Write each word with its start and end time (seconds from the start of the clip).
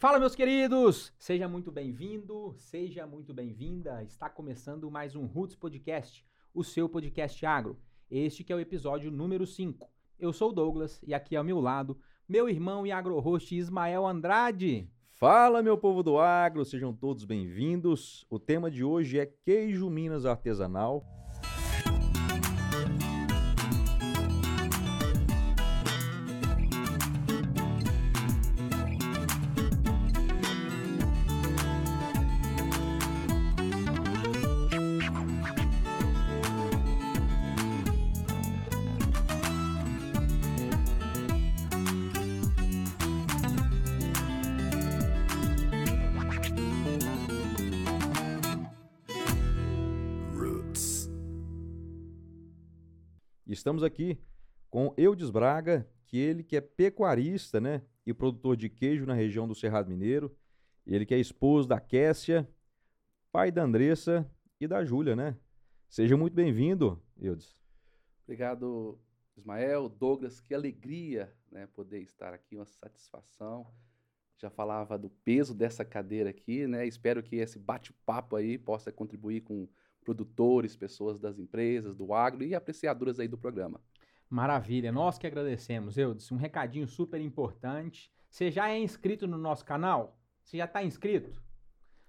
Fala, 0.00 0.18
meus 0.18 0.34
queridos! 0.34 1.12
Seja 1.18 1.46
muito 1.46 1.70
bem-vindo, 1.70 2.54
seja 2.56 3.06
muito 3.06 3.34
bem-vinda. 3.34 4.02
Está 4.02 4.30
começando 4.30 4.90
mais 4.90 5.14
um 5.14 5.26
Roots 5.26 5.54
Podcast, 5.54 6.24
o 6.54 6.64
seu 6.64 6.88
podcast 6.88 7.44
agro. 7.44 7.78
Este 8.10 8.42
que 8.42 8.50
é 8.50 8.56
o 8.56 8.60
episódio 8.60 9.10
número 9.10 9.46
5. 9.46 9.92
Eu 10.18 10.32
sou 10.32 10.48
o 10.48 10.52
Douglas 10.54 10.98
e 11.06 11.12
aqui 11.12 11.36
ao 11.36 11.44
meu 11.44 11.60
lado, 11.60 12.00
meu 12.26 12.48
irmão 12.48 12.86
e 12.86 12.90
agro-host 12.90 13.54
Ismael 13.54 14.06
Andrade. 14.06 14.90
Fala, 15.16 15.62
meu 15.62 15.76
povo 15.76 16.02
do 16.02 16.18
agro, 16.18 16.64
sejam 16.64 16.94
todos 16.94 17.26
bem-vindos. 17.26 18.24
O 18.30 18.38
tema 18.38 18.70
de 18.70 18.82
hoje 18.82 19.18
é 19.18 19.26
queijo 19.26 19.90
Minas 19.90 20.24
artesanal. 20.24 21.04
Estamos 53.70 53.84
aqui 53.84 54.18
com 54.68 54.92
Eudes 54.96 55.30
Braga, 55.30 55.88
que 56.08 56.18
ele 56.18 56.42
que 56.42 56.56
é 56.56 56.60
pecuarista, 56.60 57.60
né, 57.60 57.82
e 58.04 58.12
produtor 58.12 58.56
de 58.56 58.68
queijo 58.68 59.06
na 59.06 59.14
região 59.14 59.46
do 59.46 59.54
Cerrado 59.54 59.88
Mineiro. 59.88 60.36
Ele 60.84 61.06
que 61.06 61.14
é 61.14 61.20
esposo 61.20 61.68
da 61.68 61.78
Kessia, 61.78 62.50
pai 63.30 63.52
da 63.52 63.62
Andressa 63.62 64.28
e 64.60 64.66
da 64.66 64.84
Júlia, 64.84 65.14
né? 65.14 65.36
Seja 65.88 66.16
muito 66.16 66.34
bem-vindo, 66.34 67.00
Eudes. 67.16 67.56
Obrigado, 68.24 68.98
Ismael, 69.36 69.88
Douglas, 69.88 70.40
que 70.40 70.52
alegria, 70.52 71.32
né, 71.48 71.68
poder 71.68 72.00
estar 72.00 72.34
aqui, 72.34 72.56
uma 72.56 72.66
satisfação. 72.66 73.72
Já 74.36 74.50
falava 74.50 74.98
do 74.98 75.10
peso 75.10 75.54
dessa 75.54 75.84
cadeira 75.84 76.30
aqui, 76.30 76.66
né? 76.66 76.88
Espero 76.88 77.22
que 77.22 77.36
esse 77.36 77.56
bate-papo 77.56 78.34
aí 78.34 78.58
possa 78.58 78.90
contribuir 78.90 79.42
com 79.42 79.68
produtores, 80.10 80.74
pessoas 80.74 81.20
das 81.20 81.38
empresas, 81.38 81.94
do 81.94 82.12
agro 82.12 82.42
e 82.42 82.52
apreciadoras 82.52 83.20
aí 83.20 83.28
do 83.28 83.38
programa. 83.38 83.80
Maravilha, 84.28 84.90
nós 84.90 85.16
que 85.18 85.26
agradecemos, 85.26 85.96
Eudes. 85.96 86.32
Um 86.32 86.36
recadinho 86.36 86.88
super 86.88 87.20
importante. 87.20 88.12
Você 88.28 88.50
já 88.50 88.68
é 88.68 88.76
inscrito 88.76 89.28
no 89.28 89.38
nosso 89.38 89.64
canal? 89.64 90.18
Você 90.42 90.56
já 90.56 90.64
está 90.64 90.82
inscrito? 90.82 91.40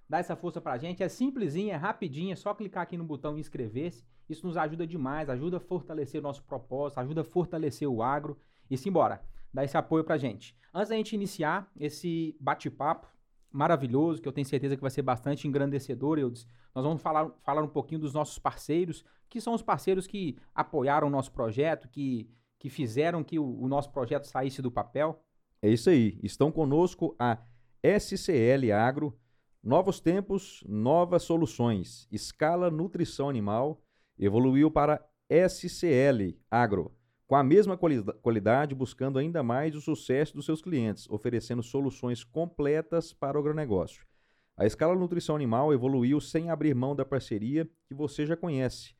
Dá 0.09 0.17
essa 0.17 0.35
força 0.35 0.59
pra 0.59 0.79
gente, 0.79 1.03
é 1.03 1.07
simplesinho, 1.07 1.71
é 1.71 1.75
rapidinho, 1.75 2.33
é 2.33 2.35
só 2.35 2.55
clicar 2.55 2.83
aqui 2.83 2.97
no 2.97 3.03
botão 3.03 3.37
inscrever-se. 3.37 4.03
Isso 4.27 4.47
nos 4.47 4.57
ajuda 4.57 4.87
demais, 4.87 5.29
ajuda 5.29 5.57
a 5.57 5.59
fortalecer 5.59 6.19
o 6.19 6.23
nosso 6.23 6.43
propósito, 6.43 6.99
ajuda 6.99 7.21
a 7.21 7.23
fortalecer 7.23 7.87
o 7.87 8.01
agro. 8.01 8.35
E 8.69 8.77
simbora, 8.77 9.21
dá 9.53 9.63
esse 9.63 9.77
apoio 9.77 10.03
pra 10.03 10.17
gente. 10.17 10.57
Antes 10.73 10.89
da 10.89 10.95
gente 10.95 11.13
iniciar 11.13 11.71
esse 11.79 12.35
bate-papo, 12.39 13.07
maravilhoso, 13.51 14.21
que 14.21 14.27
eu 14.27 14.31
tenho 14.31 14.47
certeza 14.47 14.75
que 14.75 14.81
vai 14.81 14.91
ser 14.91 15.01
bastante 15.01 15.47
engrandecedor, 15.47 16.17
Eudes. 16.17 16.47
Nós 16.73 16.83
vamos 16.83 17.01
falar, 17.01 17.29
falar 17.43 17.61
um 17.61 17.67
pouquinho 17.67 18.01
dos 18.01 18.13
nossos 18.13 18.39
parceiros, 18.39 19.03
que 19.29 19.41
são 19.41 19.53
os 19.53 19.61
parceiros 19.61 20.07
que 20.07 20.37
apoiaram 20.55 21.07
o 21.07 21.11
nosso 21.11 21.31
projeto, 21.31 21.87
que, 21.89 22.29
que 22.57 22.69
fizeram 22.69 23.23
que 23.23 23.37
o, 23.37 23.61
o 23.61 23.67
nosso 23.67 23.91
projeto 23.91 24.25
saísse 24.25 24.61
do 24.61 24.71
papel. 24.71 25.21
É 25.61 25.69
isso 25.69 25.89
aí. 25.89 26.19
Estão 26.23 26.51
conosco 26.51 27.15
a 27.19 27.37
SCL 27.83 28.71
Agro, 28.73 29.17
Novos 29.63 29.99
Tempos, 29.99 30.63
Novas 30.67 31.23
Soluções, 31.23 32.07
Escala 32.11 32.71
Nutrição 32.71 33.29
Animal, 33.29 33.81
evoluiu 34.17 34.71
para 34.71 35.05
SCL 35.29 36.37
Agro 36.49 36.91
com 37.31 37.37
a 37.37 37.43
mesma 37.45 37.77
qualidade, 37.77 38.75
buscando 38.75 39.17
ainda 39.17 39.41
mais 39.41 39.73
o 39.73 39.79
sucesso 39.79 40.35
dos 40.35 40.43
seus 40.43 40.61
clientes, 40.61 41.09
oferecendo 41.09 41.63
soluções 41.63 42.25
completas 42.25 43.13
para 43.13 43.37
o 43.37 43.39
agronegócio. 43.39 44.05
A 44.57 44.65
escala 44.65 44.93
nutrição 44.99 45.33
animal 45.33 45.73
evoluiu 45.73 46.19
sem 46.19 46.49
abrir 46.49 46.75
mão 46.75 46.93
da 46.93 47.05
parceria 47.05 47.65
que 47.87 47.95
você 47.95 48.25
já 48.25 48.35
conhece. 48.35 48.93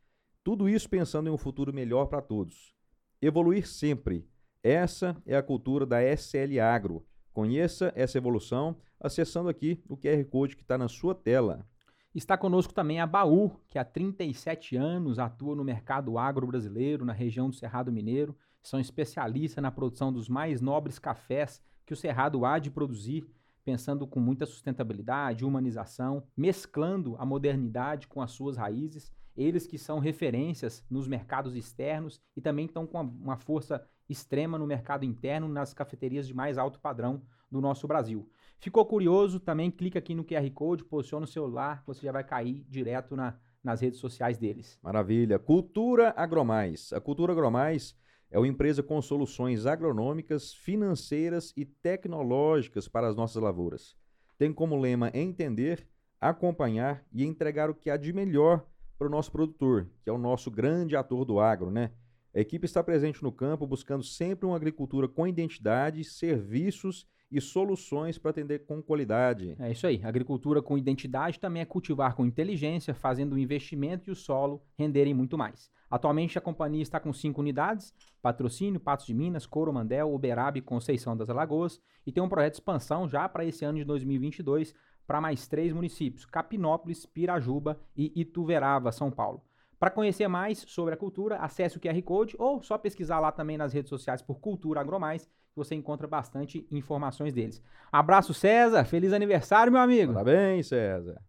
Tudo 0.46 0.70
isso 0.70 0.90
pensando 0.90 1.28
em 1.28 1.34
um 1.34 1.38
futuro 1.38 1.74
melhor 1.74 2.06
para 2.06 2.22
todos. 2.22 2.74
Evoluir 3.22 3.68
sempre. 3.68 4.26
Essa 4.64 5.22
é 5.26 5.36
a 5.36 5.44
cultura 5.44 5.86
da 5.86 6.02
SL 6.02 6.58
Agro. 6.64 7.06
Conheça 7.34 7.92
essa 7.98 8.18
evolução 8.18 8.78
acessando 8.98 9.50
aqui 9.50 9.84
o 9.90 9.98
QR 9.98 10.24
Code 10.24 10.56
que 10.56 10.62
está 10.62 10.78
na 10.78 10.88
sua 10.88 11.14
tela. 11.14 11.68
Está 12.14 12.38
conosco 12.38 12.74
também 12.74 13.00
a 13.00 13.08
Baú, 13.08 13.52
que 13.70 13.80
há 13.80 13.86
37 13.86 14.76
anos 14.76 15.18
atua 15.18 15.56
no 15.56 15.64
mercado 15.64 16.18
agro 16.18 16.46
brasileiro, 16.46 17.06
na 17.06 17.14
região 17.14 17.50
do 17.50 17.56
Cerrado 17.56 17.90
Mineiro. 17.90 18.36
São 18.62 18.82
especialistas 18.82 19.62
na 19.62 19.72
produção 19.72 20.12
dos 20.12 20.28
mais 20.28 20.60
nobres 20.60 21.00
cafés 21.00 21.62
que 21.86 21.94
o 21.94 21.96
Cerrado 21.96 22.44
há 22.44 22.60
de 22.60 22.70
produzir, 22.70 23.26
pensando 23.64 24.06
com 24.06 24.20
muita 24.20 24.46
sustentabilidade, 24.46 25.46
humanização, 25.46 26.22
mesclando 26.36 27.16
a 27.18 27.26
modernidade 27.26 28.10
com 28.10 28.22
as 28.22 28.32
suas 28.32 28.58
raízes. 28.58 29.10
Eles 29.34 29.66
que 29.66 29.78
são 29.78 29.98
referências 29.98 30.86
nos 30.90 31.08
mercados 31.08 31.56
externos 31.56 32.20
e 32.36 32.42
também 32.42 32.66
estão 32.66 32.86
com 32.86 33.00
uma 33.00 33.38
força 33.38 33.88
extrema 34.12 34.58
no 34.58 34.68
mercado 34.68 35.06
interno, 35.06 35.48
nas 35.48 35.74
cafeterias 35.74 36.28
de 36.28 36.34
mais 36.34 36.58
alto 36.58 36.80
padrão 36.80 37.22
do 37.50 37.62
nosso 37.62 37.88
Brasil. 37.88 38.30
Ficou 38.60 38.86
curioso? 38.86 39.40
Também 39.40 39.72
clica 39.72 40.00
aqui 40.00 40.14
no 40.14 40.24
QR 40.24 40.50
Code, 40.52 40.84
posiciona 40.84 41.26
o 41.26 41.28
celular, 41.28 41.84
você 41.86 42.06
já 42.06 42.12
vai 42.12 42.24
cair 42.24 42.64
direto 42.70 43.16
na, 43.16 43.36
nas 43.64 43.82
redes 43.82 44.00
sociais 44.00 44.38
deles. 44.38 44.78
Maravilha. 44.84 45.40
Cultura 45.40 46.14
Agromais. 46.16 46.94
A 46.94 47.02
Cultura 47.02 47.34
Agromais 47.34 47.96
é 48.30 48.38
uma 48.38 48.48
empresa 48.48 48.82
com 48.82 49.02
soluções 49.02 49.66
agronômicas, 49.66 50.54
financeiras 50.54 51.54
e 51.58 51.66
tecnológicas 51.66 52.88
para 52.88 53.08
as 53.08 53.16
nossas 53.16 53.42
lavouras. 53.42 53.96
Tem 54.38 54.54
como 54.54 54.80
lema 54.80 55.12
entender, 55.14 55.88
acompanhar 56.20 57.04
e 57.12 57.26
entregar 57.26 57.70
o 57.70 57.76
que 57.76 57.90
há 57.90 57.98
de 57.98 58.14
melhor 58.14 58.66
para 58.98 59.08
o 59.08 59.12
nosso 59.12 59.32
produtor, 59.32 59.90
que 60.04 60.10
é 60.10 60.14
o 60.14 60.18
nosso 60.18 60.52
grande 60.52 60.96
ator 60.96 61.26
do 61.26 61.40
agro, 61.40 61.72
né? 61.72 61.92
A 62.34 62.40
equipe 62.40 62.66
está 62.66 62.82
presente 62.82 63.22
no 63.22 63.32
campo 63.32 63.68
buscando 63.68 64.04
sempre 64.04 64.46
uma 64.46 64.56
agricultura 64.56 65.06
com 65.06 65.28
identidade, 65.28 66.04
serviços 66.06 67.06
e 67.30 67.42
soluções 67.42 68.18
para 68.18 68.32
atender 68.32 68.66
com 68.66 68.82
qualidade. 68.82 69.56
É 69.60 69.72
isso 69.72 69.86
aí. 69.86 70.02
Agricultura 70.04 70.62
com 70.62 70.78
identidade 70.78 71.40
também 71.40 71.62
é 71.62 71.66
cultivar 71.66 72.16
com 72.16 72.26
inteligência, 72.26 72.94
fazendo 72.94 73.34
o 73.34 73.38
investimento 73.38 74.10
e 74.10 74.12
o 74.12 74.16
solo 74.16 74.62
renderem 74.78 75.14
muito 75.14 75.38
mais. 75.38 75.70
Atualmente 75.90 76.38
a 76.38 76.42
companhia 76.42 76.82
está 76.82 77.02
com 77.02 77.12
cinco 77.12 77.42
unidades: 77.42 77.94
Patrocínio, 78.22 78.80
Patos 78.80 79.06
de 79.06 79.14
Minas, 79.14 79.46
Coromandel, 79.46 80.14
Uberaba 80.14 80.58
e 80.58 80.62
Conceição 80.62 81.18
das 81.18 81.30
Alagoas, 81.30 81.82
e 82.06 82.14
tem 82.14 82.24
um 82.24 82.30
projeto 82.30 82.54
de 82.54 82.60
expansão 82.60 83.10
já 83.10 83.28
para 83.28 83.44
esse 83.44 83.66
ano 83.66 83.78
de 83.78 83.84
2022 83.84 84.74
para 85.06 85.20
mais 85.20 85.48
três 85.48 85.74
municípios: 85.74 86.26
Capinópolis, 86.26 87.06
Pirajuba 87.06 87.78
e 87.94 88.12
Ituverava, 88.16 88.92
São 88.94 89.12
Paulo. 89.12 89.44
Para 89.82 89.90
conhecer 89.90 90.28
mais 90.28 90.64
sobre 90.68 90.94
a 90.94 90.98
cultura, 90.98 91.38
acesse 91.38 91.76
o 91.76 91.80
QR 91.80 92.00
Code 92.04 92.36
ou 92.38 92.62
só 92.62 92.78
pesquisar 92.78 93.20
lá 93.20 93.32
também 93.32 93.58
nas 93.58 93.74
redes 93.74 93.90
sociais 93.90 94.22
por 94.22 94.40
Cultura 94.40 94.80
Agromais, 94.80 95.26
que 95.26 95.56
você 95.56 95.74
encontra 95.74 96.06
bastante 96.06 96.68
informações 96.70 97.34
deles. 97.34 97.60
Abraço, 97.92 98.32
César. 98.32 98.86
Feliz 98.86 99.12
aniversário, 99.12 99.74
meu 99.74 99.82
amigo. 99.82 100.14
Parabéns, 100.14 100.68
César. 100.68 101.20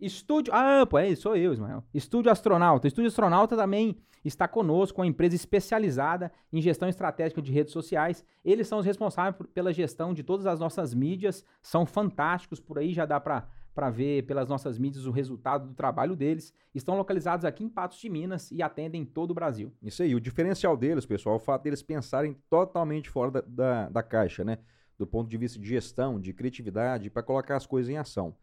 Estúdio. 0.00 0.54
Ah, 0.54 0.86
pô, 0.88 0.96
é, 0.96 1.12
sou 1.16 1.36
eu, 1.36 1.52
Ismael. 1.52 1.82
Estúdio 1.92 2.30
Astronauta. 2.30 2.86
Estúdio 2.86 3.08
Astronauta 3.08 3.56
também 3.56 3.98
está 4.24 4.46
conosco, 4.46 5.00
uma 5.00 5.08
empresa 5.08 5.34
especializada 5.34 6.30
em 6.52 6.62
gestão 6.62 6.88
estratégica 6.88 7.42
de 7.42 7.50
redes 7.50 7.72
sociais. 7.72 8.24
Eles 8.44 8.68
são 8.68 8.78
os 8.78 8.86
responsáveis 8.86 9.44
pela 9.52 9.72
gestão 9.72 10.14
de 10.14 10.22
todas 10.22 10.46
as 10.46 10.60
nossas 10.60 10.94
mídias, 10.94 11.44
são 11.60 11.84
fantásticos, 11.84 12.60
por 12.60 12.78
aí 12.78 12.92
já 12.92 13.04
dá 13.04 13.18
para 13.18 13.48
para 13.74 13.90
ver 13.90 14.22
pelas 14.22 14.48
nossas 14.48 14.78
mídias 14.78 15.04
o 15.04 15.10
resultado 15.10 15.68
do 15.68 15.74
trabalho 15.74 16.14
deles. 16.14 16.54
Estão 16.74 16.96
localizados 16.96 17.44
aqui 17.44 17.64
em 17.64 17.68
Patos 17.68 17.98
de 17.98 18.08
Minas 18.08 18.50
e 18.52 18.62
atendem 18.62 19.04
todo 19.04 19.32
o 19.32 19.34
Brasil. 19.34 19.72
Isso 19.82 20.02
aí, 20.02 20.14
o 20.14 20.20
diferencial 20.20 20.76
deles, 20.76 21.04
pessoal, 21.04 21.34
é 21.34 21.38
o 21.38 21.40
fato 21.40 21.64
deles 21.64 21.82
pensarem 21.82 22.36
totalmente 22.48 23.10
fora 23.10 23.30
da, 23.30 23.40
da, 23.40 23.88
da 23.88 24.02
caixa, 24.02 24.44
né? 24.44 24.58
Do 24.96 25.06
ponto 25.06 25.28
de 25.28 25.36
vista 25.36 25.58
de 25.58 25.66
gestão, 25.66 26.20
de 26.20 26.32
criatividade, 26.32 27.10
para 27.10 27.22
colocar 27.22 27.56
as 27.56 27.66
coisas 27.66 27.90
em 27.90 27.96
ação. 27.96 28.36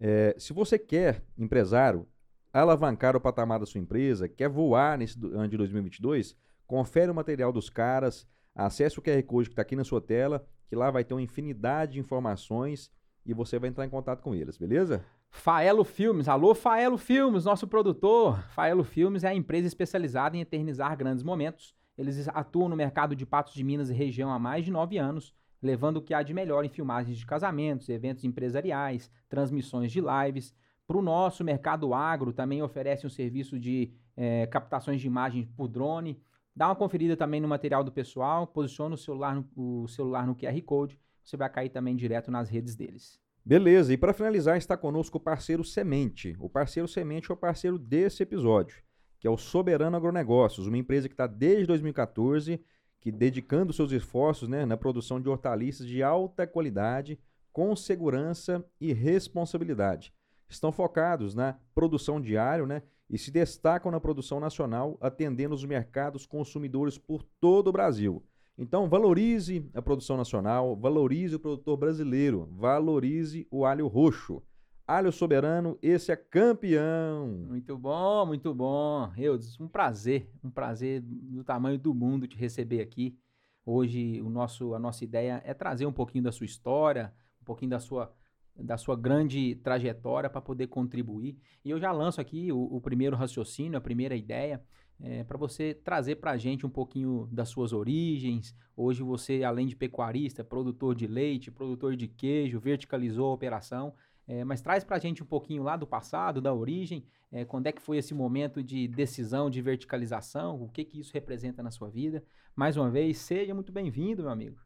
É, 0.00 0.34
se 0.36 0.52
você 0.52 0.76
quer, 0.76 1.22
empresário, 1.38 2.08
alavancar 2.52 3.16
o 3.16 3.20
patamar 3.20 3.60
da 3.60 3.66
sua 3.66 3.80
empresa, 3.80 4.28
quer 4.28 4.48
voar 4.48 4.98
nesse 4.98 5.16
ano 5.24 5.48
de 5.48 5.56
2022, 5.56 6.36
confere 6.66 7.10
o 7.10 7.14
material 7.14 7.52
dos 7.52 7.70
caras, 7.70 8.26
acesse 8.52 8.98
o 8.98 9.02
QR 9.02 9.22
Code 9.22 9.48
que 9.48 9.52
está 9.52 9.62
aqui 9.62 9.76
na 9.76 9.84
sua 9.84 10.00
tela, 10.00 10.44
que 10.66 10.74
lá 10.74 10.90
vai 10.90 11.04
ter 11.04 11.14
uma 11.14 11.22
infinidade 11.22 11.92
de 11.92 12.00
informações 12.00 12.90
e 13.24 13.32
você 13.32 13.58
vai 13.58 13.70
entrar 13.70 13.84
em 13.84 13.90
contato 13.90 14.20
com 14.20 14.34
eles, 14.34 14.56
beleza? 14.56 15.04
Faelo 15.30 15.84
Filmes, 15.84 16.28
alô 16.28 16.54
Faelo 16.54 16.98
Filmes, 16.98 17.44
nosso 17.44 17.66
produtor. 17.66 18.42
Faelo 18.50 18.84
Filmes 18.84 19.24
é 19.24 19.28
a 19.28 19.34
empresa 19.34 19.66
especializada 19.66 20.36
em 20.36 20.40
eternizar 20.40 20.96
grandes 20.96 21.22
momentos. 21.22 21.74
Eles 21.96 22.28
atuam 22.28 22.68
no 22.68 22.76
mercado 22.76 23.14
de 23.14 23.24
Patos 23.24 23.54
de 23.54 23.62
Minas 23.62 23.90
e 23.90 23.94
região 23.94 24.30
há 24.30 24.38
mais 24.38 24.64
de 24.64 24.70
nove 24.70 24.98
anos. 24.98 25.34
levando 25.64 25.98
o 25.98 26.02
que 26.02 26.12
há 26.12 26.24
de 26.24 26.34
melhor 26.34 26.64
em 26.64 26.68
filmagens 26.68 27.16
de 27.16 27.24
casamentos, 27.24 27.88
eventos 27.88 28.24
empresariais, 28.24 29.08
transmissões 29.28 29.92
de 29.92 30.00
lives. 30.00 30.52
Para 30.88 30.98
o 30.98 31.02
nosso 31.02 31.44
mercado 31.44 31.94
agro, 31.94 32.32
também 32.32 32.60
oferece 32.60 33.06
um 33.06 33.10
serviço 33.10 33.60
de 33.60 33.92
é, 34.16 34.44
captações 34.48 35.00
de 35.00 35.06
imagens 35.06 35.46
por 35.56 35.68
drone. 35.68 36.20
Dá 36.54 36.66
uma 36.66 36.74
conferida 36.74 37.16
também 37.16 37.40
no 37.40 37.46
material 37.46 37.84
do 37.84 37.92
pessoal, 37.92 38.44
posiciona 38.44 38.96
o 38.96 38.98
celular 38.98 39.36
no, 39.36 39.48
o 39.56 39.86
celular 39.86 40.26
no 40.26 40.34
QR 40.34 40.60
Code, 40.62 40.98
você 41.24 41.36
vai 41.36 41.48
cair 41.50 41.68
também 41.68 41.96
direto 41.96 42.30
nas 42.30 42.48
redes 42.48 42.74
deles. 42.74 43.20
Beleza, 43.44 43.92
e 43.92 43.96
para 43.96 44.12
finalizar 44.12 44.56
está 44.56 44.76
conosco 44.76 45.18
o 45.18 45.20
parceiro 45.20 45.64
Semente. 45.64 46.36
O 46.38 46.48
parceiro 46.48 46.86
Semente 46.86 47.30
é 47.30 47.34
o 47.34 47.36
parceiro 47.36 47.78
desse 47.78 48.22
episódio, 48.22 48.82
que 49.18 49.26
é 49.26 49.30
o 49.30 49.36
Soberano 49.36 49.96
Agronegócios, 49.96 50.66
uma 50.66 50.78
empresa 50.78 51.08
que 51.08 51.14
está 51.14 51.26
desde 51.26 51.66
2014 51.66 52.60
que 53.02 53.10
dedicando 53.10 53.72
seus 53.72 53.90
esforços 53.90 54.48
né, 54.48 54.64
na 54.64 54.76
produção 54.76 55.20
de 55.20 55.28
hortaliças 55.28 55.88
de 55.88 56.04
alta 56.04 56.46
qualidade, 56.46 57.18
com 57.52 57.74
segurança 57.74 58.64
e 58.80 58.92
responsabilidade. 58.92 60.14
Estão 60.48 60.70
focados 60.70 61.34
na 61.34 61.58
produção 61.74 62.20
diária 62.20 62.64
né, 62.64 62.80
e 63.10 63.18
se 63.18 63.32
destacam 63.32 63.90
na 63.90 63.98
produção 63.98 64.38
nacional, 64.38 64.96
atendendo 65.00 65.52
os 65.52 65.64
mercados 65.64 66.24
consumidores 66.24 66.96
por 66.96 67.24
todo 67.40 67.66
o 67.66 67.72
Brasil. 67.72 68.24
Então, 68.56 68.88
valorize 68.88 69.68
a 69.74 69.80
produção 69.80 70.16
nacional, 70.16 70.76
valorize 70.76 71.34
o 71.34 71.40
produtor 71.40 71.76
brasileiro, 71.76 72.48
valorize 72.52 73.46
o 73.50 73.64
alho 73.64 73.86
roxo. 73.86 74.42
Alho 74.86 75.10
Soberano, 75.10 75.78
esse 75.80 76.12
é 76.12 76.16
campeão. 76.16 77.28
Muito 77.48 77.78
bom, 77.78 78.26
muito 78.26 78.54
bom. 78.54 79.10
Eudes, 79.16 79.58
um 79.58 79.68
prazer, 79.68 80.28
um 80.44 80.50
prazer 80.50 81.00
do 81.00 81.42
tamanho 81.42 81.78
do 81.78 81.94
mundo 81.94 82.26
te 82.26 82.36
receber 82.36 82.80
aqui. 82.80 83.16
Hoje 83.64 84.20
o 84.20 84.28
nosso, 84.28 84.74
a 84.74 84.78
nossa 84.78 85.04
ideia 85.04 85.40
é 85.46 85.54
trazer 85.54 85.86
um 85.86 85.92
pouquinho 85.92 86.24
da 86.24 86.32
sua 86.32 86.44
história, 86.44 87.14
um 87.40 87.44
pouquinho 87.44 87.70
da 87.70 87.78
sua, 87.78 88.12
da 88.56 88.76
sua 88.76 88.96
grande 88.96 89.54
trajetória 89.56 90.28
para 90.28 90.40
poder 90.40 90.66
contribuir. 90.66 91.38
E 91.64 91.70
eu 91.70 91.78
já 91.78 91.92
lanço 91.92 92.20
aqui 92.20 92.52
o, 92.52 92.58
o 92.60 92.80
primeiro 92.80 93.16
raciocínio, 93.16 93.78
a 93.78 93.80
primeira 93.80 94.16
ideia, 94.16 94.62
é, 95.00 95.24
para 95.24 95.36
você 95.36 95.74
trazer 95.74 96.16
para 96.16 96.32
a 96.32 96.36
gente 96.36 96.66
um 96.66 96.70
pouquinho 96.70 97.28
das 97.30 97.48
suas 97.48 97.72
origens. 97.72 98.54
Hoje 98.76 99.02
você, 99.02 99.42
além 99.42 99.66
de 99.66 99.76
pecuarista, 99.76 100.42
é 100.42 100.44
produtor 100.44 100.94
de 100.94 101.06
leite, 101.06 101.50
produtor 101.50 101.96
de 101.96 102.06
queijo, 102.08 102.60
verticalizou 102.60 103.30
a 103.30 103.34
operação. 103.34 103.94
É, 104.26 104.44
mas 104.44 104.60
traz 104.60 104.84
para 104.84 104.96
a 104.96 105.00
gente 105.00 105.22
um 105.22 105.26
pouquinho 105.26 105.62
lá 105.62 105.76
do 105.76 105.86
passado, 105.86 106.40
da 106.40 106.54
origem, 106.54 107.04
é, 107.30 107.44
quando 107.44 107.66
é 107.66 107.72
que 107.72 107.82
foi 107.82 107.96
esse 107.96 108.14
momento 108.14 108.62
de 108.62 108.86
decisão, 108.86 109.50
de 109.50 109.60
verticalização, 109.60 110.62
o 110.62 110.68
que 110.68 110.84
que 110.84 111.00
isso 111.00 111.12
representa 111.12 111.62
na 111.62 111.70
sua 111.70 111.90
vida. 111.90 112.22
Mais 112.54 112.76
uma 112.76 112.88
vez, 112.88 113.18
seja 113.18 113.52
muito 113.52 113.72
bem-vindo, 113.72 114.22
meu 114.22 114.30
amigo. 114.30 114.56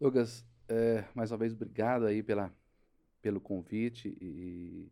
Lucas, 0.00 0.44
é, 0.68 1.04
mais 1.14 1.30
uma 1.30 1.38
vez, 1.38 1.52
obrigado 1.52 2.06
aí 2.06 2.22
pela, 2.22 2.52
pelo 3.20 3.40
convite 3.40 4.16
e 4.20 4.90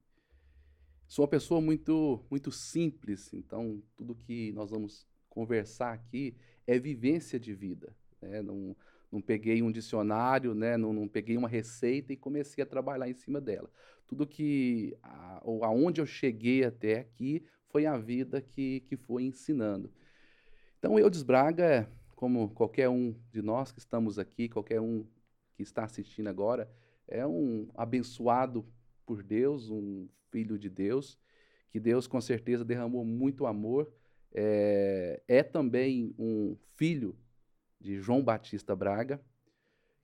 sou 1.11 1.25
uma 1.25 1.29
pessoa 1.29 1.61
muito, 1.61 2.25
muito 2.31 2.53
simples, 2.53 3.35
então 3.35 3.83
tudo 3.97 4.15
que 4.15 4.53
nós 4.53 4.71
vamos 4.71 5.05
conversar 5.29 5.93
aqui 5.93 6.37
é 6.65 6.79
vivência 6.79 7.39
de 7.39 7.53
vida, 7.53 7.93
né? 8.23 8.41
Não, 8.41 8.77
não 9.11 9.21
peguei 9.21 9.61
um 9.61 9.73
dicionário, 9.73 10.55
né? 10.55 10.77
não, 10.77 10.93
não 10.93 11.09
peguei 11.09 11.37
uma 11.37 11.49
receita 11.49 12.13
e 12.13 12.17
comecei 12.17 12.63
a 12.63 12.67
trabalhar 12.67 13.09
em 13.09 13.15
cima 13.15 13.41
dela. 13.41 13.69
Tudo 14.07 14.25
que, 14.25 14.97
a, 15.03 15.41
ou 15.45 15.65
aonde 15.65 16.01
eu 16.01 16.07
cheguei 16.07 16.63
até 16.63 17.01
aqui, 17.01 17.45
foi 17.67 17.87
a 17.87 17.97
vida 17.99 18.41
que, 18.41 18.79
que 18.81 18.97
foi 18.97 19.25
ensinando. 19.25 19.91
Então, 20.79 20.97
eu 20.97 21.11
Braga, 21.25 21.91
como 22.15 22.51
qualquer 22.51 22.89
um 22.89 23.17
de 23.33 23.43
nós 23.43 23.73
que 23.73 23.81
estamos 23.81 24.17
aqui, 24.17 24.49
qualquer 24.49 24.81
um 24.81 25.05
que 25.57 25.65
está 25.65 25.83
assistindo 25.83 26.29
agora, 26.29 26.71
é 27.09 27.27
um 27.27 27.69
abençoado 27.75 28.65
por 29.11 29.25
Deus, 29.25 29.69
um 29.69 30.09
filho 30.31 30.57
de 30.57 30.71
Deus, 30.71 31.19
que 31.69 31.81
Deus 31.81 32.07
com 32.07 32.21
certeza 32.21 32.65
derramou 32.65 33.05
muito 33.05 33.45
amor. 33.45 33.93
É, 34.33 35.21
é 35.27 35.43
também 35.43 36.15
um 36.17 36.57
filho 36.77 37.19
de 37.81 37.99
João 37.99 38.23
Batista 38.23 38.77
Braga, 38.77 39.21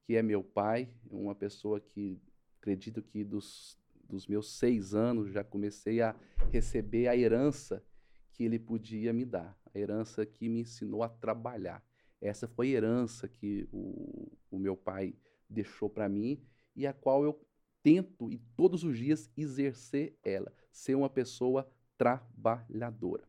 que 0.03 0.17
é 0.17 0.23
meu 0.25 0.43
pai, 0.43 0.89
uma 1.09 1.37
pessoa 1.37 1.79
que 1.79 2.21
acredito 2.59 3.01
que 3.01 3.23
dos, 3.23 3.79
dos 4.03 4.27
meus 4.27 4.59
seis 4.59 4.93
anos 4.93 5.31
já 5.31 5.45
comecei 5.45 6.03
a 6.03 6.13
receber 6.51 7.07
a 7.07 7.17
herança 7.17 7.85
que 8.33 8.43
ele 8.43 8.59
podia 8.59 9.13
me 9.13 9.25
dar, 9.25 9.57
a 9.73 9.79
herança 9.79 10.27
que 10.27 10.49
me 10.49 10.63
ensinou 10.63 11.05
a 11.05 11.09
trabalhar. 11.09 11.81
Essa 12.21 12.49
foi 12.49 12.71
a 12.71 12.79
herança 12.79 13.29
que 13.29 13.69
o, 13.71 14.33
o 14.51 14.59
meu 14.59 14.77
pai 14.77 15.15
deixou 15.49 15.89
para 15.89 16.09
mim 16.09 16.45
e 16.75 16.89
a 16.89 16.93
qual 16.93 17.23
eu 17.23 17.46
tento 17.87 18.33
e 18.33 18.39
todos 18.57 18.83
os 18.83 18.99
dias 18.99 19.31
exercer 19.37 20.19
ela, 20.25 20.53
ser 20.73 20.97
uma 20.97 21.09
pessoa 21.09 21.71
trabalhadora. 21.97 23.23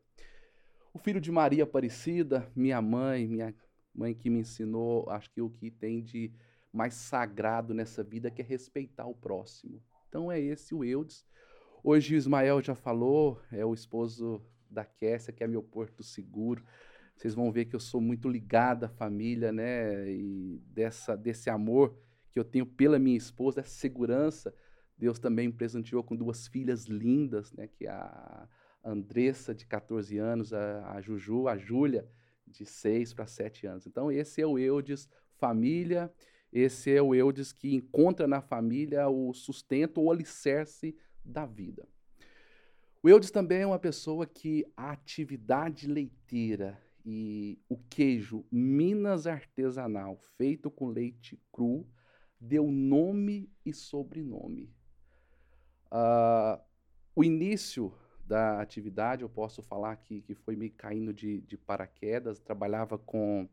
O 0.92 0.98
filho 0.98 1.20
de 1.20 1.30
Maria 1.30 1.62
Aparecida, 1.62 2.50
minha 2.56 2.82
mãe, 2.82 3.28
minha 3.28 3.54
mãe 3.94 4.12
que 4.12 4.28
me 4.28 4.40
ensinou, 4.40 5.08
acho 5.10 5.30
que 5.30 5.40
o 5.40 5.48
que 5.48 5.70
tem 5.70 6.02
de 6.02 6.32
mais 6.72 6.94
sagrado 6.94 7.72
nessa 7.72 8.02
vida 8.02 8.32
que 8.32 8.42
é 8.42 8.44
respeitar 8.44 9.06
o 9.06 9.14
próximo. 9.14 9.80
Então 10.08 10.30
é 10.32 10.40
esse 10.40 10.74
o 10.74 10.82
Eudes. 10.84 11.24
Hoje 11.84 12.16
o 12.16 12.18
Ismael 12.18 12.60
já 12.60 12.74
falou, 12.74 13.40
é 13.52 13.64
o 13.64 13.72
esposo 13.72 14.42
da 14.68 14.84
Kessia, 14.84 15.32
que 15.32 15.44
é 15.44 15.46
meu 15.46 15.62
porto 15.62 16.02
seguro. 16.02 16.64
Vocês 17.14 17.32
vão 17.32 17.52
ver 17.52 17.66
que 17.66 17.76
eu 17.76 17.80
sou 17.80 18.00
muito 18.00 18.28
ligado 18.28 18.82
à 18.82 18.88
família, 18.88 19.52
né? 19.52 20.10
E 20.10 20.60
dessa, 20.66 21.16
desse 21.16 21.48
amor 21.48 21.96
que 22.30 22.38
eu 22.38 22.44
tenho 22.44 22.66
pela 22.66 22.98
minha 22.98 23.16
esposa, 23.16 23.60
essa 23.60 23.70
segurança. 23.70 24.54
Deus 24.96 25.18
também 25.18 25.48
me 25.48 25.54
presenteou 25.54 26.02
com 26.02 26.16
duas 26.16 26.46
filhas 26.46 26.86
lindas, 26.86 27.52
né? 27.52 27.68
Que 27.68 27.86
é 27.86 27.90
a 27.90 28.48
Andressa, 28.84 29.54
de 29.54 29.66
14 29.66 30.18
anos, 30.18 30.52
a, 30.52 30.92
a 30.92 31.00
Juju, 31.00 31.48
a 31.48 31.56
Júlia, 31.56 32.08
de 32.46 32.64
6 32.64 33.14
para 33.14 33.26
7 33.26 33.66
anos. 33.66 33.86
Então, 33.86 34.10
esse 34.10 34.40
é 34.40 34.46
o 34.46 34.58
Eudes 34.58 35.08
família, 35.36 36.12
esse 36.52 36.90
é 36.90 37.00
o 37.02 37.14
Eudes 37.14 37.52
que 37.52 37.74
encontra 37.74 38.26
na 38.26 38.40
família 38.40 39.08
o 39.08 39.32
sustento, 39.34 40.00
o 40.00 40.10
alicerce 40.10 40.96
da 41.24 41.46
vida. 41.46 41.86
O 43.02 43.08
Eudes 43.08 43.30
também 43.30 43.60
é 43.60 43.66
uma 43.66 43.78
pessoa 43.78 44.26
que 44.26 44.66
a 44.76 44.90
atividade 44.90 45.86
leiteira 45.86 46.80
e 47.04 47.58
o 47.68 47.76
queijo 47.76 48.44
Minas 48.50 49.26
artesanal 49.26 50.18
feito 50.36 50.70
com 50.70 50.88
leite 50.88 51.40
cru 51.52 51.86
deu 52.40 52.70
nome 52.70 53.50
e 53.64 53.72
sobrenome. 53.72 54.72
Uh, 55.90 56.60
o 57.14 57.24
início 57.24 57.92
da 58.24 58.60
atividade, 58.60 59.22
eu 59.22 59.28
posso 59.28 59.62
falar 59.62 59.96
que, 59.96 60.20
que 60.20 60.34
foi 60.34 60.54
me 60.54 60.68
caindo 60.68 61.12
de, 61.12 61.40
de 61.40 61.56
paraquedas. 61.56 62.38
Trabalhava 62.38 62.98
com, 62.98 63.48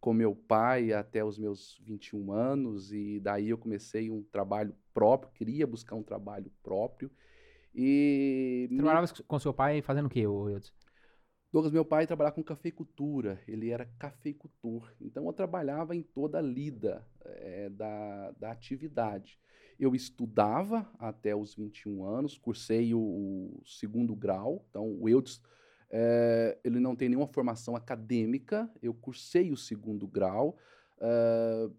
com 0.00 0.12
meu 0.12 0.34
pai 0.34 0.92
até 0.92 1.24
os 1.24 1.38
meus 1.38 1.78
21 1.84 2.32
anos, 2.32 2.92
e 2.92 3.20
daí 3.20 3.50
eu 3.50 3.58
comecei 3.58 4.10
um 4.10 4.22
trabalho 4.24 4.74
próprio, 4.92 5.32
queria 5.32 5.66
buscar 5.66 5.94
um 5.94 6.02
trabalho 6.02 6.50
próprio. 6.62 7.10
E 7.74 8.66
Você 8.68 8.76
trabalhava 8.76 9.12
com 9.26 9.38
seu 9.38 9.54
pai 9.54 9.80
fazendo 9.80 10.06
o 10.06 10.10
quê, 10.10 10.26
Wilson? 10.26 10.72
Douglas, 11.50 11.72
meu 11.72 11.84
pai 11.84 12.06
trabalhava 12.06 12.34
com 12.34 12.42
cafeicultura, 12.42 13.40
ele 13.48 13.70
era 13.70 13.86
cafeicultor. 13.98 14.92
Então 15.00 15.26
eu 15.26 15.32
trabalhava 15.32 15.96
em 15.96 16.02
toda 16.02 16.38
a 16.38 16.42
lida 16.42 17.06
é, 17.24 17.70
da, 17.70 18.32
da 18.32 18.50
atividade. 18.50 19.40
Eu 19.78 19.94
estudava 19.94 20.86
até 20.98 21.34
os 21.34 21.54
21 21.54 22.04
anos, 22.04 22.36
cursei 22.36 22.92
o, 22.92 23.00
o 23.00 23.62
segundo 23.64 24.14
grau, 24.14 24.66
então 24.68 24.92
o 25.00 25.08
Eudes, 25.08 25.40
é, 25.90 26.58
ele 26.62 26.80
não 26.80 26.94
tem 26.94 27.08
nenhuma 27.08 27.28
formação 27.28 27.74
acadêmica, 27.74 28.70
eu 28.82 28.92
cursei 28.92 29.50
o 29.50 29.56
segundo 29.56 30.06
grau, 30.06 30.58
é, 31.00 31.70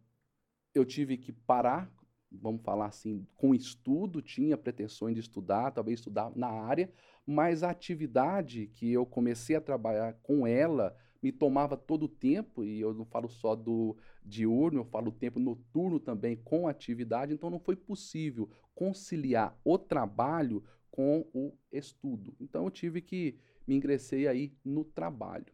eu 0.73 0.83
tive 0.83 1.17
que 1.17 1.31
parar, 1.31 1.91
vamos 2.31 2.61
falar 2.61 2.87
assim, 2.87 3.25
com 3.35 3.55
estudo, 3.55 4.21
tinha 4.21 4.57
pretensões 4.57 5.15
de 5.15 5.21
estudar, 5.21 5.71
talvez 5.71 5.99
estudar 5.99 6.31
na 6.35 6.47
área, 6.47 6.91
mas 7.25 7.63
a 7.63 7.69
atividade 7.69 8.67
que 8.67 8.91
eu 8.91 9.05
comecei 9.05 9.55
a 9.55 9.61
trabalhar 9.61 10.13
com 10.21 10.45
ela, 10.45 10.95
me 11.21 11.31
tomava 11.31 11.75
todo 11.75 12.03
o 12.03 12.09
tempo, 12.09 12.63
e 12.63 12.79
eu 12.79 12.93
não 12.93 13.05
falo 13.05 13.27
só 13.27 13.55
do 13.55 13.97
diurno, 14.23 14.79
eu 14.79 14.85
falo 14.85 15.11
tempo 15.11 15.39
noturno 15.39 15.99
também 15.99 16.37
com 16.37 16.67
atividade, 16.67 17.33
então 17.33 17.49
não 17.49 17.59
foi 17.59 17.75
possível 17.75 18.49
conciliar 18.73 19.59
o 19.63 19.77
trabalho 19.77 20.63
com 20.89 21.25
o 21.33 21.53
estudo. 21.71 22.33
Então 22.39 22.63
eu 22.63 22.71
tive 22.71 23.01
que 23.01 23.37
me 23.67 23.75
ingressei 23.75 24.27
aí 24.27 24.53
no 24.63 24.83
trabalho. 24.83 25.45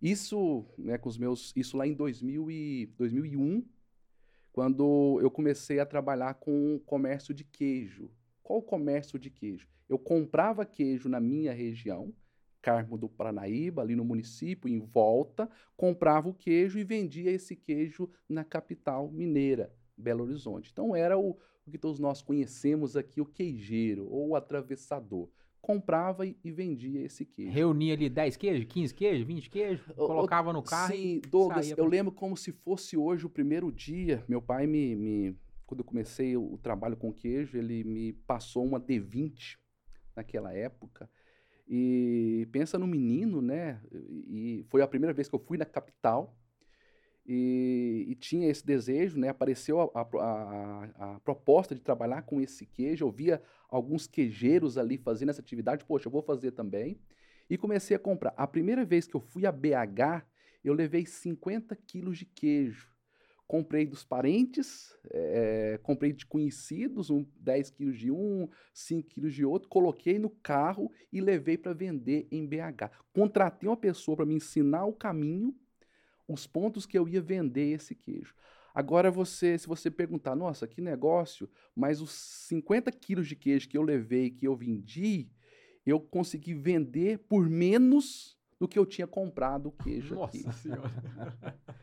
Isso, 0.00 0.64
né, 0.78 0.96
com 0.96 1.08
os 1.08 1.18
meus, 1.18 1.52
isso 1.56 1.76
lá 1.76 1.86
em 1.86 1.92
2000 1.92 2.50
e, 2.50 2.86
2001, 2.96 3.64
quando 4.58 5.20
eu 5.22 5.30
comecei 5.30 5.78
a 5.78 5.86
trabalhar 5.86 6.34
com 6.34 6.74
o 6.74 6.80
comércio 6.80 7.32
de 7.32 7.44
queijo. 7.44 8.10
Qual 8.42 8.58
o 8.58 8.62
comércio 8.62 9.16
de 9.16 9.30
queijo? 9.30 9.68
Eu 9.88 10.00
comprava 10.00 10.66
queijo 10.66 11.08
na 11.08 11.20
minha 11.20 11.52
região, 11.52 12.12
Carmo 12.60 12.98
do 12.98 13.08
Paranaíba, 13.08 13.82
ali 13.82 13.94
no 13.94 14.04
município, 14.04 14.68
em 14.68 14.80
volta, 14.80 15.48
comprava 15.76 16.28
o 16.28 16.34
queijo 16.34 16.76
e 16.76 16.82
vendia 16.82 17.30
esse 17.30 17.54
queijo 17.54 18.10
na 18.28 18.42
capital 18.42 19.08
mineira, 19.12 19.72
Belo 19.96 20.24
Horizonte. 20.24 20.70
Então 20.72 20.96
era 20.96 21.16
o, 21.16 21.38
o 21.64 21.70
que 21.70 21.78
todos 21.78 22.00
nós 22.00 22.20
conhecemos 22.20 22.96
aqui, 22.96 23.20
o 23.20 23.26
queijeiro 23.26 24.08
ou 24.10 24.30
o 24.30 24.34
atravessador. 24.34 25.28
Comprava 25.60 26.24
e, 26.26 26.36
e 26.42 26.50
vendia 26.50 27.00
esse 27.04 27.24
queijo. 27.26 27.52
Reunia 27.52 27.94
ali 27.94 28.08
10 28.08 28.36
queijos, 28.36 28.64
15 28.66 28.94
queijos, 28.94 29.26
20 29.26 29.50
queijos, 29.50 29.84
colocava 29.96 30.52
no 30.52 30.62
carro 30.62 30.92
Sim, 30.94 31.20
Douglas, 31.28 31.68
eu 31.70 31.76
pra- 31.76 31.86
lembro 31.86 32.12
como 32.12 32.36
se 32.36 32.52
fosse 32.52 32.96
hoje 32.96 33.26
o 33.26 33.30
primeiro 33.30 33.70
dia. 33.72 34.24
Meu 34.28 34.40
pai 34.40 34.66
me, 34.66 34.94
me- 34.96 35.36
quando 35.66 35.80
eu 35.80 35.84
comecei 35.84 36.36
o 36.36 36.56
trabalho 36.62 36.96
com 36.96 37.12
queijo, 37.12 37.58
ele 37.58 37.84
me 37.84 38.12
passou 38.12 38.64
uma 38.64 38.80
D20 38.80 39.58
naquela 40.16 40.54
época. 40.54 41.10
E 41.68 42.48
pensa 42.50 42.78
no 42.78 42.86
menino, 42.86 43.42
né? 43.42 43.80
E 43.92 44.64
foi 44.70 44.80
a 44.80 44.88
primeira 44.88 45.12
vez 45.12 45.28
que 45.28 45.34
eu 45.34 45.40
fui 45.40 45.58
na 45.58 45.66
capital. 45.66 46.37
E, 47.30 48.06
e 48.08 48.14
tinha 48.14 48.48
esse 48.48 48.64
desejo, 48.64 49.18
né? 49.18 49.28
Apareceu 49.28 49.80
a, 49.80 50.00
a- 50.00 50.84
a- 51.16 51.20
proposta 51.20 51.74
de 51.74 51.80
trabalhar 51.82 52.22
com 52.22 52.40
esse 52.40 52.64
queijo. 52.64 53.04
Eu 53.04 53.10
via 53.10 53.42
alguns 53.68 54.06
queijeiros 54.06 54.78
ali 54.78 54.96
fazendo 54.96 55.28
essa 55.28 55.42
atividade. 55.42 55.84
Poxa, 55.84 56.08
eu 56.08 56.12
vou 56.12 56.22
fazer 56.22 56.52
também. 56.52 56.98
E 57.50 57.58
comecei 57.58 57.94
a 57.96 58.00
comprar. 58.00 58.32
A 58.36 58.46
primeira 58.46 58.84
vez 58.84 59.06
que 59.06 59.14
eu 59.14 59.20
fui 59.20 59.44
a 59.46 59.52
BH, 59.52 60.24
eu 60.64 60.72
levei 60.72 61.04
50 61.06 61.76
quilos 61.76 62.18
de 62.18 62.24
queijo. 62.24 62.88
Comprei 63.46 63.86
dos 63.86 64.04
parentes, 64.04 64.94
eh, 65.10 65.80
comprei 65.82 66.12
de 66.12 66.26
conhecidos, 66.26 67.08
um, 67.08 67.24
10 67.40 67.70
quilos 67.70 67.98
de 67.98 68.10
um, 68.10 68.46
5 68.74 69.08
quilos 69.08 69.32
de 69.34 69.42
outro, 69.42 69.70
coloquei 69.70 70.18
no 70.18 70.28
carro 70.28 70.92
e 71.10 71.18
levei 71.18 71.56
para 71.56 71.72
vender 71.72 72.28
em 72.30 72.46
BH. 72.46 72.90
Contratei 73.10 73.66
uma 73.66 73.76
pessoa 73.76 74.16
para 74.18 74.26
me 74.26 74.34
ensinar 74.34 74.84
o 74.84 74.92
caminho, 74.92 75.54
os 76.28 76.46
pontos 76.46 76.86
que 76.86 76.98
eu 76.98 77.08
ia 77.08 77.20
vender 77.20 77.70
esse 77.72 77.94
queijo. 77.94 78.34
Agora, 78.74 79.10
você, 79.10 79.58
se 79.58 79.66
você 79.66 79.90
perguntar, 79.90 80.36
nossa, 80.36 80.66
que 80.68 80.80
negócio, 80.80 81.50
mas 81.74 82.00
os 82.00 82.12
50 82.12 82.92
quilos 82.92 83.26
de 83.26 83.34
queijo 83.34 83.68
que 83.68 83.76
eu 83.76 83.82
levei, 83.82 84.30
que 84.30 84.46
eu 84.46 84.54
vendi, 84.54 85.28
eu 85.84 85.98
consegui 85.98 86.54
vender 86.54 87.18
por 87.20 87.48
menos 87.48 88.38
do 88.60 88.68
que 88.68 88.78
eu 88.78 88.84
tinha 88.86 89.06
comprado 89.06 89.66
o 89.70 89.72
queijo 89.72 90.22
aqui. 90.22 90.44
Nossa 90.44 90.58
senhora. 90.58 90.92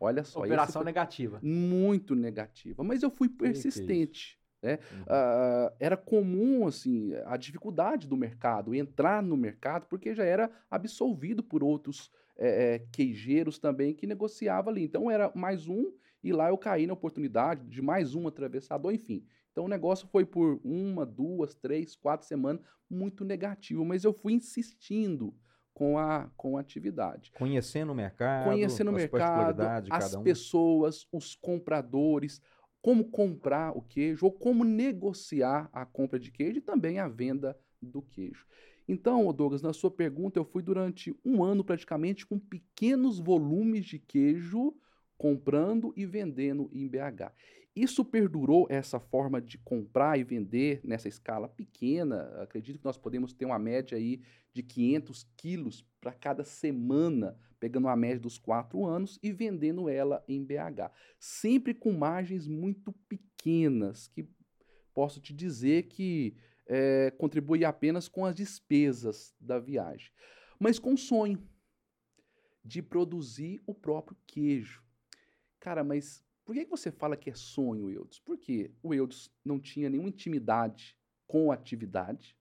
Olha 0.00 0.24
só, 0.24 0.40
Operação 0.40 0.82
foi 0.82 0.86
negativa. 0.86 1.38
muito 1.42 2.16
negativa, 2.16 2.82
mas 2.82 3.04
eu 3.04 3.10
fui 3.10 3.28
é 3.28 3.38
persistente. 3.38 4.36
né? 4.60 4.80
Uhum. 4.90 5.04
Ah, 5.06 5.72
era 5.78 5.96
comum 5.96 6.66
assim 6.66 7.14
a 7.26 7.36
dificuldade 7.36 8.08
do 8.08 8.16
mercado, 8.16 8.74
entrar 8.74 9.22
no 9.22 9.36
mercado, 9.36 9.86
porque 9.86 10.12
já 10.12 10.24
era 10.24 10.50
absolvido 10.68 11.40
por 11.40 11.62
outros 11.62 12.10
eh, 12.38 12.82
queijeiros 12.92 13.58
também 13.58 13.94
que 13.94 14.06
negociava 14.06 14.70
ali. 14.70 14.84
Então 14.84 15.10
era 15.10 15.30
mais 15.34 15.68
um 15.68 15.92
e 16.22 16.32
lá 16.32 16.48
eu 16.48 16.58
caí 16.58 16.86
na 16.86 16.92
oportunidade 16.92 17.66
de 17.68 17.82
mais 17.82 18.14
um 18.14 18.28
atravessador, 18.28 18.92
enfim. 18.92 19.24
Então 19.50 19.64
o 19.64 19.68
negócio 19.68 20.06
foi 20.08 20.24
por 20.24 20.60
uma, 20.64 21.04
duas, 21.04 21.54
três, 21.54 21.94
quatro 21.94 22.26
semanas 22.26 22.62
muito 22.88 23.24
negativo, 23.24 23.84
mas 23.84 24.04
eu 24.04 24.12
fui 24.12 24.32
insistindo 24.32 25.34
com 25.74 25.98
a, 25.98 26.30
com 26.36 26.58
a 26.58 26.60
atividade 26.60 27.32
Conhecendo 27.32 27.92
o 27.92 27.94
mercado, 27.94 28.44
conhecendo 28.44 28.90
o 28.90 28.94
as 28.94 29.00
mercado, 29.00 29.62
as 29.90 30.14
um. 30.14 30.22
pessoas, 30.22 31.08
os 31.10 31.34
compradores, 31.34 32.42
como 32.82 33.10
comprar 33.10 33.76
o 33.76 33.80
queijo 33.80 34.26
ou 34.26 34.32
como 34.32 34.64
negociar 34.64 35.70
a 35.72 35.86
compra 35.86 36.18
de 36.18 36.30
queijo 36.30 36.58
e 36.58 36.62
também 36.62 36.98
a 36.98 37.08
venda 37.08 37.58
do 37.80 38.02
queijo. 38.02 38.46
Então, 38.88 39.32
Douglas, 39.32 39.62
na 39.62 39.72
sua 39.72 39.90
pergunta, 39.90 40.38
eu 40.38 40.44
fui 40.44 40.62
durante 40.62 41.14
um 41.24 41.42
ano 41.42 41.62
praticamente 41.62 42.26
com 42.26 42.38
pequenos 42.38 43.18
volumes 43.18 43.84
de 43.84 43.98
queijo 43.98 44.74
comprando 45.16 45.92
e 45.96 46.04
vendendo 46.04 46.68
em 46.72 46.88
BH. 46.88 47.32
Isso 47.74 48.04
perdurou 48.04 48.66
essa 48.68 49.00
forma 49.00 49.40
de 49.40 49.56
comprar 49.56 50.18
e 50.18 50.24
vender 50.24 50.80
nessa 50.84 51.08
escala 51.08 51.48
pequena. 51.48 52.24
Acredito 52.42 52.78
que 52.78 52.84
nós 52.84 52.98
podemos 52.98 53.32
ter 53.32 53.46
uma 53.46 53.58
média 53.58 53.96
aí 53.96 54.20
de 54.52 54.62
500 54.62 55.26
quilos 55.36 55.86
para 56.00 56.12
cada 56.12 56.44
semana, 56.44 57.38
pegando 57.58 57.88
a 57.88 57.96
média 57.96 58.20
dos 58.20 58.36
quatro 58.36 58.84
anos 58.84 59.18
e 59.22 59.32
vendendo 59.32 59.88
ela 59.88 60.22
em 60.28 60.44
BH. 60.44 60.90
Sempre 61.18 61.72
com 61.72 61.92
margens 61.92 62.46
muito 62.46 62.92
pequenas, 63.08 64.08
que 64.08 64.28
posso 64.92 65.18
te 65.18 65.32
dizer 65.32 65.84
que 65.84 66.36
contribui 67.18 67.64
apenas 67.64 68.08
com 68.08 68.24
as 68.24 68.34
despesas 68.34 69.34
da 69.40 69.58
viagem, 69.58 70.10
mas 70.58 70.78
com 70.78 70.94
o 70.94 70.98
sonho 70.98 71.46
de 72.64 72.80
produzir 72.80 73.60
o 73.66 73.74
próprio 73.74 74.16
queijo. 74.26 74.82
Cara, 75.58 75.82
mas 75.82 76.24
por 76.44 76.54
que 76.54 76.64
que 76.64 76.70
você 76.70 76.90
fala 76.90 77.16
que 77.16 77.30
é 77.30 77.34
sonho, 77.34 77.90
Eudes? 77.90 78.18
Porque 78.18 78.70
o 78.82 78.92
Eudes 78.94 79.30
não 79.44 79.60
tinha 79.60 79.88
nenhuma 79.88 80.08
intimidade 80.08 80.96
com 81.26 81.50
a 81.50 81.54
atividade, 81.54 82.36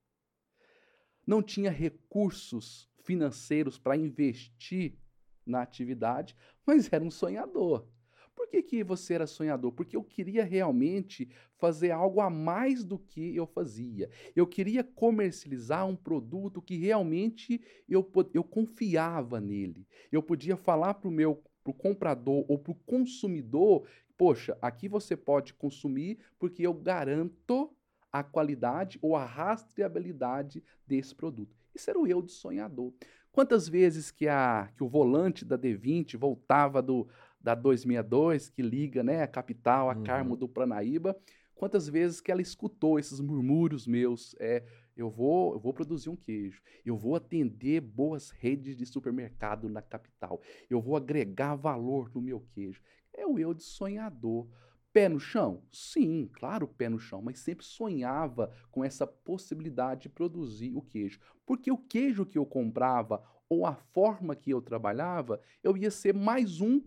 não 1.25 1.41
tinha 1.41 1.71
recursos 1.71 2.89
financeiros 3.03 3.77
para 3.77 3.95
investir 3.95 4.97
na 5.45 5.61
atividade, 5.61 6.35
mas 6.65 6.91
era 6.91 7.03
um 7.03 7.11
sonhador. 7.11 7.88
Por 8.35 8.47
que, 8.47 8.61
que 8.61 8.83
você 8.83 9.13
era 9.13 9.27
sonhador? 9.27 9.71
Porque 9.71 9.95
eu 9.95 10.03
queria 10.03 10.43
realmente 10.43 11.29
fazer 11.57 11.91
algo 11.91 12.19
a 12.21 12.29
mais 12.29 12.83
do 12.83 12.97
que 12.97 13.35
eu 13.35 13.45
fazia. 13.45 14.09
Eu 14.35 14.47
queria 14.47 14.83
comercializar 14.83 15.88
um 15.88 15.95
produto 15.95 16.61
que 16.61 16.75
realmente 16.75 17.61
eu, 17.88 18.09
eu 18.33 18.43
confiava 18.43 19.39
nele. 19.39 19.88
Eu 20.11 20.23
podia 20.23 20.57
falar 20.57 20.95
para 20.95 21.07
o 21.07 21.11
meu 21.11 21.43
pro 21.63 21.73
comprador 21.73 22.43
ou 22.47 22.57
para 22.57 22.71
o 22.71 22.75
consumidor, 22.85 23.88
poxa, 24.17 24.57
aqui 24.61 24.88
você 24.88 25.15
pode 25.15 25.53
consumir 25.53 26.17
porque 26.39 26.65
eu 26.65 26.73
garanto 26.73 27.71
a 28.11 28.23
qualidade 28.23 29.00
ou 29.01 29.15
a 29.15 29.23
rastreabilidade 29.23 30.63
desse 30.85 31.15
produto. 31.15 31.55
Isso 31.73 31.89
era 31.89 32.00
o 32.00 32.07
eu 32.07 32.21
de 32.21 32.31
sonhador. 32.31 32.93
Quantas 33.31 33.69
vezes 33.69 34.11
que, 34.11 34.27
a, 34.27 34.69
que 34.75 34.83
o 34.83 34.89
volante 34.89 35.45
da 35.45 35.57
D20 35.57 36.17
voltava 36.17 36.81
do, 36.81 37.07
da 37.43 37.55
262, 37.55 38.50
que 38.50 38.62
liga 38.62 39.03
né, 39.03 39.24
a 39.24 39.27
capital, 39.27 39.89
a 39.89 39.95
Uhum. 39.95 40.03
Carmo 40.03 40.36
do 40.36 40.48
Pranaíba, 40.48 41.17
quantas 41.55 41.88
vezes 41.88 42.21
que 42.21 42.31
ela 42.31 42.41
escutou 42.41 42.98
esses 42.98 43.19
murmúrios 43.19 43.86
meus, 43.86 44.36
é, 44.39 44.63
eu 44.95 45.10
vou, 45.10 45.53
eu 45.53 45.60
vou 45.60 45.74
produzir 45.74 46.10
um 46.10 46.15
queijo, 46.15 46.62
eu 46.86 46.95
vou 46.95 47.15
atender 47.15 47.81
boas 47.81 48.29
redes 48.29 48.75
de 48.75 48.86
supermercado 48.86 49.69
na 49.69 49.81
capital, 49.81 50.41
eu 50.69 50.81
vou 50.81 50.95
agregar 50.95 51.55
valor 51.55 52.12
no 52.13 52.21
meu 52.21 52.39
queijo. 52.51 52.81
É 53.13 53.25
o 53.25 53.38
eu 53.38 53.53
de 53.53 53.63
sonhador. 53.63 54.48
Pé 54.93 55.07
no 55.07 55.19
chão? 55.19 55.63
Sim, 55.71 56.29
claro, 56.33 56.67
pé 56.67 56.89
no 56.89 57.00
chão, 57.00 57.21
mas 57.21 57.39
sempre 57.39 57.65
sonhava 57.65 58.51
com 58.69 58.83
essa 58.83 59.07
possibilidade 59.07 60.01
de 60.01 60.10
produzir 60.10 60.75
o 60.75 60.81
queijo. 60.81 61.19
Porque 61.45 61.71
o 61.71 61.77
queijo 61.77 62.25
que 62.25 62.38
eu 62.38 62.45
comprava 62.45 63.24
ou 63.48 63.65
a 63.65 63.75
forma 63.75 64.36
que 64.36 64.51
eu 64.51 64.62
trabalhava, 64.62 65.39
eu 65.63 65.77
ia 65.77 65.91
ser 65.91 66.13
mais 66.13 66.60
um 66.60 66.81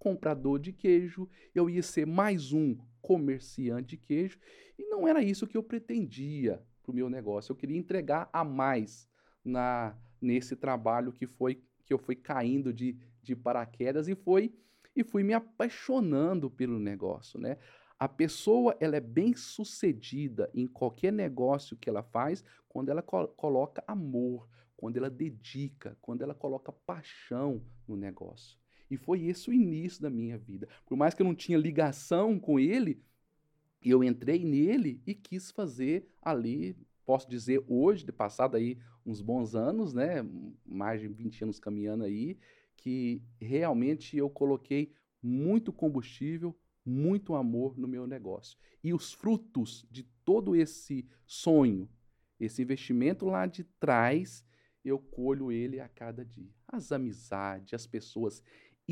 comprador 0.00 0.58
de 0.58 0.72
queijo, 0.72 1.28
eu 1.54 1.68
ia 1.68 1.82
ser 1.82 2.06
mais 2.06 2.52
um 2.52 2.76
comerciante 3.02 3.90
de 3.90 3.96
queijo, 3.98 4.38
e 4.78 4.86
não 4.86 5.06
era 5.06 5.22
isso 5.22 5.46
que 5.46 5.56
eu 5.56 5.62
pretendia 5.62 6.60
para 6.82 6.90
o 6.90 6.94
meu 6.94 7.08
negócio. 7.10 7.52
Eu 7.52 7.56
queria 7.56 7.76
entregar 7.76 8.28
a 8.32 8.42
mais 8.42 9.06
na 9.44 9.96
nesse 10.20 10.54
trabalho 10.54 11.12
que 11.12 11.26
foi 11.26 11.62
que 11.84 11.92
eu 11.94 11.98
fui 11.98 12.14
caindo 12.14 12.72
de, 12.72 12.96
de 13.22 13.34
paraquedas 13.34 14.06
e 14.06 14.14
foi 14.14 14.54
e 14.94 15.02
fui 15.02 15.22
me 15.22 15.32
apaixonando 15.32 16.50
pelo 16.50 16.78
negócio, 16.78 17.38
né? 17.40 17.56
A 17.98 18.08
pessoa 18.08 18.76
ela 18.80 18.96
é 18.96 19.00
bem 19.00 19.34
sucedida 19.34 20.50
em 20.54 20.66
qualquer 20.66 21.12
negócio 21.12 21.76
que 21.76 21.88
ela 21.88 22.02
faz 22.02 22.42
quando 22.68 22.88
ela 22.90 23.02
co- 23.02 23.28
coloca 23.28 23.84
amor, 23.86 24.48
quando 24.76 24.96
ela 24.96 25.10
dedica, 25.10 25.96
quando 26.00 26.22
ela 26.22 26.34
coloca 26.34 26.72
paixão 26.72 27.62
no 27.86 27.96
negócio. 27.96 28.58
E 28.90 28.96
foi 28.96 29.24
esse 29.24 29.48
o 29.48 29.52
início 29.52 30.02
da 30.02 30.10
minha 30.10 30.36
vida. 30.36 30.68
Por 30.84 30.96
mais 30.96 31.14
que 31.14 31.22
eu 31.22 31.26
não 31.26 31.34
tinha 31.34 31.56
ligação 31.56 32.38
com 32.38 32.58
ele, 32.58 33.00
eu 33.82 34.02
entrei 34.02 34.44
nele 34.44 35.00
e 35.06 35.14
quis 35.14 35.50
fazer 35.50 36.10
ali, 36.20 36.76
posso 37.06 37.28
dizer 37.28 37.64
hoje, 37.68 38.04
de 38.04 38.12
passado 38.12 38.56
aí 38.56 38.78
uns 39.06 39.20
bons 39.20 39.54
anos, 39.54 39.94
né, 39.94 40.26
mais 40.66 41.00
de 41.00 41.08
20 41.08 41.44
anos 41.44 41.58
caminhando 41.58 42.04
aí, 42.04 42.36
que 42.76 43.22
realmente 43.40 44.16
eu 44.16 44.28
coloquei 44.28 44.92
muito 45.22 45.72
combustível, 45.72 46.56
muito 46.84 47.34
amor 47.34 47.78
no 47.78 47.86
meu 47.86 48.06
negócio. 48.06 48.58
E 48.82 48.92
os 48.92 49.12
frutos 49.12 49.86
de 49.90 50.02
todo 50.24 50.56
esse 50.56 51.06
sonho, 51.26 51.88
esse 52.38 52.62
investimento 52.62 53.26
lá 53.26 53.46
de 53.46 53.64
trás, 53.64 54.44
eu 54.84 54.98
colho 54.98 55.52
ele 55.52 55.78
a 55.78 55.88
cada 55.88 56.24
dia. 56.24 56.50
As 56.66 56.90
amizades, 56.90 57.74
as 57.74 57.86
pessoas, 57.86 58.42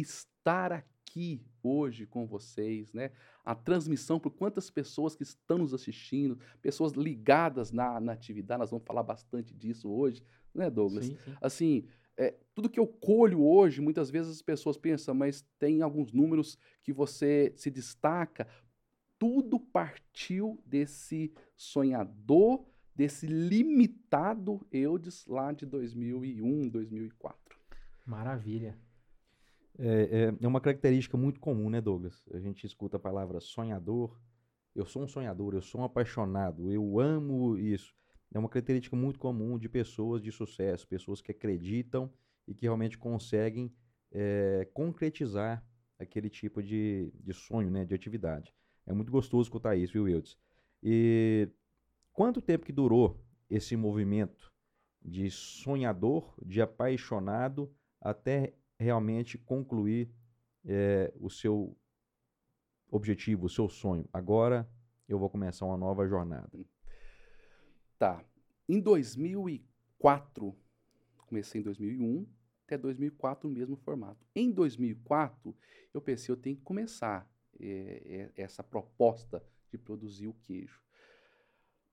estar 0.00 0.73
aqui 0.73 1.43
hoje 1.62 2.07
com 2.07 2.26
vocês, 2.26 2.93
né? 2.93 3.11
A 3.45 3.55
transmissão 3.55 4.21
por 4.21 4.31
quantas 4.31 4.71
pessoas 4.71 5.17
que 5.17 5.23
estão 5.23 5.59
nos 5.59 5.73
assistindo, 5.73 6.38
pessoas 6.61 6.93
ligadas 6.93 7.73
na, 7.73 8.00
na 8.00 8.12
atividade, 8.12 8.61
nós 8.61 8.71
vamos 8.71 8.87
falar 8.87 9.02
bastante 9.02 9.55
disso 9.55 9.90
hoje, 9.90 10.23
né, 10.55 10.71
Douglas? 10.71 11.07
Sim, 11.07 11.17
sim. 11.25 11.37
Assim, 11.40 11.88
é, 12.17 12.35
tudo 12.55 12.69
que 12.69 12.81
eu 12.81 12.87
colho 12.87 13.43
hoje, 13.43 13.81
muitas 13.81 14.11
vezes 14.11 14.33
as 14.33 14.43
pessoas 14.43 14.76
pensam, 14.76 15.14
mas 15.14 15.47
tem 15.59 15.83
alguns 15.83 16.12
números 16.12 16.59
que 16.83 16.93
você 16.93 17.52
se 17.57 17.71
destaca. 17.71 18.47
Tudo 19.19 19.59
partiu 19.59 20.61
desse 20.67 21.33
sonhador, 21.57 22.64
desse 22.95 23.26
limitado 23.26 24.67
Eudes 24.73 25.25
lá 25.26 25.52
de 25.52 25.64
2001, 25.64 26.69
2004. 26.69 27.59
Maravilha. 28.05 28.76
É, 29.79 29.87
é, 29.87 30.45
é 30.45 30.49
uma 30.49 30.61
característica 30.61 31.17
muito 31.17 31.39
comum, 31.39 31.71
né, 31.71 31.81
Douglas? 31.81 32.25
A 32.33 32.39
gente 32.41 32.67
escuta 32.67 32.97
a 32.97 33.01
palavra 33.01 33.41
sonhador. 33.41 34.19
Eu 34.75 34.85
sou 34.85 35.03
um 35.03 35.09
sonhador, 35.09 35.55
eu 35.55 35.63
sou 35.63 35.81
um 35.81 35.85
apaixonado, 35.85 36.71
eu 36.71 37.01
amo 37.01 37.57
isso. 37.57 37.95
É 38.33 38.39
uma 38.39 38.49
característica 38.49 38.95
muito 38.95 39.19
comum 39.19 39.59
de 39.59 39.69
pessoas 39.69 40.23
de 40.23 40.31
sucesso, 40.31 40.87
pessoas 40.87 41.21
que 41.21 41.31
acreditam 41.31 42.13
e 42.47 42.55
que 42.55 42.63
realmente 42.63 42.99
conseguem 42.99 43.73
é, 44.13 44.69
concretizar 44.75 45.65
aquele 45.99 46.29
tipo 46.29 46.63
de, 46.63 47.13
de 47.15 47.33
sonho, 47.33 47.71
né, 47.71 47.85
de 47.85 47.95
atividade. 47.95 48.55
É 48.87 48.93
muito 48.93 49.11
gostoso 49.11 49.43
escutar 49.43 49.77
isso, 49.77 49.93
viu, 49.93 50.05
Wildes? 50.05 50.37
E 50.83 51.49
quanto 52.13 52.41
tempo 52.41 52.65
que 52.65 52.73
durou 52.73 53.21
esse 53.51 53.77
movimento 53.77 54.53
de 55.03 55.31
sonhador, 55.31 56.35
de 56.45 56.61
apaixonado, 56.61 57.73
até 58.01 58.55
realmente 58.79 59.37
concluir 59.37 60.11
é, 60.65 61.13
o 61.21 61.29
seu 61.29 61.77
objetivo, 62.91 63.47
o 63.47 63.51
seu 63.51 63.69
sonho? 63.69 64.09
Agora 64.13 64.69
eu 65.09 65.19
vou 65.19 65.29
começar 65.29 65.67
uma 65.67 65.77
nova 65.77 66.07
jornada. 66.07 66.51
Tá. 67.99 68.25
Em 68.69 68.81
2004, 68.81 70.55
comecei 71.27 71.61
em 71.61 71.65
2001, 71.65 72.27
até 72.67 72.77
2004 72.77 73.49
o 73.49 73.53
mesmo 73.53 73.77
formato. 73.77 74.25
Em 74.35 74.53
2004, 74.53 75.57
eu 75.93 76.01
pensei, 76.01 76.33
eu 76.33 76.37
tenho 76.37 76.57
que 76.57 76.63
começar 76.63 77.29
é, 77.59 78.31
é, 78.37 78.43
essa 78.43 78.63
proposta 78.63 79.43
de 79.71 79.79
produzir 79.79 80.29
o 80.29 80.35
queijo. 80.35 80.81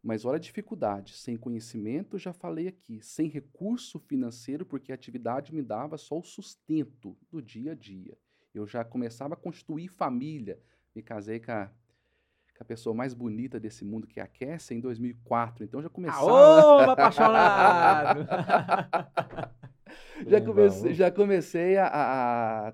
Mas 0.05 0.23
olha 0.23 0.35
a 0.35 0.39
dificuldade, 0.39 1.13
sem 1.13 1.35
conhecimento, 1.35 2.19
já 2.19 2.31
falei 2.31 2.67
aqui, 2.67 3.01
sem 3.01 3.27
recurso 3.27 3.97
financeiro, 3.97 4.63
porque 4.63 4.91
a 4.91 4.95
atividade 4.95 5.51
me 5.51 5.63
dava 5.63 5.97
só 5.97 6.19
o 6.19 6.23
sustento 6.23 7.17
do 7.31 7.41
dia 7.41 7.71
a 7.71 7.75
dia. 7.75 8.15
Eu 8.53 8.67
já 8.67 8.85
começava 8.85 9.33
a 9.33 9.37
constituir 9.37 9.87
família, 9.87 10.61
me 10.93 11.01
casei 11.01 11.39
com 11.39 11.51
a 11.51 11.71
com 12.55 12.63
a 12.63 12.65
pessoa 12.65 12.95
mais 12.95 13.13
bonita 13.13 13.59
desse 13.59 13.83
mundo, 13.83 14.07
que 14.07 14.17
é 14.19 14.23
a 14.23 14.27
Kessia, 14.27 14.77
em 14.77 14.79
2004. 14.79 15.65
Então 15.65 15.81
já 15.81 15.89
começava. 15.89 16.23
Ô, 16.23 16.79
apaixonado! 16.91 18.25
já, 20.27 20.41
comecei, 20.41 20.93
já 20.93 21.11
comecei 21.11 21.77
a, 21.77 21.87
a, 21.87 22.73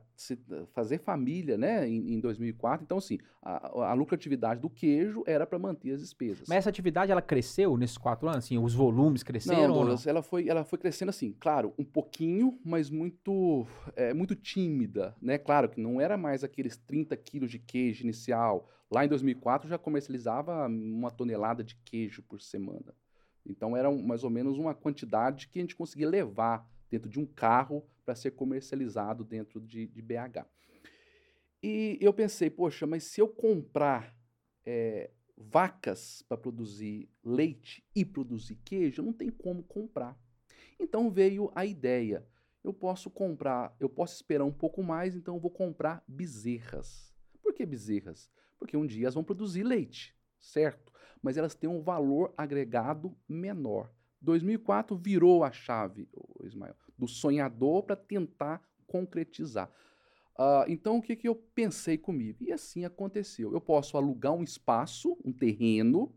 fazer 0.74 1.00
família, 1.00 1.58
né, 1.58 1.88
em, 1.88 2.14
em 2.14 2.20
2004. 2.20 2.84
Então, 2.84 2.98
assim, 2.98 3.18
a, 3.42 3.90
a 3.90 3.94
lucratividade 3.94 4.62
do 4.62 4.70
queijo 4.70 5.24
era 5.26 5.46
para 5.48 5.58
manter 5.58 5.92
as 5.92 6.02
despesas. 6.02 6.48
Mas 6.48 6.60
essa 6.60 6.70
atividade, 6.70 7.12
ela 7.12 7.22
cresceu 7.22 7.76
nesses 7.78 7.98
quatro 7.98 8.28
anos? 8.28 8.46
Assim, 8.46 8.58
os 8.58 8.74
volumes 8.74 9.24
cresceram 9.24 9.68
não? 9.68 9.74
Douglas, 9.76 10.06
ela 10.06 10.22
foi, 10.22 10.48
ela 10.48 10.64
foi 10.64 10.78
crescendo 10.78 11.10
assim, 11.10 11.36
claro, 11.40 11.74
um 11.78 11.84
pouquinho, 11.84 12.60
mas 12.64 12.90
muito, 12.90 13.66
é, 13.96 14.14
muito 14.14 14.36
tímida, 14.36 15.16
né? 15.22 15.38
Claro 15.38 15.70
que 15.70 15.80
não 15.80 16.00
era 16.00 16.18
mais 16.18 16.44
aqueles 16.44 16.78
30 16.78 17.16
quilos 17.18 17.50
de 17.50 17.60
queijo 17.60 18.04
inicial. 18.04 18.70
Lá 18.90 19.06
em 19.06 19.08
2004 19.08 19.70
já 19.70 19.78
comercializava 19.78 20.68
uma 20.68 21.10
tonelada 21.10 21.64
de 21.64 21.76
queijo 21.86 22.22
por 22.22 22.42
semana. 22.42 22.94
Então 23.46 23.76
era 23.76 23.90
um, 23.90 24.02
mais 24.02 24.24
ou 24.24 24.30
menos 24.30 24.58
uma 24.58 24.74
quantidade 24.74 25.48
que 25.48 25.60
a 25.60 25.62
gente 25.62 25.76
conseguia 25.76 26.10
levar 26.10 26.70
dentro 26.92 27.10
de 27.10 27.20
um 27.20 27.26
carro 27.26 27.84
para 28.06 28.14
ser 28.14 28.32
comercializado 28.32 29.24
dentro 29.24 29.62
de, 29.62 29.88
de, 29.88 30.02
BH. 30.02 30.46
E 31.64 31.98
eu 32.02 32.14
pensei, 32.14 32.50
poxa, 32.50 32.86
mas 32.86 33.06
se 33.06 33.22
eu 33.22 33.28
comprar 33.28 34.14
é, 34.66 35.10
vacas 35.38 36.22
para 36.28 36.38
produzir 36.38 37.10
leite 37.24 37.84
e 37.96 38.04
produzir 38.04 38.56
queijo, 38.58 39.02
não 39.02 39.14
tem 39.14 39.30
como 39.30 39.64
comprar. 39.64 40.20
Então 40.78 41.10
veio 41.10 41.50
a 41.56 41.66
ideia. 41.66 42.28
Eu 42.64 42.74
posso 42.74 43.10
comprar, 43.10 43.76
eu 43.80 43.90
posso 43.90 44.16
esperar 44.16 44.44
um 44.44 44.52
pouco 44.52 44.84
mais, 44.84 45.16
então 45.16 45.36
eu 45.36 45.40
vou 45.40 45.50
comprar 45.50 46.04
bezerras. 46.08 47.12
Por 47.42 47.54
que 47.54 47.66
bezerras? 47.66 48.30
Porque 48.60 48.78
um 48.78 48.86
dia 48.86 49.06
elas 49.06 49.16
vão 49.16 49.24
produzir 49.24 49.64
leite, 49.64 50.16
certo? 50.40 50.92
Mas 51.22 51.38
elas 51.38 51.56
têm 51.56 51.70
um 51.70 51.82
valor 51.82 52.34
agregado 52.38 53.16
menor. 53.28 53.92
2004 54.22 54.96
virou 54.96 55.44
a 55.44 55.52
chave, 55.52 56.08
Ismael, 56.44 56.76
do 56.98 57.08
sonhador 57.08 57.84
para 57.84 57.96
tentar 57.96 58.62
concretizar. 58.86 59.70
Uh, 60.38 60.66
então, 60.68 60.98
o 60.98 61.02
que, 61.02 61.16
que 61.16 61.28
eu 61.28 61.36
pensei 61.36 61.98
comigo? 61.98 62.44
E 62.44 62.52
assim 62.52 62.86
aconteceu. 62.86 63.54
Eu 63.54 63.62
posso 63.62 63.98
alugar 63.98 64.34
um 64.34 64.44
espaço, 64.44 65.18
um 65.24 65.32
terreno, 65.32 66.16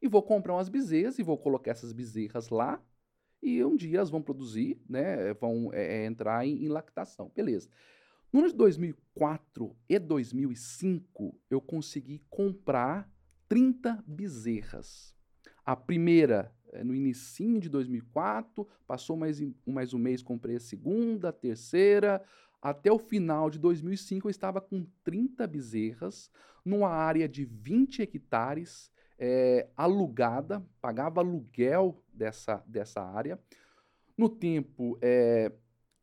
e 0.00 0.08
vou 0.08 0.22
comprar 0.22 0.54
umas 0.54 0.68
bezerras 0.68 1.18
e 1.18 1.22
vou 1.22 1.38
colocar 1.38 1.70
essas 1.70 1.92
bezerras 1.92 2.48
lá. 2.48 2.82
E 3.42 3.64
um 3.64 3.76
dia 3.76 3.98
elas 3.98 4.10
vão 4.10 4.22
produzir, 4.22 4.80
né, 4.88 5.34
vão 5.34 5.72
é, 5.72 6.04
entrar 6.06 6.46
em, 6.46 6.64
em 6.64 6.68
lactação. 6.68 7.30
Beleza. 7.34 7.68
No 8.32 8.40
ano 8.40 8.48
de 8.48 8.56
2004 8.56 9.76
e 9.88 9.98
2005, 9.98 11.38
eu 11.50 11.60
consegui 11.60 12.24
comprar 12.30 13.12
30 13.48 14.02
bezerras. 14.06 15.14
A 15.64 15.76
primeira 15.76 16.52
é, 16.72 16.82
no 16.82 16.94
início 16.94 17.60
de 17.60 17.68
2004, 17.68 18.66
passou 18.86 19.16
mais, 19.16 19.40
mais 19.66 19.92
um 19.92 19.98
mês, 19.98 20.22
comprei 20.22 20.56
a 20.56 20.60
segunda, 20.60 21.28
a 21.28 21.32
terceira. 21.32 22.22
Até 22.60 22.90
o 22.90 22.98
final 22.98 23.50
de 23.50 23.58
2005, 23.58 24.26
eu 24.26 24.30
estava 24.30 24.60
com 24.60 24.86
30 25.04 25.46
bezerras, 25.46 26.30
numa 26.64 26.88
área 26.88 27.28
de 27.28 27.44
20 27.44 28.02
hectares, 28.02 28.90
é, 29.18 29.68
alugada, 29.76 30.64
pagava 30.80 31.20
aluguel 31.20 32.02
dessa, 32.12 32.62
dessa 32.66 33.02
área. 33.02 33.38
No 34.16 34.28
tempo 34.28 34.96
é, 35.02 35.52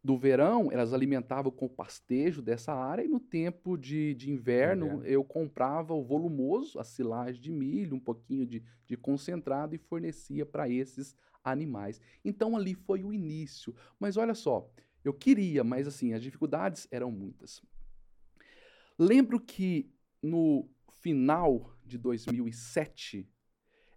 do 0.09 0.17
verão, 0.17 0.71
elas 0.71 0.91
alimentavam 0.91 1.51
com 1.51 1.67
o 1.67 1.69
pastejo 1.69 2.41
dessa 2.41 2.73
área, 2.73 3.05
e 3.05 3.07
no 3.07 3.19
tempo 3.19 3.77
de, 3.77 4.15
de 4.15 4.31
inverno, 4.31 4.87
inverno, 4.87 5.05
eu 5.05 5.23
comprava 5.23 5.93
o 5.93 6.03
volumoso, 6.03 6.79
a 6.79 6.83
silagem 6.83 7.39
de 7.39 7.51
milho, 7.51 7.95
um 7.95 7.99
pouquinho 7.99 8.43
de, 8.43 8.63
de 8.87 8.97
concentrado 8.97 9.75
e 9.75 9.77
fornecia 9.77 10.47
para 10.47 10.67
esses 10.67 11.15
animais. 11.43 12.01
Então 12.25 12.57
ali 12.57 12.73
foi 12.73 13.03
o 13.03 13.13
início. 13.13 13.75
Mas 13.99 14.17
olha 14.17 14.33
só, 14.33 14.67
eu 15.05 15.13
queria, 15.13 15.63
mas 15.63 15.87
assim, 15.87 16.11
as 16.11 16.23
dificuldades 16.23 16.87
eram 16.89 17.11
muitas. 17.11 17.61
Lembro 18.97 19.39
que 19.39 19.93
no 20.23 20.67
final 21.01 21.77
de 21.85 21.99
2007, 21.99 23.29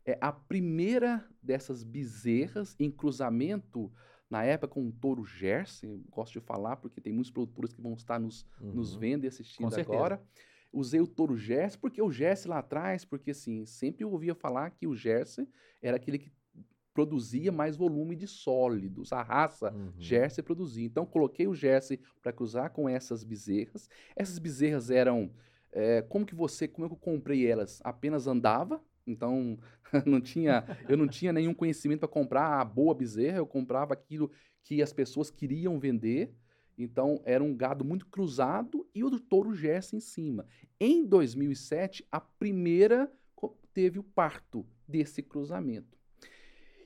é 0.05 0.19
a 0.21 0.31
primeira 0.31 1.27
dessas 1.43 1.83
bezerras 1.83 2.77
em 2.79 2.91
cruzamento 2.91 3.91
na 4.33 4.43
época 4.45 4.73
com 4.73 4.89
o 4.89 4.91
touro 4.91 5.27
Jersey, 5.27 6.03
gosto 6.09 6.33
de 6.33 6.41
falar 6.41 6.77
porque 6.77 7.03
tem 7.03 7.13
muitos 7.13 7.31
produtores 7.31 7.71
que 7.71 7.83
vão 7.83 7.93
estar 7.93 8.19
nos, 8.19 8.47
uhum. 8.59 8.73
nos 8.73 8.95
vendo 8.95 9.25
e 9.25 9.29
assistindo 9.29 9.79
agora. 9.79 10.23
Usei 10.73 11.03
o 11.03 11.07
touro 11.07 11.37
Jersey, 11.37 11.79
porque 11.79 12.01
o 12.01 12.11
Jersey 12.11 12.49
lá 12.49 12.61
atrás, 12.61 13.05
porque 13.05 13.33
assim, 13.33 13.67
sempre 13.67 14.05
eu 14.05 14.11
ouvia 14.11 14.35
falar 14.35 14.71
que 14.71 14.87
o 14.87 14.95
Jersey 14.95 15.47
era 15.83 15.99
aquele 15.99 16.19
que 16.19 16.33
produzia 16.95 17.53
mais 17.53 17.77
volume 17.77 18.17
de 18.17 18.27
sólidos, 18.27 19.13
a 19.13 19.21
raça 19.23 19.71
uhum. 19.71 19.93
Jersey 19.99 20.43
produzia. 20.43 20.87
Então 20.87 21.05
coloquei 21.05 21.47
o 21.47 21.55
Jersey 21.55 22.01
para 22.23 22.33
cruzar 22.33 22.71
com 22.71 22.89
essas 22.89 23.23
bezerras. 23.23 23.87
Essas 24.17 24.39
bezerras 24.39 24.91
eram 24.91 25.31
é, 25.71 26.01
como 26.01 26.25
que 26.25 26.35
você, 26.35 26.67
como 26.67 26.87
é 26.87 26.89
que 26.89 26.95
eu 26.95 26.99
comprei 26.99 27.47
elas? 27.47 27.83
Apenas 27.85 28.27
andava, 28.27 28.83
então, 29.07 29.59
não 30.07 30.21
tinha, 30.21 30.65
eu 30.89 30.97
não 30.97 31.09
tinha 31.09 31.33
nenhum 31.33 31.55
conhecimento 31.55 32.01
para 32.01 32.09
comprar 32.09 32.61
a 32.61 32.65
boa 32.65 32.95
bezerra, 32.95 33.39
eu 33.39 33.47
comprava 33.47 33.95
aquilo 33.95 34.31
que 34.63 34.83
as 34.83 34.93
pessoas 34.93 35.31
queriam 35.31 35.79
vender. 35.79 36.35
Então, 36.79 37.21
era 37.25 37.45
um 37.45 37.55
gado 37.55 37.85
muito 37.85 38.07
cruzado 38.07 38.89
e 38.95 39.05
o 39.05 39.11
do 39.11 39.21
touro 39.21 39.55
Gerson 39.55 39.97
em 39.97 40.01
cima. 40.01 40.47
Em 40.81 41.05
2007, 41.05 42.07
a 42.11 42.21
primeira 42.21 43.13
teve 43.73 43.99
o 43.99 44.03
parto 44.03 44.67
desse 44.87 45.23
cruzamento. 45.23 45.99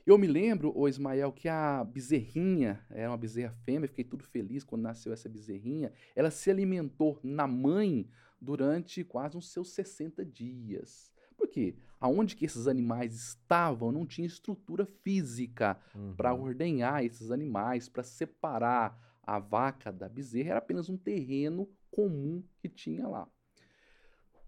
Eu 0.05 0.17
me 0.17 0.27
lembro, 0.27 0.71
o 0.73 0.87
Ismael, 0.87 1.33
que 1.33 1.49
a 1.49 1.83
bezerrinha, 1.83 2.81
era 2.89 3.09
uma 3.09 3.17
bezerra 3.17 3.53
fêmea, 3.65 3.89
fiquei 3.89 4.05
tudo 4.05 4.23
feliz 4.23 4.63
quando 4.63 4.83
nasceu 4.83 5.11
essa 5.11 5.27
bezerrinha. 5.27 5.91
Ela 6.15 6.31
se 6.31 6.49
alimentou 6.49 7.19
na 7.21 7.45
mãe 7.45 8.09
durante 8.39 9.03
quase 9.03 9.35
uns 9.35 9.51
seus 9.51 9.69
60 9.71 10.23
dias. 10.23 11.11
Por 11.35 11.49
quê? 11.49 11.75
Aonde 11.99 12.35
que 12.35 12.45
esses 12.45 12.67
animais 12.67 13.15
estavam 13.15 13.91
não 13.91 14.05
tinha 14.05 14.27
estrutura 14.27 14.85
física 14.85 15.79
uhum. 15.95 16.13
para 16.15 16.33
ordenhar 16.33 17.03
esses 17.03 17.31
animais, 17.31 17.89
para 17.89 18.03
separar 18.03 18.97
a 19.23 19.39
vaca 19.39 19.91
da 19.91 20.07
bezerra, 20.07 20.51
era 20.51 20.59
apenas 20.59 20.89
um 20.89 20.97
terreno 20.97 21.67
comum 21.91 22.43
que 22.59 22.69
tinha 22.69 23.07
lá. 23.07 23.27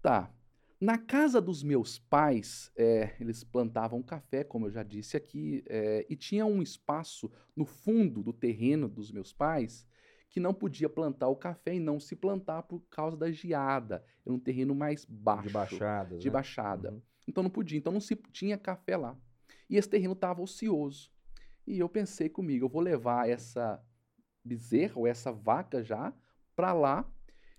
Tá. 0.00 0.32
Na 0.80 0.96
casa 0.96 1.42
dos 1.42 1.62
meus 1.62 1.98
pais, 1.98 2.72
é, 2.74 3.14
eles 3.20 3.44
plantavam 3.44 4.02
café, 4.02 4.42
como 4.42 4.66
eu 4.66 4.70
já 4.70 4.82
disse 4.82 5.14
aqui, 5.14 5.62
é, 5.68 6.06
e 6.08 6.16
tinha 6.16 6.46
um 6.46 6.62
espaço 6.62 7.30
no 7.54 7.66
fundo 7.66 8.22
do 8.22 8.32
terreno 8.32 8.88
dos 8.88 9.12
meus 9.12 9.30
pais 9.30 9.86
que 10.30 10.40
não 10.40 10.54
podia 10.54 10.88
plantar 10.88 11.28
o 11.28 11.36
café 11.36 11.74
e 11.74 11.80
não 11.80 12.00
se 12.00 12.16
plantar 12.16 12.62
por 12.62 12.80
causa 12.88 13.16
da 13.16 13.30
geada. 13.30 14.02
Era 14.24 14.34
um 14.34 14.38
terreno 14.38 14.74
mais 14.74 15.04
baixo. 15.04 15.48
De 15.48 15.52
baixada. 15.52 16.16
De 16.16 16.26
né? 16.28 16.32
baixada. 16.32 16.92
Uhum. 16.92 17.02
Então 17.30 17.42
não 17.42 17.50
podia. 17.50 17.78
Então 17.78 17.92
não 17.92 18.00
se 18.00 18.16
tinha 18.32 18.58
café 18.58 18.96
lá. 18.96 19.16
E 19.68 19.76
esse 19.76 19.88
terreno 19.88 20.12
estava 20.12 20.42
ocioso. 20.42 21.10
E 21.66 21.78
eu 21.78 21.88
pensei 21.88 22.28
comigo, 22.28 22.64
eu 22.64 22.68
vou 22.68 22.82
levar 22.82 23.28
essa 23.28 23.82
bezerra 24.44 24.94
ou 24.96 25.06
essa 25.06 25.32
vaca 25.32 25.82
já 25.82 26.12
para 26.56 26.72
lá. 26.72 27.08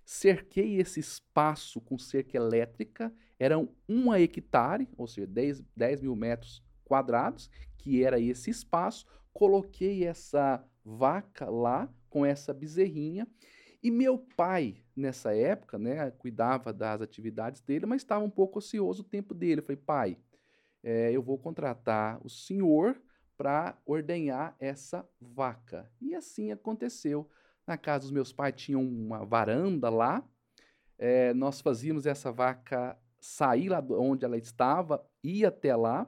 Cerquei 0.04 0.78
esse 0.78 1.00
espaço 1.00 1.80
com 1.80 1.96
cerca 1.96 2.36
elétrica, 2.36 3.14
eram 3.38 3.74
uma 3.88 4.20
hectare, 4.20 4.88
ou 4.96 5.06
seja, 5.06 5.26
10, 5.26 5.62
10 5.76 6.02
mil 6.02 6.14
metros 6.14 6.62
quadrados, 6.84 7.48
que 7.78 8.02
era 8.04 8.20
esse 8.20 8.50
espaço. 8.50 9.06
Coloquei 9.32 10.04
essa 10.04 10.62
vaca 10.84 11.48
lá 11.48 11.88
com 12.10 12.26
essa 12.26 12.52
bezerrinha. 12.52 13.26
E 13.82 13.90
meu 13.90 14.18
pai, 14.36 14.81
nessa 14.94 15.34
época, 15.34 15.78
né, 15.78 16.10
cuidava 16.12 16.72
das 16.72 17.00
atividades 17.00 17.60
dele, 17.60 17.86
mas 17.86 18.02
estava 18.02 18.24
um 18.24 18.30
pouco 18.30 18.58
ocioso 18.58 19.02
o 19.02 19.06
tempo 19.06 19.34
dele. 19.34 19.60
Eu 19.60 19.64
falei, 19.64 19.76
pai, 19.84 20.18
é, 20.82 21.10
eu 21.12 21.22
vou 21.22 21.38
contratar 21.38 22.20
o 22.24 22.28
senhor 22.28 23.00
para 23.36 23.76
ordenhar 23.86 24.54
essa 24.60 25.08
vaca. 25.20 25.90
E 26.00 26.14
assim 26.14 26.52
aconteceu. 26.52 27.28
Na 27.66 27.78
casa 27.78 28.02
dos 28.02 28.10
meus 28.10 28.32
pais 28.32 28.54
tinha 28.56 28.78
uma 28.78 29.24
varanda 29.24 29.88
lá. 29.88 30.22
É, 30.98 31.32
nós 31.34 31.60
fazíamos 31.60 32.06
essa 32.06 32.30
vaca 32.30 32.98
sair 33.20 33.68
lá 33.68 33.84
onde 33.90 34.24
ela 34.24 34.36
estava, 34.36 35.04
ir 35.22 35.46
até 35.46 35.74
lá. 35.74 36.06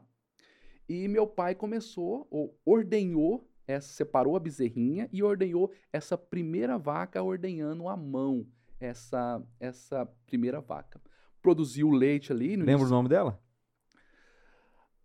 E 0.88 1.08
meu 1.08 1.26
pai 1.26 1.54
começou, 1.54 2.26
ou 2.30 2.58
ordenhou, 2.64 3.48
essa, 3.66 3.88
separou 3.88 4.36
a 4.36 4.40
bezerrinha 4.40 5.08
e 5.10 5.22
ordenhou 5.22 5.72
essa 5.92 6.18
primeira 6.18 6.76
vaca 6.76 7.22
ordenhando 7.22 7.88
à 7.88 7.96
mão 7.96 8.46
essa, 8.86 9.42
essa 9.58 10.06
primeira 10.26 10.60
vaca. 10.60 11.00
Produziu 11.40 11.90
leite 11.90 12.32
ali. 12.32 12.56
Lembra 12.56 12.72
início. 12.72 12.86
o 12.86 12.90
nome 12.90 13.08
dela? 13.08 13.40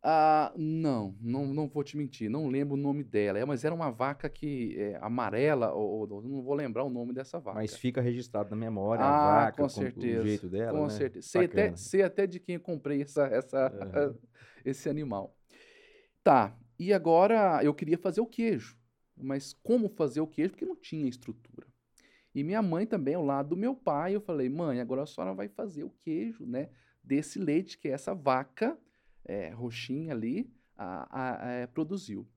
Ah, 0.02 0.54
não, 0.56 1.14
não, 1.20 1.46
não 1.48 1.68
vou 1.68 1.84
te 1.84 1.98
mentir, 1.98 2.30
não 2.30 2.48
lembro 2.48 2.76
o 2.76 2.78
nome 2.78 3.04
dela. 3.04 3.38
É, 3.38 3.44
mas 3.44 3.66
era 3.66 3.76
uma 3.76 3.92
vaca 3.92 4.30
que 4.30 4.76
é, 4.78 4.98
amarela, 5.02 5.74
ou, 5.74 6.10
ou, 6.10 6.22
não 6.22 6.42
vou 6.42 6.54
lembrar 6.54 6.86
o 6.86 6.90
nome 6.90 7.14
dessa 7.14 7.38
vaca. 7.38 7.60
Mas 7.60 7.76
fica 7.76 8.00
registrado 8.00 8.50
na 8.50 8.56
memória 8.56 9.04
ah, 9.04 9.10
a 9.10 9.46
vaca, 9.46 9.64
com, 9.64 9.70
certeza, 9.70 10.22
o 10.22 10.26
jeito 10.26 10.48
dela. 10.48 10.72
Com 10.72 10.86
né? 10.86 10.90
certeza. 10.90 11.28
Sei 11.28 11.46
até, 11.46 11.76
sei 11.76 12.02
até 12.04 12.26
de 12.26 12.40
quem 12.40 12.56
eu 12.56 12.62
comprei 12.62 13.02
essa, 13.02 13.26
essa, 13.26 14.16
esse 14.64 14.90
animal. 14.90 15.36
Tá, 16.24 16.58
e 16.80 16.94
agora 16.94 17.62
eu 17.62 17.74
queria 17.74 17.98
fazer 17.98 18.22
o 18.22 18.26
queijo. 18.26 18.78
Mas 19.18 19.52
como 19.52 19.90
fazer 19.90 20.22
o 20.22 20.28
queijo? 20.28 20.52
Porque 20.52 20.66
não 20.66 20.78
tinha 20.78 21.10
estrutura. 21.10 21.68
E 22.34 22.44
minha 22.44 22.62
mãe 22.62 22.86
também, 22.86 23.16
ao 23.16 23.26
lado 23.26 23.50
do 23.50 23.58
meu 23.58 23.76
pai, 23.76 24.16
eu 24.16 24.22
falei, 24.22 24.50
mãe, 24.50 24.80
agora 24.80 25.04
a 25.04 25.06
senhora 25.06 25.34
vai 25.34 25.48
fazer 25.48 25.84
o 25.84 25.90
queijo, 25.90 26.46
né? 26.46 26.70
Desse 27.04 27.40
leite 27.40 27.78
que 27.78 27.88
essa 27.88 28.14
vaca 28.14 28.78
é, 29.26 29.50
roxinha 29.50 30.14
ali 30.14 30.52
a, 30.76 31.08
a, 31.10 31.48
a, 31.48 31.52
é, 31.52 31.68
produziu. 31.68 32.28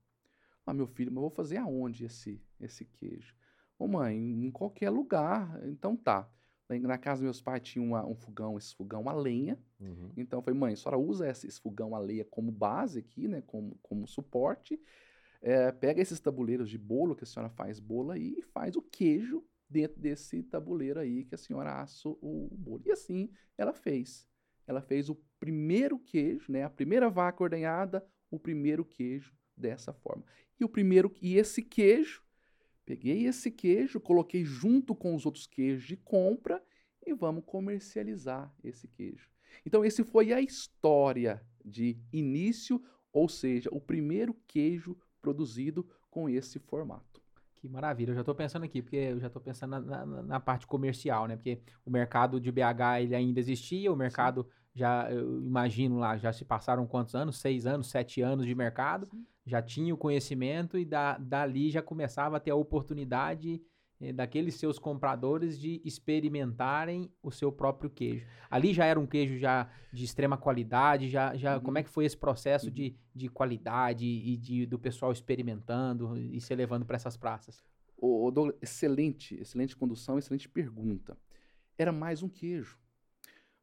Ah, 0.65 0.73
meu 0.73 0.87
filho, 0.87 1.11
mas 1.11 1.21
vou 1.21 1.29
fazer 1.29 1.57
aonde 1.57 2.05
esse, 2.05 2.41
esse 2.59 2.85
queijo? 2.85 3.35
Ô 3.77 3.87
mãe, 3.87 4.17
em 4.17 4.49
qualquer 4.49 4.89
lugar. 4.89 5.61
Então 5.67 5.95
tá. 5.95 6.29
Na 6.69 6.97
casa 6.97 7.19
dos 7.19 7.25
meus 7.25 7.41
pais 7.41 7.61
tinha 7.61 7.83
uma, 7.83 8.05
um 8.05 8.15
fogão, 8.15 8.57
esse 8.57 8.73
fogão 8.73 9.07
a 9.07 9.13
lenha. 9.13 9.59
Uhum. 9.79 10.11
Então 10.17 10.39
eu 10.39 10.43
falei, 10.43 10.59
mãe, 10.59 10.73
a 10.73 10.75
senhora 10.75 10.97
usa 10.97 11.29
esse, 11.29 11.45
esse, 11.45 11.59
fogão 11.59 11.95
a 11.95 11.99
lenha 11.99 12.25
como 12.25 12.51
base 12.51 12.99
aqui, 12.99 13.27
né? 13.27 13.43
Como, 13.45 13.77
como 13.83 14.07
suporte. 14.07 14.81
É, 15.41 15.71
pega 15.71 16.01
esses 16.01 16.19
tabuleiros 16.19 16.69
de 16.69 16.77
bolo 16.77 17.15
que 17.15 17.25
a 17.25 17.27
senhora 17.27 17.49
faz 17.49 17.79
bolo 17.79 18.11
aí 18.11 18.35
e 18.39 18.41
faz 18.41 18.75
o 18.75 18.81
queijo 18.81 19.43
dentro 19.73 19.99
desse 19.99 20.43
tabuleiro 20.43 20.99
aí 20.99 21.25
que 21.25 21.33
a 21.33 21.37
senhora 21.37 21.81
assa 21.81 22.07
o 22.07 22.47
bolo. 22.51 22.83
E 22.85 22.91
assim 22.91 23.29
ela 23.57 23.73
fez. 23.73 24.29
Ela 24.67 24.81
fez 24.81 25.09
o 25.09 25.15
primeiro 25.39 25.99
queijo, 25.99 26.51
né? 26.51 26.63
A 26.63 26.69
primeira 26.69 27.09
vaca 27.09 27.43
ordenhada, 27.43 28.05
o 28.29 28.39
primeiro 28.39 28.85
queijo 28.85 29.35
dessa 29.57 29.91
forma. 29.91 30.23
E 30.59 30.63
o 30.63 30.69
primeiro 30.69 31.11
e 31.21 31.35
esse 31.35 31.61
queijo, 31.61 32.23
peguei 32.85 33.25
esse 33.25 33.51
queijo, 33.51 33.99
coloquei 33.99 34.45
junto 34.45 34.95
com 34.95 35.15
os 35.15 35.25
outros 35.25 35.47
queijos 35.47 35.83
de 35.83 35.97
compra 35.97 36.63
e 37.05 37.13
vamos 37.13 37.43
comercializar 37.45 38.53
esse 38.63 38.87
queijo. 38.87 39.29
Então 39.65 39.83
esse 39.83 40.03
foi 40.03 40.31
a 40.31 40.39
história 40.39 41.45
de 41.65 41.97
início, 42.11 42.81
ou 43.11 43.27
seja, 43.27 43.69
o 43.71 43.81
primeiro 43.81 44.33
queijo 44.47 44.97
produzido 45.21 45.87
com 46.09 46.29
esse 46.29 46.59
formato. 46.59 47.12
Que 47.63 47.69
maravilha, 47.69 48.11
eu 48.11 48.15
já 48.15 48.19
estou 48.19 48.35
pensando 48.35 48.63
aqui, 48.65 48.81
porque 48.81 48.97
eu 48.97 49.21
já 49.21 49.27
estou 49.27 49.41
pensando 49.41 49.79
na, 49.79 50.05
na, 50.05 50.21
na, 50.21 50.37
parte 50.37 50.67
comercial, 50.67 51.27
né? 51.29 51.37
Porque 51.37 51.61
o 51.85 51.89
mercado 51.89 52.37
de 52.37 52.51
BH 52.51 52.99
ele 52.99 53.15
ainda 53.15 53.39
existia, 53.39 53.89
o 53.89 53.95
mercado 53.95 54.43
Sim. 54.43 54.49
já, 54.75 55.09
eu 55.09 55.41
imagino 55.41 55.97
lá, 55.97 56.17
já 56.17 56.33
se 56.33 56.43
passaram 56.43 56.85
quantos 56.85 57.15
anos? 57.15 57.39
Seis 57.39 57.65
anos, 57.65 57.89
sete 57.89 58.21
anos 58.21 58.45
de 58.45 58.53
mercado, 58.53 59.05
Sim. 59.05 59.25
já 59.45 59.61
tinha 59.61 59.93
o 59.93 59.97
conhecimento 59.97 60.77
e 60.77 60.83
da, 60.83 61.17
dali 61.17 61.71
já 61.71 61.81
começava 61.81 62.35
a 62.35 62.39
ter 62.41 62.51
a 62.51 62.55
oportunidade 62.55 63.61
daqueles 64.11 64.55
seus 64.55 64.77
compradores 64.77 65.59
de 65.59 65.81
experimentarem 65.85 67.09
o 67.21 67.31
seu 67.31 67.51
próprio 67.51 67.89
queijo. 67.89 68.25
Ali 68.49 68.73
já 68.73 68.85
era 68.85 68.99
um 68.99 69.07
queijo 69.07 69.37
já 69.37 69.69
de 69.91 70.03
extrema 70.03 70.37
qualidade, 70.37 71.09
já, 71.09 71.35
já 71.35 71.55
uhum. 71.55 71.63
como 71.63 71.77
é 71.77 71.83
que 71.83 71.89
foi 71.89 72.05
esse 72.05 72.17
processo 72.17 72.67
uhum. 72.67 72.73
de, 72.73 72.95
de 73.15 73.29
qualidade 73.29 74.05
e 74.05 74.35
de, 74.35 74.65
do 74.65 74.77
pessoal 74.77 75.11
experimentando 75.11 76.17
e 76.17 76.41
se 76.41 76.53
levando 76.55 76.85
para 76.85 76.95
essas 76.95 77.15
praças? 77.15 77.63
O, 77.95 78.29
Douglas, 78.31 78.57
excelente, 78.61 79.39
excelente 79.39 79.77
condução, 79.77 80.19
excelente 80.19 80.49
pergunta. 80.49 81.17
Era 81.77 81.91
mais 81.91 82.21
um 82.21 82.27
queijo. 82.27 82.77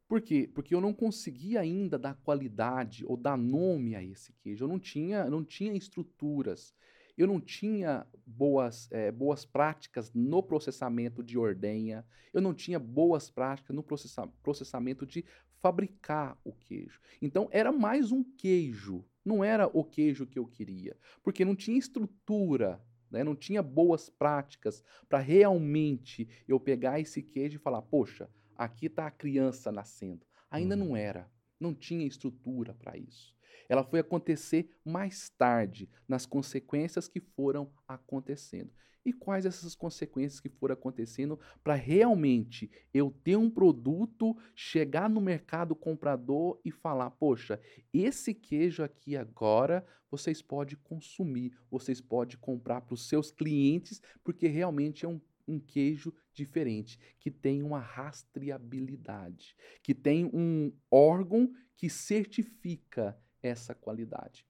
Por 0.08 0.20
quê? 0.20 0.50
Porque 0.52 0.74
eu 0.74 0.80
não 0.80 0.92
conseguia 0.92 1.60
ainda 1.60 1.98
dar 1.98 2.14
qualidade 2.14 3.04
ou 3.06 3.16
dar 3.16 3.36
nome 3.36 3.94
a 3.94 4.02
esse 4.02 4.32
queijo. 4.32 4.64
Eu 4.64 4.68
não 4.68 4.78
tinha, 4.78 5.30
não 5.30 5.44
tinha 5.44 5.72
estruturas 5.72 6.74
eu 7.20 7.26
não 7.26 7.38
tinha 7.38 8.06
boas, 8.26 8.90
é, 8.90 9.12
boas 9.12 9.44
práticas 9.44 10.10
no 10.14 10.42
processamento 10.42 11.22
de 11.22 11.36
ordenha, 11.36 12.02
eu 12.32 12.40
não 12.40 12.54
tinha 12.54 12.78
boas 12.78 13.28
práticas 13.28 13.76
no 13.76 13.82
processa 13.82 14.26
processamento 14.42 15.04
de 15.04 15.22
fabricar 15.60 16.38
o 16.42 16.50
queijo. 16.50 16.98
Então 17.20 17.46
era 17.52 17.70
mais 17.70 18.10
um 18.10 18.24
queijo, 18.24 19.04
não 19.22 19.44
era 19.44 19.66
o 19.66 19.84
queijo 19.84 20.26
que 20.26 20.38
eu 20.38 20.46
queria, 20.46 20.96
porque 21.22 21.44
não 21.44 21.54
tinha 21.54 21.78
estrutura, 21.78 22.82
né? 23.10 23.22
não 23.22 23.36
tinha 23.36 23.62
boas 23.62 24.08
práticas 24.08 24.82
para 25.06 25.18
realmente 25.18 26.26
eu 26.48 26.58
pegar 26.58 27.00
esse 27.00 27.22
queijo 27.22 27.56
e 27.56 27.62
falar: 27.62 27.82
poxa, 27.82 28.30
aqui 28.56 28.86
está 28.86 29.06
a 29.06 29.10
criança 29.10 29.70
nascendo. 29.70 30.26
Ainda 30.50 30.74
uhum. 30.74 30.86
não 30.86 30.96
era, 30.96 31.30
não 31.60 31.74
tinha 31.74 32.06
estrutura 32.06 32.72
para 32.72 32.96
isso. 32.96 33.38
Ela 33.68 33.84
foi 33.84 34.00
acontecer 34.00 34.70
mais 34.84 35.28
tarde, 35.30 35.88
nas 36.08 36.26
consequências 36.26 37.08
que 37.08 37.20
foram 37.20 37.72
acontecendo. 37.86 38.72
E 39.04 39.12
quais 39.12 39.46
essas 39.46 39.74
consequências 39.74 40.40
que 40.40 40.48
foram 40.48 40.74
acontecendo 40.74 41.38
para 41.64 41.74
realmente 41.74 42.70
eu 42.92 43.10
ter 43.10 43.36
um 43.36 43.50
produto, 43.50 44.36
chegar 44.54 45.08
no 45.08 45.20
mercado 45.20 45.74
comprador 45.74 46.60
e 46.64 46.70
falar: 46.70 47.10
poxa, 47.12 47.58
esse 47.94 48.34
queijo 48.34 48.82
aqui 48.82 49.16
agora 49.16 49.86
vocês 50.10 50.42
podem 50.42 50.76
consumir, 50.82 51.56
vocês 51.70 52.00
podem 52.00 52.36
comprar 52.36 52.80
para 52.80 52.94
os 52.94 53.08
seus 53.08 53.30
clientes, 53.30 54.02
porque 54.22 54.48
realmente 54.48 55.04
é 55.04 55.08
um 55.08 55.20
um 55.50 55.58
queijo 55.58 56.14
diferente, 56.32 56.98
que 57.18 57.30
tem 57.30 57.62
uma 57.62 57.80
rastreabilidade, 57.80 59.56
que 59.82 59.94
tem 59.94 60.30
um 60.32 60.72
órgão 60.90 61.52
que 61.76 61.90
certifica 61.90 63.18
essa 63.42 63.74
qualidade. 63.74 64.46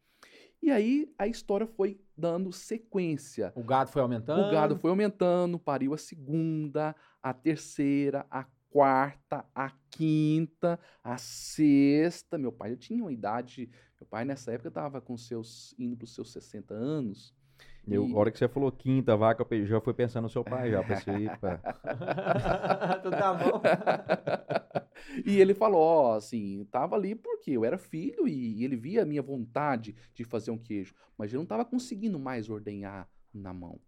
E 0.62 0.70
aí 0.70 1.11
a 1.18 1.26
história 1.26 1.66
foi 1.66 1.98
dando 2.16 2.53
sequência. 2.53 3.53
O 3.57 3.62
gado 3.62 3.90
foi 3.90 4.03
aumentando? 4.03 4.48
O 4.48 4.50
gado 4.50 4.76
foi 4.76 4.90
aumentando, 4.90 5.59
pariu 5.59 5.94
a 5.94 5.98
segunda, 5.98 6.94
a 7.22 7.33
terceira, 7.33 8.26
a 8.31 8.44
quarta, 8.68 9.44
a 9.55 9.72
quinta, 9.90 10.79
a 11.03 11.16
sexta. 11.16 12.37
Meu 12.37 12.53
pai 12.53 12.70
já 12.70 12.76
tinha 12.76 13.03
uma 13.03 13.12
idade. 13.12 13.70
Meu 13.98 14.07
pai 14.07 14.24
nessa 14.24 14.53
época 14.53 14.68
estava 14.68 15.00
com 15.00 15.16
seus 15.16 15.74
indo 15.79 15.96
para 15.96 16.05
os 16.05 16.14
seus 16.14 16.31
60 16.33 16.74
anos. 16.74 17.35
Eu, 17.88 18.07
e... 18.07 18.12
A 18.12 18.16
hora 18.16 18.31
que 18.31 18.38
você 18.38 18.49
falou 18.49 18.71
quinta 18.71 19.16
vaca, 19.16 19.47
eu 19.51 19.66
já 19.66 19.81
fui 19.81 19.95
pensando 19.95 20.25
no 20.25 20.31
seu 20.31 20.45
pai, 20.45 20.71
já 20.71 20.83
pensei, 20.83 21.29
pá. 21.40 21.59
tu 23.03 23.11
tá 23.11 23.35
bom. 23.35 23.62
e 25.25 25.40
ele 25.40 25.55
falou, 25.55 25.81
ó, 25.81 26.16
assim, 26.16 26.66
tava 26.71 26.97
ali 26.97 27.14
porque 27.14 27.53
eu 27.53 27.64
era 27.64 27.79
filho 27.79 28.29
e 28.29 28.64
ele 28.64 28.77
via 28.77 29.03
a 29.03 29.07
minha 29.07 29.23
vontade 29.23 29.95
de 30.14 30.25
fazer 30.25 30.51
um 30.51 30.59
queijo, 30.59 30.95
mas 31.16 31.33
eu 31.33 31.38
não 31.38 31.47
tava 31.47 31.64
conseguindo 31.64 32.19
mais 32.19 32.49
ordenhar 32.49 33.09
na 33.33 33.53
mão. 33.53 33.81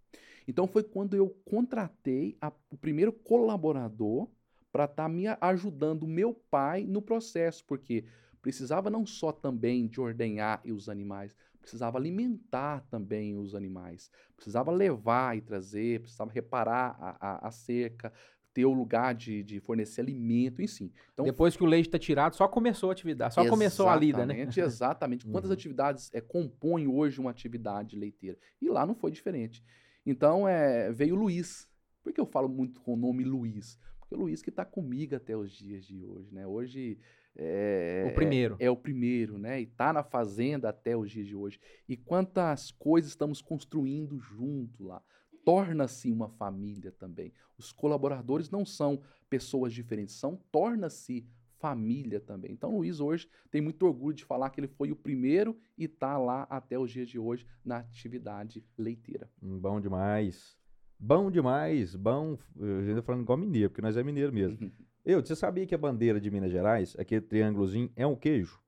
Então 0.46 0.66
foi 0.66 0.83
quando 0.83 1.14
eu 1.14 1.28
contratei 1.44 2.37
a- 2.40 2.52
o 2.70 2.76
primeiro 2.76 3.12
colaborador 3.12 4.28
para 4.72 4.85
estar 4.87 5.09
me 5.09 5.26
ajudando 5.40 6.05
o 6.05 6.09
meu 6.09 6.35
pai 6.50 6.85
no 6.85 7.02
processo, 7.02 7.64
porque 7.66 8.05
precisava 8.40 8.90
não 8.90 9.07
só 9.07 9.31
também 9.31 9.87
de 9.87 10.00
ordenhar 10.00 10.61
os 10.66 10.88
animais, 10.88 11.37
precisava 11.62 11.96
alimentar 11.96 12.85
também 12.90 13.37
os 13.38 13.55
animais, 13.55 14.11
precisava 14.37 14.70
levar 14.70 15.37
e 15.37 15.40
trazer, 15.40 16.01
precisava 16.01 16.31
reparar 16.31 16.96
a, 17.01 17.16
a- 17.20 17.48
a 17.48 17.51
cerca, 17.51 18.12
ter 18.53 18.66
o 18.66 18.72
lugar 18.72 19.14
de, 19.14 19.42
de 19.42 19.61
fornecer 19.61 20.03
alimento, 20.03 20.61
enfim. 20.61 20.92
Então, 21.14 21.25
Depois 21.25 21.57
que 21.57 21.62
o 21.62 21.66
leite 21.66 21.88
tá 21.88 21.98
tirado, 21.98 22.37
só 22.37 22.46
começou 22.46 22.90
a 22.90 22.92
atividade, 22.92 23.33
só 23.35 23.48
começou 23.48 23.88
a 23.88 23.96
lida, 23.96 24.27
né? 24.27 24.46
Exatamente. 24.55 25.25
Quantas 25.33 25.48
Uhum. 25.51 25.55
atividades 25.55 26.11
é, 26.12 26.20
compõem 26.20 26.87
hoje 26.87 27.18
uma 27.18 27.31
atividade 27.31 27.96
leiteira? 27.96 28.37
E 28.61 28.68
lá 28.68 28.85
não 28.85 28.94
foi 28.94 29.11
diferente. 29.11 29.64
Então, 30.05 30.46
é, 30.46 30.92
veio 30.92 31.14
o 31.14 31.18
Luiz. 31.18 31.66
Por 32.03 32.12
que 32.12 32.20
eu 32.20 32.27
falo 32.27 32.48
muito 32.48 32.81
com 32.83 32.92
o 32.94 32.96
nome 32.96 33.25
Luiz? 33.25 33.79
Porque 34.01 34.14
o 34.14 34.18
Luiz 34.18 34.42
que 34.42 34.51
está 34.51 34.64
comigo 34.64 35.14
até 35.14 35.35
os 35.37 35.51
dias 35.53 35.87
de 35.87 36.05
hoje, 36.05 36.35
né? 36.35 36.46
Hoje 36.46 36.98
é, 37.36 38.04
O 38.10 38.14
primeiro. 38.14 38.56
é 38.58 38.70
o 38.70 38.76
primeiro, 38.76 39.38
né? 39.38 39.60
E 39.60 39.66
tá 39.66 39.92
na 39.92 40.02
fazenda 40.02 40.68
até 40.68 40.96
os 40.96 41.10
dias 41.10 41.26
de 41.26 41.34
hoje. 41.36 41.58
E 41.88 41.96
quantas 41.96 42.70
coisas 42.70 43.10
estamos 43.10 43.40
construindo 43.40 44.18
junto 44.18 44.84
lá. 44.84 45.02
Torna-se 45.44 46.10
uma 46.10 46.28
família 46.28 46.92
também. 46.92 47.32
Os 47.58 47.72
colaboradores 47.72 48.50
não 48.50 48.64
são 48.64 49.00
pessoas 49.28 49.72
diferentes, 49.72 50.14
são 50.14 50.36
torna-se 50.52 51.26
família 51.58 52.20
também. 52.20 52.52
Então, 52.52 52.74
o 52.74 52.78
Luiz 52.78 53.00
hoje 53.00 53.28
tem 53.50 53.60
muito 53.60 53.86
orgulho 53.86 54.14
de 54.16 54.24
falar 54.24 54.50
que 54.50 54.60
ele 54.60 54.68
foi 54.68 54.90
o 54.90 54.96
primeiro 54.96 55.56
e 55.78 55.86
tá 55.88 56.18
lá 56.18 56.42
até 56.50 56.78
os 56.78 56.90
dias 56.90 57.08
de 57.08 57.18
hoje 57.18 57.46
na 57.64 57.78
atividade 57.78 58.64
leiteira. 58.76 59.30
Hum, 59.42 59.58
Bom 59.58 59.80
demais. 59.80 60.56
Bom 60.98 61.30
demais. 61.30 61.94
Bom. 61.96 62.36
Eu 62.56 62.78
ainda 62.80 63.02
falando 63.02 63.22
igual 63.22 63.38
mineiro, 63.38 63.70
porque 63.70 63.82
nós 63.82 63.96
é 63.96 64.02
mineiro 64.02 64.32
mesmo. 64.32 64.58
Eu, 65.04 65.20
você 65.24 65.34
sabia 65.34 65.66
que 65.66 65.74
a 65.74 65.78
bandeira 65.78 66.20
de 66.20 66.30
Minas 66.30 66.50
Gerais, 66.52 66.94
aquele 66.98 67.20
triângulozinho, 67.22 67.90
é 67.96 68.06
um 68.06 68.14
queijo? 68.16 68.60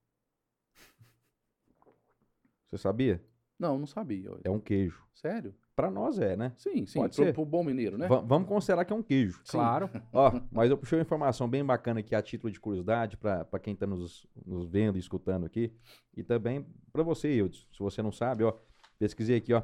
Você 2.67 2.77
sabia? 2.77 3.23
Não, 3.57 3.77
não 3.79 3.87
sabia. 3.87 4.29
É 4.43 4.49
um 4.49 4.59
queijo. 4.59 5.01
Sério? 5.13 5.55
Pra 5.75 5.89
nós 5.89 6.19
é, 6.19 6.35
né? 6.35 6.53
Sim, 6.57 6.85
sim. 6.85 6.99
Pode 6.99 7.15
pro, 7.15 7.25
ser. 7.25 7.33
pro 7.33 7.45
bom 7.45 7.63
mineiro, 7.63 7.97
né? 7.97 8.07
Va- 8.07 8.21
vamos 8.21 8.47
considerar 8.47 8.83
que 8.85 8.91
é 8.93 8.95
um 8.95 9.03
queijo. 9.03 9.41
Claro. 9.47 9.89
Ó, 10.11 10.31
mas 10.51 10.69
eu 10.69 10.77
puxei 10.77 10.97
uma 10.97 11.03
informação 11.03 11.49
bem 11.49 11.63
bacana 11.65 11.99
aqui 12.01 12.13
a 12.15 12.21
título 12.21 12.51
de 12.51 12.59
curiosidade 12.59 13.17
para 13.17 13.59
quem 13.61 13.73
está 13.73 13.85
nos, 13.85 14.25
nos 14.45 14.69
vendo 14.69 14.97
e 14.97 14.99
escutando 14.99 15.45
aqui. 15.45 15.73
E 16.15 16.23
também 16.23 16.65
para 16.91 17.03
você, 17.03 17.29
Eudes. 17.29 17.65
Se 17.71 17.79
você 17.79 18.01
não 18.01 18.11
sabe, 18.11 18.43
ó, 18.43 18.53
pesquisei 18.99 19.37
aqui, 19.37 19.53
ó. 19.53 19.63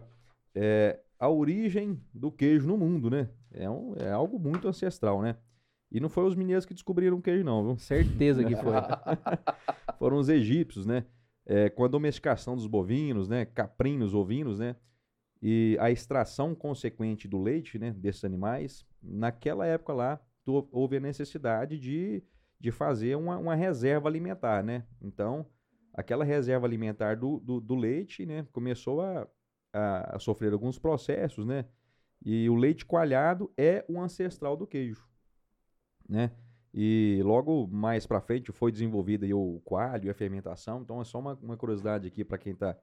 É, 0.55 0.99
a 1.19 1.29
origem 1.29 2.01
do 2.13 2.31
queijo 2.31 2.67
no 2.67 2.77
mundo, 2.77 3.09
né? 3.09 3.29
É, 3.51 3.69
um, 3.69 3.93
é 3.95 4.11
algo 4.11 4.37
muito 4.39 4.67
ancestral, 4.67 5.21
né? 5.21 5.37
E 5.91 5.99
não 5.99 6.07
foi 6.07 6.25
os 6.25 6.35
mineiros 6.35 6.65
que 6.65 6.73
descobriram 6.73 7.17
o 7.17 7.21
queijo, 7.21 7.43
não, 7.43 7.63
viu? 7.63 7.77
Certeza 7.77 8.43
que 8.43 8.55
foi. 8.55 8.73
Foram 9.99 10.17
os 10.17 10.29
egípcios, 10.29 10.85
né? 10.85 11.05
É, 11.45 11.69
com 11.69 11.83
a 11.83 11.87
domesticação 11.87 12.55
dos 12.55 12.65
bovinos, 12.65 13.27
né? 13.27 13.45
Caprinos, 13.45 14.13
ovinos, 14.13 14.59
né? 14.59 14.75
E 15.41 15.75
a 15.81 15.91
extração 15.91 16.55
consequente 16.55 17.27
do 17.27 17.41
leite, 17.41 17.77
né? 17.77 17.91
Desses 17.91 18.23
animais, 18.23 18.85
naquela 19.03 19.65
época 19.65 19.91
lá, 19.91 20.21
houve 20.45 20.97
a 20.97 20.99
necessidade 20.99 21.77
de, 21.77 22.23
de 22.59 22.71
fazer 22.71 23.17
uma, 23.17 23.37
uma 23.37 23.55
reserva 23.55 24.07
alimentar, 24.07 24.63
né? 24.63 24.85
Então, 25.01 25.45
aquela 25.93 26.23
reserva 26.23 26.65
alimentar 26.65 27.15
do, 27.17 27.39
do, 27.39 27.59
do 27.59 27.75
leite, 27.75 28.25
né? 28.25 28.47
Começou 28.53 29.01
a, 29.01 29.27
a, 29.73 30.15
a 30.15 30.19
sofrer 30.19 30.53
alguns 30.53 30.79
processos, 30.79 31.45
né? 31.45 31.65
E 32.23 32.49
o 32.49 32.55
leite 32.55 32.85
coalhado 32.85 33.51
é 33.57 33.83
o 33.89 33.99
ancestral 33.99 34.55
do 34.55 34.67
queijo, 34.67 35.07
né? 36.11 36.31
E 36.73 37.21
logo 37.23 37.67
mais 37.67 38.05
para 38.05 38.21
frente 38.21 38.51
foi 38.51 38.71
desenvolvido 38.71 39.25
aí 39.25 39.33
o 39.33 39.61
coalho 39.65 40.05
e 40.05 40.09
a 40.09 40.13
fermentação. 40.13 40.81
Então 40.81 41.01
é 41.01 41.03
só 41.03 41.19
uma, 41.19 41.33
uma 41.41 41.57
curiosidade 41.57 42.07
aqui 42.07 42.23
para 42.23 42.37
quem 42.37 42.53
está 42.53 42.77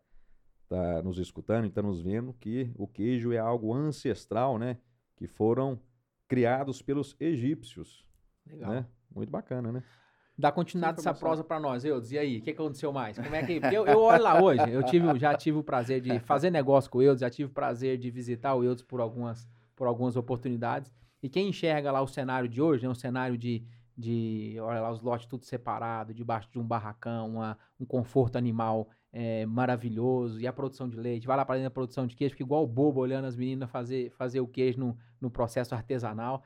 tá 0.68 1.02
nos 1.02 1.18
escutando 1.18 1.64
e 1.64 1.68
está 1.68 1.80
nos 1.80 2.00
vendo 2.00 2.32
que 2.34 2.70
o 2.76 2.86
queijo 2.86 3.32
é 3.32 3.38
algo 3.38 3.72
ancestral, 3.72 4.58
né? 4.58 4.78
Que 5.16 5.26
foram 5.26 5.80
criados 6.26 6.82
pelos 6.82 7.16
egípcios, 7.18 8.04
Legal. 8.46 8.70
né? 8.70 8.86
Muito 9.14 9.30
bacana, 9.30 9.72
né? 9.72 9.82
Dá 10.36 10.52
continuidade 10.52 11.00
essa 11.00 11.12
prosa 11.12 11.42
pra 11.42 11.58
nós, 11.58 11.84
Eudes. 11.84 12.12
E 12.12 12.18
aí, 12.18 12.38
o 12.38 12.42
que, 12.42 12.52
que 12.52 12.62
aconteceu 12.62 12.92
mais? 12.92 13.18
Como 13.18 13.34
é 13.34 13.44
que. 13.44 13.58
Eu, 13.74 13.86
eu 13.86 13.98
olho 13.98 14.22
lá 14.22 14.40
hoje, 14.40 14.70
eu 14.70 14.84
tive, 14.84 15.18
já 15.18 15.34
tive 15.34 15.58
o 15.58 15.64
prazer 15.64 16.00
de 16.00 16.20
fazer 16.20 16.50
negócio 16.50 16.88
com 16.90 16.98
o 16.98 17.02
Eudes, 17.02 17.22
já 17.22 17.30
tive 17.30 17.50
o 17.50 17.52
prazer 17.52 17.98
de 17.98 18.10
visitar 18.10 18.54
o 18.54 18.62
Eudes 18.62 18.84
por 18.84 19.00
algumas, 19.00 19.48
por 19.74 19.88
algumas 19.88 20.14
oportunidades. 20.14 20.94
E 21.22 21.28
quem 21.28 21.48
enxerga 21.48 21.90
lá 21.90 22.00
o 22.00 22.06
cenário 22.06 22.48
de 22.48 22.60
hoje, 22.60 22.86
é 22.86 22.88
um 22.88 22.94
cenário 22.94 23.36
de, 23.36 23.64
de 23.96 24.56
olha 24.60 24.80
lá, 24.80 24.90
os 24.90 25.02
lotes 25.02 25.26
tudo 25.26 25.44
separado, 25.44 26.14
debaixo 26.14 26.48
de 26.50 26.58
um 26.58 26.64
barracão, 26.64 27.34
uma- 27.36 27.58
um 27.80 27.84
conforto 27.84 28.36
animal 28.36 28.88
é, 29.12 29.46
maravilhoso, 29.46 30.38
e 30.40 30.46
a 30.46 30.52
produção 30.52 30.88
de 30.88 30.96
leite, 30.96 31.26
vai 31.26 31.36
lá 31.36 31.44
para 31.44 31.56
dentro 31.56 31.70
da 31.70 31.74
produção 31.74 32.06
de 32.06 32.14
queijo, 32.14 32.32
fica 32.32 32.44
igual 32.44 32.66
bobo 32.66 33.00
olhando 33.00 33.24
as 33.24 33.36
meninas 33.36 33.70
fazer, 33.70 34.10
fazer 34.10 34.40
o 34.40 34.46
queijo 34.46 34.78
no, 34.78 34.96
no 35.20 35.30
processo 35.30 35.74
artesanal. 35.74 36.42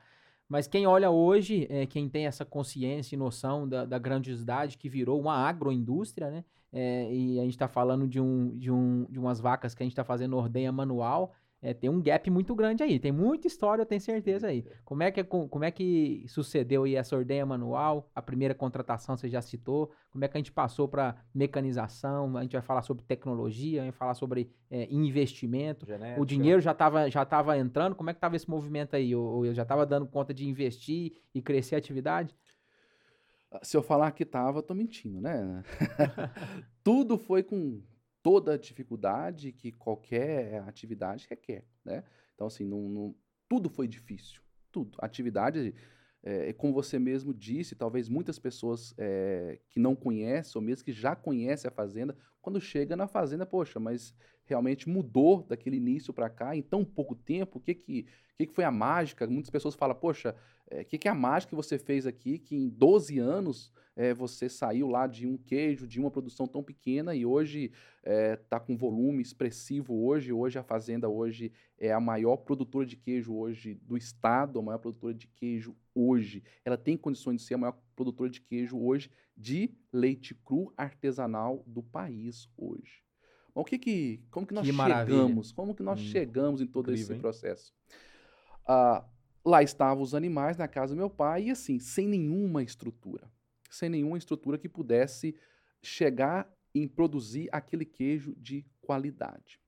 Mas 0.47 0.67
quem 0.67 0.87
olha 0.87 1.09
hoje, 1.11 1.67
é, 1.69 1.85
quem 1.85 2.07
tem 2.07 2.25
essa 2.25 2.45
consciência 2.45 3.15
e 3.15 3.17
noção 3.17 3.67
da, 3.67 3.85
da 3.85 3.97
grandiosidade 3.99 4.77
que 4.77 4.87
virou 4.87 5.19
uma 5.19 5.35
agroindústria, 5.35 6.29
né? 6.29 6.45
É, 6.71 7.13
e 7.13 7.39
a 7.39 7.43
gente 7.43 7.53
está 7.53 7.67
falando 7.67 8.07
de, 8.07 8.19
um, 8.19 8.57
de, 8.57 8.71
um, 8.71 9.05
de 9.09 9.19
umas 9.19 9.39
vacas 9.39 9.75
que 9.75 9.83
a 9.83 9.85
gente 9.85 9.93
está 9.93 10.03
fazendo 10.03 10.35
ordenha 10.35 10.71
manual, 10.71 11.31
é, 11.65 11.73
tem 11.73 11.89
um 11.89 12.01
gap 12.01 12.29
muito 12.29 12.53
grande 12.53 12.83
aí. 12.83 12.99
Tem 12.99 13.09
muita 13.11 13.47
história, 13.47 13.81
eu 13.81 13.85
tenho 13.85 14.01
certeza 14.01 14.47
aí. 14.47 14.65
Como 14.83 15.01
é 15.01 15.09
que, 15.09 15.23
com- 15.23 15.47
como 15.47 15.63
é 15.63 15.71
que 15.71 16.25
sucedeu 16.27 16.83
aí 16.83 16.95
essa 16.95 17.15
ordenha 17.15 17.45
manual? 17.45 18.11
A 18.13 18.21
primeira 18.21 18.53
contratação 18.53 19.15
você 19.15 19.29
já 19.29 19.41
citou. 19.41 19.89
Como 20.11 20.25
é 20.25 20.27
que 20.27 20.35
a 20.35 20.39
gente 20.39 20.51
passou 20.51 20.89
para 20.89 21.15
mecanização? 21.33 22.35
A 22.35 22.41
gente 22.41 22.51
vai 22.51 22.61
falar 22.61 22.81
sobre 22.81 23.05
tecnologia, 23.05 23.81
vai 23.81 23.91
falar 23.93 24.13
sobre 24.13 24.51
é, 24.69 24.87
investimento. 24.93 25.85
O 26.19 26.25
dinheiro 26.25 26.59
já 26.61 26.71
estava 26.73 27.09
já 27.09 27.23
tava 27.25 27.57
entrando, 27.57 27.95
como 27.95 28.09
é 28.09 28.13
que 28.13 28.17
estava 28.17 28.35
esse 28.35 28.49
movimento 28.49 28.95
aí? 28.97 29.15
Ou, 29.15 29.45
eu 29.45 29.53
já 29.53 29.63
estava 29.63 29.85
dando 29.85 30.05
conta 30.05 30.33
de 30.33 30.45
investir 30.45 31.13
e 31.33 31.41
crescer 31.41 31.75
a 31.75 31.77
atividade? 31.77 32.35
Se 33.61 33.77
eu 33.77 33.83
falar 33.83 34.11
que 34.11 34.25
tava, 34.25 34.57
eu 34.59 34.63
tô 34.63 34.73
mentindo, 34.73 35.21
né? 35.21 35.63
Tudo 36.83 37.17
foi 37.17 37.41
com 37.43 37.81
toda 38.23 38.53
a 38.53 38.57
dificuldade 38.57 39.51
que 39.51 39.71
qualquer 39.71 40.63
atividade 40.67 41.27
requer, 41.29 41.65
né? 41.83 42.03
Então, 42.33 42.47
assim, 42.47 42.65
não, 42.65 42.89
não- 42.89 43.15
tudo 43.47 43.69
foi 43.69 43.87
difícil. 43.87 44.41
Tudo. 44.71 44.97
Atividade, 44.99 45.75
é, 46.23 46.53
como 46.53 46.73
você 46.73 46.97
mesmo 46.97 47.33
disse, 47.33 47.75
talvez 47.75 48.09
muitas 48.09 48.39
pessoas 48.39 48.95
é, 48.97 49.59
que 49.69 49.79
não 49.79 49.95
conhecem, 49.95 50.53
ou 50.55 50.61
mesmo 50.65 50.85
que 50.85 50.93
já 50.93 51.15
conhecem 51.15 51.67
a 51.67 51.71
fazenda, 51.71 52.17
quando 52.41 52.59
chega 52.59 52.95
na 52.95 53.07
fazenda, 53.07 53.45
poxa, 53.45 53.79
mas 53.79 54.15
realmente 54.45 54.89
mudou 54.89 55.43
daquele 55.43 55.77
início 55.77 56.13
para 56.13 56.29
cá 56.29 56.55
em 56.55 56.61
tão 56.61 56.83
pouco 56.83 57.15
tempo, 57.15 57.57
o 57.57 57.61
que 57.61 57.73
que, 57.73 58.05
que 58.35 58.47
que 58.47 58.53
foi 58.53 58.63
a 58.63 58.71
mágica? 58.71 59.27
Muitas 59.27 59.49
pessoas 59.49 59.75
falam, 59.75 59.95
poxa, 59.95 60.35
o 60.71 60.85
que, 60.85 60.97
que 60.97 61.07
é 61.07 61.11
a 61.11 61.15
mágica 61.15 61.51
que 61.51 61.55
você 61.55 61.77
fez 61.77 62.07
aqui, 62.07 62.39
que 62.39 62.55
em 62.55 62.67
12 62.67 63.19
anos 63.19 63.71
eh, 63.95 64.13
você 64.13 64.49
saiu 64.49 64.87
lá 64.87 65.05
de 65.05 65.27
um 65.27 65.37
queijo, 65.37 65.87
de 65.87 65.99
uma 65.99 66.09
produção 66.09 66.47
tão 66.47 66.63
pequena 66.63 67.13
e 67.13 67.25
hoje 67.25 67.71
está 68.03 68.59
com 68.59 68.75
volume 68.75 69.21
expressivo 69.21 69.93
hoje. 70.05 70.33
Hoje 70.33 70.57
a 70.57 70.63
fazenda 70.63 71.07
hoje 71.07 71.51
é 71.77 71.91
a 71.91 71.99
maior 71.99 72.37
produtora 72.37 72.85
de 72.85 72.97
queijo 72.97 73.35
hoje 73.35 73.75
do 73.75 73.95
estado, 73.95 74.59
a 74.59 74.61
maior 74.61 74.79
produtora 74.79 75.13
de 75.13 75.27
queijo 75.27 75.75
hoje. 75.93 76.43
Ela 76.65 76.77
tem 76.77 76.97
condições 76.97 77.41
de 77.41 77.47
ser 77.47 77.53
a 77.53 77.59
maior 77.59 77.77
produtora 77.95 78.29
de 78.29 78.41
queijo 78.41 78.77
hoje 78.77 79.11
de 79.35 79.71
leite 79.91 80.35
cru 80.35 80.73
artesanal 80.77 81.63
do 81.65 81.81
país 81.81 82.49
hoje. 82.57 83.03
O 83.55 83.63
que 83.63 83.77
que, 83.77 84.21
como 84.31 84.47
que 84.47 84.53
nós 84.53 84.67
Que 84.67 84.71
chegamos? 84.71 85.51
Como 85.51 85.75
que 85.75 85.83
nós 85.83 85.99
Hum, 85.99 85.99
chegamos 85.99 86.61
em 86.61 86.67
todo 86.67 86.91
incrível, 86.91 86.93
esse 86.93 87.15
processo? 87.15 87.73
Ah, 88.67 89.05
lá 89.45 89.61
estavam 89.63 90.03
os 90.03 90.15
animais 90.15 90.57
na 90.57 90.67
casa 90.67 90.93
do 90.93 90.97
meu 90.97 91.09
pai 91.09 91.45
e 91.45 91.51
assim, 91.51 91.79
sem 91.79 92.07
nenhuma 92.07 92.63
estrutura. 92.63 93.29
Sem 93.69 93.89
nenhuma 93.89 94.17
estrutura 94.17 94.57
que 94.57 94.69
pudesse 94.69 95.35
chegar 95.81 96.51
em 96.73 96.87
produzir 96.87 97.49
aquele 97.51 97.85
queijo 97.85 98.35
de 98.37 98.65
qualidade. 98.81 99.59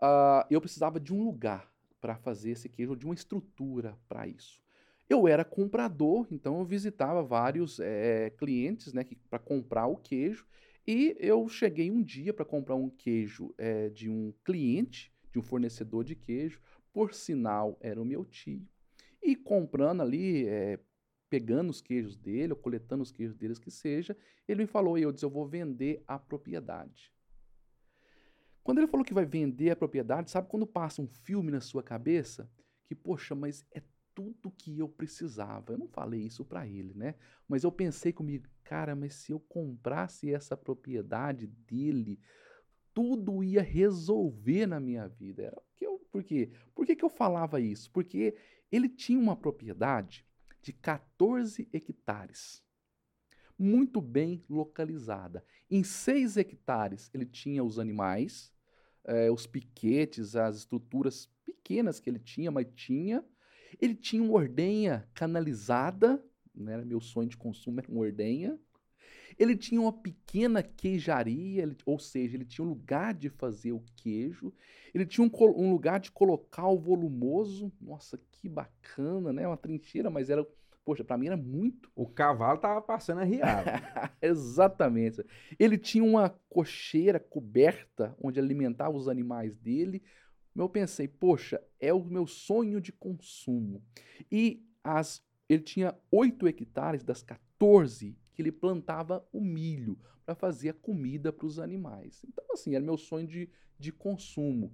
Ah, 0.00 0.46
eu 0.50 0.60
precisava 0.60 0.98
de 0.98 1.12
um 1.12 1.22
lugar 1.22 1.70
para 2.00 2.16
fazer 2.16 2.50
esse 2.52 2.68
queijo, 2.68 2.96
de 2.96 3.04
uma 3.04 3.14
estrutura 3.14 3.96
para 4.08 4.26
isso. 4.26 4.60
Eu 5.08 5.26
era 5.28 5.44
comprador, 5.44 6.26
então 6.30 6.58
eu 6.58 6.64
visitava 6.64 7.22
vários 7.22 7.78
eh, 7.80 8.30
clientes 8.38 8.92
né, 8.92 9.04
para 9.28 9.38
comprar 9.38 9.86
o 9.86 9.96
queijo. 9.96 10.46
E 10.86 11.16
eu 11.18 11.48
cheguei 11.48 11.90
um 11.90 12.02
dia 12.02 12.32
para 12.32 12.44
comprar 12.44 12.74
um 12.74 12.88
queijo 12.88 13.54
eh, 13.58 13.90
de 13.90 14.10
um 14.10 14.32
cliente, 14.44 15.12
de 15.30 15.38
um 15.38 15.42
fornecedor 15.42 16.04
de 16.04 16.14
queijo, 16.14 16.60
por 16.92 17.14
sinal 17.14 17.78
era 17.80 18.00
o 18.00 18.04
meu 18.04 18.24
tio, 18.24 18.66
e 19.22 19.36
comprando 19.36 20.00
ali, 20.00 20.46
eh, 20.46 20.78
pegando 21.28 21.70
os 21.70 21.80
queijos 21.80 22.16
dele, 22.16 22.52
ou 22.52 22.58
coletando 22.58 23.02
os 23.02 23.12
queijos 23.12 23.36
deles 23.36 23.58
que 23.58 23.70
seja, 23.70 24.16
ele 24.48 24.62
me 24.62 24.66
falou, 24.66 24.98
eu 24.98 25.12
disse, 25.12 25.24
eu 25.24 25.30
vou 25.30 25.46
vender 25.46 26.02
a 26.06 26.18
propriedade. 26.18 27.12
Quando 28.62 28.78
ele 28.78 28.88
falou 28.88 29.04
que 29.04 29.14
vai 29.14 29.24
vender 29.24 29.70
a 29.70 29.76
propriedade, 29.76 30.30
sabe 30.30 30.48
quando 30.48 30.66
passa 30.66 31.00
um 31.00 31.06
filme 31.06 31.50
na 31.50 31.60
sua 31.60 31.82
cabeça? 31.82 32.50
Que, 32.86 32.94
poxa, 32.94 33.34
mas 33.34 33.64
é 33.72 33.82
tudo 34.14 34.50
que 34.50 34.78
eu 34.78 34.88
precisava. 34.88 35.72
Eu 35.72 35.78
não 35.78 35.88
falei 35.88 36.20
isso 36.20 36.44
para 36.44 36.66
ele, 36.66 36.94
né? 36.94 37.14
Mas 37.48 37.64
eu 37.64 37.72
pensei 37.72 38.12
comigo, 38.12 38.48
cara, 38.64 38.94
mas 38.94 39.14
se 39.14 39.32
eu 39.32 39.40
comprasse 39.40 40.32
essa 40.32 40.56
propriedade 40.56 41.46
dele, 41.46 42.20
tudo 42.92 43.42
ia 43.42 43.62
resolver 43.62 44.66
na 44.66 44.80
minha 44.80 45.08
vida. 45.08 45.42
Era 45.42 45.62
que 45.76 45.86
eu, 45.86 45.98
por 46.10 46.22
quê? 46.22 46.50
Por 46.74 46.84
que, 46.84 46.94
que 46.94 47.04
eu 47.04 47.08
falava 47.08 47.60
isso? 47.60 47.90
Porque 47.90 48.36
ele 48.70 48.88
tinha 48.88 49.18
uma 49.18 49.34
propriedade 49.34 50.26
de 50.62 50.72
14 50.74 51.66
hectares, 51.72 52.62
muito 53.58 54.00
bem 54.00 54.44
localizada. 54.48 55.44
Em 55.70 55.82
6 55.82 56.36
hectares 56.36 57.10
ele 57.14 57.24
tinha 57.24 57.64
os 57.64 57.78
animais, 57.78 58.52
eh, 59.04 59.30
os 59.30 59.46
piquetes, 59.46 60.36
as 60.36 60.56
estruturas 60.56 61.30
pequenas 61.44 61.98
que 61.98 62.10
ele 62.10 62.18
tinha, 62.18 62.50
mas 62.50 62.66
tinha. 62.74 63.24
Ele 63.80 63.94
tinha 63.94 64.22
uma 64.22 64.32
ordenha 64.32 65.06
canalizada, 65.14 66.22
né? 66.54 66.82
meu 66.84 67.00
sonho 67.00 67.28
de 67.28 67.36
consumo 67.36 67.80
era 67.80 67.90
uma 67.90 68.00
ordenha. 68.00 68.58
Ele 69.38 69.56
tinha 69.56 69.80
uma 69.80 69.92
pequena 69.92 70.62
queijaria, 70.62 71.62
ele, 71.62 71.76
ou 71.86 71.98
seja, 71.98 72.36
ele 72.36 72.44
tinha 72.44 72.64
um 72.64 72.68
lugar 72.68 73.14
de 73.14 73.28
fazer 73.30 73.72
o 73.72 73.82
queijo. 73.96 74.52
Ele 74.92 75.06
tinha 75.06 75.26
um, 75.26 75.30
um, 75.56 75.70
lugar 75.70 76.00
de 76.00 76.10
colocar 76.10 76.68
o 76.68 76.78
volumoso. 76.78 77.72
Nossa, 77.80 78.20
que 78.30 78.48
bacana, 78.48 79.32
né? 79.32 79.46
Uma 79.46 79.56
trincheira, 79.56 80.10
mas 80.10 80.28
era. 80.28 80.46
Poxa, 80.84 81.04
para 81.04 81.16
mim 81.16 81.26
era 81.28 81.36
muito. 81.36 81.90
O 81.94 82.06
cavalo 82.06 82.58
tava 82.58 82.82
passando 82.82 83.20
arriado. 83.20 83.64
Exatamente. 84.20 85.24
Ele 85.58 85.78
tinha 85.78 86.02
uma 86.04 86.30
cocheira 86.48 87.20
coberta 87.20 88.14
onde 88.20 88.40
alimentava 88.40 88.96
os 88.96 89.08
animais 89.08 89.56
dele. 89.56 90.02
Eu 90.62 90.68
pensei, 90.68 91.08
poxa, 91.08 91.62
é 91.78 91.92
o 91.92 92.04
meu 92.04 92.26
sonho 92.26 92.80
de 92.80 92.92
consumo. 92.92 93.82
E 94.30 94.66
as, 94.82 95.22
ele 95.48 95.62
tinha 95.62 95.96
8 96.10 96.46
hectares 96.48 97.02
das 97.02 97.22
14 97.22 98.16
que 98.32 98.42
ele 98.42 98.52
plantava 98.52 99.26
o 99.32 99.40
milho 99.40 99.98
para 100.24 100.34
fazer 100.34 100.70
a 100.70 100.74
comida 100.74 101.32
para 101.32 101.46
os 101.46 101.58
animais. 101.58 102.24
Então, 102.26 102.44
assim, 102.52 102.74
era 102.74 102.84
meu 102.84 102.96
sonho 102.96 103.26
de, 103.26 103.50
de 103.78 103.92
consumo. 103.92 104.72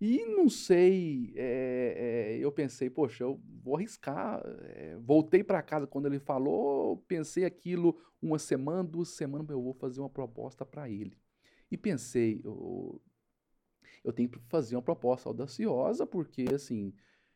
E 0.00 0.24
não 0.24 0.48
sei, 0.48 1.32
é, 1.34 2.36
é, 2.36 2.38
eu 2.38 2.52
pensei, 2.52 2.88
poxa, 2.88 3.24
eu 3.24 3.40
vou 3.62 3.76
arriscar. 3.76 4.40
É, 4.62 4.96
voltei 5.00 5.42
para 5.42 5.62
casa 5.62 5.88
quando 5.88 6.06
ele 6.06 6.20
falou, 6.20 6.98
pensei 7.08 7.44
aquilo 7.44 7.98
uma 8.22 8.38
semana, 8.38 8.84
duas 8.84 9.08
semanas, 9.08 9.48
eu 9.50 9.60
vou 9.60 9.74
fazer 9.74 10.00
uma 10.00 10.08
proposta 10.08 10.64
para 10.64 10.88
ele. 10.88 11.18
E 11.70 11.76
pensei, 11.76 12.40
eu, 12.44 13.02
eu 14.04 14.12
tenho 14.12 14.28
que 14.28 14.38
fazer 14.48 14.76
uma 14.76 14.82
proposta 14.82 15.28
audaciosa, 15.28 16.06
porque, 16.06 16.46
assim, 16.54 16.92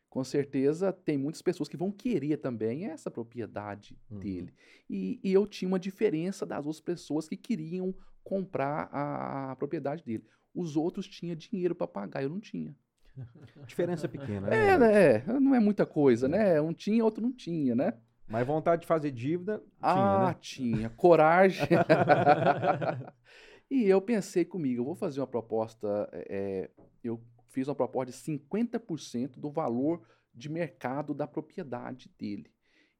com 0.09 0.23
certeza 0.23 0.93
tem 0.93 1.17
muitas 1.17 1.41
pessoas 1.41 1.67
que 1.67 1.75
vão 1.75 1.91
querer 1.91 2.37
também 2.37 2.85
essa 2.85 3.09
propriedade 3.09 3.97
uhum. 4.11 4.19
dele. 4.19 4.53
E, 4.89 5.19
e, 5.23 5.33
eu 5.33 5.47
tinha 5.47 5.67
uma 5.67 5.79
diferença 5.79 6.45
das 6.45 6.65
outras 6.65 6.81
pessoas 6.81 7.27
que 7.27 7.35
queriam 7.35 7.95
comprar 8.23 8.89
a, 8.91 9.51
a 9.51 9.55
propriedade 9.55 10.03
dele. 10.03 10.23
Os 10.53 10.77
outros 10.77 11.07
tinham 11.07 11.35
dinheiro 11.35 11.73
para 11.73 11.87
pagar, 11.87 12.21
eu 12.21 12.29
não 12.29 12.39
tinha. 12.39 12.75
Diferença 13.65 14.07
pequena, 14.07 14.47
né? 14.47 14.69
É, 14.69 14.77
né? 14.77 15.39
Não 15.39 15.55
é 15.55 15.59
muita 15.59 15.85
coisa, 15.85 16.27
né? 16.27 16.61
Um 16.61 16.73
tinha, 16.73 17.03
outro 17.03 17.21
não 17.21 17.31
tinha, 17.31 17.75
né? 17.75 17.93
Mas 18.27 18.45
vontade 18.45 18.81
de 18.81 18.87
fazer 18.87 19.11
dívida 19.11 19.57
tinha, 19.79 19.93
ah, 19.93 20.27
né? 20.27 20.35
tinha. 20.39 20.89
Coragem. 20.91 21.67
e 23.73 23.85
eu 23.85 23.99
pensei 23.99 24.45
comigo, 24.45 24.81
eu 24.81 24.85
vou 24.85 24.93
fazer 24.93 25.19
uma 25.19 25.25
proposta. 25.25 26.07
É, 26.11 26.69
eu 27.03 27.19
fiz 27.49 27.67
uma 27.67 27.73
proposta 27.73 28.11
de 28.11 28.17
50% 28.19 29.39
do 29.39 29.49
valor 29.49 30.07
de 30.31 30.47
mercado 30.47 31.11
da 31.11 31.25
propriedade 31.25 32.07
dele. 32.15 32.53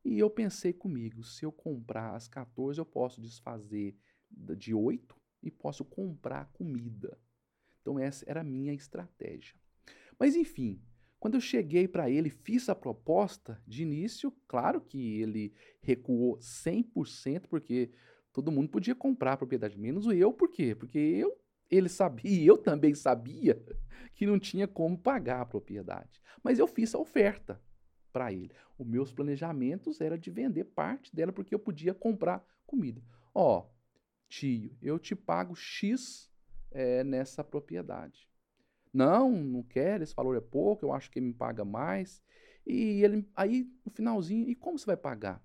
E 0.04 0.18
eu 0.18 0.32
pensei 0.32 0.74
comigo, 0.74 1.24
se 1.24 1.46
eu 1.46 1.52
comprar 1.52 2.16
as 2.16 2.28
14, 2.28 2.80
eu 2.80 2.86
posso 2.86 3.22
desfazer 3.22 3.96
de 4.32 4.74
8 4.74 5.16
e 5.44 5.52
posso 5.52 5.86
comprar 5.86 6.52
comida. 6.54 7.20
Então 7.80 8.00
essa 8.00 8.28
era 8.28 8.42
a 8.42 8.44
minha 8.44 8.74
estratégia. 8.74 9.56
Mas 10.18 10.36
enfim, 10.36 10.82
quando 11.20 11.36
eu 11.36 11.42
cheguei 11.42 11.88
para 11.88 12.10
ele, 12.10 12.32
fiz 12.32 12.68
a 12.68 12.74
proposta 12.74 13.62
de 13.68 13.84
início, 13.84 14.34
claro 14.48 14.82
que 14.82 15.22
ele 15.22 15.54
recuou 15.82 16.40
100%, 16.40 17.48
porque 17.48 17.92
todo 18.34 18.52
mundo 18.52 18.70
podia 18.70 18.96
comprar 18.96 19.34
a 19.34 19.38
propriedade, 19.38 19.80
menos 19.80 20.08
eu, 20.08 20.34
por 20.34 20.50
quê? 20.50 20.76
Porque 20.76 20.98
eu 20.98 21.38
ele 21.70 21.90
sabia, 21.90 22.30
e 22.30 22.46
eu 22.46 22.58
também 22.58 22.94
sabia, 22.94 23.62
que 24.14 24.26
não 24.26 24.38
tinha 24.38 24.68
como 24.68 24.98
pagar 24.98 25.42
a 25.42 25.46
propriedade. 25.46 26.22
Mas 26.44 26.60
eu 26.60 26.68
fiz 26.68 26.94
a 26.94 27.00
oferta 27.00 27.60
para 28.12 28.32
ele. 28.32 28.52
Os 28.78 28.86
meus 28.86 29.12
planejamentos 29.12 30.00
era 30.00 30.18
de 30.18 30.30
vender 30.30 30.66
parte 30.66 31.16
dela 31.16 31.32
porque 31.32 31.54
eu 31.54 31.60
podia 31.60 31.94
comprar 31.94 32.46
comida. 32.66 33.02
Ó, 33.34 33.66
tio, 34.30 34.76
eu 34.82 35.00
te 35.00 35.16
pago 35.16 35.56
X 35.56 36.32
é, 36.72 37.04
nessa 37.04 37.44
propriedade. 37.44 38.30
Não, 38.94 39.32
não 39.32 39.64
quero, 39.64 40.04
esse 40.04 40.14
valor 40.14 40.38
é 40.38 40.42
pouco, 40.42 40.86
eu 40.86 40.94
acho 40.94 41.10
que 41.10 41.18
ele 41.18 41.28
me 41.28 41.34
paga 41.34 41.66
mais. 41.66 42.22
E 42.66 43.04
ele, 43.04 43.28
aí, 43.36 43.68
no 43.84 43.92
finalzinho, 43.92 44.48
e 44.48 44.54
como 44.56 44.78
você 44.78 44.86
vai 44.86 44.98
pagar? 44.98 45.44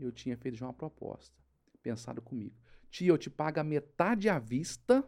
Eu 0.00 0.12
tinha 0.12 0.36
feito 0.36 0.56
já 0.56 0.66
uma 0.66 0.72
proposta, 0.72 1.34
pensado 1.82 2.20
comigo. 2.22 2.54
Tia, 2.90 3.08
eu 3.08 3.18
te 3.18 3.30
pago 3.30 3.60
a 3.60 3.64
metade 3.64 4.28
à 4.28 4.38
vista 4.38 5.04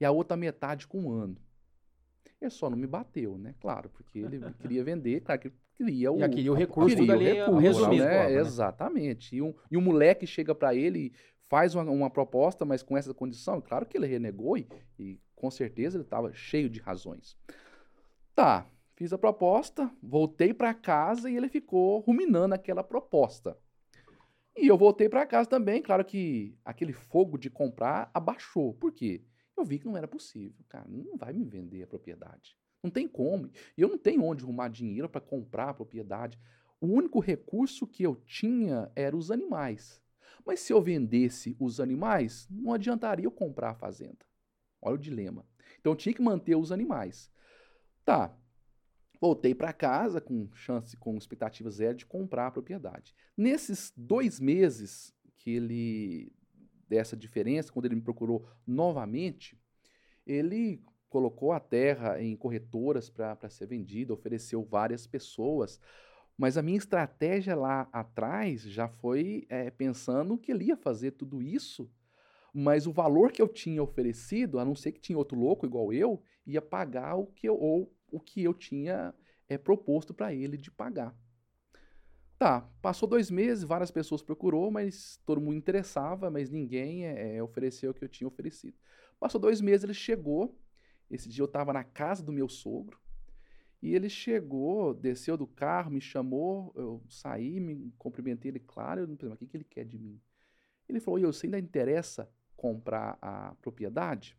e 0.00 0.04
a 0.04 0.10
outra 0.10 0.36
metade 0.36 0.86
com 0.86 1.02
um 1.02 1.10
ano. 1.10 1.36
Ele 2.40 2.50
só 2.50 2.68
não 2.68 2.76
me 2.76 2.86
bateu, 2.86 3.38
né? 3.38 3.54
Claro, 3.60 3.88
porque 3.90 4.18
ele 4.18 4.40
queria 4.60 4.84
vender, 4.84 5.20
claro 5.22 5.40
que 5.40 5.52
queria 5.74 6.12
o. 6.12 6.18
E 6.18 6.22
aqui, 6.22 6.50
o 6.50 6.54
recurso 6.54 6.96
queria 6.96 7.14
o 7.14 7.18
recurso, 7.18 7.60
resumido. 7.60 8.04
Né? 8.04 8.28
né? 8.28 8.34
Exatamente. 8.34 9.36
E 9.36 9.42
um, 9.42 9.54
e 9.70 9.76
um 9.76 9.80
moleque 9.80 10.26
chega 10.26 10.54
para 10.54 10.74
ele 10.74 11.12
faz 11.48 11.74
uma, 11.74 11.84
uma, 11.84 12.10
proposta, 12.10 12.64
mas 12.64 12.82
com 12.82 12.96
essa 12.96 13.14
condição, 13.14 13.60
claro 13.60 13.86
que 13.86 13.96
ele 13.96 14.06
renegou 14.06 14.58
e, 14.58 14.66
e 14.98 15.20
com 15.34 15.50
certeza 15.50 15.96
ele 15.96 16.04
estava 16.04 16.32
cheio 16.32 16.68
de 16.68 16.80
razões. 16.80 17.36
Tá, 18.34 18.66
fiz 18.96 19.12
a 19.12 19.18
proposta, 19.18 19.90
voltei 20.02 20.52
para 20.52 20.74
casa 20.74 21.30
e 21.30 21.36
ele 21.36 21.48
ficou 21.48 22.00
ruminando 22.00 22.54
aquela 22.54 22.82
proposta. 22.82 23.56
E 24.56 24.66
eu 24.66 24.78
voltei 24.78 25.08
para 25.08 25.26
casa 25.26 25.48
também, 25.48 25.82
claro 25.82 26.04
que 26.04 26.56
aquele 26.64 26.92
fogo 26.92 27.36
de 27.36 27.50
comprar 27.50 28.10
abaixou. 28.14 28.72
Por 28.72 28.90
quê? 28.90 29.22
Eu 29.56 29.64
vi 29.64 29.78
que 29.78 29.86
não 29.86 29.96
era 29.96 30.08
possível. 30.08 30.64
Cara, 30.68 30.86
não 30.88 31.16
vai 31.16 31.32
me 31.32 31.44
vender 31.44 31.82
a 31.82 31.86
propriedade. 31.86 32.56
Não 32.82 32.90
tem 32.90 33.06
como. 33.06 33.50
E 33.76 33.80
eu 33.80 33.88
não 33.88 33.98
tenho 33.98 34.24
onde 34.24 34.44
arrumar 34.44 34.68
dinheiro 34.68 35.08
para 35.08 35.20
comprar 35.20 35.70
a 35.70 35.74
propriedade. 35.74 36.38
O 36.80 36.86
único 36.86 37.20
recurso 37.20 37.86
que 37.86 38.02
eu 38.02 38.16
tinha 38.16 38.90
era 38.94 39.16
os 39.16 39.30
animais. 39.30 40.02
Mas 40.44 40.60
se 40.60 40.72
eu 40.72 40.80
vendesse 40.80 41.56
os 41.58 41.80
animais, 41.80 42.46
não 42.50 42.72
adiantaria 42.72 43.26
eu 43.26 43.30
comprar 43.30 43.70
a 43.70 43.74
fazenda. 43.74 44.24
Olha 44.80 44.94
o 44.94 44.98
dilema. 44.98 45.44
Então 45.80 45.92
eu 45.92 45.96
tinha 45.96 46.14
que 46.14 46.22
manter 46.22 46.54
os 46.54 46.70
animais. 46.70 47.30
Tá, 48.04 48.34
Voltei 49.20 49.54
para 49.54 49.72
casa 49.72 50.20
com 50.20 50.48
chance, 50.52 50.96
com 50.96 51.16
expectativa 51.16 51.70
zero 51.70 51.96
de 51.96 52.06
comprar 52.06 52.48
a 52.48 52.50
propriedade. 52.50 53.14
Nesses 53.36 53.92
dois 53.96 54.38
meses 54.38 55.14
que 55.36 55.50
ele 55.50 56.32
dessa 56.88 57.16
diferença, 57.16 57.72
quando 57.72 57.86
ele 57.86 57.96
me 57.96 58.00
procurou 58.00 58.48
novamente, 58.66 59.58
ele 60.26 60.82
colocou 61.08 61.52
a 61.52 61.60
terra 61.60 62.20
em 62.20 62.36
corretoras 62.36 63.08
para 63.08 63.48
ser 63.48 63.66
vendida, 63.66 64.12
ofereceu 64.12 64.62
várias 64.62 65.06
pessoas. 65.06 65.80
Mas 66.36 66.56
a 66.56 66.62
minha 66.62 66.76
estratégia 66.76 67.56
lá 67.56 67.88
atrás 67.92 68.62
já 68.62 68.88
foi 68.88 69.46
é, 69.48 69.70
pensando 69.70 70.36
que 70.36 70.52
ele 70.52 70.66
ia 70.66 70.76
fazer 70.76 71.12
tudo 71.12 71.42
isso, 71.42 71.90
mas 72.52 72.86
o 72.86 72.92
valor 72.92 73.32
que 73.32 73.40
eu 73.40 73.48
tinha 73.48 73.82
oferecido, 73.82 74.58
a 74.58 74.64
não 74.64 74.74
ser 74.74 74.92
que 74.92 75.00
tinha 75.00 75.18
outro 75.18 75.38
louco 75.38 75.66
igual 75.66 75.92
eu, 75.92 76.22
ia 76.46 76.60
pagar 76.60 77.16
o 77.16 77.26
que 77.26 77.48
eu, 77.48 77.56
ou 77.58 77.92
o 78.10 78.20
que 78.20 78.42
eu 78.42 78.54
tinha 78.54 79.14
é, 79.48 79.58
proposto 79.58 80.14
para 80.14 80.32
ele 80.32 80.56
de 80.56 80.70
pagar. 80.70 81.14
Tá, 82.38 82.68
passou 82.82 83.08
dois 83.08 83.30
meses, 83.30 83.64
várias 83.64 83.90
pessoas 83.90 84.22
procurou, 84.22 84.70
mas 84.70 85.18
todo 85.24 85.40
mundo 85.40 85.56
interessava, 85.56 86.30
mas 86.30 86.50
ninguém 86.50 87.06
é, 87.06 87.42
ofereceu 87.42 87.90
o 87.90 87.94
que 87.94 88.04
eu 88.04 88.08
tinha 88.08 88.28
oferecido. 88.28 88.76
Passou 89.18 89.40
dois 89.40 89.60
meses, 89.60 89.84
ele 89.84 89.94
chegou. 89.94 90.58
Esse 91.10 91.28
dia 91.28 91.42
eu 91.42 91.46
estava 91.46 91.72
na 91.72 91.82
casa 91.82 92.22
do 92.22 92.32
meu 92.32 92.48
sogro. 92.48 92.98
E 93.80 93.94
ele 93.94 94.08
chegou, 94.08 94.92
desceu 94.92 95.36
do 95.36 95.46
carro, 95.46 95.90
me 95.90 96.00
chamou, 96.00 96.72
eu 96.76 97.02
saí, 97.08 97.60
me 97.60 97.92
cumprimentei 97.98 98.50
ele, 98.50 98.60
claro, 98.60 99.02
eu 99.02 99.06
não 99.06 99.14
pensei, 99.14 99.28
mas 99.28 99.40
o 99.40 99.46
que, 99.46 99.56
ele 99.56 99.64
quer 99.64 99.84
de 99.84 99.98
mim? 99.98 100.20
Ele 100.88 101.00
falou, 101.00 101.18
e 101.18 101.24
você 101.24 101.46
ainda 101.46 101.58
interessa 101.58 102.28
comprar 102.56 103.18
a 103.20 103.54
propriedade? 103.60 104.36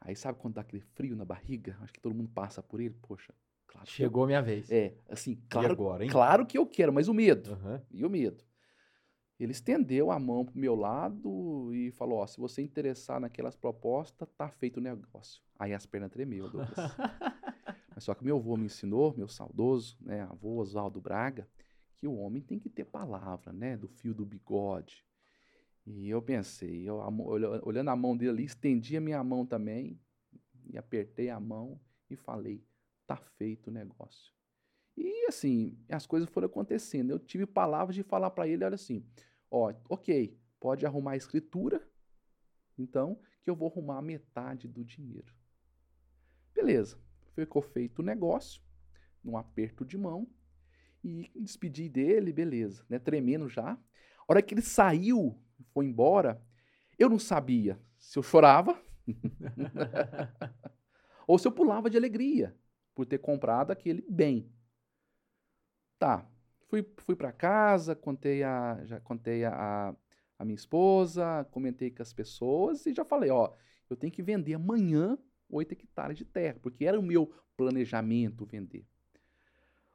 Aí 0.00 0.14
sabe 0.14 0.38
quando 0.38 0.54
dá 0.54 0.60
aquele 0.60 0.82
frio 0.82 1.16
na 1.16 1.24
barriga? 1.24 1.76
Acho 1.80 1.92
que 1.92 2.00
todo 2.00 2.14
mundo 2.14 2.30
passa 2.30 2.62
por 2.62 2.80
ele. 2.80 2.94
Poxa, 3.02 3.34
claro. 3.66 3.88
Chegou 3.88 4.24
eu, 4.24 4.26
minha 4.28 4.42
vez. 4.42 4.70
É, 4.70 4.94
assim, 5.08 5.40
claro, 5.48 5.72
agora, 5.72 6.04
hein? 6.04 6.10
claro 6.10 6.46
que 6.46 6.58
eu 6.58 6.66
quero, 6.66 6.92
mas 6.92 7.08
o 7.08 7.14
medo. 7.14 7.52
Uhum. 7.52 7.80
E 7.90 8.04
o 8.04 8.10
medo. 8.10 8.44
Ele 9.38 9.52
estendeu 9.52 10.10
a 10.10 10.18
mão 10.18 10.44
pro 10.46 10.58
meu 10.58 10.74
lado 10.74 11.74
e 11.74 11.90
falou: 11.90 12.20
Ó, 12.20 12.26
se 12.26 12.38
você 12.38 12.62
interessar 12.62 13.20
naquelas 13.20 13.54
propostas, 13.54 14.28
tá 14.36 14.48
feito 14.48 14.78
o 14.78 14.82
negócio. 14.82 15.42
Aí 15.58 15.74
as 15.74 15.84
pernas 15.84 16.10
tremeu, 16.10 16.48
Douglas. 16.48 16.70
Mas 17.94 18.04
só 18.04 18.14
que 18.14 18.24
meu 18.24 18.36
avô 18.36 18.56
me 18.56 18.66
ensinou, 18.66 19.14
meu 19.16 19.28
saudoso, 19.28 19.96
né, 20.00 20.22
avô 20.22 20.60
Oswaldo 20.60 21.00
Braga, 21.00 21.48
que 21.96 22.06
o 22.06 22.14
homem 22.16 22.42
tem 22.42 22.58
que 22.58 22.68
ter 22.68 22.84
palavra, 22.84 23.52
né, 23.52 23.74
do 23.76 23.88
fio 23.88 24.12
do 24.12 24.24
bigode. 24.24 25.02
E 25.86 26.08
eu 26.08 26.20
pensei, 26.20 26.82
eu, 26.82 26.96
olhando 27.62 27.90
a 27.90 27.96
mão 27.96 28.16
dele 28.16 28.30
ali, 28.30 28.44
estendi 28.44 28.96
a 28.96 29.00
minha 29.00 29.22
mão 29.22 29.46
também, 29.46 30.00
e 30.68 30.76
apertei 30.76 31.30
a 31.30 31.38
mão 31.38 31.80
e 32.10 32.16
falei: 32.16 32.66
tá 33.06 33.16
feito 33.16 33.68
o 33.68 33.72
negócio. 33.72 34.34
E 34.96 35.26
assim, 35.28 35.78
as 35.88 36.06
coisas 36.06 36.28
foram 36.28 36.46
acontecendo. 36.46 37.10
Eu 37.10 37.18
tive 37.18 37.46
palavras 37.46 37.94
de 37.94 38.02
falar 38.02 38.30
para 38.30 38.48
ele, 38.48 38.64
olha 38.64 38.74
assim, 38.74 39.06
ó, 39.50 39.72
ok, 39.88 40.36
pode 40.58 40.84
arrumar 40.84 41.12
a 41.12 41.16
escritura, 41.16 41.86
então, 42.76 43.20
que 43.42 43.50
eu 43.50 43.54
vou 43.54 43.68
arrumar 43.68 44.02
metade 44.02 44.66
do 44.66 44.84
dinheiro. 44.84 45.32
Beleza, 46.52 46.98
ficou 47.34 47.62
feito 47.62 48.00
o 48.00 48.04
negócio, 48.04 48.60
num 49.22 49.36
aperto 49.36 49.84
de 49.84 49.96
mão, 49.96 50.26
e 51.04 51.30
despedi 51.36 51.88
dele, 51.88 52.32
beleza, 52.32 52.84
né, 52.88 52.98
tremendo 52.98 53.48
já. 53.48 53.72
A 53.72 53.78
hora 54.26 54.42
que 54.42 54.54
ele 54.54 54.62
saiu, 54.62 55.40
foi 55.72 55.86
embora, 55.86 56.40
eu 56.98 57.08
não 57.08 57.18
sabia 57.18 57.78
se 57.98 58.18
eu 58.18 58.22
chorava 58.22 58.80
ou 61.26 61.38
se 61.38 61.46
eu 61.46 61.52
pulava 61.52 61.90
de 61.90 61.96
alegria 61.96 62.56
por 62.94 63.06
ter 63.06 63.18
comprado 63.18 63.70
aquele 63.70 64.04
bem. 64.08 64.50
Tá. 65.98 66.26
Fui, 66.68 66.84
fui 66.98 67.14
para 67.14 67.30
casa, 67.30 67.94
contei 67.94 68.42
a, 68.42 68.80
já 68.84 69.00
contei 69.00 69.44
a, 69.44 69.94
a 70.38 70.44
minha 70.44 70.56
esposa, 70.56 71.46
comentei 71.50 71.90
com 71.90 72.02
as 72.02 72.12
pessoas 72.12 72.86
e 72.86 72.92
já 72.92 73.04
falei, 73.04 73.30
ó, 73.30 73.52
eu 73.88 73.96
tenho 73.96 74.12
que 74.12 74.22
vender 74.22 74.54
amanhã 74.54 75.16
8 75.48 75.72
hectares 75.72 76.18
de 76.18 76.24
terra, 76.24 76.58
porque 76.60 76.84
era 76.84 76.98
o 76.98 77.02
meu 77.02 77.32
planejamento 77.56 78.44
vender. 78.44 78.84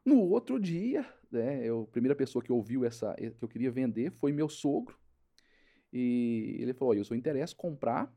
No 0.04 0.20
outro 0.20 0.60
dia, 0.60 1.06
né, 1.32 1.64
eu, 1.64 1.84
a 1.84 1.92
primeira 1.92 2.16
pessoa 2.16 2.44
que 2.44 2.52
ouviu 2.52 2.86
essa 2.86 3.14
que 3.16 3.44
eu 3.44 3.50
queria 3.50 3.72
vender 3.72 4.12
foi 4.12 4.32
meu 4.32 4.50
sogro. 4.50 4.98
E 5.92 6.58
ele 6.60 6.74
falou: 6.74 6.94
eu 6.94 7.04
sou 7.04 7.18
interesse 7.18 7.56
comprar. 7.56 8.14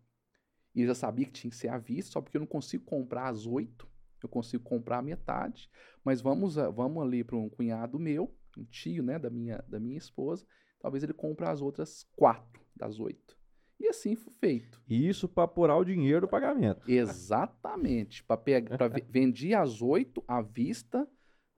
E 0.74 0.82
eu 0.82 0.88
já 0.88 0.94
sabia 0.94 1.24
que 1.24 1.32
tinha 1.32 1.50
que 1.50 1.56
ser 1.56 1.68
à 1.68 1.78
vista, 1.78 2.12
só 2.12 2.20
porque 2.20 2.36
eu 2.36 2.40
não 2.40 2.48
consigo 2.48 2.84
comprar 2.84 3.28
às 3.28 3.46
oito 3.46 3.88
eu 4.24 4.28
consigo 4.28 4.64
comprar 4.64 4.98
a 4.98 5.02
metade, 5.02 5.70
mas 6.02 6.20
vamos, 6.20 6.54
vamos 6.54 7.02
ali 7.02 7.22
para 7.22 7.36
um 7.36 7.48
cunhado 7.48 7.98
meu, 7.98 8.34
um 8.56 8.64
tio, 8.64 9.02
né, 9.02 9.18
da 9.18 9.30
minha, 9.30 9.62
da 9.68 9.78
minha 9.78 9.98
esposa, 9.98 10.46
talvez 10.80 11.02
ele 11.02 11.12
compre 11.12 11.46
as 11.46 11.60
outras 11.60 12.04
quatro 12.16 12.62
das 12.74 12.98
oito. 12.98 13.36
E 13.78 13.88
assim 13.88 14.14
foi 14.14 14.32
feito. 14.32 14.80
E 14.88 15.08
isso 15.08 15.28
para 15.28 15.44
apurar 15.44 15.76
o 15.76 15.84
dinheiro 15.84 16.22
do 16.22 16.28
pagamento. 16.28 16.82
Exatamente. 16.88 18.22
Para 18.24 18.36
pegar, 18.36 18.78
pra, 18.78 18.88
vendi 19.10 19.52
as 19.52 19.82
oito 19.82 20.22
à 20.28 20.40
vista, 20.40 21.06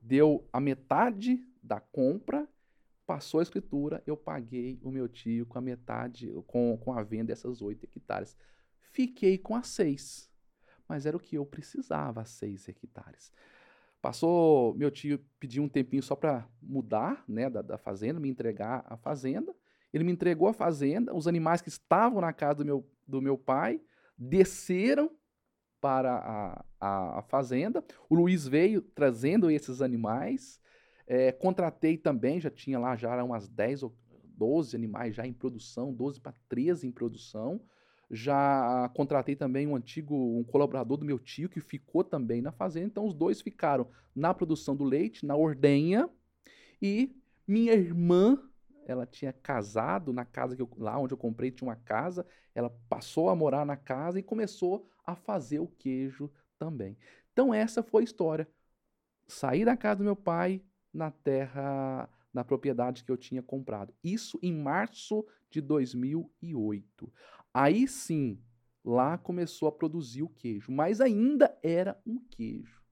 deu 0.00 0.48
a 0.52 0.60
metade 0.60 1.38
da 1.62 1.78
compra, 1.78 2.48
passou 3.07 3.40
a 3.40 3.42
escritura, 3.42 4.02
eu 4.07 4.16
paguei 4.16 4.80
o 4.82 4.90
meu 4.90 5.09
tio 5.09 5.46
com 5.46 5.59
a 5.59 5.61
metade, 5.62 6.32
com, 6.46 6.76
com 6.76 6.92
a 6.92 7.02
venda 7.02 7.26
dessas 7.26 7.62
oito 7.62 7.84
hectares. 7.84 8.36
Fiquei 8.90 9.38
com 9.38 9.54
as 9.54 9.68
seis 9.68 10.30
mas 10.88 11.07
era 11.07 11.16
o 11.16 11.20
que 11.20 11.36
eu 11.36 11.44
precisava, 11.44 12.24
seis 12.24 12.68
hectares. 12.68 13.32
Passou, 14.00 14.74
meu 14.74 14.90
tio 14.90 15.18
pediu 15.40 15.62
um 15.62 15.68
tempinho 15.68 16.02
só 16.02 16.14
para 16.14 16.46
mudar, 16.62 17.24
né, 17.26 17.50
da, 17.50 17.62
da, 17.62 17.78
fazenda, 17.78 18.20
me 18.20 18.28
entregar 18.28 18.84
a 18.86 18.96
fazenda. 18.96 19.54
Ele 19.92 20.04
me 20.04 20.12
entregou 20.12 20.48
a 20.48 20.52
fazenda, 20.52 21.14
os 21.14 21.26
animais 21.26 21.61
que 21.61 21.68
estavam 21.68 22.20
na 22.20 22.32
casa 22.32 22.57
do 22.57 22.64
meu, 22.64 22.88
do 23.07 23.20
meu 23.20 23.36
pai 23.36 23.80
desceram 24.16 25.11
para 25.80 26.16
a, 26.16 26.64
a, 26.80 27.18
a 27.18 27.22
fazenda. 27.22 27.84
O 28.09 28.14
Luiz 28.14 28.46
veio 28.46 28.80
trazendo 28.80 29.50
esses 29.50 29.82
animais. 29.82 30.61
É, 31.07 31.30
contratei 31.30 31.96
também, 31.96 32.40
já 32.40 32.50
tinha 32.50 32.78
lá 32.78 32.96
já 32.96 33.22
umas 33.22 33.48
10 33.48 33.84
ou 33.84 33.94
12 34.36 34.76
animais 34.76 35.14
já 35.14 35.26
em 35.26 35.32
produção, 35.32 35.92
12 35.92 36.20
para 36.20 36.34
13 36.48 36.86
em 36.86 36.90
produção. 36.90 37.61
Já 38.11 38.88
contratei 38.94 39.34
também 39.34 39.66
um 39.66 39.74
antigo 39.74 40.14
um 40.14 40.44
colaborador 40.44 40.96
do 40.96 41.04
meu 41.04 41.18
tio 41.18 41.48
que 41.48 41.61
ficou 41.61 42.04
também 42.04 42.40
na 42.40 42.52
fazenda. 42.52 42.86
Então 42.86 43.04
os 43.04 43.14
dois 43.14 43.40
ficaram 43.40 43.88
na 44.14 44.32
produção 44.32 44.76
do 44.76 44.84
leite, 44.84 45.26
na 45.26 45.34
ordenha. 45.34 46.09
E 46.80 47.16
minha 47.46 47.72
irmã, 47.72 48.38
ela 48.86 49.07
tinha 49.07 49.32
casado 49.32 50.12
na 50.12 50.24
casa 50.24 50.54
que 50.54 50.62
eu, 50.62 50.70
lá 50.76 50.98
onde 50.98 51.14
eu 51.14 51.18
comprei 51.18 51.50
tinha 51.50 51.68
uma 51.68 51.76
casa. 51.76 52.24
Ela 52.54 52.70
passou 52.88 53.28
a 53.28 53.34
morar 53.34 53.66
na 53.66 53.76
casa 53.76 54.18
e 54.20 54.22
começou 54.22 54.88
a 55.04 55.16
fazer 55.16 55.59
o 55.59 55.66
queijo 55.66 56.30
também. 56.59 56.96
Então 57.32 57.52
essa 57.52 57.82
foi 57.82 58.02
a 58.02 58.04
história. 58.04 58.48
Saí 59.26 59.64
da 59.64 59.76
casa 59.76 59.98
do 59.98 60.04
meu 60.04 60.14
pai 60.14 60.62
na 60.97 61.11
terra 61.11 62.09
na 62.32 62.44
propriedade 62.44 63.03
que 63.03 63.11
eu 63.11 63.16
tinha 63.16 63.42
comprado. 63.42 63.94
Isso 64.05 64.38
em 64.42 64.53
março 64.53 65.24
de 65.51 65.61
2008. 65.61 67.12
Aí 67.55 67.88
sim, 67.88 68.38
lá 68.84 69.16
começou 69.16 69.68
a 69.68 69.72
produzir 69.72 70.22
o 70.22 70.28
queijo, 70.28 70.70
mas 70.70 71.01
ainda 71.01 71.57
era 71.62 71.99
um 72.07 72.18
queijo. 72.18 72.82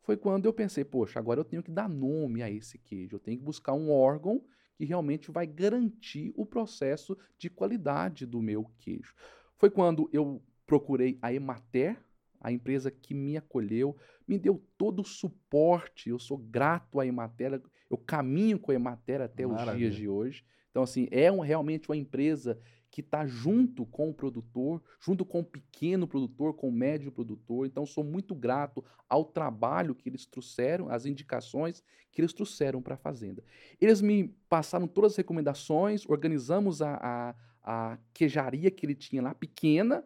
Foi 0.00 0.16
quando 0.16 0.46
eu 0.46 0.52
pensei, 0.52 0.84
poxa, 0.84 1.18
agora 1.18 1.40
eu 1.40 1.44
tenho 1.44 1.62
que 1.62 1.70
dar 1.70 1.88
nome 1.88 2.42
a 2.42 2.50
esse 2.50 2.78
queijo, 2.78 3.16
eu 3.16 3.20
tenho 3.20 3.38
que 3.38 3.44
buscar 3.44 3.72
um 3.72 3.90
órgão 3.90 4.44
que 4.76 4.84
realmente 4.84 5.30
vai 5.30 5.46
garantir 5.46 6.32
o 6.36 6.44
processo 6.44 7.16
de 7.38 7.48
qualidade 7.48 8.26
do 8.26 8.42
meu 8.42 8.70
queijo. 8.78 9.14
Foi 9.56 9.70
quando 9.70 10.08
eu 10.12 10.42
procurei 10.66 11.18
a 11.22 11.32
Emater, 11.32 11.98
a 12.44 12.52
empresa 12.52 12.90
que 12.90 13.14
me 13.14 13.38
acolheu, 13.38 13.96
me 14.28 14.38
deu 14.38 14.62
todo 14.76 15.00
o 15.00 15.04
suporte, 15.04 16.10
eu 16.10 16.18
sou 16.18 16.36
grato 16.36 17.00
à 17.00 17.06
Emater, 17.06 17.62
eu 17.88 17.96
caminho 17.96 18.58
com 18.58 18.70
a 18.70 18.74
Emater 18.74 19.22
até 19.22 19.46
Maravilha. 19.46 19.72
os 19.72 19.78
dias 19.78 19.94
de 19.94 20.06
hoje. 20.06 20.44
Então, 20.70 20.82
assim, 20.82 21.08
é 21.10 21.32
um, 21.32 21.40
realmente 21.40 21.88
uma 21.88 21.96
empresa 21.96 22.60
que 22.90 23.00
está 23.00 23.26
junto 23.26 23.86
com 23.86 24.10
o 24.10 24.14
produtor, 24.14 24.82
junto 25.00 25.24
com 25.24 25.40
o 25.40 25.44
pequeno 25.44 26.06
produtor, 26.06 26.54
com 26.54 26.68
o 26.68 26.72
médio 26.72 27.10
produtor. 27.10 27.66
Então, 27.66 27.86
sou 27.86 28.04
muito 28.04 28.34
grato 28.34 28.84
ao 29.08 29.24
trabalho 29.24 29.94
que 29.94 30.06
eles 30.06 30.26
trouxeram, 30.26 30.90
as 30.90 31.06
indicações 31.06 31.82
que 32.12 32.20
eles 32.20 32.34
trouxeram 32.34 32.82
para 32.82 32.94
a 32.94 32.98
fazenda. 32.98 33.42
Eles 33.80 34.02
me 34.02 34.28
passaram 34.50 34.86
todas 34.86 35.12
as 35.12 35.16
recomendações, 35.16 36.06
organizamos 36.06 36.82
a, 36.82 36.98
a, 37.02 37.34
a 37.62 37.98
queijaria 38.12 38.70
que 38.70 38.84
ele 38.84 38.94
tinha 38.94 39.22
lá, 39.22 39.34
pequena, 39.34 40.04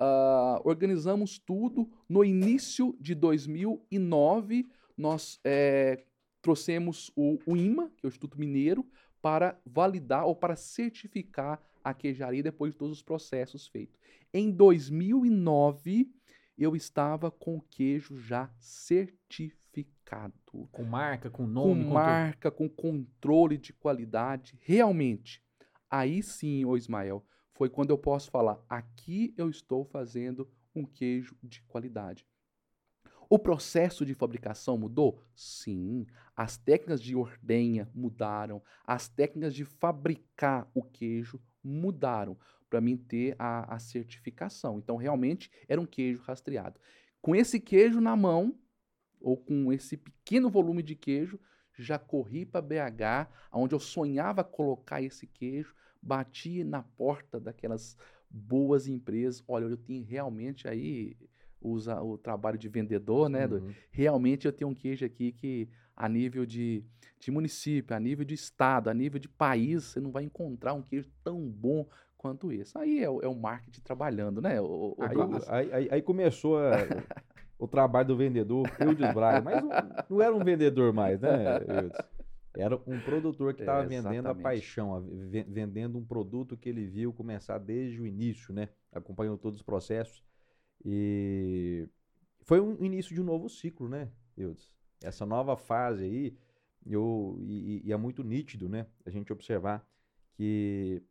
uh, 0.00 0.60
organizamos 0.64 1.38
tudo. 1.38 1.88
No 2.08 2.24
início 2.24 2.96
de 3.00 3.14
2009, 3.14 4.66
nós 4.96 5.40
é, 5.44 6.04
trouxemos 6.42 7.10
o, 7.14 7.38
o 7.46 7.56
IMA, 7.56 7.90
que 7.96 8.04
é 8.04 8.06
o 8.06 8.08
Instituto 8.08 8.38
Mineiro, 8.38 8.86
para 9.20 9.60
validar 9.64 10.24
ou 10.24 10.34
para 10.34 10.56
certificar 10.56 11.60
a 11.82 11.94
queijaria 11.94 12.42
depois 12.42 12.72
de 12.72 12.78
todos 12.78 12.98
os 12.98 13.02
processos 13.02 13.66
feitos. 13.66 13.98
Em 14.32 14.50
2009, 14.50 16.10
eu 16.56 16.74
estava 16.74 17.30
com 17.30 17.56
o 17.56 17.62
queijo 17.62 18.18
já 18.18 18.50
certificado. 18.58 20.34
Com 20.72 20.84
marca, 20.84 21.30
com 21.30 21.46
nome? 21.46 21.84
Com, 21.84 21.88
com 21.88 21.94
marca, 21.94 22.50
com 22.50 22.68
controle 22.68 23.56
de 23.56 23.72
qualidade. 23.72 24.58
Realmente, 24.62 25.42
aí 25.90 26.22
sim, 26.22 26.64
ô 26.64 26.76
Ismael, 26.76 27.24
foi 27.58 27.68
quando 27.68 27.90
eu 27.90 27.98
posso 27.98 28.30
falar: 28.30 28.64
aqui 28.68 29.34
eu 29.36 29.50
estou 29.50 29.84
fazendo 29.84 30.48
um 30.74 30.84
queijo 30.84 31.36
de 31.42 31.60
qualidade. 31.62 32.24
O 33.28 33.38
processo 33.38 34.06
de 34.06 34.14
fabricação 34.14 34.78
mudou? 34.78 35.20
Sim. 35.34 36.06
As 36.34 36.56
técnicas 36.56 37.02
de 37.02 37.14
ordenha 37.14 37.90
mudaram. 37.92 38.62
As 38.86 39.08
técnicas 39.08 39.54
de 39.54 39.64
fabricar 39.64 40.70
o 40.72 40.82
queijo 40.82 41.38
mudaram 41.62 42.38
para 42.70 42.80
mim 42.80 42.96
ter 42.96 43.34
a, 43.38 43.74
a 43.74 43.78
certificação. 43.78 44.78
Então, 44.78 44.96
realmente, 44.96 45.50
era 45.68 45.80
um 45.80 45.84
queijo 45.84 46.22
rastreado. 46.22 46.80
Com 47.20 47.34
esse 47.34 47.60
queijo 47.60 48.00
na 48.00 48.16
mão, 48.16 48.56
ou 49.20 49.36
com 49.36 49.70
esse 49.72 49.96
pequeno 49.96 50.48
volume 50.48 50.82
de 50.82 50.94
queijo, 50.94 51.38
já 51.76 51.98
corri 51.98 52.46
para 52.46 52.62
BH, 52.62 53.30
onde 53.52 53.74
eu 53.74 53.80
sonhava 53.80 54.42
colocar 54.42 55.02
esse 55.02 55.26
queijo, 55.26 55.74
bati 56.00 56.64
na 56.64 56.82
porta 56.82 57.38
daquelas 57.40 57.96
boas 58.30 58.86
empresas. 58.86 59.42
Olha, 59.46 59.64
eu 59.64 59.76
tenho 59.76 60.04
realmente 60.04 60.68
aí 60.68 61.16
usa 61.60 62.00
o 62.00 62.16
trabalho 62.16 62.58
de 62.58 62.68
vendedor, 62.68 63.28
né? 63.28 63.46
Uhum. 63.46 63.72
Realmente 63.90 64.46
eu 64.46 64.52
tenho 64.52 64.70
um 64.70 64.74
queijo 64.74 65.04
aqui 65.04 65.32
que 65.32 65.68
a 65.96 66.08
nível 66.08 66.46
de, 66.46 66.84
de 67.18 67.30
município, 67.30 67.96
a 67.96 67.98
nível 67.98 68.24
de 68.24 68.34
estado, 68.34 68.88
a 68.88 68.94
nível 68.94 69.18
de 69.18 69.28
país, 69.28 69.84
você 69.84 70.00
não 70.00 70.12
vai 70.12 70.22
encontrar 70.22 70.74
um 70.74 70.82
queijo 70.82 71.10
tão 71.24 71.40
bom 71.40 71.86
quanto 72.16 72.52
esse. 72.52 72.76
Aí 72.78 73.02
é, 73.02 73.10
o, 73.10 73.20
é 73.20 73.28
o 73.28 73.34
marketing 73.34 73.80
trabalhando, 73.80 74.40
né? 74.40 74.60
O, 74.60 74.94
o 74.96 74.96
aí, 75.48 75.72
aí, 75.72 75.88
aí, 75.90 76.02
começou 76.02 76.58
a, 76.58 76.72
o 77.58 77.66
trabalho 77.66 78.08
do 78.08 78.16
vendedor, 78.16 78.70
Eudes 78.78 79.12
Braga, 79.12 79.40
mas 79.40 79.62
não, 79.62 79.70
não, 80.08 80.22
era 80.22 80.34
um 80.34 80.44
vendedor 80.44 80.92
mais, 80.92 81.20
né, 81.20 81.58
Eudes? 81.68 81.98
Era 82.56 82.76
um 82.86 82.98
produtor 83.00 83.54
que 83.54 83.60
estava 83.60 83.84
É, 83.84 83.86
vendendo 83.86 84.28
a 84.28 84.34
paixão, 84.34 84.94
a- 84.94 85.00
vendendo 85.00 85.98
um 85.98 86.04
produto 86.04 86.56
que 86.56 86.68
ele 86.68 86.86
viu 86.86 87.12
começar 87.12 87.58
desde 87.58 88.00
o 88.00 88.06
início, 88.06 88.52
né? 88.52 88.68
Acompanhou 88.92 89.36
todos 89.38 89.60
os 89.60 89.62
processos. 89.62 90.24
E 90.84 91.88
foi 92.40 92.60
um 92.60 92.84
início 92.84 93.14
de 93.14 93.20
um 93.20 93.24
novo 93.24 93.48
ciclo, 93.48 93.88
né, 93.88 94.10
Eudes? 94.36 94.72
Essa 95.02 95.24
nova 95.26 95.56
fase 95.56 96.04
aí, 96.04 96.36
eu, 96.86 97.36
e, 97.40 97.76
e- 97.76 97.82
e 97.88 97.92
é 97.92 97.96
muito 97.96 98.24
nítido, 98.24 98.68
né? 98.68 98.86
A 99.04 99.10
gente 99.10 99.32
observar 99.32 99.86
que 100.34 101.02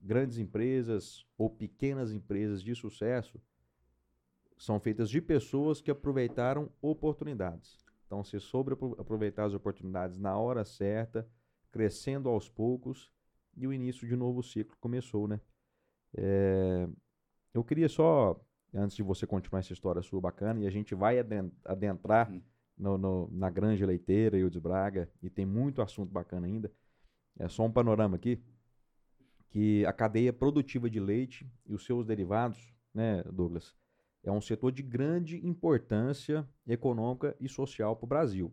grandes 0.00 0.38
empresas 0.38 1.26
ou 1.38 1.48
pequenas 1.48 2.12
empresas 2.12 2.62
de 2.62 2.74
sucesso 2.74 3.40
são 4.56 4.78
feitas 4.78 5.10
de 5.10 5.20
pessoas 5.20 5.80
que 5.80 5.90
aproveitaram 5.90 6.70
oportunidades. 6.80 7.83
Então, 8.06 8.22
se 8.22 8.38
soube 8.38 8.72
apro- 8.72 8.96
aproveitar 8.98 9.44
as 9.44 9.54
oportunidades 9.54 10.18
na 10.18 10.36
hora 10.38 10.64
certa, 10.64 11.28
crescendo 11.70 12.28
aos 12.28 12.48
poucos, 12.48 13.12
e 13.56 13.66
o 13.66 13.72
início 13.72 14.06
de 14.06 14.14
um 14.14 14.18
novo 14.18 14.42
ciclo 14.42 14.76
começou, 14.80 15.28
né? 15.28 15.40
É, 16.16 16.88
eu 17.52 17.64
queria 17.64 17.88
só, 17.88 18.40
antes 18.72 18.96
de 18.96 19.02
você 19.02 19.26
continuar 19.26 19.60
essa 19.60 19.72
história 19.72 20.02
sua 20.02 20.20
bacana, 20.20 20.60
e 20.60 20.66
a 20.66 20.70
gente 20.70 20.94
vai 20.94 21.18
aden- 21.18 21.52
adentrar 21.64 22.30
Uhum. 22.30 22.42
no- 22.76 22.98
no- 22.98 23.28
na 23.32 23.50
Granja 23.50 23.86
Leiteira 23.86 24.36
e 24.38 24.44
o 24.44 24.50
de 24.50 24.60
Braga, 24.60 25.08
e 25.22 25.30
tem 25.30 25.46
muito 25.46 25.80
assunto 25.82 26.10
bacana 26.12 26.46
ainda. 26.46 26.70
É 27.38 27.48
só 27.48 27.64
um 27.64 27.72
panorama 27.72 28.16
aqui, 28.16 28.40
que 29.50 29.84
a 29.86 29.92
cadeia 29.92 30.32
produtiva 30.32 30.90
de 30.90 30.98
leite 30.98 31.48
e 31.66 31.74
os 31.74 31.84
seus 31.84 32.04
derivados, 32.06 32.74
né, 32.92 33.22
Douglas, 33.24 33.76
é 34.24 34.32
um 34.32 34.40
setor 34.40 34.72
de 34.72 34.82
grande 34.82 35.46
importância 35.46 36.48
econômica 36.66 37.36
e 37.38 37.48
social 37.48 37.94
para 37.94 38.04
o 38.04 38.08
Brasil. 38.08 38.52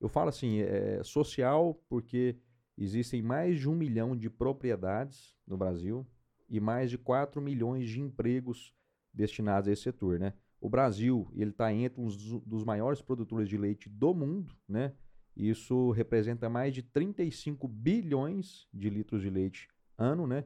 Eu 0.00 0.08
falo 0.08 0.28
assim, 0.28 0.60
é 0.60 1.02
social 1.02 1.74
porque 1.88 2.36
existem 2.78 3.20
mais 3.20 3.60
de 3.60 3.68
um 3.68 3.74
milhão 3.74 4.16
de 4.16 4.30
propriedades 4.30 5.36
no 5.46 5.56
Brasil 5.56 6.06
e 6.48 6.60
mais 6.60 6.90
de 6.90 6.96
4 6.96 7.40
milhões 7.42 7.88
de 7.88 8.00
empregos 8.00 8.72
destinados 9.12 9.68
a 9.68 9.72
esse 9.72 9.82
setor, 9.82 10.18
né? 10.18 10.32
O 10.60 10.68
Brasil, 10.68 11.28
ele 11.34 11.50
está 11.50 11.72
entre 11.72 12.00
um 12.00 12.06
dos, 12.06 12.40
dos 12.42 12.64
maiores 12.64 13.02
produtores 13.02 13.48
de 13.48 13.56
leite 13.56 13.88
do 13.88 14.14
mundo, 14.14 14.54
né? 14.68 14.92
Isso 15.36 15.90
representa 15.90 16.48
mais 16.48 16.72
de 16.72 16.82
35 16.82 17.66
bilhões 17.66 18.68
de 18.72 18.88
litros 18.88 19.22
de 19.22 19.30
leite 19.30 19.68
ano, 19.98 20.26
né? 20.26 20.44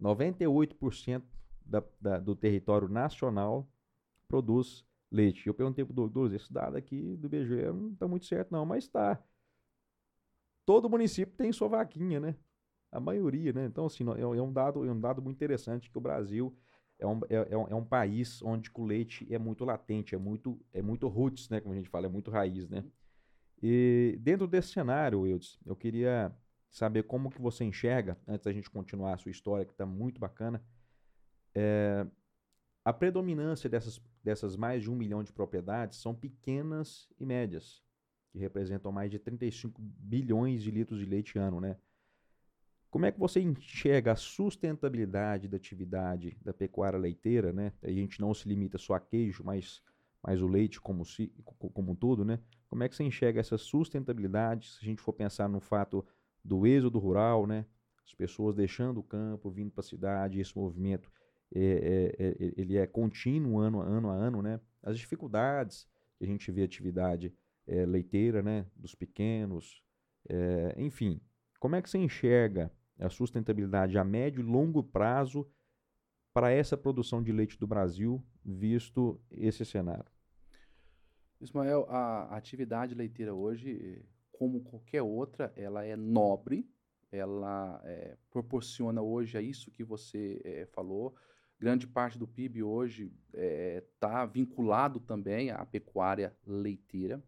98% 0.00 1.22
da, 1.64 1.82
da, 2.00 2.18
do 2.18 2.36
território 2.36 2.88
nacional 2.88 3.68
produz 4.28 4.84
leite. 5.10 5.46
Eu 5.46 5.54
perguntei 5.54 5.84
para 5.84 5.92
o 5.92 5.94
Douglas, 5.94 6.32
esse 6.32 6.52
dado 6.52 6.76
aqui 6.76 7.16
do 7.16 7.28
BGE 7.28 7.72
não 7.72 7.92
está 7.92 8.06
muito 8.06 8.26
certo 8.26 8.52
não, 8.52 8.64
mas 8.64 8.84
está. 8.84 9.22
Todo 10.66 10.88
município 10.88 11.34
tem 11.34 11.50
sua 11.50 11.68
vaquinha, 11.68 12.20
né? 12.20 12.36
A 12.92 13.00
maioria, 13.00 13.52
né? 13.52 13.64
Então, 13.64 13.86
assim, 13.86 14.04
é, 14.16 14.20
é 14.20 14.42
um 14.42 14.52
dado, 14.52 14.84
é 14.84 14.92
um 14.92 15.00
dado 15.00 15.22
muito 15.22 15.36
interessante 15.36 15.90
que 15.90 15.98
o 15.98 16.00
Brasil 16.00 16.56
é 16.98 17.06
um, 17.06 17.20
é, 17.28 17.48
é 17.50 17.56
um, 17.56 17.82
é 17.82 17.84
país 17.84 18.42
onde 18.42 18.70
o 18.74 18.84
leite 18.84 19.26
é 19.32 19.38
muito 19.38 19.64
latente, 19.64 20.14
é 20.14 20.18
muito, 20.18 20.60
é 20.72 20.82
muito 20.82 21.06
roots, 21.08 21.48
né? 21.48 21.60
Como 21.60 21.72
a 21.72 21.76
gente 21.76 21.88
fala, 21.88 22.06
é 22.06 22.08
muito 22.08 22.30
raiz, 22.30 22.68
né? 22.68 22.84
E 23.62 24.18
dentro 24.20 24.46
desse 24.46 24.68
cenário, 24.68 25.20
Wildes, 25.20 25.58
eu 25.64 25.74
queria 25.74 26.34
saber 26.70 27.04
como 27.04 27.30
que 27.30 27.40
você 27.40 27.64
enxerga, 27.64 28.18
antes 28.26 28.44
da 28.44 28.52
gente 28.52 28.70
continuar 28.70 29.14
a 29.14 29.18
sua 29.18 29.30
história, 29.30 29.64
que 29.64 29.72
está 29.72 29.86
muito 29.86 30.20
bacana, 30.20 30.62
é, 31.54 32.06
a 32.88 32.92
predominância 32.94 33.68
dessas, 33.68 34.00
dessas 34.24 34.56
mais 34.56 34.82
de 34.82 34.90
um 34.90 34.96
milhão 34.96 35.22
de 35.22 35.30
propriedades 35.30 35.98
são 35.98 36.14
pequenas 36.14 37.06
e 37.20 37.26
médias, 37.26 37.82
que 38.30 38.38
representam 38.38 38.90
mais 38.90 39.10
de 39.10 39.18
35 39.18 39.78
bilhões 39.78 40.62
de 40.62 40.70
litros 40.70 40.98
de 40.98 41.04
leite 41.04 41.38
ano, 41.38 41.60
né? 41.60 41.76
Como 42.90 43.04
é 43.04 43.12
que 43.12 43.20
você 43.20 43.42
enxerga 43.42 44.12
a 44.12 44.16
sustentabilidade 44.16 45.48
da 45.48 45.58
atividade 45.58 46.38
da 46.42 46.54
pecuária 46.54 46.98
leiteira, 46.98 47.52
né? 47.52 47.74
A 47.82 47.90
gente 47.90 48.22
não 48.22 48.32
se 48.32 48.48
limita 48.48 48.78
só 48.78 48.94
a 48.94 49.00
queijo, 49.00 49.44
mas, 49.44 49.82
mas 50.22 50.40
o 50.40 50.48
leite 50.48 50.80
como, 50.80 51.04
si, 51.04 51.30
como 51.44 51.92
um 51.92 51.94
todo, 51.94 52.24
né? 52.24 52.40
Como 52.70 52.82
é 52.82 52.88
que 52.88 52.96
você 52.96 53.04
enxerga 53.04 53.38
essa 53.38 53.58
sustentabilidade, 53.58 54.66
se 54.66 54.78
a 54.80 54.84
gente 54.86 55.02
for 55.02 55.12
pensar 55.12 55.46
no 55.46 55.60
fato 55.60 56.02
do 56.42 56.66
êxodo 56.66 56.98
rural, 56.98 57.46
né? 57.46 57.66
As 58.02 58.14
pessoas 58.14 58.56
deixando 58.56 59.00
o 59.00 59.02
campo, 59.02 59.50
vindo 59.50 59.70
para 59.70 59.82
a 59.82 59.84
cidade, 59.84 60.40
esse 60.40 60.56
movimento 60.56 61.12
é, 61.54 62.14
é, 62.18 62.26
é, 62.26 62.52
ele 62.56 62.76
é 62.76 62.86
contínuo 62.86 63.58
ano 63.58 63.80
a 63.80 63.84
ano 63.84 64.10
a 64.10 64.14
ano, 64.14 64.42
né? 64.42 64.60
As 64.82 64.98
dificuldades 64.98 65.88
que 66.18 66.24
a 66.24 66.26
gente 66.26 66.50
vê 66.50 66.62
atividade 66.62 67.34
é, 67.66 67.86
leiteira, 67.86 68.42
né? 68.42 68.66
Dos 68.76 68.94
pequenos, 68.94 69.82
é, 70.28 70.74
enfim. 70.76 71.20
Como 71.58 71.76
é 71.76 71.82
que 71.82 71.90
você 71.90 71.98
enxerga 71.98 72.72
a 72.98 73.08
sustentabilidade 73.08 73.98
a 73.98 74.04
médio 74.04 74.40
e 74.40 74.44
longo 74.44 74.82
prazo 74.82 75.48
para 76.32 76.50
essa 76.50 76.76
produção 76.76 77.22
de 77.22 77.32
leite 77.32 77.58
do 77.58 77.66
Brasil, 77.66 78.24
visto 78.44 79.20
esse 79.30 79.64
cenário? 79.64 80.10
Ismael, 81.40 81.86
a 81.88 82.36
atividade 82.36 82.94
leiteira 82.94 83.32
hoje, 83.32 84.04
como 84.32 84.60
qualquer 84.60 85.02
outra, 85.02 85.52
ela 85.56 85.84
é 85.84 85.96
nobre, 85.96 86.68
ela 87.10 87.80
é, 87.84 88.16
proporciona 88.30 89.00
hoje 89.00 89.38
a 89.38 89.42
isso 89.42 89.70
que 89.70 89.84
você 89.84 90.40
é, 90.44 90.66
falou. 90.66 91.14
Grande 91.58 91.86
parte 91.86 92.18
do 92.18 92.26
PIB 92.26 92.62
hoje 92.62 93.12
está 93.32 94.24
vinculado 94.24 95.00
também 95.00 95.50
à 95.50 95.64
pecuária 95.66 96.36
leiteira. 96.46 97.22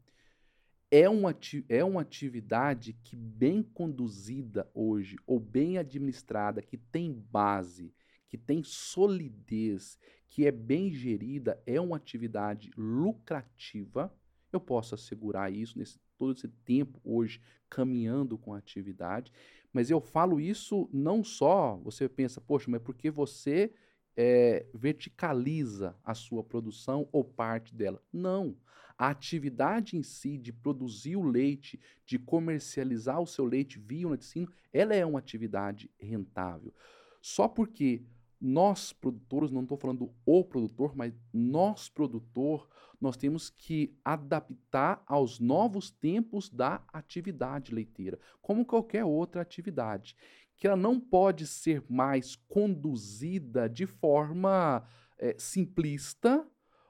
É 0.91 1.09
uma, 1.09 1.37
é 1.69 1.85
uma 1.85 2.01
atividade 2.01 2.93
que, 2.93 3.17
bem 3.17 3.63
conduzida 3.63 4.69
hoje, 4.75 5.17
ou 5.27 5.39
bem 5.39 5.79
administrada, 5.79 6.63
que 6.63 6.77
tem 6.77 7.13
base, 7.13 7.95
que 8.29 8.37
tem 8.39 8.63
solidez, 8.63 9.99
que 10.29 10.47
é 10.47 10.53
bem 10.53 10.93
gerida, 10.93 11.61
é 11.67 11.81
uma 11.81 11.97
atividade 11.97 12.71
lucrativa. 12.77 14.13
Eu 14.53 14.61
posso 14.61 14.95
assegurar 14.95 15.53
isso 15.53 15.79
nesse 15.79 15.99
todo 16.21 16.37
esse 16.37 16.49
tempo 16.49 17.01
hoje 17.03 17.41
caminhando 17.69 18.37
com 18.37 18.53
a 18.53 18.59
atividade, 18.59 19.33
mas 19.73 19.91
eu 19.91 20.03
falo 20.03 20.39
isso 20.39 20.87
não 20.93 21.25
só, 21.25 21.77
você 21.79 22.07
pensa, 22.09 22.43
poxa, 22.43 22.71
mas 22.71 22.83
porque 22.83 23.11
você 23.11 23.73
é, 24.17 24.67
verticaliza 24.75 25.97
a 26.05 26.15
sua 26.15 26.43
produção 26.43 27.09
ou 27.13 27.25
parte 27.25 27.75
dela? 27.75 28.03
Não. 28.13 28.57
A 28.99 29.09
atividade 29.09 29.97
em 29.97 30.03
si 30.03 30.37
de 30.37 30.53
produzir 30.53 31.17
o 31.17 31.25
leite, 31.25 31.81
de 32.05 32.19
comercializar 32.19 33.21
o 33.21 33.27
seu 33.27 33.47
leite 33.47 33.79
via 33.79 34.07
o 34.07 34.11
laticínio, 34.11 34.51
ela 34.73 34.95
é 34.95 35.07
uma 35.07 35.19
atividade 35.19 35.91
rentável. 35.99 36.75
Só 37.23 37.49
porque 37.49 38.03
nós 38.41 38.93
produtores, 38.93 39.51
não 39.51 39.63
estou 39.63 39.77
falando 39.77 40.11
o 40.25 40.43
produtor, 40.43 40.97
mas 40.97 41.13
nós 41.33 41.91
produtor, 41.91 42.67
nós 42.99 43.17
temos 43.17 43.51
que 43.51 43.95
adaptar 44.03 45.03
aos 45.07 45.39
novos 45.39 45.91
tempos 45.91 46.49
da 46.49 46.83
atividade 46.93 47.75
leiteira, 47.75 48.19
como 48.41 48.65
qualquer 48.65 49.05
outra 49.05 49.43
atividade, 49.43 50.17
que 50.61 50.67
ela 50.67 50.77
não 50.77 51.01
pode 51.01 51.47
ser 51.47 51.83
mais 51.89 52.37
conduzida 52.37 53.67
de 53.67 53.87
forma 53.87 54.87
é, 55.19 55.35
simplista, 55.39 56.47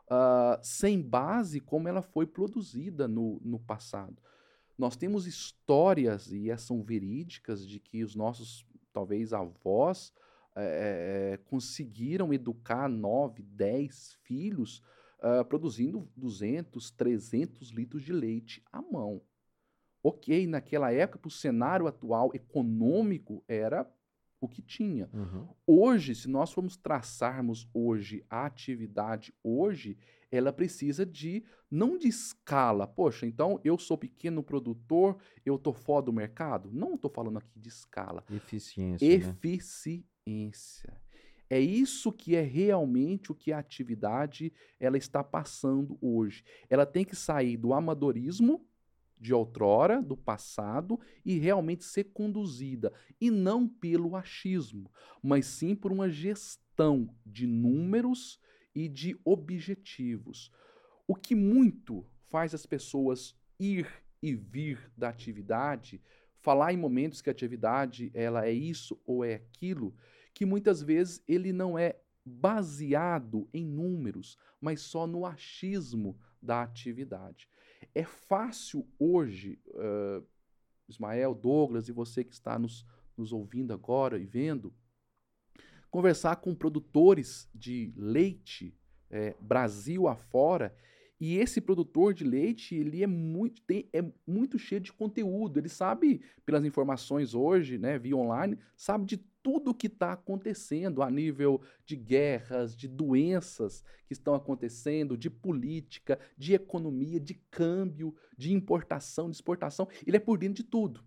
uh, 0.07 0.59
sem 0.61 1.01
base, 1.01 1.61
como 1.61 1.87
ela 1.87 2.03
foi 2.03 2.27
produzida 2.27 3.07
no, 3.07 3.41
no 3.45 3.61
passado. 3.61 4.21
Nós 4.77 4.97
temos 4.97 5.25
histórias, 5.25 6.33
e 6.33 6.51
essas 6.51 6.67
são 6.67 6.83
verídicas, 6.83 7.65
de 7.65 7.79
que 7.79 8.03
os 8.03 8.17
nossos, 8.17 8.67
talvez, 8.93 9.33
avós, 9.33 10.13
é, 10.57 11.39
conseguiram 11.45 12.35
educar 12.35 12.89
nove, 12.89 13.41
dez 13.41 14.19
filhos 14.25 14.83
uh, 15.21 15.45
produzindo 15.45 16.09
200, 16.17 16.91
300 16.91 17.71
litros 17.71 18.03
de 18.03 18.13
leite 18.13 18.65
à 18.73 18.83
mão. 18.83 19.23
Ok, 20.03 20.47
naquela 20.47 20.93
época, 20.93 21.19
para 21.19 21.29
o 21.29 21.33
cenário 21.33 21.87
atual 21.87 22.31
econômico, 22.35 23.45
era 23.47 23.89
o 24.41 24.49
que 24.49 24.63
tinha. 24.63 25.11
Uhum. 25.13 25.47
Hoje, 25.67 26.15
se 26.15 26.29
nós 26.29 26.51
formos 26.51 26.77
traçarmos 26.77 27.69
hoje 27.75 28.25
a 28.31 28.47
atividade 28.47 29.35
hoje, 29.45 29.99
ela 30.33 30.53
precisa 30.53 31.05
de 31.05 31.45
não 31.71 31.99
de 31.99 32.09
escala. 32.09 32.87
Poxa, 32.87 33.27
então 33.27 33.61
eu 33.63 33.77
sou 33.77 33.99
pequeno 33.99 34.43
produtor, 34.43 35.19
eu 35.45 35.59
tô 35.59 35.73
fora 35.73 36.07
do 36.07 36.13
mercado? 36.13 36.71
Não 36.73 36.95
estou 36.95 37.11
falando 37.11 37.39
aqui 37.39 37.59
de 37.61 37.69
escala. 37.69 38.25
Eficiência. 38.31 39.05
Eficiência. 39.05 40.91
Né? 40.91 41.01
É 41.51 41.59
isso 41.59 42.13
que 42.13 42.37
é 42.37 42.43
realmente 42.43 43.33
o 43.33 43.35
que 43.35 43.53
a 43.53 43.59
atividade 43.59 44.53
ela 44.79 44.97
está 44.97 45.23
passando 45.23 45.99
hoje. 46.01 46.45
Ela 46.71 46.87
tem 46.87 47.05
que 47.05 47.17
sair 47.17 47.57
do 47.57 47.75
amadorismo 47.75 48.65
de 49.21 49.35
outrora, 49.35 50.01
do 50.03 50.17
passado, 50.17 50.99
e 51.25 51.39
realmente 51.39 51.85
ser 51.85 52.05
conduzida, 52.05 52.93
e 53.21 53.31
não 53.31 53.69
pelo 53.69 54.17
achismo, 54.17 54.91
mas 55.23 55.47
sim 55.47 55.75
por 55.75 55.93
uma 55.93 56.09
gestão 56.09 57.15
de 57.27 57.47
números 57.47 58.41
e 58.75 58.89
de 58.89 59.21
objetivos. 59.25 60.51
O 61.07 61.15
que 61.15 61.35
muito 61.35 62.07
faz 62.29 62.55
as 62.55 62.65
pessoas 62.65 63.37
ir 63.59 63.87
e 64.23 64.35
vir 64.35 64.91
da 64.97 65.09
atividade 65.09 66.01
falar 66.41 66.73
em 66.73 66.77
momentos 66.77 67.21
que 67.21 67.29
a 67.29 67.33
atividade 67.33 68.11
ela 68.15 68.47
é 68.47 68.53
isso 68.53 68.99
ou 69.07 69.25
é 69.25 69.35
aquilo, 69.35 69.95
que 70.33 70.47
muitas 70.47 70.83
vezes 70.83 71.23
ele 71.29 71.53
não 71.53 71.79
é 71.79 72.01
baseado 72.25 73.49
em 73.53 73.67
números, 73.67 74.39
mas 74.61 74.81
só 74.81 75.07
no 75.07 75.27
achismo 75.27 76.19
da 76.41 76.63
atividade. 76.63 77.49
É 77.95 78.05
fácil 78.05 78.87
hoje, 78.99 79.59
uh, 79.69 80.25
Ismael, 80.89 81.35
Douglas 81.35 81.89
e 81.89 81.93
você 81.93 82.25
que 82.25 82.33
está 82.33 82.59
nos, 82.59 82.87
nos 83.17 83.33
ouvindo 83.33 83.73
agora 83.73 84.19
e 84.19 84.25
vendo, 84.25 84.73
conversar 85.91 86.37
com 86.37 86.55
produtores 86.55 87.49
de 87.55 87.93
leite 87.97 88.75
é, 89.11 89.35
Brasil 89.41 90.07
afora 90.07 90.75
e 91.21 91.37
esse 91.37 91.61
produtor 91.61 92.15
de 92.15 92.25
leite, 92.25 92.75
ele 92.75 93.03
é 93.03 93.07
muito, 93.07 93.61
tem, 93.63 93.87
é 93.93 94.03
muito 94.27 94.59
cheio 94.59 94.81
de 94.81 94.91
conteúdo. 94.91 95.59
Ele 95.61 95.69
sabe, 95.69 96.23
pelas 96.47 96.65
informações 96.65 97.35
hoje, 97.35 97.77
né, 97.77 97.99
via 97.99 98.17
online, 98.17 98.59
sabe 98.75 99.05
de 99.05 99.19
tudo 99.43 99.71
o 99.71 99.75
que 99.75 99.87
está 99.87 100.13
acontecendo 100.13 101.03
a 101.03 101.11
nível 101.11 101.61
de 101.85 101.97
guerras, 101.97 102.77
de 102.77 102.87
doenças 102.89 103.83
que 104.07 104.13
estão 104.13 104.35
acontecendo, 104.35 105.17
de 105.17 105.31
política, 105.31 106.19
de 106.37 106.55
economia, 106.55 107.19
de 107.19 107.35
câmbio, 107.51 108.15
de 108.37 108.53
importação, 108.53 109.31
de 109.31 109.37
exportação. 109.37 109.89
Ele 110.07 110.17
é 110.17 110.21
por 110.21 110.39
dentro 110.39 110.63
de 110.63 110.69
tudo. 110.69 111.05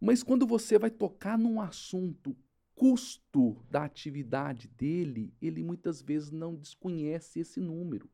Mas 0.00 0.22
quando 0.22 0.46
você 0.46 0.78
vai 0.78 0.90
tocar 0.90 1.38
num 1.38 1.60
assunto 1.60 2.36
custo 2.74 3.64
da 3.70 3.84
atividade 3.84 4.68
dele, 4.68 5.32
ele 5.40 5.62
muitas 5.62 6.02
vezes 6.02 6.30
não 6.30 6.54
desconhece 6.54 7.40
esse 7.40 7.60
número. 7.60 8.10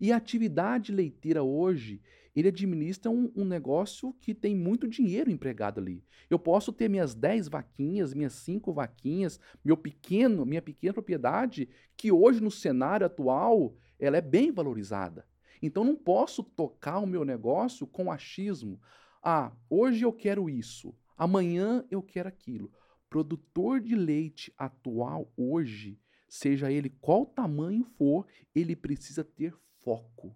E 0.00 0.10
a 0.10 0.16
atividade 0.16 0.90
leiteira 0.90 1.42
hoje, 1.42 2.02
ele 2.34 2.48
administra 2.48 3.10
um, 3.10 3.30
um, 3.36 3.44
negócio 3.44 4.14
que 4.14 4.34
tem 4.34 4.56
muito 4.56 4.88
dinheiro 4.88 5.30
empregado 5.30 5.78
ali. 5.78 6.02
Eu 6.30 6.38
posso 6.38 6.72
ter 6.72 6.88
minhas 6.88 7.14
10 7.14 7.48
vaquinhas, 7.48 8.14
minhas 8.14 8.32
5 8.32 8.72
vaquinhas, 8.72 9.38
meu 9.64 9.76
pequeno, 9.76 10.46
minha 10.46 10.62
pequena 10.62 10.94
propriedade, 10.94 11.68
que 11.96 12.10
hoje 12.10 12.40
no 12.42 12.50
cenário 12.50 13.06
atual, 13.06 13.76
ela 13.98 14.16
é 14.16 14.22
bem 14.22 14.50
valorizada. 14.50 15.26
Então 15.60 15.84
não 15.84 15.94
posso 15.94 16.42
tocar 16.42 16.98
o 16.98 17.06
meu 17.06 17.24
negócio 17.24 17.86
com 17.86 18.10
achismo. 18.10 18.80
Ah, 19.22 19.52
hoje 19.68 20.04
eu 20.04 20.12
quero 20.12 20.48
isso, 20.48 20.94
amanhã 21.16 21.84
eu 21.90 22.02
quero 22.02 22.28
aquilo. 22.28 22.72
Produtor 23.10 23.78
de 23.78 23.94
leite 23.94 24.52
atual 24.56 25.30
hoje, 25.36 26.00
seja 26.26 26.72
ele 26.72 26.88
qual 26.88 27.26
tamanho 27.26 27.84
for, 27.84 28.26
ele 28.54 28.74
precisa 28.74 29.22
ter 29.22 29.54
foco. 29.84 30.34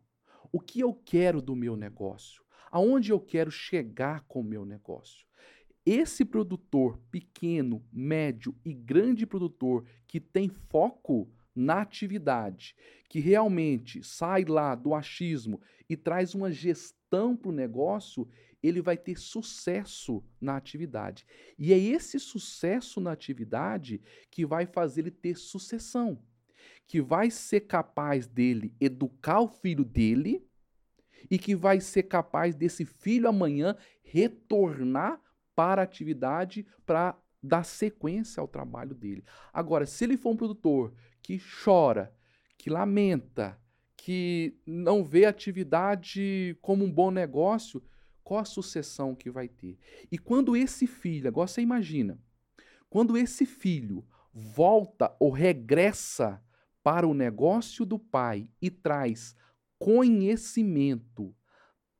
O 0.56 0.58
que 0.58 0.80
eu 0.80 0.94
quero 0.94 1.42
do 1.42 1.54
meu 1.54 1.76
negócio? 1.76 2.42
Aonde 2.70 3.12
eu 3.12 3.20
quero 3.20 3.50
chegar 3.50 4.22
com 4.22 4.40
o 4.40 4.42
meu 4.42 4.64
negócio? 4.64 5.26
Esse 5.84 6.24
produtor 6.24 6.98
pequeno, 7.10 7.84
médio 7.92 8.56
e 8.64 8.72
grande 8.72 9.26
produtor 9.26 9.84
que 10.06 10.18
tem 10.18 10.48
foco 10.48 11.30
na 11.54 11.82
atividade, 11.82 12.74
que 13.06 13.20
realmente 13.20 14.02
sai 14.02 14.46
lá 14.46 14.74
do 14.74 14.94
achismo 14.94 15.60
e 15.90 15.94
traz 15.94 16.34
uma 16.34 16.50
gestão 16.50 17.36
para 17.36 17.50
o 17.50 17.54
negócio, 17.54 18.26
ele 18.62 18.80
vai 18.80 18.96
ter 18.96 19.18
sucesso 19.18 20.24
na 20.40 20.56
atividade. 20.56 21.26
E 21.58 21.70
é 21.70 21.78
esse 21.78 22.18
sucesso 22.18 22.98
na 22.98 23.12
atividade 23.12 24.00
que 24.30 24.46
vai 24.46 24.64
fazer 24.64 25.02
ele 25.02 25.10
ter 25.10 25.36
sucessão 25.36 26.18
que 26.86 27.00
vai 27.00 27.30
ser 27.30 27.62
capaz 27.62 28.26
dele 28.26 28.72
educar 28.80 29.40
o 29.40 29.48
filho 29.48 29.84
dele 29.84 30.45
e 31.30 31.38
que 31.38 31.54
vai 31.54 31.80
ser 31.80 32.04
capaz 32.04 32.54
desse 32.54 32.84
filho 32.84 33.28
amanhã 33.28 33.76
retornar 34.02 35.20
para 35.54 35.82
a 35.82 35.84
atividade 35.84 36.66
para 36.84 37.18
dar 37.42 37.64
sequência 37.64 38.40
ao 38.40 38.48
trabalho 38.48 38.94
dele. 38.94 39.24
Agora, 39.52 39.86
se 39.86 40.04
ele 40.04 40.16
for 40.16 40.30
um 40.30 40.36
produtor 40.36 40.94
que 41.22 41.40
chora, 41.64 42.14
que 42.58 42.70
lamenta, 42.70 43.58
que 43.96 44.58
não 44.66 45.04
vê 45.04 45.24
a 45.24 45.30
atividade 45.30 46.56
como 46.60 46.84
um 46.84 46.92
bom 46.92 47.10
negócio, 47.10 47.82
qual 48.22 48.40
a 48.40 48.44
sucessão 48.44 49.14
que 49.14 49.30
vai 49.30 49.48
ter? 49.48 49.78
E 50.10 50.18
quando 50.18 50.56
esse 50.56 50.86
filho, 50.86 51.28
agora 51.28 51.46
você 51.46 51.60
imagina, 51.60 52.18
quando 52.90 53.16
esse 53.16 53.46
filho 53.46 54.04
volta 54.32 55.14
ou 55.18 55.30
regressa 55.30 56.42
para 56.82 57.06
o 57.06 57.14
negócio 57.14 57.84
do 57.84 57.98
pai 57.98 58.48
e 58.60 58.70
traz 58.70 59.34
conhecimento, 59.78 61.34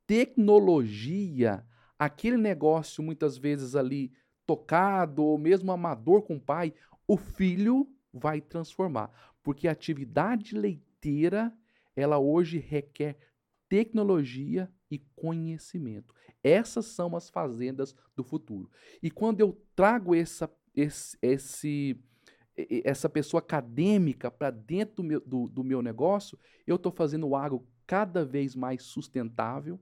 tecnologia, 0.07 1.65
aquele 1.99 2.37
negócio 2.37 3.03
muitas 3.03 3.37
vezes 3.37 3.75
ali 3.75 4.13
tocado 4.47 5.25
ou 5.25 5.37
mesmo 5.39 5.73
amador 5.73 6.23
com 6.23 6.37
o 6.37 6.41
pai, 6.41 6.73
o 7.07 7.17
filho 7.17 7.89
vai 8.13 8.41
transformar, 8.41 9.11
porque 9.43 9.69
a 9.69 9.73
atividade 9.73 10.57
leiteira, 10.57 11.53
ela 11.95 12.19
hoje 12.19 12.59
requer 12.59 13.19
tecnologia 13.69 14.71
e 14.91 14.99
conhecimento. 14.99 16.15
Essas 16.43 16.87
são 16.87 17.17
as 17.17 17.29
fazendas 17.29 17.95
do 18.15 18.23
futuro. 18.23 18.71
E 19.03 19.11
quando 19.11 19.41
eu 19.41 19.61
trago 19.75 20.15
essa, 20.15 20.51
esse, 20.75 21.19
esse 21.21 22.01
essa 22.85 23.09
pessoa 23.09 23.41
acadêmica 23.41 24.31
para 24.31 24.51
dentro 24.51 24.97
do 24.97 25.05
meu, 25.05 25.21
do, 25.21 25.49
do 25.49 25.65
meu 25.65 25.83
negócio, 25.83 26.39
eu 26.67 26.77
estou 26.77 26.91
fazendo 26.91 27.27
o 27.27 27.37
agro 27.37 27.67
cada 27.87 28.25
vez 28.25 28.55
mais 28.55 28.83
sustentável. 28.83 29.79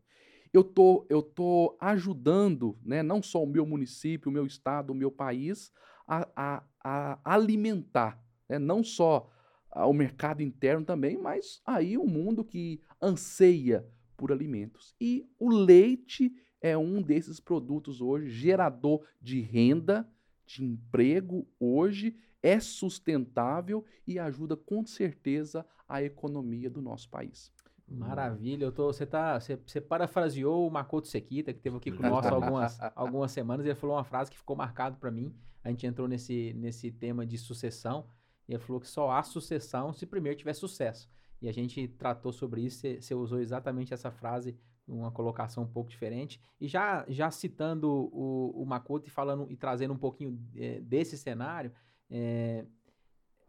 Eu 0.53 0.63
tô, 0.63 1.07
eu 1.09 1.23
tô 1.23 1.77
ajudando, 1.81 2.79
né, 2.85 3.03
não 3.03 3.23
só 3.23 3.43
o 3.43 3.47
meu 3.47 3.67
município, 3.67 4.31
o 4.31 4.33
meu 4.33 4.47
estado, 4.47 4.91
o 4.91 4.95
meu 4.95 5.11
país, 5.11 5.73
a, 6.07 6.29
a, 6.37 6.65
a 6.83 7.35
alimentar, 7.35 8.23
né, 8.49 8.59
não 8.59 8.83
só 8.85 9.31
o 9.75 9.93
mercado 9.93 10.43
interno 10.43 10.85
também, 10.85 11.19
mas 11.19 11.61
aí 11.67 11.99
o 11.99 12.07
mundo 12.07 12.45
que 12.45 12.81
anseia 13.03 13.85
por 14.17 14.31
alimentos. 14.31 14.95
E 15.01 15.29
o 15.39 15.51
leite 15.51 16.33
é 16.61 16.79
um 16.79 17.03
desses 17.03 17.41
produtos 17.41 18.01
hoje, 18.01 18.31
gerador 18.31 19.05
de 19.21 19.41
renda, 19.41 20.09
de 20.47 20.65
emprego 20.65 21.49
hoje 21.59 22.17
é 22.45 22.61
sustentável 22.61 23.83
e 24.07 24.19
ajuda 24.19 24.55
com 24.55 24.85
certeza 24.85 25.65
a 25.89 26.03
economia 26.03 26.69
do 26.69 26.83
nosso 26.83 27.09
país. 27.09 27.51
Maravilha, 27.89 28.65
eu 28.65 28.73
tô, 28.73 28.93
você, 28.93 29.07
tá, 29.07 29.41
você, 29.41 29.57
você 29.57 29.81
parafraseou 29.81 30.69
o 30.69 30.71
Makoto 30.71 31.09
Sekita, 31.09 31.55
que 31.55 31.61
teve 31.61 31.79
aqui 31.79 31.91
conosco 31.91 32.29
algumas, 32.35 32.79
algumas 32.95 33.33
semanas, 33.33 33.65
ele 33.65 33.75
falou 33.75 33.97
uma 33.97 34.05
frase 34.05 34.31
que 34.31 34.37
ficou 34.37 34.55
marcado 34.55 34.99
para 34.99 35.11
mim, 35.11 35.35
a 35.63 35.71
gente 35.71 35.87
entrou 35.87 36.07
nesse, 36.07 36.53
nesse 36.55 36.93
tema 36.93 37.25
de 37.25 37.39
sucessão, 37.39 38.07
e 38.47 38.53
ele 38.53 38.63
falou 38.63 38.79
que 38.79 38.89
só 38.89 39.11
há 39.11 39.23
sucessão 39.23 39.95
se 39.95 40.05
primeiro 40.05 40.37
tiver 40.37 40.53
sucesso. 40.53 41.09
E 41.41 41.49
a 41.49 41.53
gente 41.53 41.89
tratou 41.89 42.31
sobre 42.31 42.61
isso, 42.61 42.81
você, 42.81 43.01
você 43.01 43.15
usou 43.15 43.41
exatamente 43.41 43.95
essa 43.95 44.11
frase, 44.11 44.55
uma 44.87 45.11
colocação 45.11 45.65
um 45.65 45.67
pouco 45.69 45.89
diferente. 45.89 46.39
E 46.61 46.69
já, 46.69 47.07
já 47.09 47.31
citando 47.31 47.91
o, 47.91 48.63
o 48.63 48.67
Makoto 48.67 49.09
e 49.09 49.11
falando 49.11 49.47
e 49.51 49.57
trazendo 49.57 49.95
um 49.95 49.99
pouquinho 49.99 50.39
é, 50.55 50.81
desse 50.81 51.17
cenário, 51.17 51.73
é, 52.17 52.65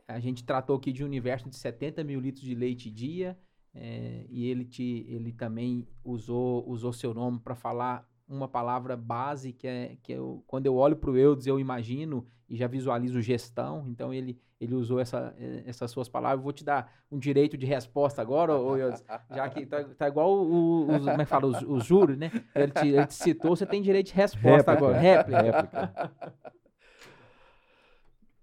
a 0.08 0.20
gente 0.20 0.44
tratou 0.44 0.76
aqui 0.76 0.92
de 0.92 1.04
um 1.04 1.06
universo 1.06 1.48
de 1.48 1.56
70 1.56 2.04
mil 2.04 2.20
litros 2.20 2.44
de 2.44 2.56
leite 2.56 2.90
dia, 2.90 3.38
é, 3.76 4.26
e 4.28 4.50
ele, 4.50 4.66
te, 4.66 5.06
ele 5.08 5.32
também 5.32 5.88
usou, 6.04 6.68
usou 6.68 6.92
seu 6.92 7.14
nome 7.14 7.40
para 7.40 7.54
falar 7.54 8.10
uma 8.28 8.48
palavra 8.48 8.98
base 8.98 9.54
que 9.54 9.68
é 9.68 9.98
que 10.02 10.14
eu, 10.14 10.44
quando 10.48 10.66
eu 10.66 10.76
olho 10.76 10.96
para 10.96 11.12
o 11.12 11.18
Eudes 11.18 11.46
eu 11.46 11.60
imagino 11.60 12.26
e 12.50 12.56
já 12.56 12.66
visualizo 12.66 13.22
gestão. 13.22 13.86
Então 13.88 14.12
ele, 14.12 14.40
ele 14.60 14.74
usou 14.74 15.00
essa, 15.00 15.36
é, 15.38 15.64
essas 15.68 15.92
suas 15.92 16.10
palavras. 16.10 16.40
Eu 16.40 16.44
vou 16.44 16.54
te 16.54 16.64
dar 16.64 16.92
um 17.12 17.20
direito 17.20 17.56
de 17.56 17.68
resposta 17.68 18.20
agora, 18.20 18.56
ô, 18.56 18.76
Eudes, 18.78 19.04
já 19.30 19.48
que 19.48 19.64
tá, 19.66 19.84
tá 19.84 20.08
igual 20.08 20.32
o, 20.32 20.88
os, 20.88 21.06
como 21.06 21.22
é 21.22 21.26
que 21.26 21.26
fala, 21.26 21.46
os, 21.46 21.62
os 21.62 21.86
juros, 21.86 22.18
né? 22.18 22.32
Ele 22.56 22.72
te, 22.72 22.88
ele 22.88 23.06
te 23.06 23.14
citou, 23.14 23.56
você 23.56 23.66
tem 23.66 23.82
direito 23.82 24.08
de 24.08 24.14
resposta 24.14 24.72
réplica. 24.72 24.72
agora. 24.72 24.98
Réplica. 24.98 25.42
réplica. 25.42 26.16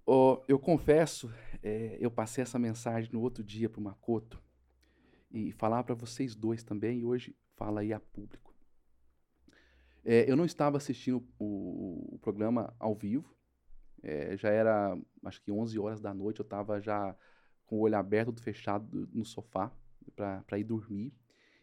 Oh, 0.05 0.43
eu 0.49 0.59
confesso, 0.59 1.33
é, 1.63 1.97
eu 2.01 2.11
passei 2.11 2.43
essa 2.43 2.59
mensagem 2.59 3.13
no 3.13 3.21
outro 3.21 3.43
dia 3.45 3.69
para 3.69 3.79
o 3.79 3.83
Makoto 3.83 4.43
e 5.31 5.53
falar 5.53 5.85
para 5.85 5.95
vocês 5.95 6.35
dois 6.35 6.65
também, 6.65 7.01
e 7.01 7.05
hoje 7.05 7.37
fala 7.55 7.83
aí 7.83 7.93
a 7.93 8.01
público. 8.01 8.53
É, 10.05 10.29
eu 10.29 10.35
não 10.35 10.45
estava 10.45 10.77
assistindo 10.77 11.25
o, 11.39 12.15
o 12.15 12.19
programa 12.19 12.75
ao 12.81 12.97
vivo, 12.97 13.33
é, 14.03 14.37
já 14.37 14.51
era 14.51 14.99
acho 15.25 15.41
que 15.41 15.53
11 15.53 15.79
horas 15.79 16.01
da 16.01 16.13
noite, 16.13 16.41
eu 16.41 16.45
estava 16.45 16.81
já 16.81 17.17
com 17.65 17.77
o 17.77 17.81
olho 17.83 17.97
aberto, 17.97 18.43
fechado 18.43 19.09
no 19.13 19.25
sofá 19.25 19.73
para 20.17 20.59
ir 20.59 20.65
dormir. 20.65 21.15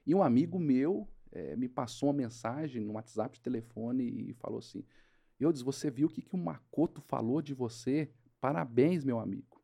E 0.06 0.16
um 0.16 0.24
amigo 0.24 0.58
meu 0.58 1.10
é, 1.30 1.58
me 1.58 1.68
passou 1.68 2.08
uma 2.08 2.16
mensagem 2.16 2.82
no 2.82 2.94
WhatsApp 2.94 3.36
de 3.36 3.42
telefone 3.42 4.30
e 4.30 4.34
falou 4.34 4.60
assim: 4.60 4.86
Eudes, 5.38 5.62
você 5.62 5.92
viu 5.92 6.08
o 6.08 6.10
que, 6.10 6.22
que 6.22 6.34
o 6.34 6.38
Makoto 6.38 7.02
falou 7.02 7.42
de 7.42 7.54
você 7.54 8.10
Parabéns, 8.40 9.04
meu 9.04 9.20
amigo. 9.20 9.62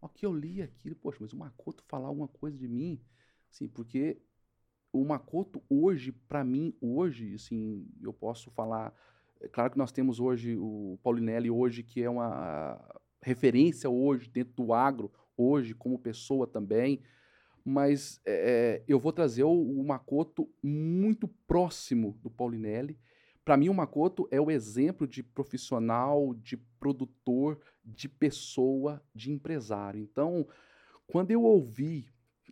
Ó, 0.00 0.08
que 0.08 0.24
eu 0.26 0.32
li 0.32 0.62
aquilo, 0.62 0.96
poxa, 0.96 1.18
mas 1.20 1.32
o 1.32 1.36
Makoto 1.36 1.82
falar 1.86 2.08
alguma 2.08 2.28
coisa 2.28 2.56
de 2.56 2.68
mim, 2.68 3.00
assim, 3.50 3.68
porque 3.68 4.20
o 4.92 5.04
Makoto 5.04 5.62
hoje, 5.68 6.12
para 6.12 6.44
mim, 6.44 6.74
hoje, 6.80 7.34
assim, 7.34 7.86
eu 8.00 8.12
posso 8.12 8.50
falar 8.50 8.94
É 9.40 9.48
claro 9.48 9.70
que 9.70 9.78
nós 9.78 9.92
temos 9.92 10.20
hoje 10.20 10.56
o 10.56 10.98
Paulinelli 11.02 11.50
hoje 11.50 11.82
que 11.82 12.02
é 12.02 12.08
uma 12.08 12.80
referência 13.20 13.90
hoje 13.90 14.28
dentro 14.30 14.54
do 14.54 14.72
agro 14.72 15.10
hoje 15.36 15.74
como 15.74 15.98
pessoa 15.98 16.46
também, 16.46 17.02
mas 17.64 18.20
é, 18.24 18.82
eu 18.86 19.00
vou 19.00 19.12
trazer 19.12 19.42
o, 19.42 19.50
o 19.50 19.84
Makoto 19.84 20.48
muito 20.62 21.26
próximo 21.46 22.18
do 22.22 22.30
Paulinelli. 22.30 22.98
Para 23.44 23.56
mim, 23.56 23.68
o 23.68 23.74
Makoto 23.74 24.28
é 24.30 24.40
o 24.40 24.50
exemplo 24.50 25.06
de 25.06 25.22
profissional, 25.22 26.34
de 26.34 26.56
produtor, 26.56 27.58
de 27.84 28.08
pessoa, 28.08 29.02
de 29.14 29.30
empresário. 29.30 30.00
Então, 30.00 30.46
quando 31.06 31.30
eu 31.30 31.42
ouvi, 31.42 32.08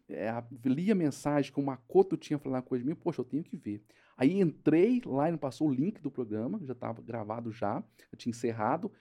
é, 0.09 0.31
li 0.65 0.91
a 0.91 0.95
mensagem 0.95 1.53
que 1.53 1.61
o 1.61 1.65
Makoto 1.65 2.17
tinha 2.17 2.39
falado 2.39 2.63
uma 2.63 2.69
coisa 2.69 2.85
de 2.85 2.91
mim, 2.91 2.97
poxa, 2.97 3.21
eu 3.21 3.25
tenho 3.25 3.43
que 3.43 3.57
ver. 3.57 3.83
Aí 4.17 4.41
entrei 4.41 5.01
lá 5.05 5.31
e 5.31 5.37
passou 5.37 5.69
o 5.69 5.75
link 5.75 6.01
do 6.01 6.11
programa, 6.11 6.61
já 6.63 6.75
estava 6.75 7.01
gravado 7.01 7.51
já, 7.51 7.83
eu 8.11 8.19
tinha 8.19 8.31
encerrado, 8.31 8.93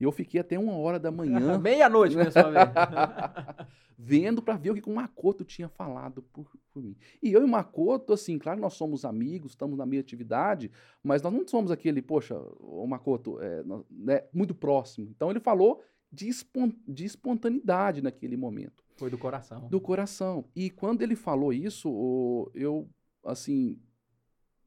e 0.00 0.04
eu 0.04 0.12
fiquei 0.12 0.40
até 0.40 0.58
uma 0.58 0.76
hora 0.76 0.98
da 0.98 1.10
manhã. 1.10 1.58
Meia-noite, 1.58 2.16
pessoal. 2.16 2.52
vendo 4.00 4.40
para 4.40 4.56
ver 4.56 4.70
o 4.70 4.74
que 4.74 4.88
o 4.88 4.94
Makoto 4.94 5.44
tinha 5.44 5.68
falado 5.68 6.22
por, 6.22 6.48
por, 6.72 6.80
mim. 6.80 6.96
E 7.20 7.32
eu 7.32 7.40
e 7.40 7.44
o 7.44 7.48
Makoto, 7.48 8.12
assim, 8.12 8.38
claro, 8.38 8.60
nós 8.60 8.74
somos 8.74 9.04
amigos, 9.04 9.52
estamos 9.52 9.76
na 9.76 9.84
mesma 9.84 10.02
atividade, 10.02 10.70
mas 11.02 11.20
nós 11.20 11.32
não 11.32 11.46
somos 11.46 11.72
aquele, 11.72 12.00
poxa, 12.00 12.38
o 12.60 12.86
Makoto, 12.86 13.40
é, 13.40 13.64
né, 13.90 14.22
muito 14.32 14.54
próximo. 14.54 15.08
Então 15.10 15.30
ele 15.32 15.40
falou 15.40 15.82
de, 16.12 16.28
espon 16.28 16.72
de 16.86 17.04
espontaneidade 17.04 18.00
naquele 18.00 18.36
momento. 18.36 18.84
Foi 18.96 19.10
do 19.10 19.18
coração. 19.18 19.68
Do 19.68 19.80
coração. 19.80 20.44
E 20.54 20.70
quando 20.70 21.02
ele 21.02 21.16
falou 21.16 21.52
isso, 21.52 22.50
eu, 22.54 22.88
assim, 23.24 23.80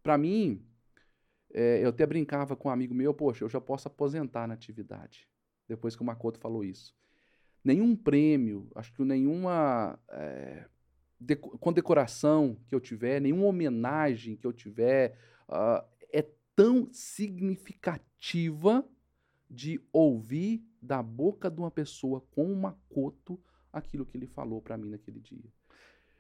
para 0.04 0.18
mim, 0.18 0.62
é, 1.54 1.84
eu 1.84 1.90
até 1.90 2.06
brincava 2.06 2.56
com 2.56 2.70
um 2.70 2.72
amigo 2.72 2.94
meu, 2.94 3.14
poxa, 3.14 3.44
eu 3.44 3.50
já 3.50 3.60
posso 3.60 3.88
aposentar 3.88 4.48
na 4.48 4.54
atividade, 4.54 5.28
depois 5.68 5.96
que 5.96 6.02
o 6.02 6.06
Makoto 6.06 6.40
falou 6.40 6.64
isso. 6.64 6.96
Nenhum 7.64 7.96
prêmio, 7.96 8.72
acho 8.76 8.94
que 8.94 9.04
nenhuma 9.04 10.00
é, 10.10 10.66
condecoração 11.60 12.58
que 12.68 12.74
eu 12.74 12.80
tiver, 12.80 13.22
nenhuma 13.22 13.46
homenagem 13.46 14.36
que 14.36 14.48
eu 14.48 14.54
tiver 14.54 15.18
uh, 15.48 15.86
é 16.12 16.28
tão 16.56 16.90
significativa 16.92 18.84
de 19.50 19.80
ouvir 19.92 20.66
da 20.82 21.04
boca 21.04 21.50
de 21.52 21.60
uma 21.60 21.70
pessoa 21.70 22.22
com 22.32 22.52
o 22.52 22.56
Makoto 22.56 23.40
aquilo 23.72 24.06
que 24.06 24.18
ele 24.18 24.28
falou 24.28 24.62
para 24.62 24.78
mim 24.78 24.90
naquele 24.90 25.20
dia. 25.20 25.52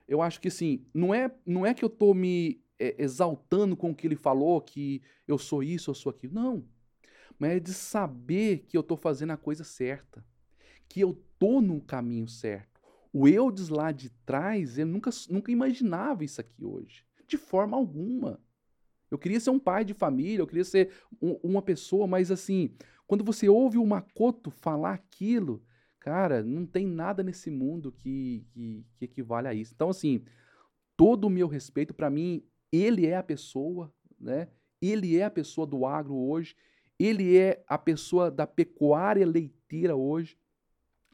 Eu 0.07 0.21
acho 0.21 0.39
que 0.39 0.49
assim, 0.49 0.85
não 0.93 1.13
é, 1.13 1.31
não 1.45 1.65
é 1.65 1.73
que 1.73 1.83
eu 1.83 1.89
tô 1.89 2.13
me 2.13 2.61
exaltando 2.97 3.75
com 3.75 3.91
o 3.91 3.95
que 3.95 4.07
ele 4.07 4.15
falou, 4.15 4.61
que 4.61 5.01
eu 5.27 5.37
sou 5.37 5.63
isso, 5.63 5.89
eu 5.89 5.95
sou 5.95 6.09
aquilo. 6.09 6.33
Não. 6.33 6.65
Mas 7.37 7.51
é 7.51 7.59
de 7.59 7.73
saber 7.73 8.65
que 8.67 8.77
eu 8.77 8.81
estou 8.81 8.97
fazendo 8.97 9.31
a 9.31 9.37
coisa 9.37 9.63
certa. 9.63 10.23
Que 10.87 11.01
eu 11.01 11.11
estou 11.11 11.61
no 11.61 11.81
caminho 11.81 12.27
certo. 12.27 12.79
O 13.13 13.27
Eudes 13.27 13.69
lá 13.69 13.91
de 13.91 14.09
trás, 14.25 14.77
ele 14.77 14.89
nunca, 14.89 15.09
nunca 15.29 15.51
imaginava 15.51 16.23
isso 16.23 16.39
aqui 16.39 16.63
hoje. 16.63 17.05
De 17.27 17.37
forma 17.37 17.75
alguma. 17.75 18.39
Eu 19.09 19.17
queria 19.17 19.39
ser 19.39 19.49
um 19.49 19.59
pai 19.59 19.83
de 19.83 19.93
família, 19.93 20.41
eu 20.41 20.47
queria 20.47 20.63
ser 20.63 20.91
um, 21.21 21.33
uma 21.43 21.61
pessoa, 21.61 22.07
mas 22.07 22.31
assim, 22.31 22.73
quando 23.05 23.25
você 23.25 23.49
ouve 23.49 23.77
o 23.77 23.85
Makoto 23.85 24.49
falar 24.49 24.93
aquilo, 24.93 25.61
cara, 25.99 26.41
não 26.41 26.65
tem 26.65 26.87
nada 26.87 27.21
nesse 27.21 27.51
mundo 27.51 27.91
que, 27.91 28.45
que, 28.51 28.85
que 28.95 29.05
equivale 29.05 29.49
a 29.49 29.53
isso. 29.53 29.73
Então, 29.75 29.89
assim, 29.89 30.23
todo 30.95 31.25
o 31.25 31.29
meu 31.29 31.47
respeito, 31.47 31.93
para 31.93 32.09
mim, 32.09 32.41
ele 32.71 33.05
é 33.05 33.15
a 33.15 33.23
pessoa, 33.23 33.93
né? 34.19 34.47
Ele 34.81 35.17
é 35.17 35.25
a 35.25 35.31
pessoa 35.31 35.67
do 35.67 35.85
agro 35.85 36.15
hoje, 36.15 36.55
ele 36.97 37.37
é 37.37 37.63
a 37.67 37.77
pessoa 37.77 38.31
da 38.31 38.47
pecuária 38.47 39.25
leiteira 39.25 39.95
hoje. 39.95 40.37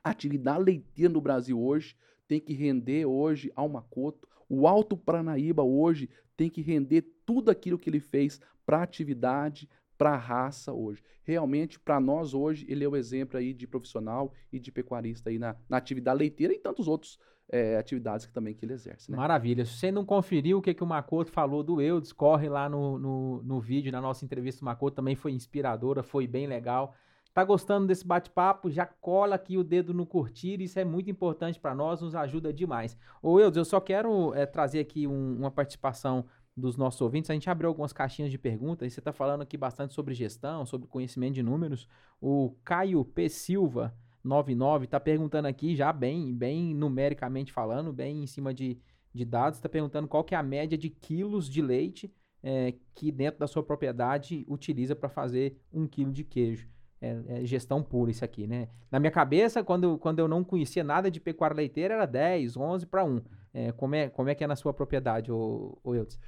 A 0.04 0.12
atividade 0.12 0.64
leiteira 0.64 1.12
no 1.12 1.22
Brasil 1.22 1.60
hoje 1.62 1.96
tem 2.28 2.40
que 2.40 2.54
render 2.54 3.06
hoje 3.06 3.52
ao 3.56 3.68
Macoto. 3.68 4.28
O 4.50 4.68
Alto 4.68 4.96
Paranaíba 4.96 5.64
hoje 5.64 6.10
tem 6.36 6.50
que 6.50 6.62
render 6.62 7.02
tudo 7.26 7.50
aquilo 7.50 7.78
que 7.78 7.90
ele 7.90 8.00
fez 8.00 8.40
para 8.66 8.80
a 8.80 8.84
atividade, 8.84 9.70
para 9.98 10.12
a 10.12 10.18
raça 10.18 10.72
hoje. 10.72 11.04
Realmente, 11.24 11.80
para 11.80 12.00
nós 12.00 12.34
hoje, 12.34 12.66
ele 12.70 12.84
é 12.84 12.88
o 12.88 12.96
exemplo 12.96 13.38
aí 13.38 13.54
de 13.54 13.68
profissional 13.68 14.34
e 14.52 14.60
de 14.60 14.72
pecuarista 14.72 15.30
aí 15.30 15.40
na, 15.40 15.56
na 15.68 15.78
atividade 15.78 16.20
leiteira 16.20 16.54
e 16.54 16.60
tantos 16.60 16.88
outros 16.88 17.20
é, 17.50 17.78
atividades 17.78 18.26
que 18.26 18.34
também 18.34 18.54
que 18.54 18.66
ele 18.66 18.74
exerce. 18.74 19.10
Né? 19.12 19.18
Maravilha. 19.18 19.66
Se 19.66 19.74
você 19.74 19.92
não 19.92 20.06
conferiu 20.06 20.58
o 20.58 20.62
que, 20.62 20.74
que 20.74 20.84
o 20.84 20.88
Makoto 20.88 21.32
falou 21.32 21.64
do 21.64 21.82
Eudes, 21.82 22.12
corre 22.12 22.50
lá 22.50 22.68
no, 22.68 23.00
no, 23.00 23.44
no 23.44 23.62
vídeo, 23.62 23.92
na 23.92 24.02
nossa 24.02 24.26
entrevista, 24.26 24.62
o 24.62 24.66
Makoto 24.66 24.96
também 24.96 25.16
foi 25.16 25.32
inspiradora, 25.32 26.04
foi 26.04 26.28
bem 26.28 26.48
legal. 26.48 26.94
Tá 27.34 27.44
gostando 27.44 27.86
desse 27.86 28.06
bate-papo? 28.06 28.70
Já 28.70 28.86
cola 28.86 29.36
aqui 29.36 29.58
o 29.58 29.64
dedo 29.64 29.94
no 29.94 30.06
curtir, 30.06 30.60
isso 30.60 30.80
é 30.80 30.84
muito 30.84 31.10
importante 31.10 31.60
para 31.60 31.76
nós, 31.76 32.02
nos 32.02 32.16
ajuda 32.16 32.52
demais. 32.52 32.98
Ô 33.22 33.40
Eudes, 33.40 33.58
eu 33.58 33.66
só 33.66 33.80
quero 33.80 34.34
é, 34.34 34.46
trazer 34.46 34.80
aqui 34.80 35.06
um, 35.06 35.38
uma 35.38 35.52
participação 35.52 36.26
dos 36.56 36.76
nossos 36.76 37.00
ouvintes. 37.00 37.30
A 37.30 37.34
gente 37.34 37.50
abriu 37.50 37.70
algumas 37.70 37.94
caixinhas 37.94 38.32
de 38.32 38.40
perguntas 38.40 38.88
e 38.88 38.90
você 38.90 39.00
está 39.00 39.14
falando 39.14 39.42
aqui 39.42 39.56
bastante 39.56 39.94
sobre 39.94 40.16
gestão, 40.16 40.66
sobre 40.66 40.88
conhecimento 40.88 41.36
de 41.36 41.44
números. 41.44 41.88
O 42.20 42.56
Caio 42.64 43.06
P. 43.06 43.30
Silva 43.30 43.94
99 44.24 44.86
está 44.86 45.00
perguntando 45.00 45.48
aqui, 45.48 45.76
já 45.76 45.92
bem, 45.94 46.34
bem 46.34 46.74
numericamente 46.74 47.52
falando, 47.52 47.94
bem 47.94 48.24
em 48.24 48.28
cima 48.28 48.54
de, 48.54 48.80
de 49.14 49.26
dados, 49.26 49.58
está 49.58 49.70
perguntando 49.70 50.08
qual 50.08 50.24
que 50.24 50.36
é 50.36 50.38
a 50.38 50.44
média 50.44 50.78
de 50.78 50.90
quilos 50.90 51.50
de 51.50 51.62
leite 51.62 52.14
é, 52.44 52.74
que 52.94 53.12
dentro 53.12 53.40
da 53.40 53.48
sua 53.48 53.64
propriedade 53.64 54.46
utiliza 54.48 54.96
para 54.96 55.10
fazer 55.10 55.60
um 55.72 55.88
quilo 55.88 56.12
de 56.12 56.24
queijo. 56.24 56.68
É, 57.00 57.16
é, 57.28 57.46
gestão 57.46 57.84
pura 57.84 58.10
isso 58.10 58.26
aqui, 58.26 58.48
né? 58.48 58.70
Na 58.90 59.00
minha 59.00 59.12
cabeça, 59.12 59.64
quando, 59.64 60.00
quando 60.00 60.18
eu 60.18 60.28
não 60.28 60.44
conhecia 60.44 60.84
nada 60.84 61.12
de 61.12 61.20
pecuária 61.20 61.56
leiteira, 61.56 61.94
era 61.94 62.06
10, 62.08 62.58
11 62.58 62.86
para 62.88 63.04
1. 63.04 63.22
É, 63.54 63.72
como, 63.72 63.94
é, 63.96 64.10
como 64.10 64.30
é 64.30 64.36
que 64.36 64.44
é 64.44 64.48
na 64.48 64.56
sua 64.56 64.74
propriedade, 64.74 65.32
ô, 65.32 65.78
ô 65.84 65.94
Eudes? 65.94 66.20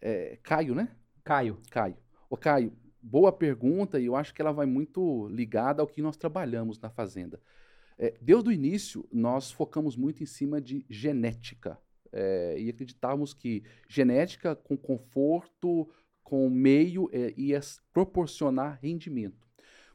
É, 0.00 0.38
Caio, 0.42 0.74
né? 0.74 0.88
Caio. 1.22 1.58
Caio. 1.70 1.96
Ô, 2.30 2.36
Caio, 2.38 2.72
boa 3.00 3.32
pergunta 3.32 4.00
e 4.00 4.06
eu 4.06 4.16
acho 4.16 4.34
que 4.34 4.42
ela 4.42 4.52
vai 4.52 4.66
muito 4.66 5.28
ligada 5.28 5.82
ao 5.82 5.86
que 5.86 6.02
nós 6.02 6.16
trabalhamos 6.16 6.78
na 6.80 6.90
fazenda. 6.90 7.40
É, 7.98 8.14
desde 8.20 8.48
o 8.48 8.52
início, 8.52 9.08
nós 9.12 9.50
focamos 9.50 9.96
muito 9.96 10.22
em 10.22 10.26
cima 10.26 10.60
de 10.60 10.84
genética 10.88 11.78
é, 12.12 12.56
e 12.58 12.68
acreditávamos 12.68 13.34
que 13.34 13.62
genética 13.88 14.54
com 14.54 14.76
conforto, 14.76 15.88
com 16.22 16.48
meio, 16.48 17.08
é, 17.12 17.32
ia 17.36 17.60
proporcionar 17.92 18.78
rendimento. 18.82 19.48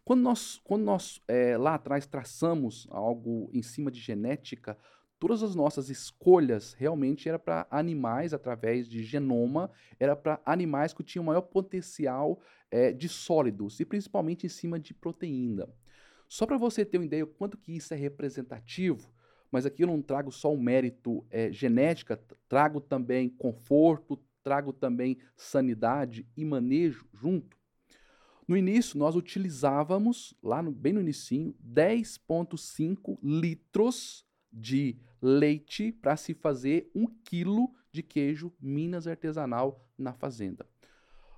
Quando 0.04 0.22
nós, 0.22 0.60
quando 0.64 0.84
nós 0.84 1.22
é, 1.28 1.58
lá 1.58 1.76
atrás 1.76 2.06
traçamos 2.06 2.88
algo 2.92 3.50
em 3.54 3.62
cima 3.62 3.90
de 3.90 4.02
genética, 4.02 4.78
todas 5.18 5.42
as 5.42 5.56
nossas 5.56 5.90
escolhas 5.90 6.74
realmente 6.74 7.30
era 7.30 7.40
para 7.40 7.66
animais 7.72 8.34
através 8.34 8.90
de 8.90 9.02
genoma, 9.02 9.72
era 9.98 10.14
para 10.18 10.42
animais 10.46 10.92
que 10.92 11.04
tinham 11.04 11.24
maior 11.24 11.44
potencial 11.44 12.42
é, 12.74 12.92
de 12.92 13.08
sólidos 13.08 13.80
e 13.80 13.86
principalmente 13.86 14.48
em 14.48 14.50
cima 14.50 14.80
de 14.80 14.96
proteína. 14.96 15.70
Só 16.28 16.48
para 16.48 16.58
você 16.58 16.84
ter 16.84 16.98
uma 16.98 17.06
ideia 17.06 17.24
quanto 17.24 17.56
que 17.56 17.72
isso 17.72 17.94
é 17.94 17.98
representativo, 17.98 19.14
mas 19.52 19.64
aqui 19.64 19.84
eu 19.84 19.88
não 19.88 20.02
trago 20.02 20.32
só 20.32 20.52
o 20.52 20.60
mérito 20.60 21.24
é, 21.30 21.52
genética, 21.52 22.20
trago 22.50 22.82
também 22.82 23.30
conforto, 23.30 24.20
trago 24.44 24.74
também 24.74 25.20
sanidade 25.38 26.28
e 26.36 26.44
manejo 26.44 27.06
junto. 27.14 27.56
No 28.48 28.58
início, 28.58 28.98
nós 28.98 29.16
utilizávamos, 29.16 30.34
lá 30.42 30.64
no, 30.64 30.72
bem 30.72 30.94
no 30.94 31.00
início, 31.00 31.56
10,5 31.64 33.20
litros 33.22 34.26
de 34.52 34.98
leite 35.22 35.92
para 35.92 36.18
se 36.18 36.34
fazer 36.34 36.90
um 36.96 37.06
quilo 37.06 37.72
de 37.92 38.02
queijo 38.02 38.52
Minas 38.60 39.06
artesanal 39.06 39.88
na 39.96 40.12
fazenda. 40.12 40.66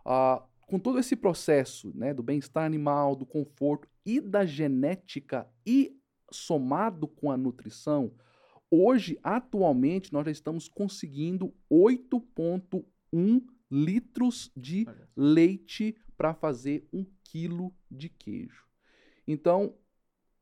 Uh, 0.05 0.41
com 0.65 0.79
todo 0.79 0.99
esse 0.99 1.15
processo 1.15 1.91
né, 1.95 2.13
do 2.13 2.23
bem-estar 2.23 2.65
animal, 2.65 3.15
do 3.15 3.25
conforto 3.25 3.87
e 4.05 4.19
da 4.19 4.45
genética 4.45 5.47
e 5.65 5.97
somado 6.31 7.07
com 7.07 7.31
a 7.31 7.37
nutrição, 7.37 8.11
hoje, 8.69 9.19
atualmente, 9.23 10.11
nós 10.11 10.25
já 10.25 10.31
estamos 10.31 10.67
conseguindo 10.67 11.53
8,1 11.71 13.43
litros 13.69 14.51
de 14.55 14.87
leite 15.15 15.95
para 16.17 16.33
fazer 16.33 16.87
um 16.91 17.05
quilo 17.23 17.73
de 17.89 18.09
queijo. 18.09 18.65
Então, 19.27 19.75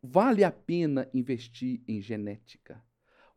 vale 0.02 0.44
a 0.44 0.52
pena 0.52 1.10
investir 1.14 1.82
em 1.88 2.02
genética. 2.02 2.84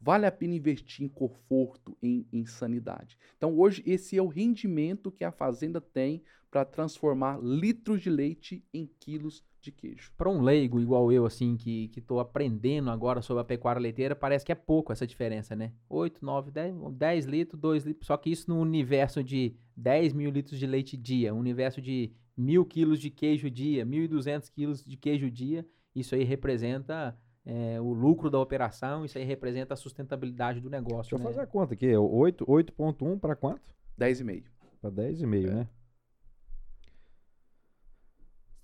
Vale 0.00 0.26
a 0.26 0.32
pena 0.32 0.54
investir 0.54 1.04
em 1.04 1.08
conforto, 1.08 1.96
em, 2.02 2.28
em 2.32 2.44
sanidade. 2.44 3.16
Então, 3.36 3.58
hoje, 3.58 3.82
esse 3.86 4.16
é 4.16 4.22
o 4.22 4.28
rendimento 4.28 5.10
que 5.10 5.24
a 5.24 5.32
fazenda 5.32 5.80
tem 5.80 6.22
para 6.50 6.64
transformar 6.64 7.38
litros 7.42 8.00
de 8.00 8.10
leite 8.10 8.64
em 8.72 8.88
quilos 8.98 9.44
de 9.60 9.72
queijo. 9.72 10.12
Para 10.16 10.30
um 10.30 10.40
leigo 10.40 10.80
igual 10.80 11.10
eu, 11.10 11.26
assim, 11.26 11.56
que 11.56 11.90
estou 11.96 12.20
aprendendo 12.20 12.90
agora 12.90 13.20
sobre 13.20 13.40
a 13.42 13.44
pecuária 13.44 13.80
leiteira, 13.80 14.14
parece 14.14 14.44
que 14.44 14.52
é 14.52 14.54
pouco 14.54 14.92
essa 14.92 15.06
diferença, 15.06 15.56
né? 15.56 15.72
8, 15.88 16.24
9, 16.24 16.50
10, 16.50 16.74
10 16.92 17.26
litros, 17.26 17.60
2 17.60 17.84
litros. 17.84 18.06
Só 18.06 18.16
que 18.16 18.30
isso 18.30 18.48
no 18.48 18.60
universo 18.60 19.22
de 19.22 19.56
10 19.76 20.12
mil 20.12 20.30
litros 20.30 20.58
de 20.58 20.66
leite 20.66 20.96
dia, 20.96 21.34
um 21.34 21.38
universo 21.38 21.82
de 21.82 22.12
mil 22.36 22.64
quilos 22.64 23.00
de 23.00 23.10
queijo 23.10 23.50
dia, 23.50 23.84
1.200 23.84 24.50
quilos 24.50 24.84
de 24.84 24.96
queijo 24.96 25.30
dia, 25.30 25.66
isso 25.94 26.14
aí 26.14 26.22
representa 26.22 27.18
é, 27.44 27.80
o 27.80 27.92
lucro 27.92 28.28
da 28.30 28.38
operação, 28.38 29.04
isso 29.04 29.16
aí 29.16 29.24
representa 29.24 29.74
a 29.74 29.76
sustentabilidade 29.76 30.60
do 30.60 30.68
negócio. 30.68 31.10
Deixa 31.10 31.14
eu 31.14 31.18
né? 31.18 31.24
fazer 31.24 31.40
a 31.40 31.46
conta 31.46 31.74
aqui. 31.74 31.86
8,1 31.86 33.18
para 33.18 33.34
quanto? 33.34 33.62
10,5. 33.98 34.44
Para 34.80 34.90
10,5, 34.90 35.46
É. 35.48 35.54
né? 35.54 35.68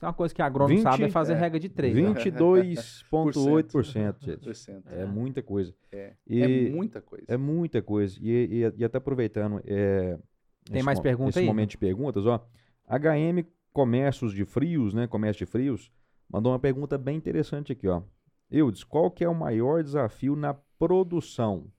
Então, 0.02 0.08
uma 0.10 0.14
coisa 0.14 0.34
que 0.34 0.42
a 0.42 0.46
agrônomo 0.46 0.80
sabe 0.80 1.04
é 1.04 1.06
20, 1.06 1.12
fazer 1.12 1.34
é, 1.34 1.36
regra 1.36 1.60
de 1.60 1.68
três. 1.68 1.94
né? 1.94 2.02
22,8%, 2.12 3.84
gente. 4.20 4.50
100%. 4.50 4.82
É 4.90 5.04
muita 5.06 5.40
coisa. 5.44 5.72
É, 5.92 6.14
E 6.26 6.42
é 6.42 6.70
muita 6.72 7.00
coisa. 7.00 7.24
é 7.28 7.36
muita 7.36 7.80
coisa. 7.80 8.18
E, 8.20 8.28
e- 8.30 8.74
e 8.78 8.84
até 8.84 8.98
aproveitando. 8.98 9.60
É, 9.64 10.18
Tem 10.64 10.76
esse 10.78 10.84
mais 10.84 10.98
mo- 10.98 11.02
pergunta 11.04 11.30
esse 11.30 11.38
aí? 11.38 11.46
momento 11.46 11.70
de 11.70 11.78
perguntas, 11.78 12.26
ó. 12.26 12.44
HM 12.88 13.44
Comércios 13.72 14.34
de 14.34 14.44
Frios, 14.44 14.92
né? 14.92 15.06
Comércio 15.06 15.46
de 15.46 15.50
Frios, 15.52 15.88
mandou 16.28 16.50
uma 16.50 16.58
pergunta 16.58 16.98
bem 16.98 17.16
interessante 17.16 17.70
aqui, 17.70 17.86
ó. 17.86 18.02
Eudes, 18.50 18.82
qual 18.82 19.08
que 19.08 19.22
é 19.22 19.28
o 19.28 19.34
maior 19.34 19.84
desafio 19.84 20.34
na 20.34 20.52
produção? 20.78 21.70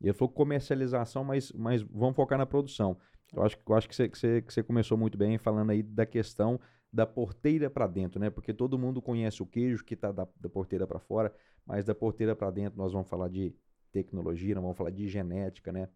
E 0.00 0.06
ele 0.06 0.14
falou 0.14 0.32
comercialização, 0.32 1.22
mas, 1.22 1.52
mas 1.52 1.82
vamos 1.82 2.16
focar 2.16 2.38
na 2.38 2.46
produção. 2.46 2.96
Eu 3.30 3.42
acho, 3.42 3.58
eu 3.68 3.74
acho 3.74 3.86
que, 3.88 3.94
você, 3.94 4.08
que, 4.08 4.18
você, 4.18 4.40
que 4.40 4.54
você 4.54 4.62
começou 4.62 4.96
muito 4.96 5.18
bem 5.18 5.36
falando 5.36 5.68
aí 5.68 5.82
da 5.82 6.06
questão 6.06 6.58
da 6.92 7.06
porteira 7.06 7.70
para 7.70 7.86
dentro, 7.86 8.20
né? 8.20 8.30
Porque 8.30 8.52
todo 8.52 8.78
mundo 8.78 9.00
conhece 9.00 9.42
o 9.42 9.46
queijo 9.46 9.84
que 9.84 9.94
está 9.94 10.10
da, 10.10 10.26
da 10.40 10.48
porteira 10.48 10.86
para 10.86 10.98
fora, 10.98 11.34
mas 11.64 11.84
da 11.84 11.94
porteira 11.94 12.34
para 12.34 12.50
dentro 12.50 12.78
nós 12.78 12.92
vamos 12.92 13.08
falar 13.08 13.28
de 13.28 13.54
tecnologia, 13.92 14.54
nós 14.54 14.62
vamos 14.62 14.76
falar 14.76 14.90
de 14.90 15.08
genética, 15.08 15.72
né? 15.72 15.88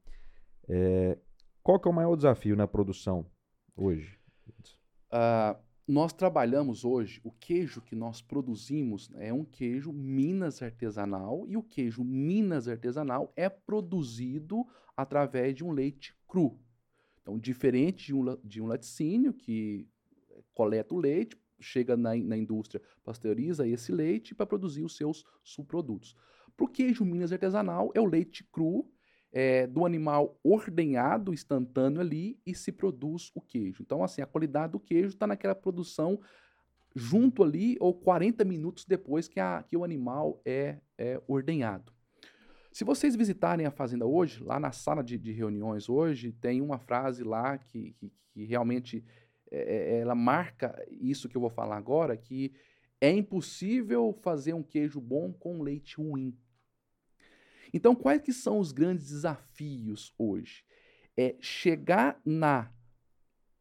É, 0.69 1.19
qual 1.63 1.81
que 1.81 1.89
é 1.89 1.91
o 1.91 1.95
maior 1.95 2.15
desafio 2.17 2.57
na 2.57 2.67
produção 2.67 3.27
hoje? 3.77 4.19
Ah, 5.11 5.57
nós 5.87 6.13
trabalhamos 6.13 6.85
hoje, 6.85 7.21
o 7.23 7.31
queijo 7.31 7.83
que 7.83 7.95
nós 7.95 8.23
produzimos 8.23 9.11
é 9.17 9.33
um 9.33 9.45
queijo 9.45 9.93
Minas 9.93 10.63
artesanal 10.63 11.45
e 11.47 11.57
o 11.57 11.63
queijo 11.63 12.03
Minas 12.03 12.69
artesanal 12.69 13.33
é 13.37 13.49
produzido 13.49 14.65
através 14.97 15.55
de 15.55 15.63
um 15.63 15.73
leite 15.73 16.17
cru. 16.27 16.59
Então, 17.21 17.39
diferente 17.39 18.07
de 18.07 18.15
um, 18.15 18.37
de 18.43 18.63
um 18.63 18.67
laticínio 18.67 19.33
que 19.33 19.87
coleta 20.55 20.95
o 20.95 20.99
leite, 20.99 21.37
chega 21.61 21.97
na, 21.97 22.15
na 22.17 22.37
indústria, 22.37 22.83
pasteuriza 23.03 23.67
esse 23.67 23.93
leite 23.93 24.35
para 24.35 24.47
produzir 24.47 24.85
os 24.85 24.97
seus 24.97 25.25
subprodutos. 25.43 26.17
Para 26.57 26.65
o 26.65 26.69
queijo 26.69 27.05
Minas 27.05 27.33
artesanal, 27.33 27.91
é 27.95 28.01
o 28.01 28.07
leite 28.07 28.45
cru 28.45 28.89
é, 29.33 29.67
do 29.67 29.85
animal 29.85 30.39
ordenhado, 30.45 31.35
instantâneo 31.35 32.01
ali, 32.01 32.39
e 32.47 32.55
se 32.55 32.71
produz 32.71 33.33
o 33.35 33.41
queijo. 33.41 33.83
Então, 33.83 34.05
assim, 34.05 34.23
a 34.23 34.27
qualidade 34.27 34.73
do 34.73 34.81
queijo 34.81 35.09
está 35.09 35.27
naquela 35.27 35.55
produção 35.55 36.21
junto 36.95 37.43
ali, 37.43 37.77
ou 37.81 37.93
40 37.93 38.45
minutos 38.45 38.85
depois 38.85 39.27
que, 39.27 39.41
a, 39.41 39.65
que 39.65 39.77
o 39.77 39.83
animal 39.83 40.41
é, 40.45 40.79
é 40.97 41.21
ordenhado. 41.27 41.93
Se 42.71 42.85
vocês 42.85 43.17
visitarem 43.17 43.67
a 43.67 43.71
fazenda 43.71 44.07
hoje, 44.07 44.43
lá 44.43 44.61
na 44.61 44.71
sala 44.71 45.03
de, 45.03 45.19
de 45.19 45.33
reuniões 45.33 45.89
hoje, 45.89 46.31
tem 46.33 46.61
uma 46.61 46.79
frase 46.79 47.25
lá 47.25 47.59
que, 47.59 47.93
que, 47.99 48.13
que 48.33 48.45
realmente 48.45 49.05
é, 49.55 49.97
é, 49.97 49.99
ela 50.01 50.15
marca 50.15 50.85
isso 50.91 51.29
que 51.29 51.37
eu 51.37 51.41
vou 51.41 51.51
falar 51.51 51.77
agora, 51.77 52.17
que 52.17 52.53
é 53.01 53.11
impossível 53.11 54.13
fazer 54.23 54.55
um 54.55 54.63
queijo 54.63 55.01
bom 55.01 55.33
com 55.33 55.63
leite 55.63 55.97
ruim. 55.97 56.37
Então, 57.73 57.95
quais 57.95 58.23
que 58.23 58.33
são 58.33 58.59
os 58.59 58.73
grandes 58.73 59.09
desafios 59.09 60.15
hoje? 60.19 60.65
É 61.17 61.37
chegar 61.41 62.21
na, 62.25 62.73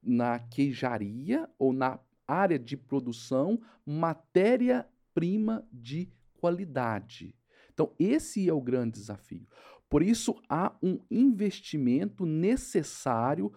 na 0.01 0.39
queijaria 0.39 1.49
ou 1.57 1.73
na 1.73 1.99
área 2.27 2.57
de 2.57 2.77
produção 2.77 3.61
matéria-prima 3.85 5.67
de 5.71 6.09
qualidade. 6.39 7.35
Então, 7.73 7.91
esse 7.99 8.47
é 8.47 8.53
o 8.53 8.61
grande 8.61 8.99
desafio. 8.99 9.47
Por 9.89 10.01
isso, 10.01 10.35
há 10.49 10.75
um 10.81 10.99
investimento 11.09 12.25
necessário, 12.25 13.51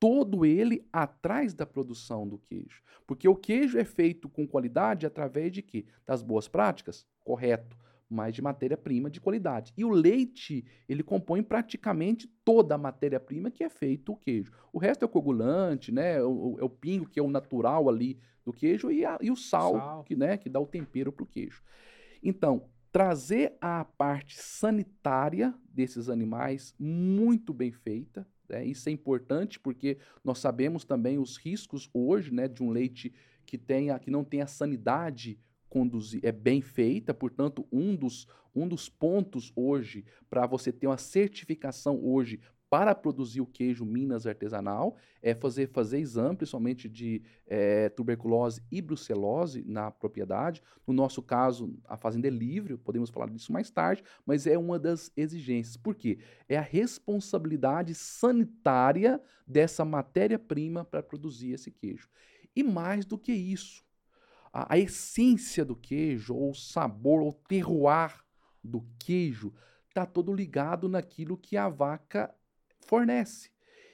todo 0.00 0.44
ele 0.46 0.86
atrás 0.92 1.54
da 1.54 1.66
produção 1.66 2.26
do 2.28 2.38
queijo. 2.38 2.82
Porque 3.06 3.28
o 3.28 3.34
queijo 3.36 3.78
é 3.78 3.84
feito 3.84 4.28
com 4.28 4.46
qualidade 4.46 5.06
através 5.06 5.52
de 5.52 5.62
quê? 5.62 5.86
Das 6.06 6.22
boas 6.22 6.46
práticas? 6.48 7.06
Correto 7.24 7.76
mas 8.10 8.34
de 8.34 8.40
matéria-prima 8.40 9.10
de 9.10 9.20
qualidade. 9.20 9.70
E 9.76 9.84
o 9.84 9.90
leite, 9.90 10.64
ele 10.88 11.02
compõe 11.02 11.42
praticamente 11.42 12.26
toda 12.42 12.74
a 12.74 12.78
matéria-prima 12.78 13.50
que 13.50 13.62
é 13.62 13.68
feito 13.68 14.12
o 14.12 14.16
queijo. 14.16 14.50
O 14.72 14.78
resto 14.78 15.02
é 15.02 15.04
o 15.04 15.08
coagulante, 15.10 15.92
né? 15.92 16.22
O, 16.22 16.54
o- 16.54 16.56
é 16.58 16.64
o 16.64 16.70
pingo, 16.70 17.04
que 17.06 17.20
é 17.20 17.22
o 17.22 17.28
natural 17.28 17.86
ali 17.86 18.18
do 18.46 18.50
queijo, 18.50 18.90
e, 18.90 19.04
a- 19.04 19.18
e 19.20 19.30
o 19.30 19.36
sal, 19.36 19.74
Sal. 19.74 20.04
Que, 20.04 20.16
né? 20.16 20.38
que 20.38 20.48
dá 20.48 20.58
o 20.58 20.64
tempero 20.66 21.12
para 21.12 21.22
o 21.22 21.26
queijo. 21.26 21.62
Então, 22.22 22.64
trazer 22.90 23.58
a 23.60 23.84
parte 23.84 24.38
sanitária 24.40 25.54
desses 25.70 26.08
animais 26.08 26.74
muito 26.78 27.52
bem 27.52 27.70
feita, 27.72 28.26
né? 28.48 28.64
Isso 28.64 28.88
é 28.88 28.92
importante 28.92 29.58
porque 29.58 29.98
nós 30.24 30.38
sabemos 30.38 30.84
também 30.84 31.18
os 31.18 31.36
riscos 31.36 31.88
hoje, 31.92 32.32
né, 32.32 32.48
de 32.48 32.62
um 32.62 32.70
leite 32.70 33.12
que 33.44 33.56
tenha 33.56 33.98
que 33.98 34.10
não 34.10 34.24
tenha 34.24 34.46
sanidade 34.46 35.38
conduzir 35.68 36.20
é 36.24 36.32
bem 36.32 36.60
feita, 36.60 37.12
portanto, 37.12 37.66
um 37.70 37.94
dos, 37.94 38.26
um 38.54 38.66
dos 38.66 38.88
pontos 38.88 39.52
hoje 39.54 40.04
para 40.28 40.46
você 40.46 40.72
ter 40.72 40.86
uma 40.86 40.96
certificação 40.98 42.02
hoje 42.02 42.40
para 42.70 42.94
produzir 42.94 43.40
o 43.40 43.46
queijo 43.46 43.84
Minas 43.84 44.26
artesanal 44.26 44.96
é 45.22 45.34
fazer, 45.34 45.68
fazer 45.68 45.98
exame, 45.98 46.36
principalmente 46.36 46.88
de 46.88 47.22
eh, 47.46 47.88
tuberculose 47.90 48.62
e 48.70 48.82
brucelose 48.82 49.64
na 49.66 49.90
propriedade. 49.90 50.62
No 50.86 50.92
nosso 50.92 51.22
caso, 51.22 51.74
a 51.86 51.96
fazenda 51.96 52.28
é 52.28 52.30
livre, 52.30 52.76
podemos 52.76 53.08
falar 53.08 53.30
disso 53.30 53.52
mais 53.52 53.70
tarde, 53.70 54.02
mas 54.26 54.46
é 54.46 54.58
uma 54.58 54.78
das 54.78 55.10
exigências. 55.16 55.76
Por 55.76 55.94
quê? 55.94 56.18
É 56.48 56.58
a 56.58 56.62
responsabilidade 56.62 57.94
sanitária 57.94 59.20
dessa 59.46 59.84
matéria-prima 59.84 60.84
para 60.84 61.02
produzir 61.02 61.52
esse 61.52 61.70
queijo. 61.70 62.08
E 62.54 62.62
mais 62.62 63.06
do 63.06 63.16
que 63.16 63.32
isso, 63.32 63.82
a, 64.52 64.74
a 64.74 64.78
essência 64.78 65.64
do 65.64 65.74
queijo, 65.74 66.34
ou 66.34 66.50
o 66.50 66.54
sabor, 66.54 67.22
ou 67.22 67.32
terroir 67.32 68.14
do 68.62 68.84
queijo, 68.98 69.54
está 69.88 70.04
todo 70.04 70.34
ligado 70.34 70.88
naquilo 70.88 71.36
que 71.36 71.56
a 71.56 71.68
vaca 71.68 72.34
fornece. 72.88 73.50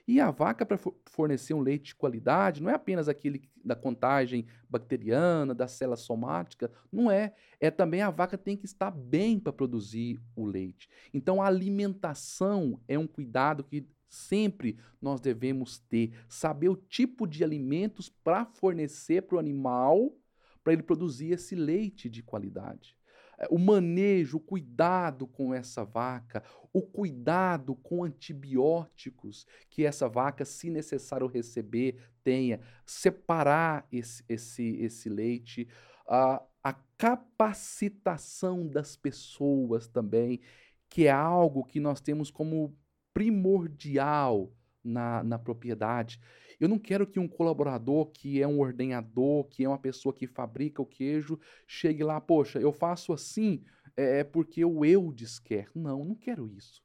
E 0.06 0.20
a 0.20 0.30
vaca, 0.30 0.66
para 0.66 0.78
fornecer 1.06 1.54
um 1.54 1.60
leite 1.60 1.86
de 1.86 1.94
qualidade, 1.94 2.62
não 2.62 2.70
é 2.70 2.74
apenas 2.74 3.08
aquele 3.08 3.48
da 3.64 3.74
contagem 3.74 4.46
bacteriana, 4.68 5.54
da 5.54 5.66
célula 5.66 5.96
somática, 5.96 6.70
não 6.92 7.10
é. 7.10 7.34
É 7.58 7.70
também 7.70 8.02
a 8.02 8.10
vaca 8.10 8.36
tem 8.36 8.56
que 8.56 8.66
estar 8.66 8.90
bem 8.90 9.40
para 9.40 9.52
produzir 9.52 10.20
o 10.36 10.44
leite. 10.44 10.88
Então 11.12 11.40
a 11.40 11.46
alimentação 11.46 12.78
é 12.86 12.98
um 12.98 13.06
cuidado 13.06 13.64
que 13.64 13.88
sempre 14.06 14.78
nós 15.00 15.20
devemos 15.20 15.78
ter. 15.78 16.12
Saber 16.28 16.68
o 16.68 16.76
tipo 16.76 17.26
de 17.26 17.42
alimentos 17.42 18.10
para 18.10 18.44
fornecer 18.44 19.22
para 19.22 19.36
o 19.36 19.40
animal, 19.40 20.14
para 20.62 20.74
ele 20.74 20.82
produzir 20.82 21.32
esse 21.32 21.54
leite 21.54 22.10
de 22.10 22.22
qualidade. 22.22 22.94
É, 23.38 23.46
O 23.50 23.58
manejo, 23.58 24.38
o 24.38 24.40
cuidado 24.40 25.26
com 25.26 25.52
essa 25.54 25.84
vaca, 25.84 26.42
o 26.72 26.82
cuidado 26.82 27.74
com 27.76 28.04
antibióticos 28.04 29.46
que 29.70 29.84
essa 29.84 30.08
vaca, 30.08 30.44
se 30.44 30.70
necessário 30.70 31.26
receber, 31.26 31.98
tenha, 32.22 32.60
separar 32.84 33.86
esse, 33.92 34.24
esse, 34.28 34.76
esse 34.76 35.08
leite, 35.08 35.68
a, 36.06 36.42
a 36.62 36.72
capacitação 36.96 38.66
das 38.66 38.96
pessoas 38.96 39.86
também, 39.86 40.40
que 40.88 41.06
é 41.06 41.10
algo 41.10 41.64
que 41.64 41.80
nós 41.80 42.00
temos 42.00 42.30
como 42.30 42.76
primordial 43.12 44.52
na, 44.82 45.22
na 45.22 45.38
propriedade. 45.38 46.20
Eu 46.58 46.68
não 46.68 46.78
quero 46.78 47.06
que 47.06 47.18
um 47.18 47.28
colaborador 47.28 48.06
que 48.06 48.40
é 48.40 48.46
um 48.46 48.60
ordenhador, 48.60 49.44
que 49.44 49.64
é 49.64 49.68
uma 49.68 49.78
pessoa 49.78 50.12
que 50.12 50.26
fabrica 50.26 50.80
o 50.80 50.86
queijo, 50.86 51.38
chegue 51.66 52.02
lá, 52.02 52.20
poxa, 52.20 52.58
eu 52.58 52.72
faço 52.72 53.12
assim 53.12 53.62
é 53.96 54.24
porque 54.24 54.64
o 54.64 54.84
Eudes 54.84 55.38
quer. 55.38 55.68
Não, 55.74 56.04
não 56.04 56.14
quero 56.14 56.48
isso. 56.48 56.82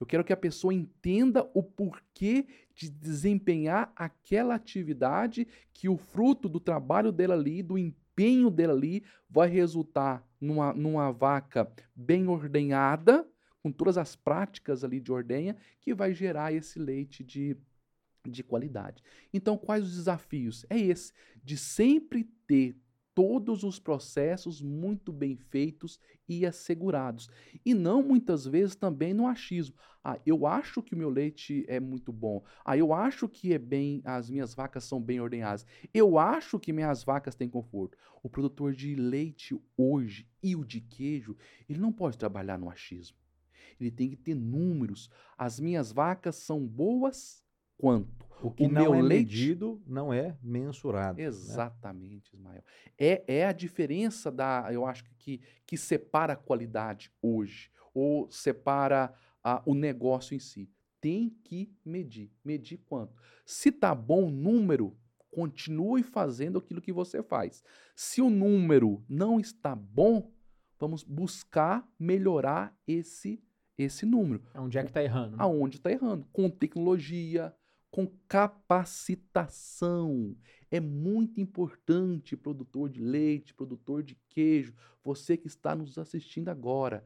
Eu 0.00 0.06
quero 0.06 0.24
que 0.24 0.32
a 0.32 0.36
pessoa 0.36 0.72
entenda 0.72 1.48
o 1.54 1.62
porquê 1.62 2.46
de 2.74 2.88
desempenhar 2.88 3.92
aquela 3.96 4.54
atividade 4.54 5.46
que 5.72 5.88
o 5.88 5.96
fruto 5.96 6.48
do 6.48 6.60
trabalho 6.60 7.10
dela 7.10 7.34
ali, 7.34 7.62
do 7.62 7.76
empenho 7.76 8.50
dela 8.50 8.72
ali, 8.72 9.02
vai 9.28 9.48
resultar 9.48 10.24
numa, 10.40 10.72
numa 10.72 11.10
vaca 11.10 11.70
bem 11.94 12.28
ordenhada, 12.28 13.26
com 13.60 13.72
todas 13.72 13.98
as 13.98 14.14
práticas 14.14 14.84
ali 14.84 15.00
de 15.00 15.10
ordenha, 15.10 15.56
que 15.80 15.92
vai 15.92 16.14
gerar 16.14 16.52
esse 16.52 16.78
leite 16.78 17.24
de, 17.24 17.56
de 18.30 18.42
qualidade. 18.42 19.02
Então, 19.32 19.56
quais 19.56 19.84
os 19.84 19.96
desafios? 19.96 20.64
É 20.68 20.78
esse, 20.78 21.12
de 21.42 21.56
sempre 21.56 22.24
ter 22.46 22.76
todos 23.18 23.64
os 23.64 23.80
processos 23.80 24.62
muito 24.62 25.12
bem 25.12 25.34
feitos 25.34 25.98
e 26.28 26.46
assegurados. 26.46 27.28
E 27.66 27.74
não 27.74 28.00
muitas 28.00 28.46
vezes 28.46 28.76
também 28.76 29.12
no 29.12 29.26
achismo. 29.26 29.74
Ah, 30.04 30.20
eu 30.24 30.46
acho 30.46 30.80
que 30.80 30.94
o 30.94 30.96
meu 30.96 31.10
leite 31.10 31.64
é 31.66 31.80
muito 31.80 32.12
bom. 32.12 32.44
Ah, 32.64 32.76
eu 32.76 32.92
acho 32.92 33.28
que 33.28 33.52
é 33.52 33.58
bem, 33.58 34.00
as 34.04 34.30
minhas 34.30 34.54
vacas 34.54 34.84
são 34.84 35.02
bem 35.02 35.18
ordenhadas. 35.18 35.66
Eu 35.92 36.16
acho 36.16 36.60
que 36.60 36.72
minhas 36.72 37.02
vacas 37.02 37.34
têm 37.34 37.48
conforto. 37.48 37.98
O 38.22 38.28
produtor 38.28 38.72
de 38.72 38.94
leite 38.94 39.60
hoje 39.76 40.28
e 40.40 40.54
o 40.54 40.64
de 40.64 40.80
queijo, 40.80 41.36
ele 41.68 41.80
não 41.80 41.92
pode 41.92 42.16
trabalhar 42.16 42.56
no 42.56 42.70
achismo. 42.70 43.16
Ele 43.80 43.90
tem 43.90 44.10
que 44.10 44.16
ter 44.16 44.36
números. 44.36 45.10
As 45.36 45.58
minhas 45.58 45.90
vacas 45.90 46.36
são 46.36 46.64
boas 46.64 47.42
quanto? 47.78 48.18
O 48.42 48.50
que 48.52 48.66
o 48.66 48.68
não 48.68 48.82
meu 48.82 48.94
é 48.94 49.02
leite- 49.02 49.24
medido 49.32 49.82
não 49.86 50.12
é 50.12 50.36
mensurado. 50.42 51.18
né? 51.18 51.24
Exatamente, 51.24 52.34
Ismael. 52.34 52.62
É, 52.96 53.24
é 53.26 53.46
a 53.46 53.52
diferença 53.52 54.30
da, 54.30 54.68
eu 54.72 54.84
acho 54.86 55.02
que, 55.18 55.40
que 55.66 55.76
separa 55.76 56.34
a 56.34 56.36
qualidade 56.36 57.10
hoje, 57.22 57.70
ou 57.92 58.30
separa 58.30 59.12
ah, 59.42 59.60
o 59.66 59.74
negócio 59.74 60.36
em 60.36 60.38
si. 60.38 60.70
Tem 61.00 61.30
que 61.42 61.72
medir. 61.84 62.30
Medir 62.44 62.78
quanto? 62.86 63.12
Se 63.44 63.72
tá 63.72 63.92
bom 63.94 64.26
o 64.26 64.30
número, 64.30 64.96
continue 65.30 66.02
fazendo 66.04 66.58
aquilo 66.58 66.80
que 66.80 66.92
você 66.92 67.22
faz. 67.22 67.62
Se 67.96 68.20
o 68.22 68.30
número 68.30 69.04
não 69.08 69.40
está 69.40 69.74
bom, 69.74 70.30
vamos 70.78 71.02
buscar 71.02 71.88
melhorar 71.98 72.76
esse, 72.86 73.42
esse 73.76 74.06
número. 74.06 74.42
Onde 74.54 74.78
é 74.78 74.84
que 74.84 74.92
tá 74.92 75.02
errando? 75.02 75.36
né? 75.36 75.42
Aonde 75.42 75.76
está 75.78 75.90
errando? 75.90 76.24
Com 76.32 76.48
tecnologia, 76.48 77.52
com 77.90 78.06
capacitação. 78.28 80.36
É 80.70 80.80
muito 80.80 81.40
importante, 81.40 82.36
produtor 82.36 82.88
de 82.88 83.00
leite, 83.00 83.54
produtor 83.54 84.02
de 84.02 84.16
queijo, 84.28 84.74
você 85.02 85.36
que 85.36 85.46
está 85.46 85.74
nos 85.74 85.98
assistindo 85.98 86.48
agora, 86.48 87.04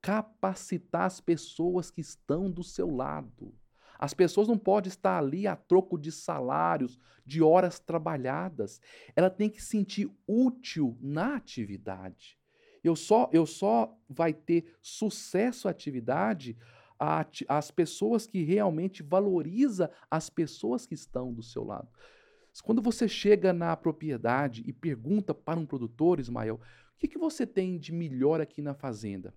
capacitar 0.00 1.04
as 1.04 1.20
pessoas 1.20 1.90
que 1.90 2.00
estão 2.00 2.50
do 2.50 2.62
seu 2.62 2.88
lado. 2.88 3.54
As 3.98 4.14
pessoas 4.14 4.48
não 4.48 4.56
podem 4.56 4.88
estar 4.88 5.18
ali 5.18 5.46
a 5.46 5.54
troco 5.54 5.98
de 5.98 6.10
salários, 6.10 6.98
de 7.26 7.42
horas 7.42 7.78
trabalhadas. 7.78 8.80
Ela 9.14 9.28
tem 9.28 9.50
que 9.50 9.60
se 9.60 9.68
sentir 9.68 10.10
útil 10.26 10.96
na 11.02 11.36
atividade. 11.36 12.38
Eu 12.82 12.96
só, 12.96 13.28
eu 13.30 13.44
só 13.44 13.94
vai 14.08 14.32
ter 14.32 14.74
sucesso 14.80 15.68
à 15.68 15.70
atividade 15.70 16.56
as 17.48 17.70
pessoas 17.70 18.26
que 18.26 18.42
realmente 18.42 19.02
valoriza 19.02 19.90
as 20.10 20.28
pessoas 20.28 20.84
que 20.84 20.94
estão 20.94 21.32
do 21.32 21.42
seu 21.42 21.64
lado. 21.64 21.88
Quando 22.62 22.82
você 22.82 23.08
chega 23.08 23.52
na 23.52 23.74
propriedade 23.76 24.62
e 24.66 24.72
pergunta 24.72 25.32
para 25.32 25.58
um 25.58 25.64
produtor, 25.64 26.20
Ismael, 26.20 26.56
o 26.56 26.98
que, 26.98 27.08
que 27.08 27.18
você 27.18 27.46
tem 27.46 27.78
de 27.78 27.92
melhor 27.92 28.40
aqui 28.40 28.60
na 28.60 28.74
fazenda? 28.74 29.34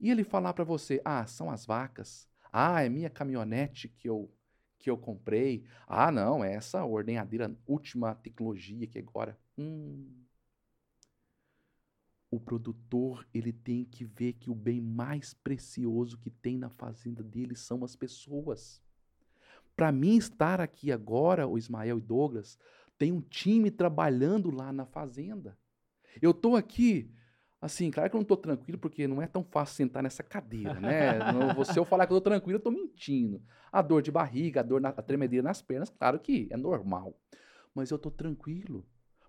E 0.00 0.10
ele 0.10 0.24
falar 0.24 0.54
para 0.54 0.64
você, 0.64 1.00
ah, 1.04 1.26
são 1.26 1.50
as 1.50 1.66
vacas. 1.66 2.28
Ah, 2.52 2.82
é 2.82 2.88
minha 2.88 3.10
caminhonete 3.10 3.88
que 3.88 4.08
eu 4.08 4.30
que 4.78 4.90
eu 4.90 4.96
comprei. 4.96 5.64
Ah, 5.86 6.12
não, 6.12 6.44
é 6.44 6.54
essa 6.54 6.84
ordenhadeira 6.84 7.54
última 7.66 8.14
tecnologia 8.14 8.86
que 8.86 8.98
agora. 8.98 9.36
Hum. 9.58 10.25
O 12.30 12.40
produtor 12.40 13.26
ele 13.32 13.52
tem 13.52 13.84
que 13.84 14.04
ver 14.04 14.32
que 14.34 14.50
o 14.50 14.54
bem 14.54 14.80
mais 14.80 15.32
precioso 15.32 16.18
que 16.18 16.30
tem 16.30 16.58
na 16.58 16.68
fazenda 16.68 17.22
dele 17.22 17.54
são 17.54 17.84
as 17.84 17.94
pessoas. 17.94 18.82
Para 19.76 19.92
mim 19.92 20.16
estar 20.16 20.60
aqui 20.60 20.90
agora, 20.90 21.46
o 21.46 21.56
Ismael 21.58 21.98
e 21.98 22.00
Douglas, 22.02 22.58
tem 22.98 23.12
um 23.12 23.20
time 23.20 23.70
trabalhando 23.70 24.50
lá 24.50 24.72
na 24.72 24.86
fazenda. 24.86 25.56
Eu 26.20 26.30
estou 26.30 26.56
aqui, 26.56 27.10
assim, 27.60 27.90
claro 27.90 28.08
que 28.08 28.16
eu 28.16 28.18
não 28.18 28.22
estou 28.22 28.38
tranquilo, 28.38 28.78
porque 28.78 29.06
não 29.06 29.20
é 29.20 29.26
tão 29.26 29.44
fácil 29.44 29.76
sentar 29.76 30.02
nessa 30.02 30.22
cadeira, 30.22 30.80
né? 30.80 31.18
Não- 31.32 31.62
se 31.64 31.78
eu 31.78 31.84
falar 31.84 32.06
que 32.06 32.12
eu 32.12 32.18
estou 32.18 32.30
tranquilo, 32.32 32.56
eu 32.56 32.58
estou 32.58 32.72
mentindo. 32.72 33.42
A 33.70 33.82
dor 33.82 34.00
de 34.00 34.10
barriga, 34.10 34.60
a 34.60 34.62
dor 34.62 34.80
na 34.80 34.88
a 34.88 35.02
tremedeira 35.02 35.44
nas 35.46 35.60
pernas, 35.60 35.90
claro 35.90 36.18
que 36.18 36.48
é 36.50 36.56
normal. 36.56 37.14
Mas 37.74 37.90
eu 37.90 37.96
estou 37.96 38.10
tranquilo. 38.10 38.84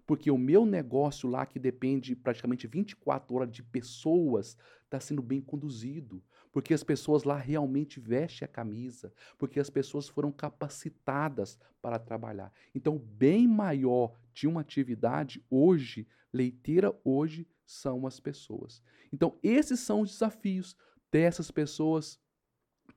Porque 0.07 0.31
o 0.31 0.37
meu 0.37 0.65
negócio 0.65 1.29
lá, 1.29 1.45
que 1.45 1.59
depende 1.59 2.15
praticamente 2.15 2.65
24 2.65 3.35
horas 3.35 3.51
de 3.51 3.61
pessoas, 3.61 4.57
está 4.85 5.01
sendo 5.01 5.21
bem 5.21 5.41
conduzido. 5.41 6.23
Porque 6.49 6.73
as 6.73 6.81
pessoas 6.81 7.25
lá 7.25 7.35
realmente 7.35 7.99
vestem 7.99 8.45
a 8.45 8.49
camisa. 8.49 9.13
Porque 9.37 9.59
as 9.59 9.69
pessoas 9.69 10.07
foram 10.07 10.31
capacitadas 10.31 11.59
para 11.81 11.99
trabalhar. 11.99 12.53
Então, 12.73 12.97
bem 12.97 13.45
maior 13.49 14.17
de 14.33 14.47
uma 14.47 14.61
atividade 14.61 15.43
hoje, 15.49 16.07
leiteira 16.31 16.97
hoje, 17.03 17.45
são 17.65 18.07
as 18.07 18.17
pessoas. 18.17 18.81
Então, 19.11 19.37
esses 19.43 19.81
são 19.81 20.01
os 20.01 20.11
desafios 20.11 20.73
dessas 21.11 21.51
pessoas, 21.51 22.17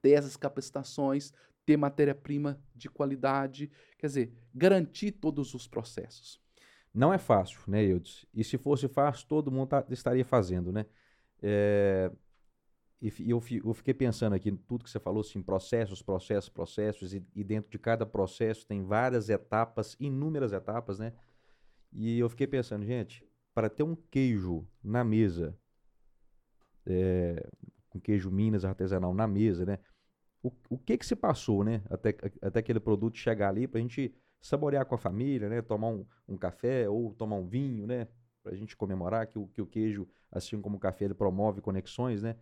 dessas 0.01 0.37
capacitações, 0.37 1.33
ter 1.67 1.77
matéria-prima 1.77 2.63
de 2.73 2.89
qualidade, 2.89 3.69
quer 3.99 4.07
dizer, 4.07 4.33
garantir 4.55 5.11
todos 5.11 5.55
os 5.55 5.67
processos. 5.67 6.41
Não 6.93 7.13
é 7.13 7.19
fácil, 7.19 7.61
né, 7.69 7.83
Eudes? 7.85 8.27
E 8.35 8.43
se 8.43 8.59
fosse 8.59 8.89
fácil, 8.89 9.27
todo 9.29 9.51
mundo 9.51 9.69
tá- 9.69 9.85
estaria 9.91 10.25
fazendo, 10.25 10.73
né? 10.73 10.87
É, 11.43 12.11
e 13.01 13.31
eu, 13.31 13.43
eu 13.65 13.75
fiquei 13.75 13.95
pensando 13.95 14.35
aqui 14.35 14.53
tudo 14.53 14.85
que 14.85 14.91
você 14.91 15.01
falou, 15.01 15.23
assim, 15.23 15.43
processos, 15.43 16.03
processos, 16.03 16.51
processos, 16.51 17.15
e, 17.15 17.25
e 17.35 17.45
dentro 17.45 17.71
de 17.71 17.79
cada 17.79 18.07
processo 18.07 18.67
tem 18.67 18.83
várias 18.85 19.31
etapas, 19.31 19.97
inúmeras 20.01 20.53
etapas, 20.53 20.99
né? 20.99 21.13
E 21.93 22.19
eu 22.19 22.29
fiquei 22.31 22.47
pensando, 22.47 22.85
gente, 22.87 23.27
para 23.55 23.71
ter 23.71 23.85
um 23.85 23.97
queijo 23.97 24.67
na 24.83 25.05
mesa, 25.05 25.57
é, 26.87 27.47
um 27.95 28.01
queijo 28.01 28.31
Minas 28.31 28.65
artesanal 28.65 29.15
na 29.15 29.27
mesa, 29.27 29.65
né? 29.65 29.79
O, 30.43 30.53
o 30.71 30.79
que 30.79 30.99
que 30.99 31.07
se 31.07 31.17
passou, 31.17 31.65
né? 31.65 31.83
Até, 31.91 32.17
até 32.43 32.61
aquele 32.61 32.81
produto 32.81 33.19
chegar 33.19 33.51
ali 33.51 33.67
para 33.69 33.79
a 33.81 33.83
gente 33.83 34.15
saborear 34.41 34.87
com 34.87 34.95
a 34.95 34.99
família, 34.99 35.49
né? 35.49 35.63
Tomar 35.63 35.89
um, 35.89 36.07
um 36.29 36.37
café 36.37 36.89
ou 36.89 37.15
tomar 37.15 37.37
um 37.37 37.47
vinho, 37.47 37.87
né? 37.87 38.09
Para 38.43 38.53
a 38.53 38.57
gente 38.57 38.77
comemorar 38.77 39.27
que 39.27 39.39
o, 39.39 39.47
que 39.49 39.61
o 39.61 39.67
queijo, 39.67 40.09
assim 40.31 40.61
como 40.61 40.77
o 40.77 40.81
café, 40.81 41.05
ele 41.05 41.15
promove 41.15 41.61
conexões, 41.61 42.23
né? 42.23 42.37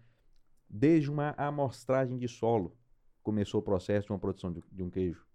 Desde 0.68 1.10
uma 1.10 1.34
amostragem 1.36 2.18
de 2.18 2.28
solo 2.28 2.76
começou 3.22 3.60
o 3.60 3.62
processo 3.62 4.06
de 4.06 4.12
uma 4.12 4.18
produção 4.18 4.52
de, 4.52 4.62
de 4.70 4.82
um 4.82 4.90
queijo. 4.90 5.26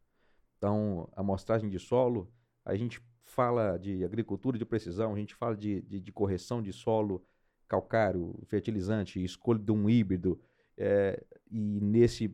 Então, 0.58 1.10
amostragem 1.16 1.70
de 1.70 1.80
solo, 1.80 2.32
a 2.64 2.76
gente 2.76 3.02
fala 3.24 3.78
de 3.78 4.04
agricultura 4.04 4.58
de 4.58 4.66
precisão, 4.66 5.14
a 5.14 5.18
gente 5.18 5.36
fala 5.36 5.58
de, 5.58 5.82
de, 5.82 6.00
de 6.00 6.12
correção 6.12 6.62
de 6.62 6.72
solo, 6.72 7.26
calcário, 7.68 8.40
fertilizante, 8.46 9.24
escolha 9.24 9.60
de 9.60 9.72
um 9.72 9.90
híbrido, 9.90 10.40
eh, 10.78 11.24
e 11.52 11.80
nesse 11.82 12.34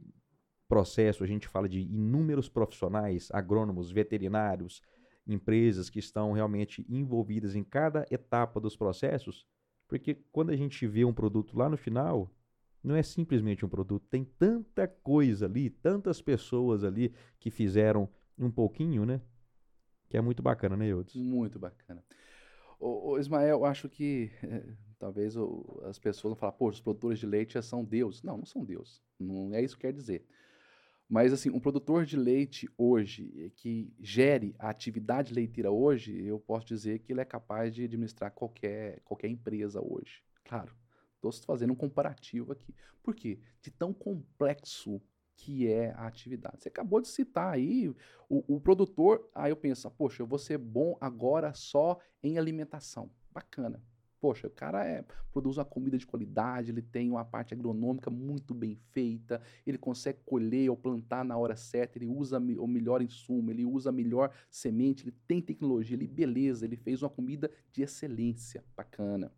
processo 0.69 1.23
a 1.23 1.27
gente 1.27 1.47
fala 1.47 1.67
de 1.67 1.81
inúmeros 1.81 2.47
profissionais, 2.47 3.29
agrônomos, 3.33 3.91
veterinários, 3.91 4.81
empresas 5.27 5.89
que 5.89 5.99
estão 5.99 6.31
realmente 6.31 6.85
envolvidas 6.87 7.55
em 7.55 7.63
cada 7.63 8.05
etapa 8.09 8.59
dos 8.59 8.77
processos, 8.77 9.45
porque 9.87 10.15
quando 10.31 10.51
a 10.51 10.55
gente 10.55 10.87
vê 10.87 11.03
um 11.03 11.13
produto 11.13 11.57
lá 11.57 11.67
no 11.67 11.75
final, 11.75 12.31
não 12.83 12.95
é 12.95 13.03
simplesmente 13.03 13.65
um 13.65 13.69
produto, 13.69 14.07
tem 14.09 14.23
tanta 14.23 14.87
coisa 14.87 15.47
ali, 15.47 15.69
tantas 15.69 16.21
pessoas 16.21 16.83
ali 16.83 17.13
que 17.39 17.49
fizeram 17.49 18.07
um 18.37 18.49
pouquinho, 18.49 19.05
né? 19.05 19.19
Que 20.07 20.17
é 20.17 20.21
muito 20.21 20.41
bacana, 20.41 20.77
né, 20.77 20.87
Eudes? 20.87 21.15
Muito 21.15 21.59
bacana. 21.59 22.03
Ô, 22.79 23.11
ô, 23.11 23.19
Ismael, 23.19 23.65
acho 23.65 23.89
que 23.89 24.31
eh, 24.43 24.63
talvez 24.97 25.35
o- 25.35 25.81
as 25.83 25.99
pessoas 25.99 26.31
vão 26.31 26.35
falar, 26.35 26.53
pô, 26.53 26.69
os 26.69 26.79
produtores 26.79 27.19
de 27.19 27.25
leite 27.25 27.53
já 27.55 27.61
são 27.61 27.83
deuses. 27.83 28.23
Não, 28.23 28.37
não 28.37 28.45
são 28.45 28.63
deuses. 28.63 29.01
Não 29.19 29.53
é 29.53 29.61
isso 29.61 29.75
que 29.75 29.81
quer 29.81 29.93
dizer. 29.93 30.25
Mas, 31.09 31.33
assim, 31.33 31.49
um 31.49 31.59
produtor 31.59 32.05
de 32.05 32.15
leite 32.15 32.69
hoje, 32.77 33.33
eh, 33.35 33.49
que 33.55 33.91
gere 33.99 34.55
a 34.59 34.69
atividade 34.69 35.33
leiteira 35.33 35.71
hoje, 35.71 36.23
eu 36.23 36.39
posso 36.39 36.67
dizer 36.67 36.99
que 36.99 37.11
ele 37.11 37.19
é 37.19 37.25
capaz 37.25 37.73
de 37.73 37.83
administrar 37.85 38.31
qualquer, 38.31 38.99
qualquer 38.99 39.27
empresa 39.27 39.81
hoje. 39.81 40.21
Claro, 40.45 40.71
estou 41.15 41.31
fazendo 41.47 41.73
um 41.73 41.75
comparativo 41.75 42.51
aqui. 42.51 42.75
Por 43.01 43.15
quê? 43.15 43.39
De 43.59 43.71
tão 43.71 43.91
complexo 43.91 45.01
que 45.35 45.67
é 45.67 45.91
a 45.93 46.05
atividade. 46.05 46.61
Você 46.61 46.69
acabou 46.69 47.01
de 47.01 47.07
citar 47.07 47.53
aí 47.53 47.89
o, 48.29 48.55
o 48.55 48.61
produtor, 48.61 49.27
aí 49.33 49.51
eu 49.51 49.57
penso, 49.57 49.87
ah, 49.87 49.91
poxa, 49.91 50.21
eu 50.21 50.27
vou 50.27 50.37
ser 50.37 50.59
bom 50.59 50.95
agora 51.01 51.53
só 51.55 51.97
em 52.21 52.37
alimentação. 52.37 53.09
Bacana. 53.31 53.81
Poxa, 54.19 54.47
o 54.47 54.51
cara 54.51 54.85
é, 54.85 55.05
produz 55.31 55.57
uma 55.57 55.63
comida 55.63 55.97
de 55.97 56.05
qualidade, 56.05 56.71
ele 56.71 56.81
tem 56.81 57.09
uma 57.09 57.23
parte 57.23 57.53
agronômica 57.53 58.09
muito 58.09 58.53
bem 58.53 58.75
feita, 58.91 59.41
ele 59.65 59.77
consegue 59.77 60.19
colher 60.25 60.69
ou 60.69 60.75
plantar 60.75 61.23
na 61.23 61.37
hora 61.37 61.55
certa, 61.55 61.97
ele 61.97 62.07
usa 62.07 62.37
o 62.37 62.67
melhor 62.67 63.01
insumo, 63.01 63.49
ele 63.49 63.65
usa 63.65 63.89
a 63.89 63.93
melhor 63.93 64.31
semente, 64.49 65.05
ele 65.05 65.15
tem 65.25 65.41
tecnologia, 65.41 65.95
ele 65.95 66.05
beleza, 66.05 66.65
ele 66.65 66.75
fez 66.75 67.01
uma 67.01 67.09
comida 67.09 67.49
de 67.71 67.81
excelência, 67.81 68.61
bacana. 68.75 69.31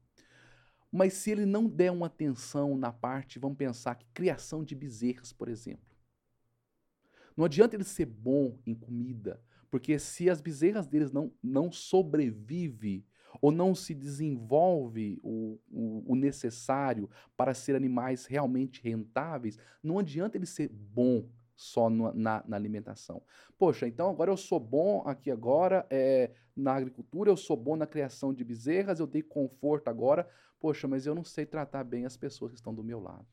Mas 0.91 1.13
se 1.13 1.29
ele 1.29 1.45
não 1.45 1.69
der 1.69 1.91
uma 1.91 2.07
atenção 2.07 2.75
na 2.75 2.91
parte, 2.91 3.37
vamos 3.37 3.57
pensar 3.57 3.95
que 3.95 4.05
criação 4.13 4.63
de 4.63 4.73
bezerras, 4.73 5.31
por 5.31 5.47
exemplo. 5.47 5.95
Não 7.37 7.45
adianta 7.45 7.75
ele 7.75 7.83
ser 7.83 8.05
bom 8.05 8.57
em 8.65 8.73
comida, 8.73 9.41
porque 9.69 9.97
se 9.99 10.29
as 10.29 10.41
bezerras 10.41 10.87
deles 10.87 11.11
não, 11.11 11.31
não 11.41 11.71
sobrevivem, 11.71 13.05
ou 13.39 13.51
não 13.51 13.75
se 13.75 13.93
desenvolve 13.93 15.19
o, 15.23 15.59
o, 15.69 16.03
o, 16.13 16.15
necessário 16.15 17.09
para 17.37 17.53
ser 17.53 17.75
animais 17.75 18.25
realmente 18.25 18.81
rentáveis, 18.83 19.57
não 19.83 19.99
adianta 19.99 20.37
ele 20.37 20.45
ser 20.45 20.69
bom 20.69 21.25
só 21.55 21.89
no, 21.89 22.11
na, 22.13 22.43
na, 22.47 22.55
alimentação. 22.55 23.21
Poxa, 23.57 23.87
então 23.87 24.09
agora 24.09 24.31
eu 24.31 24.37
sou 24.37 24.59
bom 24.59 25.03
aqui 25.05 25.29
agora 25.29 25.85
é, 25.89 26.31
na 26.55 26.73
agricultura, 26.73 27.29
eu 27.29 27.37
sou 27.37 27.55
bom 27.55 27.75
na 27.75 27.85
criação 27.85 28.33
de 28.33 28.43
bezerras, 28.43 28.99
eu 28.99 29.07
dei 29.07 29.21
conforto 29.21 29.87
agora. 29.87 30.27
Poxa, 30.59 30.87
mas 30.87 31.05
eu 31.05 31.13
não 31.13 31.23
sei 31.23 31.45
tratar 31.45 31.83
bem 31.83 32.05
as 32.05 32.17
pessoas 32.17 32.51
que 32.51 32.57
estão 32.57 32.73
do 32.73 32.83
meu 32.83 32.99
lado. 32.99 33.27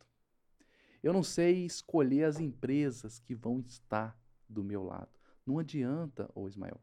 Eu 1.03 1.13
não 1.13 1.23
sei 1.23 1.65
escolher 1.65 2.25
as 2.25 2.41
empresas 2.41 3.19
que 3.19 3.35
vão 3.35 3.61
estar 3.61 4.19
do 4.49 4.65
meu 4.65 4.83
lado. 4.83 5.11
Não 5.47 5.59
adianta, 5.59 6.29
ô 6.35 6.49
Ismael. 6.49 6.81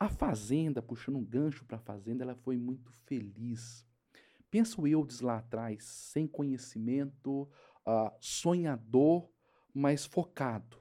A 0.00 0.08
Fazenda, 0.08 0.80
puxando 0.80 1.16
um 1.16 1.24
gancho 1.24 1.64
para 1.64 1.76
a 1.76 1.80
Fazenda, 1.80 2.22
ela 2.22 2.36
foi 2.36 2.56
muito 2.56 2.92
feliz. 3.04 3.84
Penso 4.48 4.86
eu 4.86 5.04
lá 5.20 5.38
atrás, 5.38 5.82
sem 5.84 6.24
conhecimento, 6.24 7.42
uh, 7.84 8.10
sonhador, 8.20 9.28
mas 9.74 10.06
focado. 10.06 10.78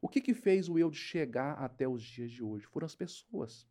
O 0.00 0.08
que, 0.08 0.20
que 0.20 0.32
fez 0.32 0.68
o 0.68 0.78
eu 0.78 0.92
chegar 0.92 1.54
até 1.54 1.88
os 1.88 2.00
dias 2.00 2.30
de 2.30 2.44
hoje? 2.44 2.64
Foram 2.66 2.86
as 2.86 2.94
pessoas. 2.94 3.66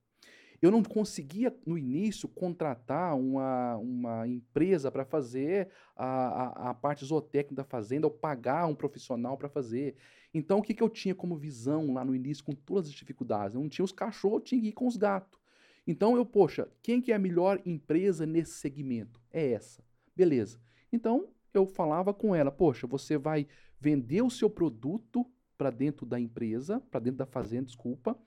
Eu 0.61 0.69
não 0.69 0.83
conseguia, 0.83 1.57
no 1.65 1.77
início, 1.77 2.27
contratar 2.27 3.15
uma, 3.17 3.77
uma 3.77 4.27
empresa 4.27 4.91
para 4.91 5.05
fazer 5.05 5.69
a, 5.95 6.05
a, 6.05 6.69
a, 6.71 6.73
parte 6.73 7.05
zootécnica 7.05 7.55
da 7.55 7.63
fazenda 7.63 8.05
ou 8.05 8.11
pagar 8.11 8.65
um 8.65 8.75
profissional 8.75 9.37
para 9.37 9.47
fazer. 9.47 9.95
Então, 10.33 10.59
o 10.59 10.61
que, 10.61 10.73
que 10.73 10.83
eu 10.83 10.89
tinha 10.89 11.15
como 11.15 11.35
visão 11.35 11.93
lá 11.93 12.05
no 12.05 12.15
início, 12.15 12.43
com 12.43 12.53
todas 12.53 12.89
as 12.89 12.95
dificuldades? 12.95 13.55
Eu 13.55 13.61
não 13.61 13.69
tinha 13.69 13.85
os 13.85 13.91
cachorros, 13.91 14.39
eu 14.39 14.43
tinha 14.43 14.61
que 14.61 14.67
ir 14.67 14.73
com 14.73 14.87
os 14.87 14.95
gatos. 14.95 15.39
Então, 15.87 16.15
eu, 16.15 16.25
poxa, 16.25 16.69
quem 16.83 17.01
que 17.01 17.11
é 17.11 17.15
a 17.15 17.19
melhor 17.19 17.59
empresa 17.65 18.25
nesse 18.25 18.53
segmento? 18.53 19.19
É 19.31 19.51
essa. 19.51 19.83
Beleza. 20.15 20.59
Então, 20.93 21.29
eu 21.53 21.65
falava 21.65 22.13
com 22.13 22.35
ela, 22.35 22.51
poxa, 22.51 22.85
você 22.85 23.17
vai 23.17 23.47
vender 23.79 24.21
o 24.21 24.29
seu 24.29 24.49
produto 24.49 25.25
para 25.57 25.71
dentro 25.71 26.05
da 26.05 26.17
empresa, 26.17 26.79
para 26.89 27.01
dentro 27.01 27.17
da 27.17 27.25
fazenda, 27.25 27.65
desculpa, 27.65 28.17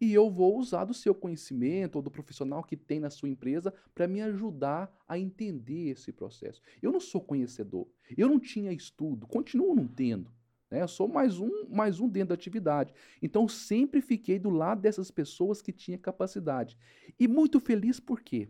e 0.00 0.12
eu 0.12 0.28
vou 0.28 0.58
usar 0.58 0.84
do 0.84 0.92
seu 0.92 1.14
conhecimento 1.14 1.96
ou 1.96 2.02
do 2.02 2.10
profissional 2.10 2.64
que 2.64 2.76
tem 2.76 2.98
na 2.98 3.10
sua 3.10 3.28
empresa 3.28 3.72
para 3.94 4.08
me 4.08 4.20
ajudar 4.22 4.92
a 5.06 5.16
entender 5.16 5.90
esse 5.90 6.10
processo. 6.10 6.60
Eu 6.82 6.90
não 6.90 6.98
sou 6.98 7.20
conhecedor, 7.20 7.86
eu 8.16 8.28
não 8.28 8.40
tinha 8.40 8.72
estudo, 8.72 9.26
continuo 9.28 9.74
não 9.74 9.86
tendo. 9.86 10.32
Né? 10.70 10.82
Eu 10.82 10.88
sou 10.88 11.08
mais 11.08 11.38
um, 11.38 11.66
mais 11.68 11.98
um 11.98 12.08
dentro 12.08 12.28
da 12.28 12.34
atividade. 12.34 12.94
Então, 13.20 13.48
sempre 13.48 14.00
fiquei 14.00 14.38
do 14.38 14.50
lado 14.50 14.80
dessas 14.80 15.10
pessoas 15.10 15.60
que 15.60 15.72
tinham 15.72 15.98
capacidade. 15.98 16.78
E 17.18 17.26
muito 17.26 17.58
feliz 17.58 17.98
por 17.98 18.20
quê? 18.20 18.48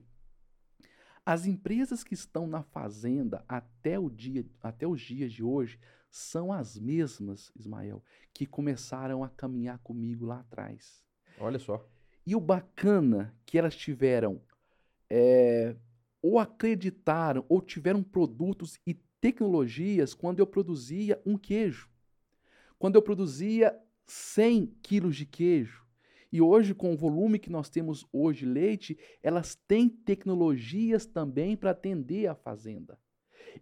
As 1.25 1.47
empresas 1.47 2.05
que 2.05 2.15
estão 2.15 2.47
na 2.47 2.63
fazenda 2.63 3.45
até, 3.49 3.99
o 3.99 4.11
dia, 4.11 4.45
até 4.63 4.87
os 4.87 5.01
dias 5.01 5.33
de 5.33 5.43
hoje 5.43 5.79
são 6.11 6.53
as 6.53 6.79
mesmas, 6.79 7.53
Ismael, 7.57 8.03
que 8.35 8.45
começaram 8.45 9.23
a 9.23 9.29
caminhar 9.29 9.79
comigo 9.79 10.27
lá 10.27 10.41
atrás. 10.41 11.05
Olha 11.39 11.59
só. 11.59 11.87
E 12.27 12.35
o 12.35 12.41
bacana 12.41 13.35
que 13.47 13.57
elas 13.59 13.77
tiveram, 13.77 14.41
é, 15.09 15.77
ou 16.21 16.39
acreditaram, 16.39 17.45
ou 17.49 17.61
tiveram 17.61 18.03
produtos 18.03 18.79
e 18.87 18.95
tecnologias 19.21 20.15
quando 20.15 20.41
eu 20.41 20.47
produzia 20.47 21.21
um 21.25 21.37
queijo. 21.37 21.89
Quando 22.81 22.97
eu 22.97 23.03
produzia 23.03 23.79
100 24.07 24.75
quilos 24.83 25.15
de 25.15 25.27
queijo. 25.27 25.87
E 26.33 26.41
hoje, 26.41 26.75
com 26.75 26.95
o 26.95 26.97
volume 26.97 27.39
que 27.39 27.51
nós 27.51 27.69
temos 27.69 28.07
hoje 28.11 28.47
leite, 28.47 28.99
elas 29.23 29.55
têm 29.55 29.87
tecnologias 29.87 31.05
também 31.05 31.57
para 31.57 31.73
atender 31.73 32.27
a 32.27 32.35
fazenda. 32.35 32.99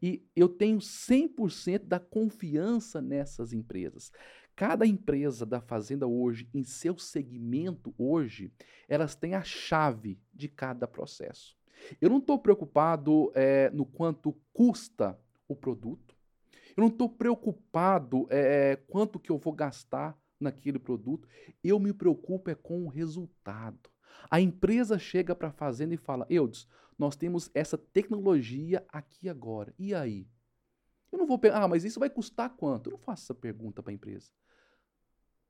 E 0.01 0.25
eu 0.37 0.49
tenho 0.49 0.79
100% 0.79 1.81
da 1.81 1.99
confiança 1.99 3.03
nessas 3.03 3.53
empresas. 3.53 4.12
Cada 4.55 4.87
empresa 4.87 5.45
da 5.45 5.61
fazenda 5.61 6.07
hoje, 6.07 6.49
em 6.55 6.62
seu 6.62 6.97
segmento 6.97 7.93
hoje, 7.99 8.53
elas 8.89 9.16
têm 9.16 9.35
a 9.35 9.43
chave 9.43 10.21
de 10.33 10.49
cada 10.49 10.87
processo. 10.87 11.59
Eu 12.01 12.09
não 12.09 12.19
estou 12.19 12.39
preocupado 12.39 13.33
é, 13.35 13.69
no 13.71 13.85
quanto 13.85 14.37
custa 14.53 15.19
o 15.49 15.57
produto. 15.57 16.07
Eu 16.79 16.83
não 16.83 16.89
estou 16.91 17.09
preocupado 17.09 18.29
é, 18.31 18.76
quanto 18.87 19.18
que 19.18 19.33
eu 19.33 19.37
vou 19.37 19.53
gastar 19.53 20.16
naquele 20.39 20.79
produto. 20.79 21.26
Eu 21.62 21.76
me 21.81 21.93
preocupo 21.93 22.51
é 22.51 22.55
com 22.55 22.85
o 22.85 22.89
resultado. 22.89 23.91
A 24.31 24.41
empresa 24.41 24.97
chega 24.97 25.35
para 25.35 25.49
a 25.49 25.53
fazenda 25.53 25.93
e 25.93 25.97
fala: 25.97 26.24
Eudes, 26.31 26.68
nós 26.97 27.16
temos 27.16 27.51
essa 27.53 27.76
tecnologia 27.76 28.87
aqui 28.91 29.29
agora. 29.29 29.74
E 29.76 29.93
aí? 29.93 30.29
Eu 31.11 31.18
não 31.18 31.26
vou 31.26 31.37
pegar, 31.37 31.64
ah, 31.64 31.66
mas 31.66 31.83
isso 31.83 31.99
vai 31.99 32.09
custar 32.09 32.51
quanto? 32.51 32.87
Eu 32.87 32.93
não 32.93 32.99
faço 33.01 33.24
essa 33.24 33.35
pergunta 33.35 33.83
para 33.83 33.91
a 33.91 33.95
empresa. 33.95 34.31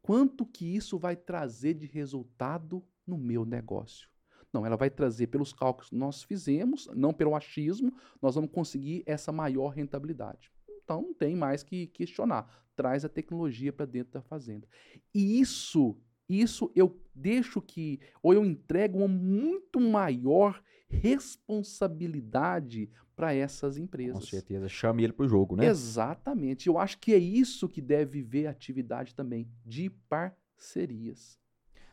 Quanto 0.01 0.47
que 0.47 0.65
isso 0.65 0.99
vai 0.99 1.15
trazer 1.15 1.75
de 1.75 1.85
resultado 1.85 2.83
no 3.07 3.19
meu 3.19 3.45
negócio? 3.45 4.09
Não, 4.51 4.65
ela 4.65 4.79
vai 4.79 4.89
trazer 4.89 5.27
pelos 5.27 5.53
cálculos 5.53 5.91
que 5.91 5.95
nós 5.95 6.23
fizemos, 6.23 6.89
não 6.95 7.13
pelo 7.13 7.37
achismo, 7.37 7.93
nós 8.23 8.35
vamos 8.35 8.51
conseguir 8.51 9.03
essa 9.05 9.31
maior 9.31 9.75
rentabilidade. 9.75 10.51
Então 10.89 11.03
não 11.03 11.13
tem 11.13 11.37
mais 11.37 11.63
que 11.63 11.89
questionar. 11.89 12.49
Traz 12.75 13.05
a 13.05 13.11
tecnologia 13.11 13.71
para 13.71 13.85
dentro 13.85 14.15
da 14.15 14.23
fazenda. 14.23 14.67
E 15.15 15.39
isso 15.39 15.95
isso 16.27 16.73
eu 16.75 16.99
deixo 17.15 17.61
que, 17.61 18.01
ou 18.23 18.33
eu 18.35 18.45
entrego 18.45 18.99
uma 18.99 19.09
muito 19.09 19.81
maior 19.81 20.63
responsabilidade 20.89 22.91
para 23.17 23.33
essas 23.35 23.79
empresas. 23.79 24.15
Com 24.15 24.21
certeza, 24.21 24.69
chame 24.69 25.05
ele 25.05 25.13
para 25.13 25.27
o 25.27 25.29
jogo, 25.29 25.57
né? 25.57 25.67
Exatamente. 25.67 26.69
Eu 26.69 26.79
acho 26.79 26.99
que 26.99 27.13
é 27.13 27.19
isso 27.19 27.69
que 27.69 27.81
deve 27.81 28.23
ver 28.23 28.47
a 28.47 28.51
atividade 28.51 29.13
também, 29.15 29.49
de 29.65 29.91
parcerias. 30.09 31.39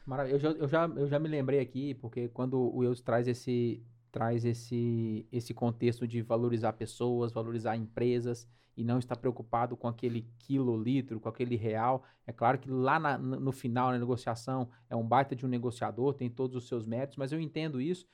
Maravilha. 0.06 0.36
Eu 0.36 0.40
já, 0.40 0.50
eu, 0.52 0.68
já, 0.68 0.86
eu 0.86 1.08
já 1.08 1.18
me 1.18 1.30
lembrei 1.30 1.60
aqui, 1.60 1.96
porque 1.96 2.28
quando 2.28 2.58
o 2.58 2.78
Wilson 2.80 3.04
traz 3.04 3.28
esse, 3.28 3.82
traz 4.16 4.46
esse, 4.46 5.28
esse 5.30 5.54
contexto 5.54 6.08
de 6.08 6.22
valorizar 6.22 6.72
pessoas, 6.72 7.34
valorizar 7.34 7.76
empresas, 7.76 8.48
e 8.78 8.82
não 8.82 8.98
está 8.98 9.14
preocupado 9.14 9.76
com 9.76 9.90
aquele 9.90 10.26
quilolitro, 10.40 11.20
com 11.20 11.28
aquele 11.28 11.58
real. 11.58 12.02
É 12.26 12.32
claro 12.32 12.58
que 12.58 12.70
lá 12.70 12.98
na, 12.98 13.18
no 13.18 13.52
final, 13.52 13.92
na 13.92 14.00
negociação, 14.00 14.70
é 14.90 14.96
um 14.96 15.06
baita 15.06 15.36
de 15.36 15.46
um 15.46 15.50
negociador, 15.50 16.14
tem 16.14 16.30
todos 16.30 16.56
os 16.56 16.66
seus 16.66 16.86
méritos, 16.86 17.18
mas 17.18 17.34
eu 17.34 17.42
entendo 17.42 17.82
isso. 17.82 18.08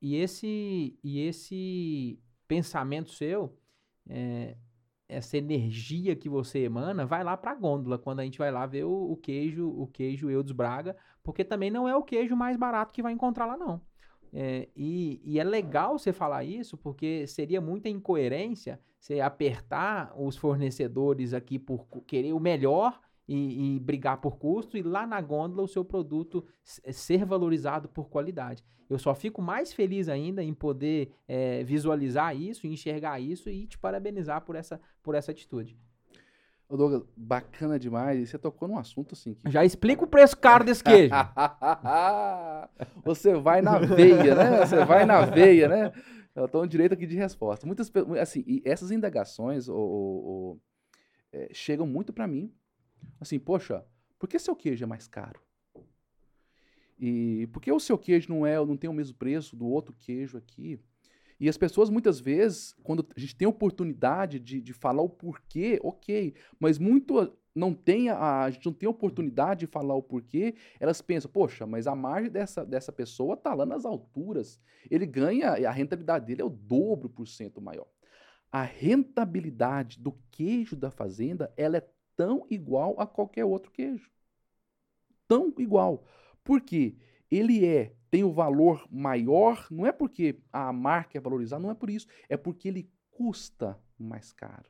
E 0.00 0.14
esse, 0.14 0.96
e 1.02 1.18
esse 1.18 2.20
pensamento 2.46 3.10
seu, 3.10 3.58
é, 4.08 4.56
essa 5.08 5.36
energia 5.36 6.14
que 6.14 6.28
você 6.28 6.60
emana, 6.60 7.04
vai 7.04 7.24
lá 7.24 7.36
para 7.36 7.50
a 7.50 7.56
gôndola 7.56 7.98
quando 7.98 8.20
a 8.20 8.24
gente 8.24 8.38
vai 8.38 8.52
lá 8.52 8.66
ver 8.66 8.84
o, 8.84 9.10
o 9.10 9.16
queijo, 9.16 9.68
o 9.68 9.88
queijo 9.88 10.30
Eudes 10.30 10.52
Braga, 10.52 10.96
porque 11.24 11.44
também 11.44 11.72
não 11.72 11.88
é 11.88 11.96
o 11.96 12.04
queijo 12.04 12.36
mais 12.36 12.56
barato 12.56 12.92
que 12.92 13.02
vai 13.02 13.12
encontrar 13.12 13.46
lá 13.46 13.56
não. 13.56 13.80
É, 14.32 14.68
e, 14.76 15.20
e, 15.24 15.40
é 15.40 15.44
legal 15.44 15.98
você 15.98 16.12
falar 16.12 16.44
isso, 16.44 16.76
porque 16.76 17.26
seria 17.26 17.60
muita 17.60 17.88
incoerência 17.88 18.80
você 18.98 19.20
apertar 19.20 20.12
os 20.16 20.36
fornecedores 20.36 21.32
aqui 21.32 21.58
por 21.58 21.86
querer 22.06 22.32
o 22.32 22.38
melhor 22.38 23.00
e, 23.26 23.76
e, 23.76 23.80
brigar 23.80 24.20
por 24.20 24.36
custo, 24.36 24.76
e 24.76 24.82
lá 24.82 25.06
na 25.06 25.20
gôndola 25.20 25.62
o 25.62 25.68
seu 25.68 25.84
produto 25.84 26.44
ser 26.64 27.24
valorizado 27.24 27.88
por 27.88 28.08
qualidade. 28.08 28.64
Eu 28.88 28.98
só 28.98 29.14
fico 29.14 29.40
mais 29.40 29.72
feliz 29.72 30.08
ainda 30.08 30.42
em 30.42 30.52
poder 30.52 31.12
é, 31.26 31.62
visualizar 31.62 32.36
isso, 32.36 32.66
enxergar 32.66 33.20
isso 33.20 33.48
e 33.48 33.66
te 33.66 33.78
parabenizar 33.78 34.44
por 34.44 34.56
essa, 34.56 34.80
por 35.02 35.14
essa 35.14 35.30
atitude. 35.30 35.78
Ô 36.70 36.76
Douglas, 36.76 37.02
bacana 37.16 37.80
demais. 37.80 38.20
E 38.20 38.26
você 38.28 38.38
tocou 38.38 38.68
num 38.68 38.78
assunto 38.78 39.14
assim. 39.14 39.34
Que... 39.34 39.50
Já 39.50 39.64
explica 39.64 40.04
o 40.04 40.06
preço 40.06 40.38
caro 40.38 40.64
desse 40.64 40.84
queijo. 40.84 41.12
você 43.04 43.34
vai 43.34 43.60
na 43.60 43.80
veia, 43.80 44.36
né? 44.36 44.64
Você 44.64 44.84
vai 44.84 45.04
na 45.04 45.22
veia, 45.22 45.68
né? 45.68 45.92
Eu 46.32 46.44
estou 46.44 46.64
direito 46.68 46.92
aqui 46.92 47.08
de 47.08 47.16
resposta. 47.16 47.66
Muitas 47.66 47.90
assim, 48.20 48.44
e 48.46 48.62
essas 48.64 48.92
indagações 48.92 49.66
é, 51.32 51.48
chegam 51.52 51.88
muito 51.88 52.12
para 52.12 52.28
mim. 52.28 52.54
Assim, 53.20 53.40
poxa, 53.40 53.84
por 54.16 54.28
que 54.28 54.38
seu 54.38 54.54
queijo 54.54 54.84
é 54.84 54.86
mais 54.86 55.08
caro? 55.08 55.40
E 56.96 57.48
por 57.48 57.60
que 57.60 57.72
o 57.72 57.80
seu 57.80 57.98
queijo 57.98 58.28
não 58.32 58.46
é, 58.46 58.54
não 58.64 58.76
tem 58.76 58.88
o 58.88 58.92
mesmo 58.92 59.16
preço 59.16 59.56
do 59.56 59.66
outro 59.66 59.92
queijo 59.98 60.38
aqui? 60.38 60.78
E 61.40 61.48
as 61.48 61.56
pessoas, 61.56 61.88
muitas 61.88 62.20
vezes, 62.20 62.76
quando 62.84 63.06
a 63.16 63.18
gente 63.18 63.34
tem 63.34 63.48
oportunidade 63.48 64.38
de, 64.38 64.60
de 64.60 64.72
falar 64.74 65.02
o 65.02 65.08
porquê, 65.08 65.80
ok, 65.82 66.34
mas 66.58 66.78
muito 66.78 67.34
não 67.54 67.74
tem 67.74 68.10
a, 68.10 68.44
a 68.44 68.50
gente 68.50 68.66
não 68.66 68.72
tem 68.72 68.88
oportunidade 68.88 69.60
de 69.60 69.66
falar 69.66 69.94
o 69.94 70.02
porquê, 70.02 70.54
elas 70.78 71.00
pensam, 71.00 71.30
poxa, 71.30 71.66
mas 71.66 71.86
a 71.86 71.94
margem 71.94 72.30
dessa, 72.30 72.64
dessa 72.64 72.92
pessoa 72.92 73.34
está 73.34 73.54
lá 73.54 73.64
nas 73.64 73.84
alturas. 73.84 74.60
Ele 74.90 75.06
ganha, 75.06 75.52
a 75.68 75.70
rentabilidade 75.70 76.26
dele 76.26 76.42
é 76.42 76.44
o 76.44 76.50
dobro 76.50 77.08
por 77.08 77.26
cento 77.26 77.60
maior. 77.60 77.88
A 78.52 78.62
rentabilidade 78.62 79.98
do 79.98 80.12
queijo 80.30 80.76
da 80.76 80.90
fazenda, 80.90 81.52
ela 81.56 81.78
é 81.78 81.88
tão 82.16 82.46
igual 82.50 82.94
a 82.98 83.06
qualquer 83.06 83.44
outro 83.44 83.72
queijo. 83.72 84.10
Tão 85.26 85.54
igual. 85.58 86.04
Por 86.44 86.60
quê? 86.60 86.96
Ele 87.30 87.64
é 87.64 87.94
tem 88.10 88.24
o 88.24 88.32
valor 88.32 88.86
maior, 88.90 89.66
não 89.70 89.86
é 89.86 89.92
porque 89.92 90.40
a 90.52 90.72
marca 90.72 91.16
é 91.16 91.20
valorizada, 91.20 91.62
não 91.62 91.70
é 91.70 91.74
por 91.74 91.88
isso, 91.88 92.06
é 92.28 92.36
porque 92.36 92.68
ele 92.68 92.90
custa 93.10 93.78
mais 93.98 94.32
caro. 94.32 94.68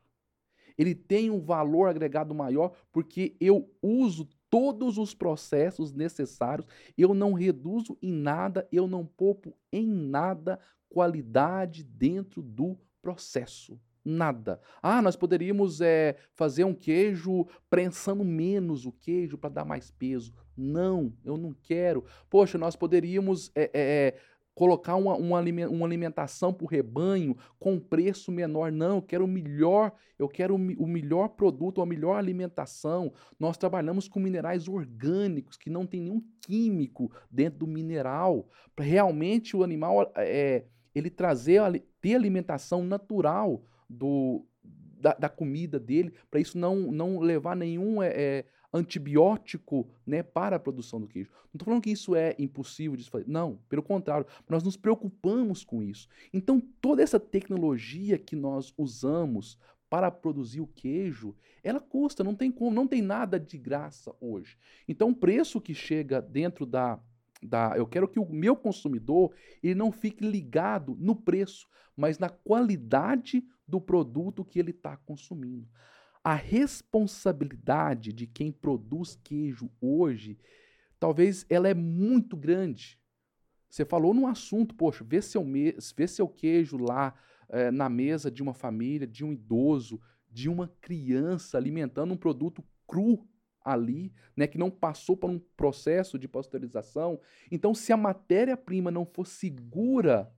Ele 0.76 0.94
tem 0.94 1.30
um 1.30 1.40
valor 1.40 1.88
agregado 1.88 2.34
maior 2.34 2.72
porque 2.92 3.36
eu 3.40 3.70
uso 3.82 4.28
todos 4.48 4.98
os 4.98 5.14
processos 5.14 5.92
necessários, 5.92 6.66
eu 6.96 7.14
não 7.14 7.32
reduzo 7.32 7.96
em 8.02 8.12
nada, 8.12 8.68
eu 8.72 8.86
não 8.86 9.06
poupo 9.06 9.56
em 9.72 9.86
nada 9.86 10.58
qualidade 10.88 11.84
dentro 11.84 12.42
do 12.42 12.76
processo. 13.00 13.80
Nada. 14.04 14.60
Ah, 14.82 15.02
nós 15.02 15.14
poderíamos 15.14 15.80
é, 15.80 16.16
fazer 16.34 16.64
um 16.64 16.74
queijo 16.74 17.46
prensando 17.68 18.24
menos 18.24 18.86
o 18.86 18.92
queijo 18.92 19.36
para 19.36 19.50
dar 19.50 19.64
mais 19.64 19.90
peso. 19.90 20.32
Não, 20.56 21.12
eu 21.24 21.36
não 21.36 21.54
quero. 21.62 22.04
Poxa, 22.30 22.56
nós 22.56 22.74
poderíamos 22.74 23.50
é, 23.54 23.70
é, 23.74 24.16
colocar 24.54 24.96
uma, 24.96 25.14
uma, 25.16 25.38
alimentação 25.86 26.52
para 26.52 26.64
o 26.64 26.68
rebanho 26.68 27.36
com 27.58 27.78
preço 27.78 28.32
menor. 28.32 28.72
Não, 28.72 28.96
eu 28.96 29.02
quero 29.02 29.24
o 29.24 29.28
melhor, 29.28 29.92
eu 30.18 30.28
quero 30.28 30.54
o 30.54 30.86
melhor 30.86 31.28
produto, 31.28 31.82
a 31.82 31.86
melhor 31.86 32.16
alimentação. 32.16 33.12
Nós 33.38 33.56
trabalhamos 33.56 34.08
com 34.08 34.18
minerais 34.18 34.66
orgânicos, 34.66 35.56
que 35.56 35.70
não 35.70 35.86
tem 35.86 36.00
nenhum 36.00 36.22
químico 36.40 37.10
dentro 37.30 37.60
do 37.60 37.66
mineral. 37.66 38.48
Para 38.74 38.84
realmente 38.84 39.56
o 39.56 39.62
animal 39.62 40.10
é, 40.16 40.64
ele 40.94 41.10
trazer, 41.10 41.60
ter 42.00 42.14
alimentação 42.14 42.82
natural 42.82 43.62
do, 43.90 44.46
da, 44.62 45.14
da 45.14 45.28
comida 45.28 45.78
dele, 45.78 46.12
para 46.30 46.40
isso 46.40 46.56
não, 46.56 46.76
não 46.92 47.18
levar 47.18 47.56
nenhum. 47.56 48.02
É, 48.02 48.44
antibiótico 48.72 49.88
né, 50.06 50.22
para 50.22 50.56
a 50.56 50.60
produção 50.60 51.00
do 51.00 51.08
queijo. 51.08 51.30
Não 51.32 51.50
estou 51.54 51.64
falando 51.64 51.82
que 51.82 51.90
isso 51.90 52.14
é 52.14 52.34
impossível 52.38 52.96
de 52.96 53.08
fazer. 53.08 53.26
Não, 53.26 53.58
pelo 53.68 53.82
contrário, 53.82 54.26
nós 54.48 54.62
nos 54.62 54.76
preocupamos 54.76 55.64
com 55.64 55.82
isso. 55.82 56.08
Então, 56.32 56.60
toda 56.80 57.02
essa 57.02 57.18
tecnologia 57.18 58.18
que 58.18 58.36
nós 58.36 58.72
usamos 58.78 59.58
para 59.88 60.10
produzir 60.10 60.60
o 60.60 60.68
queijo, 60.68 61.34
ela 61.64 61.80
custa, 61.80 62.22
não 62.22 62.34
tem 62.34 62.52
como, 62.52 62.70
não 62.70 62.86
tem 62.86 63.02
nada 63.02 63.40
de 63.40 63.58
graça 63.58 64.14
hoje. 64.20 64.56
Então, 64.86 65.10
o 65.10 65.16
preço 65.16 65.60
que 65.60 65.74
chega 65.74 66.22
dentro 66.22 66.64
da, 66.64 67.00
da 67.42 67.74
eu 67.76 67.86
quero 67.86 68.06
que 68.06 68.20
o 68.20 68.32
meu 68.32 68.54
consumidor 68.54 69.34
ele 69.60 69.74
não 69.74 69.90
fique 69.90 70.24
ligado 70.24 70.96
no 71.00 71.16
preço, 71.16 71.66
mas 71.96 72.20
na 72.20 72.28
qualidade 72.28 73.44
do 73.70 73.80
produto 73.80 74.44
que 74.44 74.58
ele 74.58 74.72
está 74.72 74.96
consumindo. 74.96 75.68
A 76.22 76.34
responsabilidade 76.34 78.12
de 78.12 78.26
quem 78.26 78.52
produz 78.52 79.18
queijo 79.22 79.70
hoje, 79.80 80.36
talvez 80.98 81.46
ela 81.48 81.68
é 81.68 81.74
muito 81.74 82.36
grande. 82.36 82.98
Você 83.70 83.84
falou 83.84 84.12
num 84.12 84.26
assunto, 84.26 84.74
poxa, 84.74 85.04
vê 85.04 85.22
seu, 85.22 85.44
me 85.44 85.74
vê 85.96 86.06
seu 86.08 86.28
queijo 86.28 86.76
lá 86.76 87.14
é, 87.48 87.70
na 87.70 87.88
mesa 87.88 88.30
de 88.30 88.42
uma 88.42 88.52
família, 88.52 89.06
de 89.06 89.24
um 89.24 89.32
idoso, 89.32 90.00
de 90.28 90.48
uma 90.48 90.68
criança 90.80 91.56
alimentando 91.56 92.12
um 92.12 92.16
produto 92.16 92.62
cru 92.86 93.26
ali, 93.64 94.12
né, 94.36 94.46
que 94.46 94.58
não 94.58 94.70
passou 94.70 95.16
por 95.16 95.30
um 95.30 95.38
processo 95.38 96.18
de 96.18 96.26
pasteurização. 96.26 97.20
Então, 97.50 97.74
se 97.74 97.92
a 97.92 97.96
matéria-prima 97.96 98.90
não 98.90 99.04
for 99.06 99.26
segura 99.26 100.32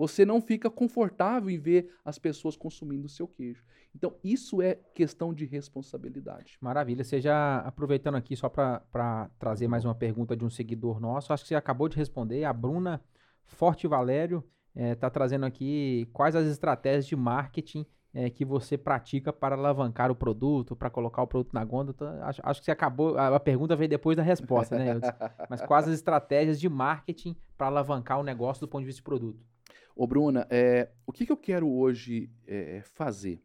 você 0.00 0.24
não 0.24 0.40
fica 0.40 0.70
confortável 0.70 1.50
em 1.50 1.58
ver 1.58 1.94
as 2.02 2.18
pessoas 2.18 2.56
consumindo 2.56 3.04
o 3.04 3.08
seu 3.10 3.28
queijo. 3.28 3.62
Então, 3.94 4.14
isso 4.24 4.62
é 4.62 4.78
questão 4.94 5.34
de 5.34 5.44
responsabilidade. 5.44 6.56
Maravilha. 6.58 7.04
Você 7.04 7.20
já 7.20 7.58
aproveitando 7.58 8.14
aqui 8.14 8.34
só 8.34 8.48
para 8.48 9.30
trazer 9.38 9.68
mais 9.68 9.84
uma 9.84 9.94
pergunta 9.94 10.34
de 10.34 10.42
um 10.42 10.48
seguidor 10.48 10.98
nosso, 11.00 11.34
acho 11.34 11.42
que 11.42 11.48
você 11.48 11.54
acabou 11.54 11.86
de 11.86 11.98
responder. 11.98 12.44
A 12.44 12.52
Bruna 12.52 13.02
Forte 13.44 13.86
Valério 13.86 14.42
está 14.74 15.06
eh, 15.06 15.08
é, 15.08 15.10
trazendo 15.10 15.44
aqui 15.44 16.08
quais 16.14 16.34
as 16.34 16.46
estratégias 16.46 17.06
de 17.06 17.14
marketing 17.14 17.84
é, 18.14 18.30
que 18.30 18.42
você 18.42 18.78
pratica 18.78 19.30
para 19.34 19.54
alavancar 19.54 20.10
o 20.10 20.14
produto, 20.14 20.74
para 20.74 20.88
colocar 20.88 21.22
o 21.22 21.26
produto 21.26 21.52
na 21.52 21.62
gôndola. 21.62 21.94
Então, 21.94 22.22
acho, 22.22 22.40
acho, 22.42 22.60
que 22.60 22.64
você 22.64 22.70
acabou. 22.70 23.18
A, 23.18 23.36
a, 23.36 23.40
pergunta 23.40 23.76
veio 23.76 23.90
depois 23.90 24.16
da 24.16 24.22
resposta, 24.22 24.78
né? 24.78 24.98
Mas 25.50 25.60
quais 25.60 25.86
as 25.86 25.92
estratégias 25.92 26.58
de 26.58 26.70
marketing 26.70 27.36
para 27.58 27.66
alavancar 27.66 28.18
o 28.18 28.22
negócio 28.22 28.62
do 28.62 28.68
ponto 28.68 28.80
de 28.80 28.86
vista 28.86 29.00
de 29.00 29.04
produto? 29.04 29.50
Ô, 30.00 30.06
Bruna, 30.06 30.46
é, 30.48 30.88
o 31.06 31.12
que, 31.12 31.26
que 31.26 31.30
eu 31.30 31.36
quero 31.36 31.68
hoje 31.68 32.32
é, 32.46 32.80
fazer? 32.80 33.38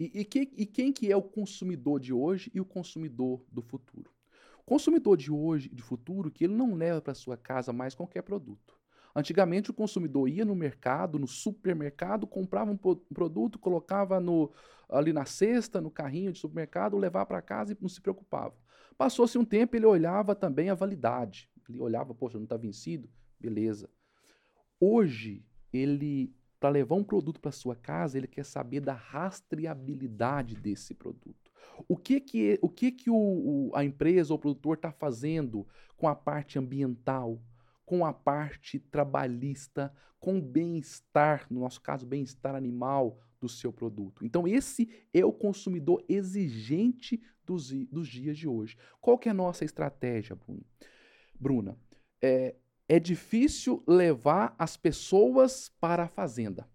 E, 0.00 0.10
e, 0.12 0.24
que, 0.24 0.50
e 0.56 0.66
quem 0.66 0.92
que 0.92 1.12
é 1.12 1.16
o 1.16 1.22
consumidor 1.22 2.00
de 2.00 2.12
hoje 2.12 2.50
e 2.52 2.60
o 2.60 2.64
consumidor 2.64 3.40
do 3.52 3.62
futuro? 3.62 4.10
O 4.58 4.64
consumidor 4.64 5.16
de 5.16 5.30
hoje 5.30 5.70
e 5.72 5.76
de 5.76 5.80
futuro 5.80 6.28
que 6.28 6.42
ele 6.42 6.54
não 6.56 6.74
leva 6.74 7.00
para 7.00 7.14
sua 7.14 7.36
casa 7.36 7.72
mais 7.72 7.94
qualquer 7.94 8.22
produto. 8.22 8.76
Antigamente 9.14 9.70
o 9.70 9.74
consumidor 9.74 10.28
ia 10.28 10.44
no 10.44 10.56
mercado, 10.56 11.20
no 11.20 11.28
supermercado, 11.28 12.26
comprava 12.26 12.72
um 12.72 12.76
produto, 12.76 13.56
colocava 13.56 14.18
no, 14.18 14.50
ali 14.88 15.12
na 15.12 15.24
cesta, 15.24 15.80
no 15.80 15.88
carrinho 15.88 16.32
de 16.32 16.40
supermercado, 16.40 16.98
levava 16.98 17.26
para 17.26 17.40
casa 17.40 17.74
e 17.74 17.76
não 17.80 17.88
se 17.88 18.00
preocupava. 18.00 18.56
Passou-se 18.98 19.38
um 19.38 19.44
tempo, 19.44 19.76
ele 19.76 19.86
olhava 19.86 20.34
também 20.34 20.68
a 20.68 20.74
validade. 20.74 21.48
Ele 21.68 21.78
olhava, 21.78 22.12
poxa, 22.12 22.38
não 22.38 22.44
está 22.44 22.56
vencido? 22.56 23.08
Beleza. 23.38 23.88
Hoje, 24.86 25.42
ele 25.72 26.34
para 26.60 26.70
levar 26.70 26.94
um 26.94 27.04
produto 27.04 27.40
para 27.40 27.52
sua 27.52 27.76
casa, 27.76 28.16
ele 28.16 28.26
quer 28.26 28.44
saber 28.44 28.80
da 28.80 28.94
rastreabilidade 28.94 30.56
desse 30.56 30.94
produto. 30.94 31.52
O 31.86 31.94
que 31.94 32.18
que, 32.20 32.58
o 32.62 32.70
que, 32.70 32.90
que 32.90 33.10
o, 33.10 33.14
o 33.14 33.70
a 33.74 33.84
empresa 33.84 34.32
ou 34.32 34.38
o 34.38 34.40
produtor 34.40 34.76
está 34.76 34.90
fazendo 34.90 35.66
com 35.96 36.08
a 36.08 36.14
parte 36.14 36.58
ambiental, 36.58 37.38
com 37.84 38.04
a 38.04 38.14
parte 38.14 38.78
trabalhista, 38.78 39.92
com 40.18 40.38
o 40.38 40.42
bem-estar, 40.42 41.46
no 41.50 41.60
nosso 41.60 41.82
caso, 41.82 42.06
bem-estar 42.06 42.54
animal 42.54 43.18
do 43.38 43.48
seu 43.48 43.70
produto. 43.70 44.24
Então, 44.24 44.48
esse 44.48 44.88
é 45.12 45.22
o 45.22 45.32
consumidor 45.32 46.02
exigente 46.08 47.22
dos, 47.44 47.70
dos 47.86 48.08
dias 48.08 48.38
de 48.38 48.48
hoje. 48.48 48.74
Qual 49.02 49.18
que 49.18 49.28
é 49.28 49.32
a 49.32 49.34
nossa 49.34 49.66
estratégia, 49.66 50.34
Bruna? 50.34 50.64
Bruna, 51.38 51.78
é, 52.22 52.54
é 52.88 52.98
difícil 52.98 53.82
levar 53.86 54.54
as 54.58 54.76
pessoas 54.76 55.70
para 55.80 56.04
a 56.04 56.08
fazenda. 56.08 56.68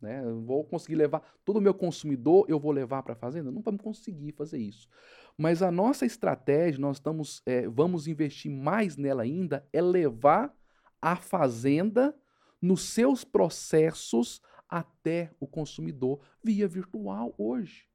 Né? 0.00 0.20
Eu 0.24 0.40
vou 0.42 0.64
conseguir 0.64 0.96
levar 0.96 1.22
todo 1.44 1.58
o 1.58 1.60
meu 1.60 1.74
consumidor, 1.74 2.46
eu 2.48 2.58
vou 2.58 2.72
levar 2.72 3.02
para 3.02 3.12
a 3.12 3.16
fazenda? 3.16 3.50
Não 3.50 3.62
vamos 3.62 3.82
conseguir 3.82 4.32
fazer 4.32 4.58
isso. 4.58 4.88
Mas 5.36 5.62
a 5.62 5.70
nossa 5.70 6.04
estratégia, 6.04 6.80
nós 6.80 6.96
estamos, 6.96 7.42
é, 7.46 7.68
vamos 7.68 8.06
investir 8.06 8.50
mais 8.50 8.96
nela 8.96 9.22
ainda, 9.22 9.66
é 9.72 9.80
levar 9.80 10.52
a 11.00 11.16
fazenda 11.16 12.14
nos 12.60 12.82
seus 12.82 13.24
processos 13.24 14.40
até 14.68 15.30
o 15.38 15.46
consumidor 15.46 16.20
via 16.42 16.66
virtual 16.66 17.34
hoje 17.36 17.91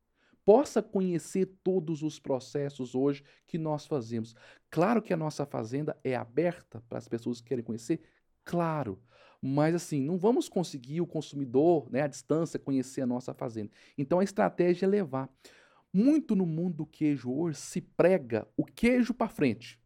possa 0.47 0.81
conhecer 0.81 1.45
todos 1.61 2.01
os 2.01 2.19
processos 2.19 2.95
hoje 2.95 3.21
que 3.45 3.57
nós 3.57 3.85
fazemos. 3.85 4.33
Claro 4.71 5.01
que 5.01 5.13
a 5.13 5.17
nossa 5.17 5.45
fazenda 5.45 5.99
é 6.05 6.15
aberta 6.15 6.81
para 6.87 6.97
as 6.97 7.05
pessoas 7.05 7.41
que 7.41 7.49
querem 7.49 7.65
conhecer, 7.65 7.99
claro. 8.45 8.97
Mas 9.41 9.75
assim, 9.75 10.01
não 10.01 10.17
vamos 10.17 10.47
conseguir 10.47 11.01
o 11.01 11.05
consumidor, 11.05 11.91
né, 11.91 12.03
à 12.03 12.07
distância, 12.07 12.57
conhecer 12.57 13.01
a 13.01 13.05
nossa 13.05 13.33
fazenda. 13.33 13.71
Então 13.97 14.21
a 14.21 14.23
estratégia 14.23 14.85
é 14.85 14.87
levar. 14.87 15.29
Muito 15.91 16.33
no 16.33 16.45
mundo 16.45 16.77
do 16.77 16.85
queijo 16.85 17.29
hoje 17.29 17.57
se 17.57 17.81
prega 17.81 18.47
o 18.55 18.63
queijo 18.63 19.13
para 19.13 19.27
frente. 19.27 19.77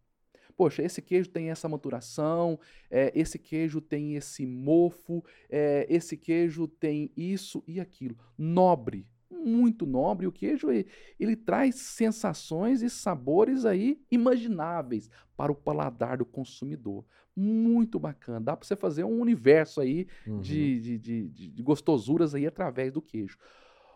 Poxa, 0.56 0.84
esse 0.84 1.02
queijo 1.02 1.28
tem 1.28 1.50
essa 1.50 1.68
maturação, 1.68 2.60
é, 2.88 3.12
esse 3.16 3.40
queijo 3.40 3.82
tem 3.82 4.14
esse 4.14 4.46
mofo, 4.46 5.26
é, 5.50 5.88
esse 5.90 6.16
queijo 6.16 6.68
tem 6.68 7.12
isso 7.18 7.64
e 7.66 7.80
aquilo. 7.80 8.16
Nobre, 8.38 9.08
muito 9.32 9.86
nobre. 9.86 10.28
O 10.28 10.32
queijo 10.32 10.70
ele, 10.70 11.36
traz 11.36 11.76
sensações 11.76 12.82
e 12.82 12.90
sabores 12.90 13.66
aí 13.66 14.02
imagináveis 14.12 15.10
para 15.36 15.52
o 15.52 15.56
paladar 15.56 16.18
do 16.18 16.26
consumidor. 16.26 17.06
Muito 17.36 17.98
bacana. 17.98 18.41
Dá 18.41 18.58
para 18.58 18.68
você 18.68 18.76
fazer 18.76 19.03
um 19.03 19.20
universo 19.20 19.80
aí 19.80 20.08
uhum. 20.28 20.40
de, 20.40 20.80
de, 20.80 20.99
de, 20.99 21.49
de 21.49 21.64
gostosuras 21.64 22.36
aí 22.36 22.45
através 22.45 22.91
do 22.91 23.02
queijo. 23.02 23.38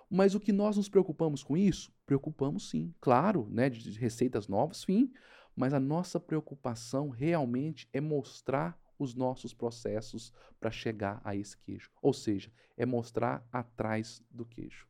Mas 0.10 0.36
o 0.36 0.40
que 0.40 0.54
nós 0.54 0.78
nos 0.78 0.88
preocupamos 0.88 1.44
com 1.44 1.58
isso? 1.58 1.92
Preocupamos 2.06 2.70
sim, 2.70 2.94
claro, 3.02 3.48
né, 3.52 3.70
de 3.70 4.00
receitas 4.00 4.48
novas, 4.48 4.78
sim. 4.78 5.12
Mas 5.56 5.74
a 5.74 5.80
nossa 5.80 6.20
preocupação 6.20 7.10
realmente 7.10 7.88
é 7.92 8.00
mostrar 8.00 8.80
os 8.98 9.14
nossos 9.14 9.54
processos 9.54 10.32
para 10.60 10.72
chegar 10.72 11.22
a 11.24 11.36
esse 11.36 11.58
queijo. 11.58 11.90
Ou 12.02 12.14
seja, 12.14 12.52
é 12.78 12.86
mostrar 12.86 13.46
atrás 13.52 14.22
do 14.30 14.46
queijo. 14.46 14.88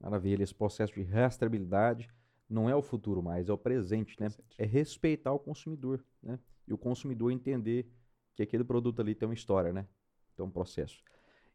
Maravilha, 0.00 0.42
esse 0.42 0.54
processo 0.54 0.94
de 0.94 1.02
rastreabilidade 1.02 2.08
não 2.48 2.68
é 2.68 2.74
o 2.74 2.82
futuro 2.82 3.22
mais, 3.22 3.48
é 3.48 3.52
o 3.52 3.58
presente, 3.58 4.16
né? 4.20 4.28
Presente. 4.28 4.54
É 4.56 4.64
respeitar 4.64 5.32
o 5.32 5.38
consumidor, 5.38 6.04
né? 6.22 6.38
E 6.66 6.72
o 6.72 6.78
consumidor 6.78 7.30
entender 7.32 7.90
que 8.34 8.42
aquele 8.42 8.64
produto 8.64 9.00
ali 9.00 9.14
tem 9.14 9.28
uma 9.28 9.34
história, 9.34 9.72
né? 9.72 9.86
Tem 10.36 10.44
um 10.44 10.50
processo. 10.50 11.02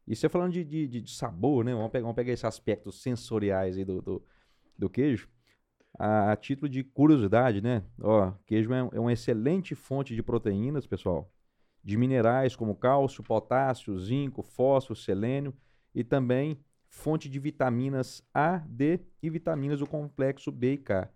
E 0.06 0.14
você 0.14 0.28
falando 0.28 0.52
de, 0.52 0.64
de, 0.64 0.86
de 0.86 1.10
sabor, 1.10 1.64
né? 1.64 1.72
Vamos 1.72 1.90
pegar, 1.90 2.02
vamos 2.02 2.16
pegar 2.16 2.32
esses 2.32 2.44
aspectos 2.44 3.00
sensoriais 3.00 3.78
aí 3.78 3.84
do, 3.84 4.02
do, 4.02 4.22
do 4.78 4.90
queijo. 4.90 5.28
A, 5.98 6.32
a, 6.32 6.36
título 6.36 6.68
de 6.68 6.84
curiosidade, 6.84 7.60
né? 7.60 7.84
Ó, 8.00 8.32
queijo 8.46 8.72
é, 8.72 8.78
é 8.92 9.00
uma 9.00 9.12
excelente 9.12 9.74
fonte 9.74 10.14
de 10.14 10.22
proteínas, 10.22 10.86
pessoal. 10.86 11.32
de 11.82 11.96
minerais 11.96 12.54
como 12.56 12.74
cálcio, 12.74 13.22
potássio, 13.22 13.98
zinco, 13.98 14.42
fósforo, 14.42 14.98
selênio 14.98 15.54
e 15.94 16.04
também 16.04 16.58
fonte 16.94 17.28
de 17.28 17.38
vitaminas 17.38 18.22
A, 18.32 18.58
D 18.66 19.00
e 19.22 19.28
vitaminas 19.28 19.80
do 19.80 19.86
complexo 19.86 20.50
B 20.50 20.74
e 20.74 20.78
K. 20.78 21.10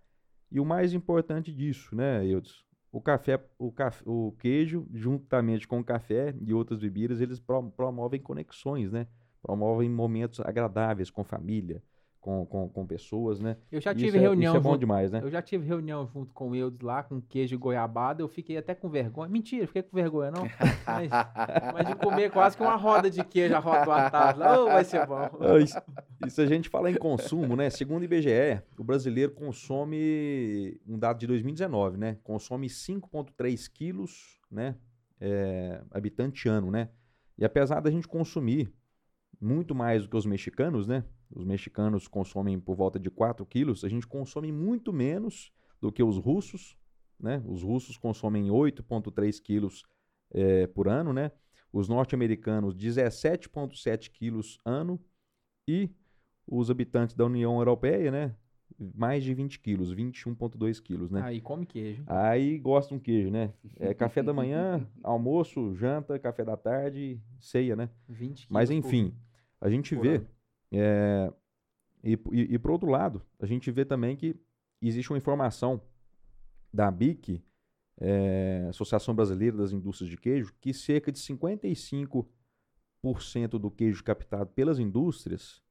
E 0.51 0.59
o 0.59 0.65
mais 0.65 0.93
importante 0.93 1.51
disso, 1.53 1.95
né, 1.95 2.23
Eudes? 2.25 2.63
O 2.91 3.01
café, 3.01 3.43
o, 3.57 3.71
o 4.05 4.31
queijo, 4.33 4.87
juntamente 4.93 5.67
com 5.67 5.79
o 5.79 5.83
café 5.83 6.35
e 6.41 6.53
outras 6.53 6.79
bebidas, 6.79 7.21
eles 7.21 7.39
promovem 7.39 8.19
conexões, 8.19 8.91
né? 8.91 9.07
Promovem 9.41 9.89
momentos 9.89 10.39
agradáveis 10.41 11.09
com 11.09 11.23
família, 11.23 11.81
com, 12.19 12.45
com, 12.45 12.67
com 12.67 12.85
pessoas, 12.85 13.39
né? 13.39 13.55
Eu 13.71 13.79
já 13.79 13.93
tive 13.93 14.09
isso 14.09 14.19
reunião. 14.19 14.53
É, 14.53 14.57
isso 14.57 14.57
é 14.57 14.63
bom 14.63 14.71
junto, 14.71 14.79
demais, 14.79 15.11
né? 15.11 15.21
Eu 15.23 15.29
já 15.29 15.41
tive 15.41 15.65
reunião 15.65 16.05
junto 16.13 16.33
com 16.33 16.49
o 16.49 16.55
Eudes 16.55 16.81
lá, 16.81 17.01
com 17.01 17.21
queijo 17.21 17.55
e 17.55 17.57
goiabada. 17.57 18.21
Eu 18.21 18.27
fiquei 18.27 18.57
até 18.57 18.75
com 18.75 18.89
vergonha. 18.89 19.29
Mentira, 19.29 19.65
fiquei 19.67 19.83
com 19.83 19.95
vergonha, 19.95 20.31
não. 20.31 20.43
Mas, 20.85 21.09
mas 21.73 21.87
de 21.87 21.95
comer 21.95 22.31
quase 22.31 22.57
que 22.57 22.63
uma 22.63 22.75
roda 22.75 23.09
de 23.09 23.23
queijo, 23.23 23.55
a 23.55 23.59
roda 23.59 24.33
do. 24.33 24.43
Oh, 24.43 24.65
vai 24.65 24.83
ser 24.83 25.05
bom. 25.05 25.29
Isso, 25.63 25.77
isso 26.25 26.41
a 26.41 26.45
gente 26.45 26.67
fala 26.67 26.89
em 26.89 26.95
consumo, 26.95 27.55
né? 27.55 27.69
Segundo 27.69 28.01
o 28.01 28.05
IBGE, 28.05 28.61
o 28.77 28.83
brasileiro 28.83 29.31
consome, 29.31 30.79
um 30.87 30.97
dado 30.97 31.19
de 31.19 31.27
2019, 31.27 31.97
né? 31.97 32.17
Consome 32.23 32.67
5,3 32.67 33.69
quilos, 33.71 34.39
né? 34.51 34.75
É, 35.21 35.81
habitante 35.91 36.49
ano, 36.49 36.71
né? 36.71 36.89
E 37.37 37.45
apesar 37.45 37.79
da 37.81 37.91
gente 37.91 38.07
consumir 38.07 38.73
muito 39.39 39.75
mais 39.75 40.03
do 40.03 40.09
que 40.09 40.17
os 40.17 40.25
mexicanos, 40.25 40.87
né? 40.87 41.03
Os 41.31 41.45
mexicanos 41.45 42.07
consomem 42.07 42.59
por 42.59 42.75
volta 42.75 42.99
de 42.99 43.09
4 43.09 43.45
quilos, 43.45 43.83
a 43.83 43.89
gente 43.89 44.07
consome 44.07 44.51
muito 44.51 44.91
menos 44.91 45.51
do 45.79 45.91
que 45.91 46.03
os 46.03 46.17
russos, 46.17 46.75
né? 47.19 47.43
Os 47.45 47.61
russos 47.61 47.97
consomem 47.97 48.47
8,3 48.47 49.39
quilos 49.41 49.83
é, 50.31 50.67
por 50.67 50.87
ano, 50.87 51.13
né? 51.13 51.31
Os 51.71 51.87
norte-americanos 51.87 52.75
17,7 52.75 54.09
quilos 54.09 54.57
ano 54.65 54.99
e 55.67 55.91
os 56.47 56.71
habitantes 56.71 57.15
da 57.15 57.25
União 57.25 57.57
Europeia, 57.59 58.09
né? 58.09 58.35
Mais 58.95 59.23
de 59.23 59.33
20 59.33 59.59
quilos, 59.59 59.93
21,2 59.93 60.81
quilos, 60.81 61.11
né? 61.11 61.21
Aí 61.21 61.41
come 61.41 61.65
queijo. 61.65 62.03
Aí 62.07 62.57
gosta 62.57 62.95
um 62.95 62.99
queijo, 62.99 63.29
né? 63.29 63.53
É 63.77 63.93
café 63.93 64.23
da 64.23 64.33
manhã, 64.33 64.87
almoço, 65.03 65.75
janta, 65.75 66.17
café 66.17 66.43
da 66.43 66.57
tarde, 66.57 67.21
ceia, 67.39 67.75
né? 67.75 67.89
20 68.07 68.29
quilos 68.29 68.47
Mas 68.49 68.71
enfim, 68.71 69.13
a 69.59 69.69
gente 69.69 69.95
vê 69.95 70.15
ano. 70.15 70.27
É, 70.71 71.31
e, 72.03 72.13
e, 72.31 72.53
e, 72.53 72.59
por 72.59 72.71
outro 72.71 72.89
lado, 72.89 73.21
a 73.39 73.45
gente 73.45 73.69
vê 73.71 73.83
também 73.85 74.15
que 74.15 74.35
existe 74.81 75.11
uma 75.11 75.17
informação 75.17 75.81
da 76.73 76.89
BIC, 76.89 77.43
é, 77.99 78.67
Associação 78.69 79.13
Brasileira 79.13 79.57
das 79.57 79.71
Indústrias 79.71 80.09
de 80.09 80.17
Queijo, 80.17 80.53
que 80.61 80.73
cerca 80.73 81.11
de 81.11 81.19
55% 81.19 82.27
do 83.59 83.69
queijo 83.69 84.03
captado 84.03 84.51
pelas 84.51 84.79
indústrias 84.79 85.61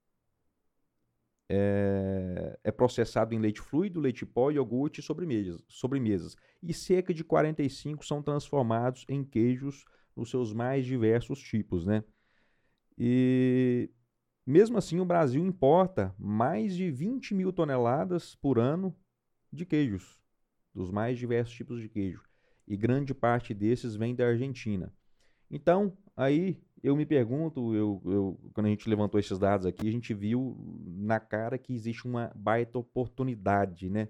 é, 1.48 2.58
é, 2.62 2.70
processado 2.70 3.34
em 3.34 3.38
leite 3.38 3.60
fluido, 3.60 4.00
leite 4.00 4.26
pó, 4.26 4.50
iogurte 4.50 5.00
e 5.00 5.02
sobremesas, 5.02 5.62
sobremesas. 5.66 6.36
E 6.62 6.74
cerca 6.74 7.14
de 7.14 7.24
45% 7.24 8.04
são 8.04 8.22
transformados 8.22 9.06
em 9.08 9.24
queijos 9.24 9.86
nos 10.14 10.30
seus 10.30 10.52
mais 10.52 10.84
diversos 10.84 11.40
tipos, 11.40 11.86
né? 11.86 12.04
E 12.98 13.90
mesmo 14.48 14.78
assim, 14.78 14.98
o 14.98 15.04
Brasil 15.04 15.44
importa 15.44 16.14
mais 16.18 16.74
de 16.74 16.90
20 16.90 17.34
mil 17.34 17.52
toneladas 17.52 18.34
por 18.34 18.58
ano 18.58 18.96
de 19.52 19.66
queijos, 19.66 20.18
dos 20.74 20.90
mais 20.90 21.18
diversos 21.18 21.54
tipos 21.54 21.80
de 21.80 21.88
queijo. 21.88 22.22
E 22.66 22.74
grande 22.76 23.12
parte 23.12 23.52
desses 23.52 23.94
vem 23.94 24.14
da 24.14 24.26
Argentina. 24.26 24.90
Então, 25.50 25.96
aí 26.16 26.62
eu 26.82 26.96
me 26.96 27.04
pergunto, 27.04 27.74
eu, 27.74 28.00
eu, 28.06 28.50
quando 28.54 28.66
a 28.66 28.70
gente 28.70 28.88
levantou 28.88 29.20
esses 29.20 29.38
dados 29.38 29.66
aqui, 29.66 29.86
a 29.86 29.92
gente 29.92 30.14
viu 30.14 30.56
na 30.86 31.20
cara 31.20 31.58
que 31.58 31.74
existe 31.74 32.06
uma 32.06 32.32
baita 32.34 32.78
oportunidade, 32.78 33.90
né? 33.90 34.08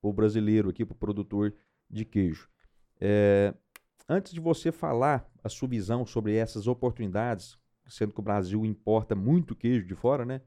Para 0.00 0.10
o 0.10 0.12
brasileiro 0.12 0.70
aqui, 0.70 0.84
para 0.84 0.94
o 0.94 0.98
produtor 0.98 1.54
de 1.88 2.04
queijo. 2.04 2.50
É, 3.00 3.54
antes 4.08 4.32
de 4.32 4.40
você 4.40 4.70
falar 4.72 5.30
a 5.42 5.48
sua 5.48 5.68
visão 5.68 6.04
sobre 6.04 6.34
essas 6.34 6.66
oportunidades, 6.66 7.59
sendo 7.90 8.12
que 8.12 8.20
o 8.20 8.22
Brasil 8.22 8.64
importa 8.64 9.14
muito 9.14 9.54
queijo 9.54 9.86
de 9.86 9.94
fora, 9.94 10.24
né? 10.24 10.40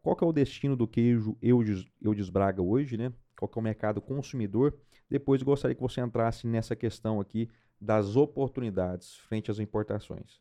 Qual 0.00 0.14
que 0.14 0.22
é 0.22 0.26
o 0.26 0.32
destino 0.32 0.76
do 0.76 0.86
queijo 0.86 1.36
Eudes, 1.42 2.30
Braga 2.30 2.62
hoje, 2.62 2.96
né? 2.96 3.12
Qual 3.36 3.48
que 3.48 3.58
é 3.58 3.60
o 3.60 3.62
mercado 3.62 4.00
consumidor? 4.00 4.78
Depois 5.10 5.42
gostaria 5.42 5.74
que 5.74 5.82
você 5.82 6.00
entrasse 6.00 6.46
nessa 6.46 6.76
questão 6.76 7.20
aqui 7.20 7.50
das 7.80 8.14
oportunidades 8.14 9.16
frente 9.16 9.50
às 9.50 9.58
importações. 9.58 10.40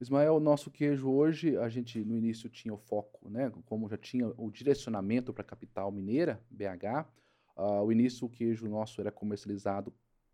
Ismael, 0.00 0.36
o 0.36 0.40
nosso 0.40 0.70
queijo 0.70 1.10
hoje, 1.10 1.56
a 1.56 1.68
gente 1.68 1.98
no 2.04 2.16
início 2.16 2.48
tinha 2.48 2.72
o 2.72 2.78
foco, 2.78 3.28
né? 3.28 3.52
Como 3.66 3.88
já 3.88 3.96
tinha 3.96 4.32
o 4.36 4.48
direcionamento 4.48 5.32
para 5.32 5.42
a 5.42 5.44
capital 5.44 5.90
mineira, 5.90 6.40
BH, 6.48 7.04
uh, 7.56 7.60
ah, 7.60 7.82
o 7.82 7.90
início 7.90 8.24
o 8.24 8.30
queijo 8.30 8.68
nosso 8.68 9.00
era 9.00 9.10
comercializado 9.10 9.92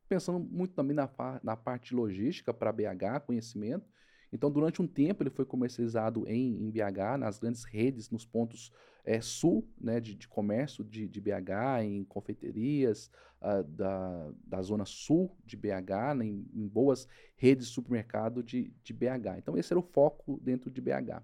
pensando 0.09 0.39
muito 0.39 0.75
também 0.75 0.95
na, 0.95 1.09
na 1.43 1.57
parte 1.57 1.95
logística 1.95 2.53
para 2.53 2.73
BH, 2.73 3.21
conhecimento, 3.27 3.87
então, 4.35 4.51
durante 4.51 4.83
um 4.83 4.87
tempo, 4.87 5.23
ele 5.23 5.31
foi 5.31 5.45
comercializado 5.45 6.29
em, 6.29 6.61
em 6.61 6.69
BH, 6.69 7.19
nas 7.21 7.39
grandes 7.39 7.63
redes, 7.63 8.11
nos 8.11 8.27
pontos 8.27 8.73
é, 9.05 9.21
sul 9.21 9.65
né, 9.81 10.01
de, 10.01 10.13
de 10.17 10.27
comércio 10.27 10.83
de, 10.83 11.07
de, 11.07 11.21
BH, 11.21 11.85
em 11.85 12.03
confeiterias 12.03 13.09
uh, 13.41 13.63
da, 13.63 14.33
da 14.45 14.61
zona 14.61 14.85
sul 14.85 15.31
de 15.47 15.57
BH, 15.57 16.17
né, 16.17 16.27
em, 16.27 16.49
em, 16.53 16.67
boas 16.67 17.07
redes 17.37 17.69
de 17.69 17.73
supermercado 17.73 18.43
de, 18.43 18.73
de 18.83 18.93
BH. 18.93 19.39
Então, 19.39 19.57
esse 19.57 19.73
era 19.73 19.79
o 19.79 19.83
foco 19.83 20.41
dentro 20.43 20.69
de 20.69 20.81
BH. 20.81 21.23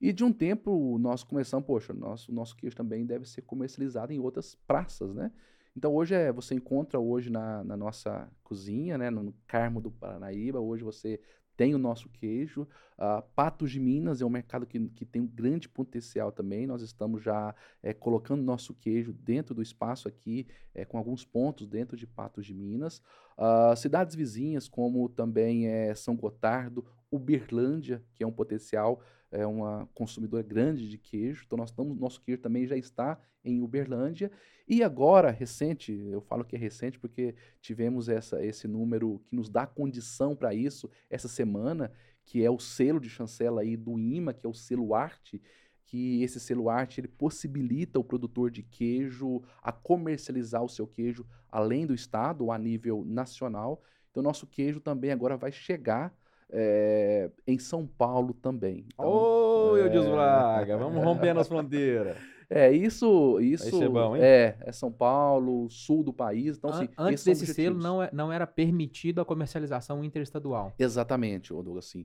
E 0.00 0.12
de 0.12 0.24
um 0.24 0.32
tempo, 0.32 0.98
nós 0.98 1.22
começamos, 1.22 1.64
poxa, 1.64 1.92
nosso, 1.92 2.32
nosso 2.32 2.56
queijo 2.56 2.74
também 2.74 3.06
deve 3.06 3.28
ser 3.28 3.42
comercializado 3.42 4.12
em 4.12 4.18
outras 4.18 4.56
praças, 4.66 5.14
né? 5.14 5.30
Então 5.76 5.94
hoje 5.94 6.14
é, 6.14 6.32
você 6.32 6.54
encontra 6.54 6.98
hoje 6.98 7.30
na, 7.30 7.62
na, 7.62 7.76
nossa 7.76 8.28
cozinha, 8.42 8.98
né, 8.98 9.08
no 9.08 9.32
Carmo 9.46 9.80
do 9.80 9.90
Paranaíba, 9.90 10.58
hoje 10.58 10.82
você 10.82 11.20
tem 11.60 11.74
o 11.74 11.78
nosso 11.78 12.08
queijo. 12.08 12.62
Uh, 12.96 13.22
Patos 13.36 13.70
de 13.70 13.78
Minas 13.78 14.22
é 14.22 14.24
um 14.24 14.30
mercado 14.30 14.66
que, 14.66 14.80
que 14.88 15.04
tem 15.04 15.20
um 15.20 15.26
grande 15.26 15.68
potencial 15.68 16.32
também. 16.32 16.66
Nós 16.66 16.80
estamos 16.80 17.22
já 17.22 17.54
é, 17.82 17.92
colocando 17.92 18.42
nosso 18.42 18.72
queijo 18.72 19.12
dentro 19.12 19.54
do 19.54 19.60
espaço 19.60 20.08
aqui, 20.08 20.46
é, 20.74 20.86
com 20.86 20.96
alguns 20.96 21.22
pontos 21.22 21.66
dentro 21.66 21.98
de 21.98 22.06
Patos 22.06 22.46
de 22.46 22.54
Minas. 22.54 23.02
Uh, 23.36 23.76
cidades 23.76 24.14
vizinhas, 24.14 24.68
como 24.68 25.06
também 25.10 25.66
é 25.66 25.94
São 25.94 26.16
Gotardo, 26.16 26.82
Uberlândia, 27.12 28.02
que 28.14 28.24
é 28.24 28.26
um 28.26 28.32
potencial 28.32 29.02
é 29.30 29.46
uma 29.46 29.88
consumidora 29.94 30.42
grande 30.42 30.88
de 30.88 30.98
queijo, 30.98 31.44
então 31.46 31.56
nós 31.56 31.70
estamos, 31.70 31.98
nosso 31.98 32.20
queijo 32.20 32.42
também 32.42 32.66
já 32.66 32.76
está 32.76 33.18
em 33.44 33.60
Uberlândia. 33.62 34.30
E 34.66 34.82
agora, 34.82 35.30
recente, 35.30 35.92
eu 35.92 36.20
falo 36.20 36.44
que 36.44 36.56
é 36.56 36.58
recente 36.58 36.98
porque 36.98 37.34
tivemos 37.60 38.08
essa, 38.08 38.44
esse 38.44 38.66
número 38.68 39.20
que 39.26 39.34
nos 39.34 39.48
dá 39.48 39.66
condição 39.66 40.34
para 40.34 40.54
isso 40.54 40.90
essa 41.08 41.28
semana, 41.28 41.92
que 42.24 42.44
é 42.44 42.50
o 42.50 42.58
selo 42.58 43.00
de 43.00 43.08
chancela 43.08 43.62
aí 43.62 43.76
do 43.76 43.98
IMA, 43.98 44.32
que 44.32 44.46
é 44.46 44.48
o 44.48 44.54
selo 44.54 44.94
arte, 44.94 45.40
que 45.84 46.22
esse 46.22 46.38
selo 46.38 46.68
arte 46.68 47.00
ele 47.00 47.08
possibilita 47.08 47.98
o 47.98 48.04
produtor 48.04 48.50
de 48.50 48.62
queijo 48.62 49.42
a 49.60 49.72
comercializar 49.72 50.62
o 50.62 50.68
seu 50.68 50.86
queijo 50.86 51.26
além 51.48 51.86
do 51.86 51.94
estado 51.94 52.52
a 52.52 52.58
nível 52.58 53.04
nacional. 53.04 53.82
Então, 54.10 54.22
nosso 54.22 54.46
queijo 54.46 54.80
também 54.80 55.10
agora 55.10 55.36
vai 55.36 55.50
chegar 55.50 56.16
é, 56.52 57.30
em 57.46 57.58
São 57.58 57.86
Paulo 57.86 58.34
também. 58.34 58.86
Então, 58.92 59.06
Ô, 59.06 59.78
então, 59.78 60.04
é... 60.04 60.10
Braga, 60.10 60.76
vamos 60.76 61.02
rompendo 61.02 61.40
as 61.40 61.48
fronteiras. 61.48 62.16
É, 62.48 62.72
isso, 62.72 63.38
isso 63.40 63.80
é, 63.80 63.88
bom, 63.88 64.16
hein? 64.16 64.22
é, 64.24 64.56
é 64.60 64.72
São 64.72 64.90
Paulo, 64.90 65.70
sul 65.70 66.02
do 66.02 66.12
país. 66.12 66.56
Então, 66.56 66.70
assim, 66.70 66.88
Antes 66.98 67.24
desse 67.24 67.46
selo, 67.46 67.78
não, 67.78 68.02
é, 68.02 68.10
não 68.12 68.32
era 68.32 68.46
permitido 68.46 69.20
a 69.20 69.24
comercialização 69.24 70.02
interestadual. 70.02 70.74
Exatamente, 70.76 71.50
Douglas, 71.50 71.86
assim. 71.86 72.04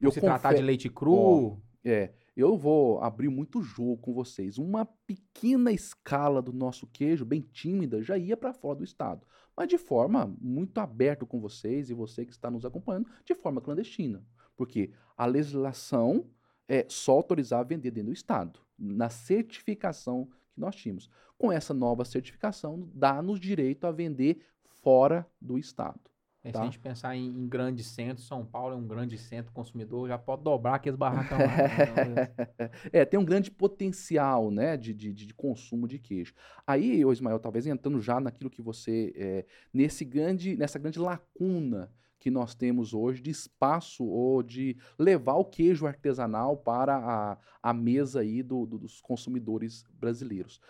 Eu 0.00 0.10
se 0.10 0.20
tratar 0.20 0.52
de 0.54 0.62
leite 0.62 0.90
cru... 0.90 1.14
Oh, 1.14 1.56
é, 1.82 2.10
eu 2.36 2.58
vou 2.58 3.00
abrir 3.00 3.30
muito 3.30 3.62
jogo 3.62 3.96
com 3.96 4.12
vocês. 4.12 4.58
Uma 4.58 4.84
pequena 4.84 5.72
escala 5.72 6.42
do 6.42 6.52
nosso 6.52 6.86
queijo, 6.86 7.24
bem 7.24 7.40
tímida, 7.40 8.02
já 8.02 8.18
ia 8.18 8.36
para 8.36 8.52
fora 8.52 8.76
do 8.78 8.84
estado 8.84 9.22
mas 9.56 9.68
de 9.68 9.78
forma 9.78 10.34
muito 10.40 10.78
aberta 10.78 11.24
com 11.24 11.40
vocês 11.40 11.88
e 11.88 11.94
você 11.94 12.24
que 12.26 12.32
está 12.32 12.50
nos 12.50 12.64
acompanhando, 12.64 13.08
de 13.24 13.34
forma 13.34 13.60
clandestina. 13.60 14.22
Porque 14.56 14.90
a 15.16 15.24
legislação 15.24 16.28
é 16.68 16.84
só 16.88 17.12
autorizar 17.12 17.60
a 17.60 17.64
vender 17.64 17.90
dentro 17.90 18.10
do 18.10 18.14
Estado, 18.14 18.60
na 18.78 19.08
certificação 19.08 20.28
que 20.52 20.60
nós 20.60 20.76
tínhamos. 20.76 21.08
Com 21.38 21.50
essa 21.50 21.72
nova 21.72 22.04
certificação, 22.04 22.90
dá-nos 22.94 23.40
direito 23.40 23.86
a 23.86 23.92
vender 23.92 24.40
fora 24.64 25.26
do 25.40 25.58
Estado. 25.58 26.00
É, 26.46 26.52
tá? 26.52 26.60
Se 26.60 26.62
a 26.62 26.64
gente 26.66 26.78
pensar 26.78 27.16
em, 27.16 27.26
em 27.26 27.48
grandes 27.48 27.86
centros, 27.86 28.26
São 28.26 28.46
Paulo 28.46 28.74
é 28.74 28.76
um 28.76 28.86
grande 28.86 29.18
centro 29.18 29.52
consumidor, 29.52 30.06
já 30.06 30.16
pode 30.16 30.44
dobrar 30.44 30.76
aqueles 30.76 30.96
barracão 30.96 31.38
lá. 31.38 32.04
Né? 32.08 32.70
é, 32.92 33.04
tem 33.04 33.18
um 33.18 33.24
grande 33.24 33.50
potencial 33.50 34.50
né, 34.52 34.76
de, 34.76 34.94
de, 34.94 35.12
de, 35.12 35.34
consumo 35.34 35.88
de 35.88 35.98
queijo. 35.98 36.34
Aí, 36.64 37.02
Ismael, 37.02 37.40
talvez 37.40 37.66
entrando 37.66 38.00
já 38.00 38.20
naquilo 38.20 38.48
que 38.48 38.62
você. 38.62 39.12
É, 39.16 39.44
nesse 39.74 40.04
grande, 40.04 40.56
nessa 40.56 40.78
grande 40.78 41.00
lacuna 41.00 41.90
que 42.20 42.30
nós 42.30 42.54
temos 42.54 42.94
hoje 42.94 43.20
de 43.20 43.30
espaço 43.30 44.04
ou 44.04 44.40
de 44.40 44.76
levar 44.96 45.34
o 45.34 45.44
queijo 45.44 45.84
artesanal 45.84 46.56
para 46.56 46.96
a, 46.96 47.38
a 47.60 47.72
mesa 47.74 48.20
aí 48.20 48.42
do, 48.42 48.64
do, 48.66 48.78
dos 48.78 49.00
consumidores 49.00 49.84
brasileiros. 49.94 50.60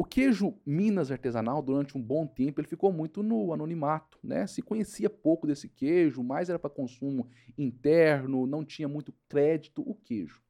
O 0.00 0.04
queijo 0.04 0.54
Minas 0.64 1.10
artesanal, 1.10 1.60
durante 1.60 1.98
um 1.98 2.00
bom 2.00 2.24
tempo, 2.24 2.60
ele 2.60 2.68
ficou 2.68 2.92
muito 2.92 3.20
no 3.20 3.52
anonimato, 3.52 4.16
né? 4.22 4.46
Se 4.46 4.62
conhecia 4.62 5.10
pouco 5.10 5.44
desse 5.44 5.68
queijo, 5.68 6.22
mais 6.22 6.48
era 6.48 6.56
para 6.56 6.70
consumo 6.70 7.28
interno, 7.58 8.46
não 8.46 8.64
tinha 8.64 8.86
muito 8.86 9.12
crédito 9.28 9.82
o 9.84 9.96
queijo. 9.96 10.40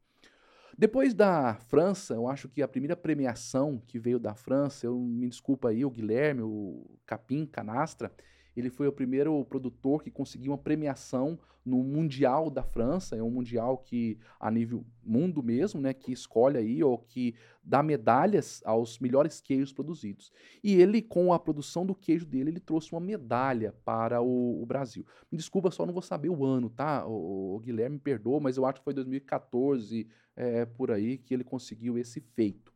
Depois 0.76 1.14
da 1.14 1.54
França, 1.54 2.12
eu 2.12 2.28
acho 2.28 2.46
que 2.46 2.60
a 2.60 2.68
primeira 2.68 2.94
premiação 2.94 3.82
que 3.86 3.98
veio 3.98 4.18
da 4.18 4.34
França, 4.34 4.84
eu 4.84 4.98
me 5.00 5.26
desculpa 5.26 5.70
aí, 5.70 5.82
o 5.82 5.90
Guilherme, 5.90 6.42
o 6.42 6.84
Capim 7.06 7.46
Canastra, 7.46 8.12
ele 8.60 8.70
foi 8.70 8.86
o 8.88 8.92
primeiro 8.92 9.44
produtor 9.44 10.02
que 10.02 10.10
conseguiu 10.10 10.52
uma 10.52 10.58
premiação 10.58 11.38
no 11.68 11.82
Mundial 11.82 12.48
da 12.48 12.62
França, 12.62 13.14
é 13.14 13.22
um 13.22 13.30
mundial 13.30 13.76
que 13.78 14.18
a 14.40 14.50
nível 14.50 14.84
mundo 15.04 15.42
mesmo, 15.42 15.80
né, 15.80 15.92
que 15.92 16.10
escolhe 16.10 16.56
aí 16.56 16.82
ou 16.82 16.96
que 16.96 17.34
dá 17.62 17.82
medalhas 17.82 18.62
aos 18.64 18.98
melhores 18.98 19.40
queijos 19.40 19.72
produzidos. 19.72 20.32
E 20.64 20.80
ele 20.80 21.02
com 21.02 21.32
a 21.32 21.38
produção 21.38 21.84
do 21.84 21.94
queijo 21.94 22.24
dele, 22.24 22.50
ele 22.50 22.60
trouxe 22.60 22.92
uma 22.92 23.00
medalha 23.00 23.74
para 23.84 24.22
o, 24.22 24.62
o 24.62 24.64
Brasil. 24.64 25.04
Me 25.30 25.36
desculpa, 25.36 25.70
só 25.70 25.84
não 25.84 25.92
vou 25.92 26.02
saber 26.02 26.30
o 26.30 26.44
ano, 26.44 26.70
tá? 26.70 27.06
O, 27.06 27.56
o 27.56 27.60
Guilherme 27.60 27.96
me 27.96 28.00
perdoa, 28.00 28.40
mas 28.40 28.56
eu 28.56 28.64
acho 28.64 28.78
que 28.78 28.84
foi 28.84 28.94
2014 28.94 30.08
é, 30.34 30.64
por 30.64 30.90
aí 30.90 31.18
que 31.18 31.34
ele 31.34 31.44
conseguiu 31.44 31.98
esse 31.98 32.20
feito. 32.20 32.72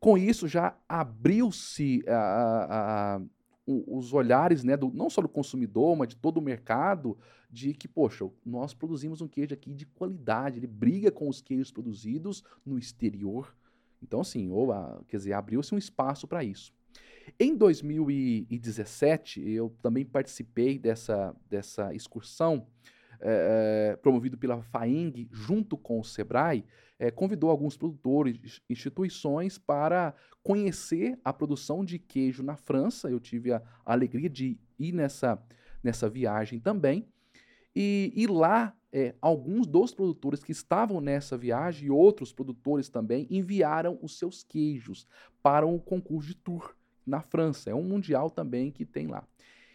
Com 0.00 0.18
isso 0.18 0.48
já 0.48 0.76
abriu-se 0.88 2.02
a, 2.08 3.16
a 3.16 3.22
os 3.66 4.12
olhares, 4.12 4.64
né, 4.64 4.76
do, 4.76 4.90
não 4.92 5.08
só 5.08 5.22
do 5.22 5.28
consumidor, 5.28 5.96
mas 5.96 6.08
de 6.08 6.16
todo 6.16 6.38
o 6.38 6.42
mercado, 6.42 7.16
de 7.50 7.72
que, 7.74 7.86
poxa, 7.86 8.28
nós 8.44 8.74
produzimos 8.74 9.20
um 9.20 9.28
queijo 9.28 9.54
aqui 9.54 9.72
de 9.72 9.86
qualidade, 9.86 10.58
ele 10.58 10.66
briga 10.66 11.10
com 11.10 11.28
os 11.28 11.40
queijos 11.40 11.70
produzidos 11.70 12.42
no 12.64 12.78
exterior. 12.78 13.54
Então, 14.02 14.20
assim, 14.20 14.50
ou 14.50 14.72
a, 14.72 15.00
quer 15.06 15.18
dizer, 15.18 15.32
abriu-se 15.34 15.74
um 15.74 15.78
espaço 15.78 16.26
para 16.26 16.42
isso. 16.42 16.72
Em 17.38 17.56
2017, 17.56 19.40
eu 19.48 19.72
também 19.80 20.04
participei 20.04 20.78
dessa, 20.78 21.34
dessa 21.48 21.94
excursão 21.94 22.66
é, 23.20 23.96
promovido 24.02 24.36
pela 24.36 24.60
FAING, 24.60 25.28
junto 25.30 25.76
com 25.76 26.00
o 26.00 26.04
SEBRAE, 26.04 26.64
é, 27.02 27.10
convidou 27.10 27.50
alguns 27.50 27.76
produtores, 27.76 28.60
instituições 28.70 29.58
para 29.58 30.14
conhecer 30.40 31.18
a 31.24 31.32
produção 31.32 31.84
de 31.84 31.98
queijo 31.98 32.44
na 32.44 32.54
França. 32.54 33.10
Eu 33.10 33.18
tive 33.18 33.52
a, 33.52 33.60
alegria 33.84 34.30
de 34.30 34.56
ir 34.78 34.92
nessa, 34.92 35.36
nessa 35.82 36.08
viagem 36.08 36.60
também. 36.60 37.08
E, 37.74 38.12
e 38.14 38.28
lá, 38.28 38.72
é, 38.92 39.16
alguns 39.20 39.66
dos 39.66 39.92
produtores 39.92 40.44
que 40.44 40.52
estavam 40.52 41.00
nessa 41.00 41.36
viagem 41.36 41.88
e 41.88 41.90
outros 41.90 42.32
produtores 42.32 42.88
também 42.88 43.26
enviaram 43.28 43.98
os 44.00 44.16
seus 44.16 44.44
queijos 44.44 45.04
para 45.42 45.66
um 45.66 45.80
concurso 45.80 46.28
de 46.28 46.36
tour 46.36 46.72
na 47.04 47.20
França. 47.20 47.68
É 47.68 47.74
um 47.74 47.82
mundial 47.82 48.30
também 48.30 48.70
que 48.70 48.86
tem 48.86 49.08
lá. 49.08 49.26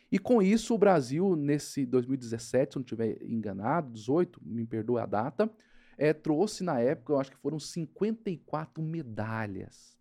E 0.10 0.18
com 0.18 0.42
isso, 0.42 0.74
o 0.74 0.78
Brasil, 0.78 1.36
nesse 1.36 1.86
2017, 1.86 2.72
se 2.72 2.78
não 2.78 2.84
estiver 2.84 3.22
enganado, 3.22 3.92
18, 3.92 4.40
me 4.46 4.66
perdoe 4.66 5.02
a 5.02 5.06
data, 5.06 5.52
é, 5.98 6.14
trouxe 6.14 6.64
na 6.64 6.80
época, 6.80 7.14
eu 7.14 7.20
acho 7.20 7.32
que 7.32 7.38
foram 7.38 7.60
54 7.60 8.84
medalhas. 8.84 9.98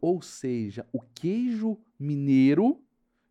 Ou 0.00 0.22
seja, 0.22 0.86
o 0.92 1.00
queijo 1.00 1.78
mineiro, 1.98 2.80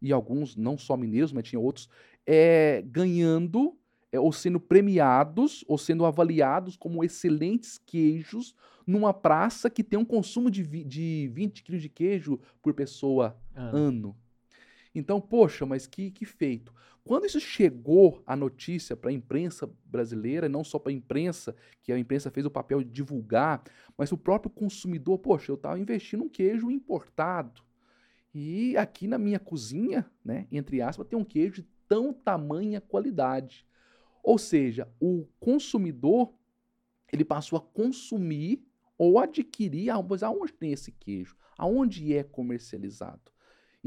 e 0.02 0.12
alguns 0.12 0.56
não 0.56 0.78
só 0.78 0.96
mineiros, 0.96 1.32
mas 1.32 1.48
tinha 1.48 1.60
outros, 1.60 1.90
é, 2.26 2.84
ganhando, 2.86 3.78
é, 4.12 4.20
ou 4.20 4.32
sendo 4.32 4.60
premiados, 4.60 5.64
ou 5.68 5.78
sendo 5.78 6.06
avaliados 6.06 6.76
como 6.76 7.04
excelentes 7.04 7.78
queijos 7.78 8.54
numa 8.86 9.14
praça 9.14 9.70
que 9.70 9.84
tem 9.84 9.98
um 9.98 10.06
consumo 10.06 10.52
de, 10.52 10.64
de 10.84 11.30
20 11.34 11.64
quilos 11.64 11.82
de 11.82 11.90
queijo 11.90 12.40
por 12.62 12.74
pessoa 12.74 13.36
ah. 13.56 13.70
ano. 13.74 14.16
Então, 14.96 15.20
poxa, 15.20 15.66
mas 15.66 15.86
que, 15.86 16.10
que 16.10 16.26
feito. 16.26 16.74
Quando 17.04 17.26
isso 17.26 17.40
chegou 17.40 18.24
a 18.26 18.36
notícia 18.36 18.96
para 18.96 19.12
a 19.12 19.14
imprensa 19.14 19.70
brasileira, 19.86 20.50
não 20.50 20.64
só 20.64 20.80
para 20.80 20.92
a 20.92 20.96
imprensa, 20.96 21.56
que 21.84 21.92
a 21.92 22.00
imprensa 22.00 22.32
fez 22.32 22.46
o 22.46 22.50
papel 22.50 22.82
de 22.82 22.90
divulgar, 22.90 23.64
mas 23.98 24.12
o 24.12 24.18
próprio 24.18 24.50
consumidor, 24.50 25.20
poxa, 25.20 25.52
eu 25.52 25.56
estava 25.56 25.78
investindo 25.78 26.24
um 26.24 26.30
queijo 26.30 26.72
importado. 26.72 27.62
E 28.34 28.76
aqui 28.78 29.08
na 29.08 29.18
minha 29.18 29.40
cozinha, 29.40 30.10
né, 30.24 30.48
entre 30.52 30.82
aspas, 30.82 31.08
tem 31.08 31.20
um 31.20 31.24
queijo 31.24 31.62
de 31.62 31.68
tão 31.88 32.12
tamanha 32.12 32.82
qualidade. 32.82 33.68
Ou 34.24 34.38
seja, 34.38 34.88
o 35.00 35.28
consumidor 35.40 36.34
ele 37.14 37.24
passou 37.24 37.58
a 37.58 37.62
consumir 37.62 38.66
ou 38.98 39.20
adquirir, 39.20 39.90
ah, 39.90 40.02
mas 40.02 40.24
aonde 40.24 40.54
tem 40.54 40.72
esse 40.72 40.92
queijo? 40.92 41.36
Aonde 41.58 42.14
é 42.14 42.24
comercializado? 42.24 43.35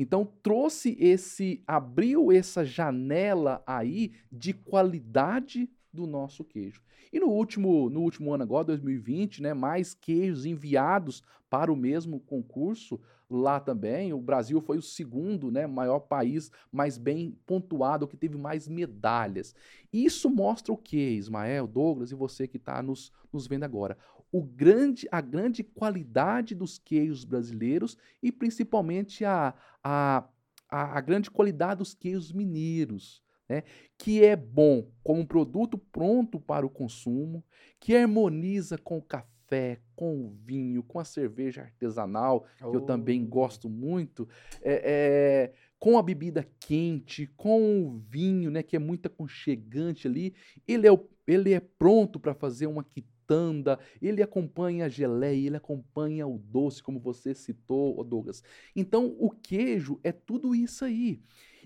Então 0.01 0.25
trouxe 0.25 0.97
esse, 1.01 1.61
abriu 1.67 2.31
essa 2.31 2.65
janela 2.65 3.61
aí 3.67 4.13
de 4.31 4.53
qualidade 4.53 5.69
do 5.93 6.07
nosso 6.07 6.45
queijo. 6.45 6.81
E 7.13 7.19
no 7.19 7.27
último, 7.27 7.91
no 7.91 8.03
último 8.03 8.33
ano 8.33 8.45
agora, 8.45 8.67
2020, 8.67 9.43
né, 9.43 9.53
mais 9.53 9.95
queijos 9.95 10.47
enviados 10.47 11.21
para 11.51 11.73
o 11.73 11.77
mesmo 11.77 12.21
concurso 12.21 13.01
lá 13.29 13.59
também. 13.59 14.13
O 14.13 14.21
Brasil 14.21 14.61
foi 14.61 14.79
o 14.79 14.83
segundo, 14.83 15.51
né, 15.51 15.67
maior 15.67 15.99
país 15.99 16.53
mais 16.71 16.97
bem 16.97 17.37
pontuado, 17.45 18.07
que 18.07 18.17
teve 18.17 18.39
mais 18.39 18.69
medalhas. 18.69 19.53
Isso 19.93 20.31
mostra 20.31 20.73
o 20.73 20.77
que, 20.77 21.17
Ismael, 21.17 21.67
Douglas 21.67 22.13
e 22.13 22.15
você 22.15 22.47
que 22.47 22.57
está 22.57 22.81
nos, 22.81 23.11
nos 23.33 23.49
vendo 23.49 23.65
agora? 23.65 23.97
o 24.31 24.43
grande, 24.43 25.09
a 25.11 25.21
grande 25.21 25.63
qualidade 25.63 26.55
dos 26.55 26.79
queijos 26.79 27.25
brasileiros 27.25 27.97
e 28.23 28.31
principalmente 28.31 29.25
a, 29.25 29.55
a, 29.89 30.29
a, 30.69 30.99
a 30.99 31.01
grande 31.01 31.31
qualidade 31.31 31.79
dos 31.79 31.95
queijos 31.95 32.33
mineiros. 32.33 33.23
Né, 33.49 33.63
que 33.97 34.23
é 34.23 34.37
bom 34.37 34.91
como 35.03 35.23
um 35.23 35.27
produto 35.27 35.79
pronto 35.79 36.39
para 36.39 36.67
o 36.67 36.69
consumo, 36.69 37.43
que 37.81 37.97
harmoniza 37.97 38.77
com 38.77 38.99
o 38.99 39.03
café, 39.03 39.81
com 39.97 40.27
o 40.27 40.29
vinho, 40.45 40.83
com 40.83 40.99
a 40.99 41.05
cerveja 41.05 41.63
artesanal, 41.63 42.45
oh. 42.61 42.71
que 42.71 42.77
eu 42.77 42.83
também 42.83 43.25
gosto 43.25 43.67
muito, 43.67 44.29
é, 44.61 44.83
é, 44.85 45.53
com 45.79 45.97
a 45.97 46.03
bebida 46.03 46.47
quente, 46.61 47.27
com 47.39 47.87
o 47.87 47.97
vinho, 47.97 48.51
né, 48.51 48.63
que 48.63 48.77
é 48.77 48.79
muito 48.79 49.07
aconchegante 49.07 50.07
ali. 50.07 50.35
Ele 50.67 50.87
é, 50.87 51.01
ele 51.27 51.55
é 51.55 51.61
pronto 51.61 52.21
para 52.21 52.35
fazer 52.35 52.67
uma 52.67 52.85
quitanda 52.85 53.18
tanda, 53.29 53.79
ele 54.01 54.23
acompanha 54.23 54.87
a 54.87 54.89
geleia, 54.89 55.47
ele 55.47 55.57
acompanha 55.57 56.27
o 56.27 56.39
doce, 56.39 56.83
como 56.83 56.99
você 56.99 57.35
citou, 57.35 58.03
Douglas. 58.03 58.43
Então, 58.75 59.15
o 59.19 59.31
queijo 59.31 60.01
é 60.03 60.11
tudo 60.11 60.55
isso 60.55 60.85
aí. 60.85 61.23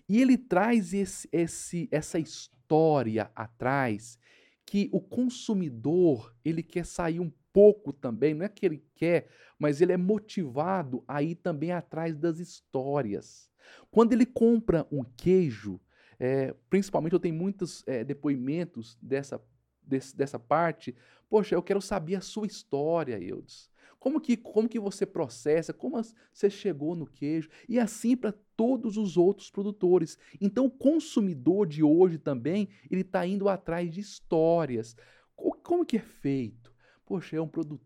E 0.09 0.21
ele 0.21 0.37
traz 0.37 0.93
esse, 0.93 1.29
esse, 1.33 1.89
essa 1.91 2.19
história 2.19 3.31
atrás 3.35 4.19
que 4.67 4.91
o 4.93 5.01
consumidor, 5.01 6.35
ele 6.45 6.63
quer 6.63 6.85
sair 6.85 7.21
um 7.21 7.33
pouco 7.53 7.93
também, 7.93 8.35
não 8.35 8.45
é 8.45 8.49
que 8.49 8.67
ele 8.67 8.85
quer, 8.95 9.29
mas 9.59 9.81
ele 9.81 9.93
é 9.93 9.97
motivado 9.97 11.05
a 11.07 11.23
ir 11.23 11.37
também 11.37 11.71
atrás 11.71 12.17
das 12.17 12.39
histórias. 12.39 13.51
Quando 13.91 14.13
ele 14.13 14.27
compra 14.27 14.87
um 14.91 15.05
queijo, 15.05 15.81
é, 16.19 16.55
principalmente 16.71 17.13
eu 17.13 17.21
tenho 17.21 17.35
muitos 17.35 17.87
é, 17.87 18.03
depoimentos 18.03 18.97
dessa, 19.01 19.41
desse, 19.87 20.17
dessa 20.17 20.39
parte, 20.39 20.95
Poxa, 21.33 21.55
eu 21.55 21.63
quero 21.63 21.81
saber 21.81 22.17
a 22.17 22.21
sua 22.21 22.47
história, 22.47 23.19
Eudes. 23.19 23.71
Como 23.99 24.21
que, 24.21 24.37
como 24.37 24.69
que 24.69 24.79
você 24.79 25.07
processa, 25.07 25.73
como 25.73 25.99
você 26.31 26.51
chegou 26.51 26.95
no 26.95 27.07
queijo, 27.07 27.49
e 27.67 27.79
assim 27.79 28.15
para 28.15 28.35
todos 28.55 28.99
os 28.99 29.17
outros 29.17 29.51
produtores. 29.51 30.19
Então, 30.39 30.67
o 30.67 30.71
consumidor 30.71 31.67
de 31.67 31.83
hoje 31.83 32.19
também, 32.19 32.69
ele 32.91 33.01
está 33.01 33.27
indo 33.27 33.49
atrás 33.49 33.91
de 33.91 33.99
histórias. 33.99 34.95
Como 35.35 35.87
que 35.87 35.97
é 35.97 36.01
feito? 36.01 36.71
Poxa, 37.07 37.37
é 37.37 37.41
um 37.41 37.49
produtor 37.49 37.81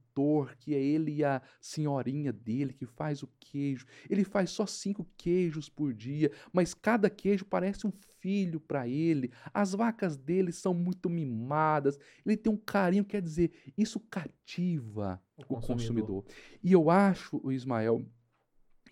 que 0.58 0.74
é 0.74 0.82
ele 0.82 1.16
e 1.16 1.24
a 1.24 1.42
senhorinha 1.60 2.32
dele 2.32 2.72
que 2.72 2.86
faz 2.86 3.22
o 3.22 3.28
queijo. 3.38 3.86
Ele 4.08 4.24
faz 4.24 4.50
só 4.50 4.64
cinco 4.64 5.06
queijos 5.16 5.68
por 5.68 5.92
dia, 5.92 6.30
mas 6.52 6.72
cada 6.72 7.10
queijo 7.10 7.44
parece 7.44 7.86
um 7.86 7.92
filho 8.20 8.58
para 8.60 8.88
ele. 8.88 9.30
As 9.52 9.72
vacas 9.72 10.16
dele 10.16 10.52
são 10.52 10.72
muito 10.72 11.10
mimadas. 11.10 11.98
Ele 12.24 12.36
tem 12.36 12.52
um 12.52 12.56
carinho, 12.56 13.04
quer 13.04 13.20
dizer, 13.20 13.52
isso 13.76 14.00
cativa 14.00 15.20
o, 15.36 15.42
o 15.42 15.44
consumidor. 15.44 15.76
consumidor. 15.76 16.24
E 16.62 16.72
eu 16.72 16.88
acho, 16.88 17.40
o 17.42 17.52
Ismael, 17.52 18.04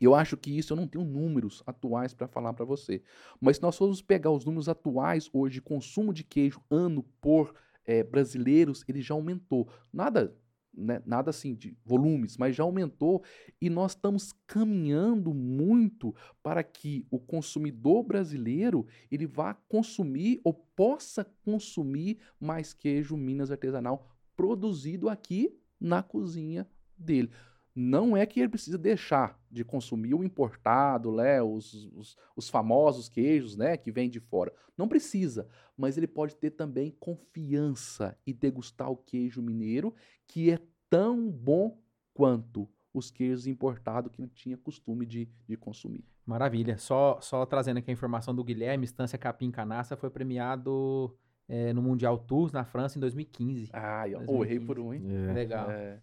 eu 0.01 0.15
acho 0.15 0.37
que 0.37 0.57
isso 0.57 0.73
eu 0.73 0.77
não 0.77 0.87
tenho 0.87 1.05
números 1.05 1.63
atuais 1.67 2.13
para 2.13 2.29
falar 2.29 2.53
para 2.53 2.65
você. 2.65 3.03
Mas 3.41 3.57
se 3.57 3.63
nós 3.63 3.77
formos 3.77 4.03
pegar 4.03 4.31
os 4.31 4.45
números 4.45 4.69
atuais 4.69 5.31
hoje 5.33 5.55
de 5.55 5.63
consumo 5.63 6.13
de 6.13 6.25
queijo 6.25 6.61
ano 6.71 7.03
por 7.21 7.55
é, 7.87 8.03
brasileiros, 8.03 8.85
ele 8.89 9.01
já 9.01 9.15
aumentou. 9.15 9.69
Nada 9.93 10.35
né, 10.77 11.03
nada 11.07 11.31
assim 11.31 11.55
de 11.55 11.77
volumes, 11.85 12.37
mas 12.37 12.55
já 12.57 12.65
aumentou 12.65 13.23
e 13.61 13.71
nós 13.71 13.93
estamos 13.93 14.33
caminhando 14.47 15.33
muito 15.33 16.15
para 16.43 16.63
que 16.63 17.07
o 17.11 17.19
consumidor 17.19 18.03
brasileiro 18.03 18.87
ele 19.11 19.27
vá 19.27 19.55
consumir 19.55 20.41
ou 20.45 20.53
possa 20.53 21.25
consumir 21.45 22.19
mais 22.41 22.73
queijo 22.73 23.17
Minas 23.17 23.51
artesanal 23.51 24.09
produzido 24.37 25.09
aqui 25.09 25.57
na 25.81 26.03
cozinha 26.03 26.67
dele. 26.97 27.31
Não 27.75 28.17
é 28.17 28.25
que 28.25 28.39
ele 28.39 28.49
precisa 28.49 28.79
deixar 28.79 29.37
de 29.51 29.65
consumir 29.65 30.15
o 30.15 30.23
importado, 30.23 31.11
né, 31.11 31.43
os, 31.43 31.75
os, 31.93 32.17
os 32.37 32.49
famosos 32.49 33.09
queijos 33.09 33.57
né, 33.57 33.77
que 33.77 33.91
vêm 33.91 34.09
de 34.09 34.21
fora. 34.21 34.53
Não 34.79 34.87
precisa, 34.87 35.49
mas 35.77 35.97
ele 35.97 36.07
pode 36.07 36.37
ter 36.37 36.53
também 36.53 36.93
confiança 37.01 38.17
e 38.25 38.33
degustar 38.33 38.91
o 38.91 38.97
queijo 38.97 39.43
mineiro, 39.43 39.93
que 40.27 40.53
é 40.53 40.59
tão 40.89 41.29
bom 41.29 41.77
quanto 42.13 42.69
os 42.93 43.11
queijos 43.11 43.49
importados 43.49 44.13
que 44.13 44.23
ele 44.23 44.31
tinha 44.33 44.57
costume 44.57 45.05
de, 45.05 45.29
de 45.49 45.57
consumir. 45.57 46.05
Maravilha. 46.25 46.79
Só, 46.79 47.19
só 47.21 47.45
trazendo 47.45 47.79
aqui 47.79 47.91
a 47.91 47.93
informação 47.93 48.33
do 48.33 48.45
Guilherme, 48.45 48.85
Estância 48.85 49.19
Capim 49.19 49.51
Canaça 49.51 49.97
foi 49.97 50.11
premiado 50.11 51.13
é, 51.49 51.73
no 51.73 51.83
Mundial 51.83 52.19
Tours 52.19 52.53
na 52.53 52.65
França 52.65 52.99
em 52.99 53.01
2015. 53.01 53.71
Ah, 53.73 54.09
eu 54.09 54.45
errei 54.45 54.61
por 54.61 54.79
um, 54.79 54.95
hein? 54.95 55.03
É. 55.29 55.33
Legal. 55.33 55.71
É 55.73 56.01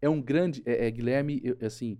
é 0.00 0.08
um 0.08 0.20
grande, 0.20 0.62
é, 0.64 0.86
é 0.86 0.90
Guilherme, 0.90 1.40
eu, 1.42 1.56
assim, 1.60 1.98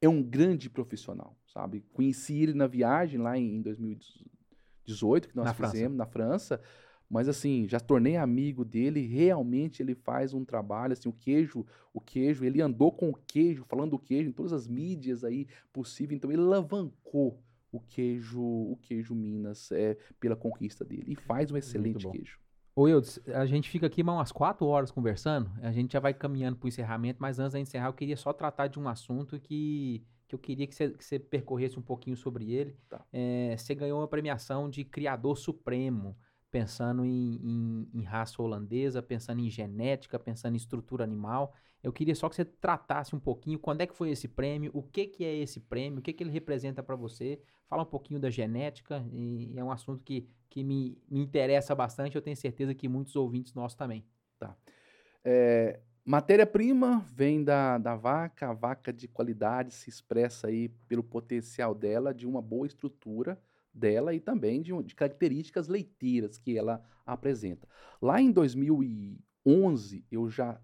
é 0.00 0.08
um 0.08 0.22
grande 0.22 0.68
profissional, 0.68 1.38
sabe? 1.46 1.84
Conheci 1.92 2.42
ele 2.42 2.54
na 2.54 2.66
viagem 2.66 3.20
lá 3.20 3.38
em, 3.38 3.56
em 3.56 3.62
2018 3.62 5.28
que 5.28 5.36
nós 5.36 5.46
na 5.46 5.54
fizemos 5.54 5.96
França. 5.96 5.96
na 5.96 6.06
França, 6.06 6.62
mas 7.08 7.28
assim, 7.28 7.68
já 7.68 7.78
tornei 7.78 8.16
amigo 8.16 8.64
dele, 8.64 9.06
realmente 9.06 9.82
ele 9.82 9.94
faz 9.94 10.34
um 10.34 10.44
trabalho, 10.44 10.92
assim, 10.92 11.08
o 11.08 11.12
queijo, 11.12 11.64
o 11.94 12.00
queijo, 12.00 12.44
ele 12.44 12.60
andou 12.60 12.90
com 12.90 13.10
o 13.10 13.14
queijo, 13.14 13.64
falando 13.64 13.92
do 13.92 13.98
queijo 13.98 14.28
em 14.28 14.32
todas 14.32 14.52
as 14.52 14.66
mídias 14.66 15.22
aí 15.22 15.46
possível, 15.72 16.16
então 16.16 16.30
ele 16.30 16.42
alavancou 16.42 17.42
o 17.70 17.80
queijo, 17.80 18.42
o 18.42 18.78
queijo 18.82 19.14
Minas 19.14 19.70
é, 19.70 19.96
pela 20.18 20.34
conquista 20.34 20.84
dele 20.84 21.12
e 21.12 21.16
faz 21.16 21.50
um 21.50 21.56
excelente 21.56 22.08
queijo. 22.08 22.38
Ô, 22.78 22.86
Eudes, 22.86 23.18
a 23.28 23.46
gente 23.46 23.70
fica 23.70 23.86
aqui 23.86 24.02
umas 24.02 24.30
quatro 24.30 24.66
horas 24.66 24.90
conversando, 24.90 25.50
a 25.62 25.72
gente 25.72 25.94
já 25.94 25.98
vai 25.98 26.12
caminhando 26.12 26.58
para 26.58 26.66
o 26.66 26.68
encerramento, 26.68 27.16
mas 27.22 27.38
antes 27.38 27.54
de 27.54 27.58
encerrar, 27.60 27.86
eu 27.86 27.94
queria 27.94 28.18
só 28.18 28.34
tratar 28.34 28.66
de 28.66 28.78
um 28.78 28.86
assunto 28.86 29.40
que, 29.40 30.04
que 30.28 30.34
eu 30.34 30.38
queria 30.38 30.66
que 30.66 30.74
você, 30.74 30.90
que 30.90 31.02
você 31.02 31.18
percorresse 31.18 31.78
um 31.78 31.82
pouquinho 31.82 32.18
sobre 32.18 32.52
ele. 32.52 32.76
Tá. 32.86 33.02
É, 33.10 33.56
você 33.56 33.74
ganhou 33.74 33.98
uma 33.98 34.06
premiação 34.06 34.68
de 34.68 34.84
Criador 34.84 35.38
Supremo, 35.38 36.18
pensando 36.50 37.02
em, 37.02 37.40
em, 37.42 37.88
em, 37.94 38.02
raça 38.02 38.42
holandesa, 38.42 39.02
pensando 39.02 39.40
em 39.40 39.48
genética, 39.48 40.18
pensando 40.18 40.52
em 40.52 40.58
estrutura 40.58 41.02
animal. 41.02 41.54
Eu 41.82 41.92
queria 41.92 42.14
só 42.14 42.28
que 42.28 42.34
você 42.34 42.44
tratasse 42.44 43.14
um 43.14 43.20
pouquinho 43.20 43.58
quando 43.58 43.80
é 43.80 43.86
que 43.86 43.96
foi 43.96 44.10
esse 44.10 44.26
prêmio, 44.26 44.70
o 44.74 44.82
que, 44.82 45.06
que 45.06 45.24
é 45.24 45.34
esse 45.36 45.60
prêmio, 45.60 46.00
o 46.00 46.02
que, 46.02 46.12
que 46.12 46.22
ele 46.22 46.30
representa 46.30 46.82
para 46.82 46.96
você. 46.96 47.40
Fala 47.68 47.82
um 47.82 47.86
pouquinho 47.86 48.20
da 48.20 48.30
genética, 48.30 49.04
e 49.12 49.52
é 49.56 49.62
um 49.62 49.70
assunto 49.70 50.02
que 50.04 50.28
que 50.56 50.64
me, 50.64 50.98
me 51.10 51.20
interessa 51.20 51.74
bastante, 51.74 52.16
eu 52.16 52.22
tenho 52.22 52.36
certeza 52.36 52.74
que 52.74 52.88
muitos 52.88 53.14
ouvintes 53.14 53.52
nossos 53.52 53.76
também. 53.76 54.02
Tá. 54.38 54.56
É, 55.22 55.80
Matéria-prima 56.02 57.04
vem 57.12 57.44
da, 57.44 57.76
da 57.76 57.94
vaca, 57.94 58.48
a 58.48 58.54
vaca 58.54 58.92
de 58.92 59.06
qualidade 59.06 59.74
se 59.74 59.90
expressa 59.90 60.46
aí 60.46 60.68
pelo 60.88 61.02
potencial 61.02 61.74
dela, 61.74 62.14
de 62.14 62.26
uma 62.26 62.40
boa 62.40 62.66
estrutura 62.66 63.38
dela 63.74 64.14
e 64.14 64.20
também 64.20 64.62
de, 64.62 64.72
de 64.82 64.94
características 64.94 65.68
leiteiras 65.68 66.38
que 66.38 66.56
ela 66.56 66.82
apresenta. 67.04 67.68
Lá 68.00 68.18
em 68.18 68.30
2011, 68.30 70.06
eu 70.10 70.30
já 70.30 70.60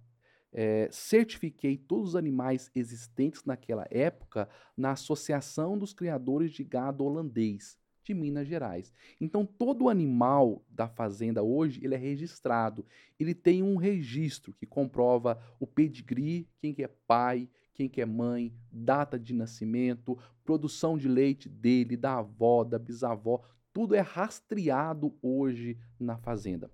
é, 0.52 0.88
certifiquei 0.90 1.76
todos 1.76 2.10
os 2.10 2.16
animais 2.16 2.70
existentes 2.74 3.44
naquela 3.44 3.86
época 3.90 4.48
na 4.76 4.92
Associação 4.92 5.78
dos 5.78 5.92
Criadores 5.92 6.52
de 6.52 6.62
Gado 6.62 7.04
Holandês 7.04 7.78
de 8.04 8.12
Minas 8.12 8.48
Gerais. 8.48 8.92
Então, 9.20 9.46
todo 9.46 9.88
animal 9.88 10.64
da 10.68 10.88
fazenda 10.88 11.42
hoje, 11.42 11.80
ele 11.82 11.94
é 11.94 11.98
registrado. 11.98 12.84
Ele 13.18 13.34
tem 13.34 13.62
um 13.62 13.76
registro 13.76 14.52
que 14.52 14.66
comprova 14.66 15.40
o 15.60 15.66
pedigree, 15.66 16.48
quem 16.58 16.74
que 16.74 16.82
é 16.82 16.88
pai, 16.88 17.48
quem 17.72 17.88
que 17.88 18.00
é 18.00 18.06
mãe, 18.06 18.52
data 18.70 19.18
de 19.18 19.32
nascimento, 19.32 20.18
produção 20.44 20.98
de 20.98 21.08
leite 21.08 21.48
dele, 21.48 21.96
da 21.96 22.18
avó, 22.18 22.64
da 22.64 22.78
bisavó, 22.78 23.42
tudo 23.72 23.94
é 23.94 24.00
rastreado 24.00 25.16
hoje 25.22 25.78
na 25.98 26.18
fazenda. 26.18 26.70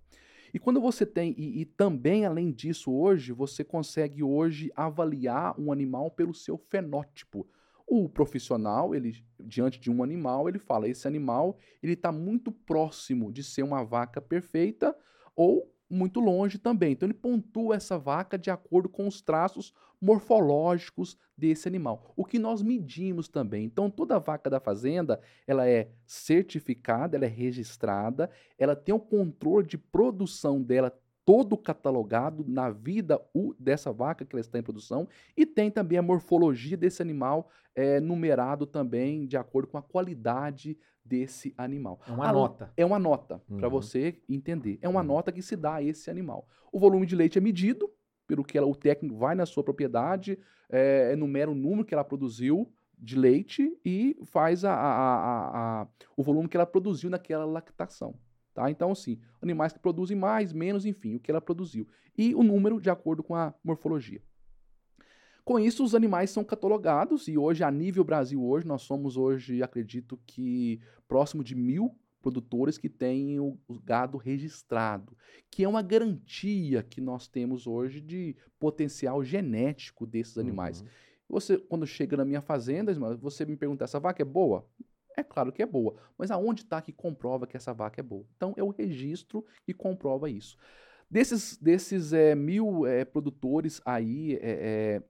E 0.53 0.59
quando 0.59 0.81
você 0.81 1.05
tem, 1.05 1.35
e, 1.37 1.61
e, 1.61 1.65
também 1.65 2.25
além 2.25 2.51
disso, 2.51 2.93
hoje, 2.93 3.33
você 3.33 3.63
consegue 3.63 4.23
hoje 4.23 4.71
avaliar 4.75 5.59
um 5.59 5.73
animal 5.73 6.11
pelo 6.11 6.35
seu 6.35 6.57
fenótipo. 6.57 7.47
O 7.87 8.09
profissional, 8.09 8.95
ele 8.95 9.25
diante 9.41 9.81
de 9.81 9.91
um 9.91 10.03
animal, 10.03 10.49
ele 10.49 10.59
fala: 10.59 10.89
esse 10.89 11.07
animal 11.07 11.57
ele 11.83 11.95
está 11.95 12.13
muito 12.13 12.53
próximo 12.53 13.33
de 13.33 13.43
ser 13.43 13.63
uma 13.63 13.83
vaca 13.83 14.21
perfeita 14.21 14.95
ou 15.35 15.73
muito 15.91 16.21
longe 16.21 16.59
também. 16.59 16.93
Então 16.93 17.07
ele 17.07 17.15
pontua 17.15 17.77
essa 17.77 17.99
vaca 17.99 18.39
de 18.39 18.51
acordo 18.51 18.89
com 18.89 19.07
os 19.07 19.21
traços 19.21 19.73
morfológicos 20.01 21.17
desse 21.37 21.67
animal. 21.67 22.13
O 22.17 22.25
que 22.25 22.39
nós 22.39 22.63
medimos 22.63 23.29
também. 23.29 23.65
Então 23.65 23.91
toda 23.91 24.19
vaca 24.19 24.49
da 24.49 24.61
fazenda, 24.61 25.21
ela 25.47 25.69
é 25.69 25.91
certificada, 26.07 27.17
ela 27.17 27.25
é 27.25 27.29
registrada, 27.29 28.31
ela 28.59 28.77
tem 28.77 28.95
o 28.95 29.01
controle 29.01 29.67
de 29.67 29.79
produção 29.79 30.63
dela 30.63 30.97
todo 31.29 31.59
catalogado 31.59 32.43
na 32.49 32.71
vida 32.71 33.21
dessa 33.61 33.93
vaca 33.93 34.25
que 34.25 34.35
ela 34.35 34.41
está 34.41 34.59
em 34.59 34.63
produção 34.63 35.07
e 35.37 35.45
tem 35.45 35.71
também 35.71 35.99
a 35.99 36.03
morfologia 36.03 36.75
desse 36.75 37.03
animal 37.03 37.51
é, 37.75 38.01
numerado 38.01 38.65
também 38.65 39.27
de 39.27 39.37
acordo 39.37 39.69
com 39.69 39.77
a 39.77 39.83
qualidade 39.83 40.79
desse 41.05 41.53
animal. 41.59 42.01
É 42.09 42.13
uma 42.13 42.29
a, 42.31 42.33
nota. 42.33 42.73
É 42.79 42.87
uma 42.87 42.99
nota, 42.99 43.43
uhum. 43.47 43.59
para 43.59 43.69
você 43.69 44.23
entender. 44.27 44.79
É 44.81 44.89
uma 44.89 45.03
uhum. 45.03 45.07
nota 45.07 45.31
que 45.31 45.43
se 45.43 45.55
dá 45.55 45.75
a 45.75 45.83
esse 45.83 46.11
animal. 46.11 46.49
O 46.73 46.81
volume 46.81 47.05
de 47.05 47.15
leite 47.15 47.37
é 47.37 47.43
medido, 47.43 47.91
pelo 48.27 48.43
que 48.43 48.57
ela, 48.57 48.67
o 48.67 48.75
técnico 48.75 49.19
vai 49.19 49.35
na 49.35 49.45
sua 49.45 49.63
propriedade, 49.63 50.39
é, 50.71 51.13
enumera 51.13 51.51
o 51.51 51.55
número 51.55 51.85
que 51.85 51.93
ela 51.93 52.05
produziu 52.05 52.73
de 52.99 53.19
leite 53.19 53.79
e 53.85 54.17
faz 54.25 54.65
a, 54.65 54.73
a, 54.73 55.83
a, 55.83 55.89
o 56.17 56.23
volume 56.23 56.49
que 56.49 56.57
ela 56.57 56.65
produziu 56.65 57.11
naquela 57.11 57.45
lactação. 57.45 58.15
Tá? 58.59 58.69
Então, 58.69 58.91
assim, 58.91 59.21
animais 59.41 59.73
que 59.73 59.79
produzem 59.79 60.17
mais, 60.17 60.53
menos, 60.53 60.85
enfim, 60.85 61.15
o 61.15 61.21
que 61.21 61.31
ela 61.31 61.41
produziu. 61.41 61.87
E 62.17 62.35
o 62.35 62.43
número 62.43 62.81
de 62.81 62.91
acordo 62.91 63.23
com 63.23 63.37
a 63.37 63.55
morfologia. 63.63 64.21
Com 65.45 65.61
isso, 65.61 65.85
os 65.85 65.95
animais 65.95 66.31
são 66.31 66.43
catalogados 66.43 67.29
e 67.29 67.39
hoje, 67.39 67.63
a 67.63 67.71
nível 67.71 68.03
Brasil, 68.03 68.43
hoje, 68.45 68.67
nós 68.67 68.83
somos 68.83 69.17
hoje, 69.17 69.63
acredito 69.63 70.19
que, 70.27 70.81
próximo 71.07 71.45
de 71.45 71.55
mil 71.55 71.97
produtores 72.21 72.77
que 72.77 72.89
têm 72.89 73.39
o, 73.39 73.57
o 73.69 73.79
gado 73.79 74.19
registrado, 74.19 75.17
que 75.49 75.63
é 75.63 75.69
uma 75.69 75.81
garantia 75.81 76.83
que 76.83 77.01
nós 77.01 77.29
temos 77.29 77.65
hoje 77.65 78.01
de 78.01 78.35
potencial 78.59 79.23
genético 79.23 80.05
desses 80.05 80.37
animais. 80.37 80.81
Uhum. 80.81 80.89
Você, 81.29 81.59
quando 81.59 81.87
chega 81.87 82.17
na 82.17 82.25
minha 82.25 82.43
fazenda, 82.43 82.93
você 83.21 83.47
me 83.47 83.57
pergunta, 83.57 83.85
essa 83.85 84.01
vaca 84.01 84.21
é 84.21 84.25
boa? 84.25 84.67
É 85.19 85.25
claro 85.25 85.51
que 85.51 85.61
é 85.61 85.67
boa, 85.67 85.97
mas 86.17 86.31
aonde 86.31 86.63
está 86.63 86.81
que 86.81 86.93
comprova 86.93 87.45
que 87.45 87.57
essa 87.57 87.75
vaca 87.75 88.01
é 88.01 88.05
boa? 88.05 88.25
Então 88.37 88.55
é 88.57 88.63
o 88.63 88.69
registro 88.69 89.45
que 89.65 89.75
comprova 89.75 90.31
isso. 90.31 90.57
Desses, 91.11 91.57
desses 91.57 92.13
é, 92.13 92.37
mil 92.37 92.87
é, 92.87 93.05
produtores 93.05 93.83
aí 93.85 94.39
é, 94.41 95.03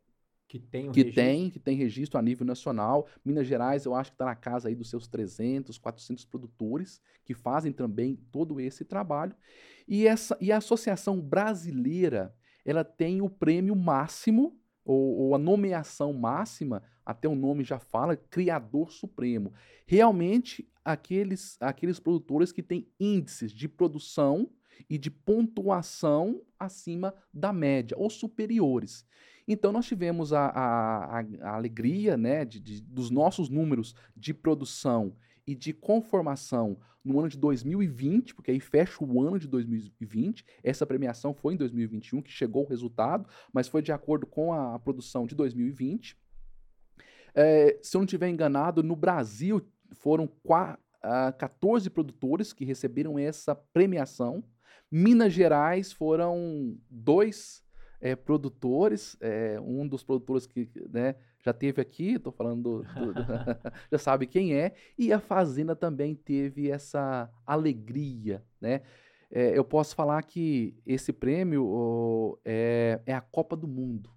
que, 0.49 0.59
tem, 0.59 0.89
um 0.89 0.93
que, 0.93 1.13
tem, 1.13 1.51
que 1.51 1.59
tem 1.59 1.77
registro 1.77 2.19
a 2.19 2.23
nível 2.23 2.47
nacional, 2.47 3.07
Minas 3.23 3.47
Gerais 3.47 3.85
eu 3.85 3.95
acho 3.95 4.13
que 4.13 4.15
está 4.15 4.25
na 4.25 4.35
casa 4.35 4.69
aí 4.69 4.75
dos 4.75 4.89
seus 4.89 5.07
300, 5.07 5.77
400 5.77 6.25
produtores 6.25 7.03
que 7.23 7.35
fazem 7.35 7.71
também 7.71 8.17
todo 8.33 8.59
esse 8.59 8.87
trabalho. 8.87 9.37
E, 9.87 10.07
essa, 10.07 10.39
e 10.41 10.51
a 10.51 10.57
Associação 10.57 11.21
Brasileira 11.21 12.35
ela 12.65 12.83
tem 12.83 13.21
o 13.21 13.29
prêmio 13.29 13.77
máximo 13.77 14.59
ou, 14.89 15.19
ou, 15.19 15.35
a 15.35 15.39
nomeação 15.39 16.15
máxima, 16.15 16.83
até 17.05 17.29
o 17.29 17.35
nome 17.35 17.63
já 17.63 17.79
fala, 17.79 18.17
Criador 18.17 18.91
Supremo. 18.91 19.53
Realmente, 19.87 20.67
aqueles, 20.83 21.59
aqueles 21.61 22.01
produtores 22.01 22.53
que 22.53 22.63
têm 22.63 22.89
índices 22.99 23.53
de 23.53 23.69
produção 23.69 24.49
e 24.89 24.97
de 24.97 25.11
pontuação 25.11 26.41
acima 26.59 27.15
da 27.35 27.53
média, 27.53 27.95
ou 27.99 28.09
superiores. 28.09 29.05
Então, 29.47 29.73
nós 29.73 29.85
tivemos 29.85 30.33
a, 30.33 30.47
a, 30.47 31.21
a 31.21 31.55
alegria 31.55 32.17
né, 32.17 32.47
de, 32.47 32.59
de, 32.59 32.81
dos 32.81 33.11
nossos 33.11 33.51
números 33.51 33.95
de 34.17 34.33
produção 34.33 35.15
e 35.47 35.55
de 35.55 35.75
conformação 35.75 36.79
no 37.09 37.19
ano 37.19 37.29
de 37.29 37.39
2020, 37.39 38.35
porque 38.35 38.51
aí 38.51 38.61
fecha 38.61 39.03
o 39.03 39.23
ano 39.23 39.39
de 39.39 39.49
2020. 39.49 40.45
Essa 40.63 40.87
premiação 40.87 41.33
foi 41.33 41.55
em 41.55 41.57
2021 41.57 42.21
que 42.21 42.31
chegou 42.31 42.65
o 42.65 42.69
resultado, 42.69 43.27
mas 43.53 43.67
foi 43.67 43.81
de 43.81 43.91
acordo 43.91 44.27
com 44.27 44.53
a 44.53 44.79
produção 44.79 45.27
de 45.27 45.35
2020. 45.35 46.17
É, 47.35 47.79
se 47.83 47.97
eu 47.97 48.01
não 48.01 48.05
estiver 48.05 48.29
enganado, 48.29 48.83
no 48.83 48.95
Brasil 48.95 49.67
foram 49.93 50.25
uh, 50.25 51.33
14 51.39 51.89
produtores 51.89 52.53
que 52.53 52.65
receberam 52.65 53.19
essa 53.19 53.55
premiação. 53.55 54.45
Minas 54.91 55.33
Gerais 55.33 55.93
foram 55.93 56.77
dois 56.91 57.63
é, 58.01 58.15
produtores, 58.15 59.17
é, 59.21 59.59
um 59.61 59.87
dos 59.87 60.03
produtores 60.03 60.47
que 60.47 60.71
né, 60.91 61.15
já 61.45 61.53
teve 61.53 61.81
aqui, 61.81 62.15
estou 62.15 62.33
falando, 62.33 62.85
do, 62.95 63.15
do, 63.15 63.23
já 63.91 63.99
sabe 63.99 64.27
quem 64.27 64.55
é, 64.55 64.75
e 64.99 65.13
a 65.13 65.21
Fazenda 65.21 65.75
também 65.77 66.15
teve 66.15 66.71
essa 66.71 67.31
alegria, 67.47 68.43
né? 68.61 68.83
É, 69.31 69.57
eu 69.57 69.63
posso 69.63 69.95
falar 69.95 70.23
que 70.23 70.75
esse 70.87 71.13
prêmio 71.13 71.67
oh, 71.67 72.39
é, 72.45 73.01
é 73.05 73.13
a 73.13 73.21
Copa 73.21 73.55
do 73.55 73.69
Mundo 73.69 74.11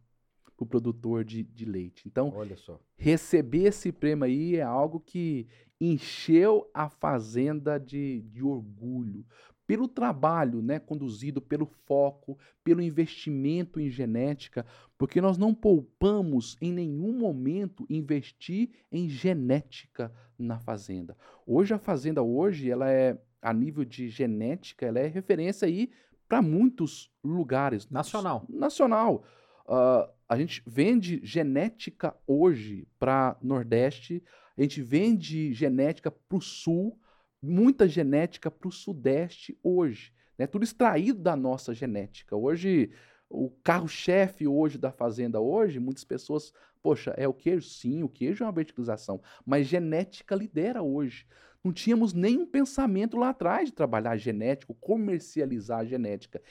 para 0.55 0.63
o 0.63 0.65
produtor 0.65 1.25
de, 1.25 1.43
de 1.43 1.65
leite. 1.65 2.07
Então, 2.07 2.31
Olha 2.33 2.55
só. 2.55 2.79
receber 2.95 3.65
esse 3.65 3.91
prêmio 3.91 4.23
aí 4.23 4.55
é 4.55 4.61
algo 4.61 5.01
que 5.01 5.47
encheu 5.81 6.69
a 6.73 6.87
fazenda 6.87 7.79
de, 7.79 8.21
de 8.21 8.43
orgulho 8.43 9.25
pelo 9.71 9.87
trabalho 9.87 10.61
né, 10.61 10.79
conduzido, 10.79 11.39
pelo 11.39 11.65
foco, 11.65 12.37
pelo 12.61 12.81
investimento 12.81 13.79
em 13.79 13.89
genética, 13.89 14.65
porque 14.97 15.21
nós 15.21 15.37
não 15.37 15.55
poupamos 15.55 16.57
em 16.59 16.73
nenhum 16.73 17.17
momento 17.17 17.85
investir 17.89 18.71
em 18.91 19.07
genética 19.07 20.11
na 20.37 20.59
fazenda. 20.59 21.15
Hoje 21.47 21.73
a 21.73 21.77
fazenda 21.79 22.21
hoje 22.21 22.69
ela 22.69 22.91
é 22.91 23.17
a 23.41 23.53
nível 23.53 23.85
de 23.85 24.09
genética, 24.09 24.85
ela 24.85 24.99
é 24.99 25.07
referência 25.07 25.65
aí 25.65 25.89
para 26.27 26.41
muitos 26.41 27.09
lugares. 27.23 27.89
Nacional. 27.89 28.45
Nacional. 28.49 29.23
Uh, 29.65 30.11
a 30.27 30.37
gente 30.37 30.61
vende 30.67 31.21
genética 31.23 32.13
hoje 32.27 32.85
para 32.99 33.37
Nordeste, 33.41 34.21
a 34.57 34.63
gente 34.63 34.81
vende 34.81 35.53
genética 35.53 36.11
para 36.11 36.37
o 36.37 36.41
Sul, 36.41 36.99
muita 37.41 37.87
genética 37.87 38.51
para 38.51 38.67
o 38.67 38.71
Sudeste 38.71 39.57
hoje. 39.63 40.13
Né? 40.37 40.45
Tudo 40.45 40.63
extraído 40.63 41.19
da 41.19 41.35
nossa 41.35 41.73
genética. 41.73 42.35
Hoje, 42.35 42.91
o 43.29 43.49
carro-chefe 43.63 44.47
hoje 44.47 44.77
da 44.77 44.91
fazenda 44.91 45.39
hoje, 45.39 45.79
muitas 45.79 46.03
pessoas, 46.03 46.53
poxa, 46.81 47.13
é 47.17 47.27
o 47.27 47.33
queijo? 47.33 47.67
Sim, 47.67 48.03
o 48.03 48.09
queijo 48.09 48.43
é 48.43 48.47
uma 48.47 48.53
verticalização, 48.53 49.21
mas 49.45 49.67
genética 49.67 50.35
lidera 50.35 50.81
hoje. 50.81 51.25
Não 51.63 51.71
tínhamos 51.71 52.11
nenhum 52.11 52.45
pensamento 52.45 53.17
lá 53.17 53.29
atrás 53.29 53.69
de 53.69 53.75
trabalhar 53.75 54.17
genético, 54.17 54.73
comercializar 54.73 55.79
a 55.79 55.85
genética, 55.85 56.41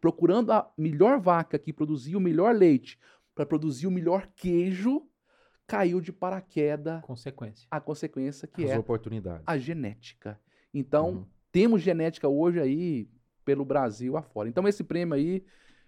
procurando 0.00 0.52
a 0.52 0.72
melhor 0.78 1.20
vaca 1.20 1.58
que 1.58 1.72
produzia 1.72 2.16
o 2.16 2.20
melhor 2.20 2.54
leite 2.54 2.98
para 3.34 3.44
produzir 3.44 3.88
o 3.88 3.90
melhor 3.90 4.28
queijo, 4.36 5.04
caiu 5.66 6.00
de 6.00 6.12
paraquedas 6.12 7.00
Consequência. 7.02 7.66
a 7.70 7.80
consequência 7.80 8.46
que 8.46 8.64
As 8.64 8.70
é 8.70 8.78
oportunidades. 8.78 9.42
a 9.46 9.56
genética. 9.58 10.38
Então, 10.72 11.10
Uhum. 11.10 11.26
temos 11.50 11.82
genética 11.82 12.28
hoje 12.28 12.60
aí 12.60 13.08
pelo 13.44 13.64
Brasil 13.64 14.16
afora. 14.16 14.48
Então, 14.48 14.66
esse 14.68 14.82
prêmio 14.84 15.14
aí 15.14 15.44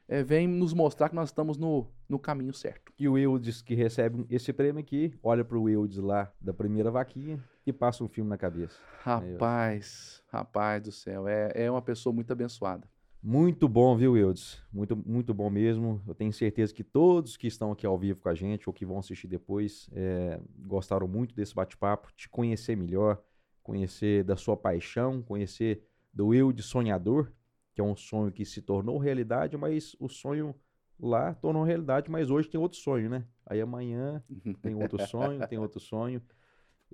eh, 0.09 0.23
vem 0.23 0.47
nos 0.47 0.73
mostrar 0.73 1.09
que 1.09 1.15
nós 1.17 1.31
estamos 1.31 1.59
no, 1.59 1.89
no 2.09 2.19
caminho 2.19 2.55
certo. 2.55 2.93
E 2.99 3.09
o 3.09 3.19
Eudes 3.19 3.61
que 3.61 3.75
recebe 3.75 4.25
esse 4.31 4.53
prêmio 4.53 4.81
aqui, 4.81 5.13
olha 5.23 5.45
pro 5.45 5.69
Eudes 5.69 5.97
lá 5.99 6.33
da 6.41 6.55
primeira 6.55 6.91
vaquinha 6.91 7.43
e 7.67 7.73
passa 7.73 8.05
um 8.05 8.09
filme 8.09 8.31
na 8.31 8.39
cabeça. 8.39 8.79
Rapaz, 9.01 10.23
rapaz 10.29 10.83
do 10.83 10.93
céu, 10.93 11.27
é, 11.27 11.51
é 11.55 11.71
uma 11.71 11.83
pessoa 11.83 12.13
muito 12.13 12.31
abençoada. 12.33 12.87
Muito 13.23 13.69
bom, 13.69 13.97
viu, 13.97 14.17
Eudes? 14.17 14.63
Muito, 14.73 14.95
muito 14.97 15.35
bom 15.35 15.51
mesmo. 15.51 16.01
Eu 16.07 16.15
tenho 16.15 16.33
certeza 16.33 16.73
que 16.73 16.85
todos 16.85 17.37
que 17.37 17.47
estão 17.49 17.73
aqui 17.73 17.85
ao 17.85 17.99
vivo 17.99 18.21
com 18.21 18.29
a 18.29 18.35
gente 18.35 18.69
ou 18.69 18.73
que 18.73 18.87
vão 18.87 18.99
assistir 18.99 19.27
depois 19.27 19.89
eh, 19.93 20.41
gostaram 20.61 21.09
muito 21.09 21.35
desse 21.35 21.55
bate-papo, 21.55 22.13
te 22.15 22.29
conhecer 22.29 22.77
melhor, 22.77 23.21
conhecer 23.65 24.23
da 24.23 24.37
sua 24.37 24.57
paixão, 24.57 25.23
conhecer 25.23 25.83
do 26.13 26.33
Eudes 26.33 26.67
sonhador, 26.67 27.33
que 27.75 27.81
é 27.81 27.85
um 27.85 27.97
sonho 27.97 28.31
que 28.31 28.45
se 28.45 28.63
tornou 28.63 28.97
realidade, 28.97 29.57
mas 29.57 29.97
o 29.99 30.09
sonho 30.09 30.55
lá 30.99 31.35
tornou 31.35 31.65
realidade, 31.65 32.09
mas 32.11 32.31
hoje 32.31 32.49
tem 32.49 32.61
outro 32.61 32.79
sonho, 32.79 33.11
né? 33.11 33.27
Aí 33.45 33.61
amanhã 33.61 34.23
tem 34.63 34.75
outro 34.75 34.99
sonho, 35.05 35.47
tem 35.49 35.59
outro 35.59 35.81
sonho. 35.81 36.23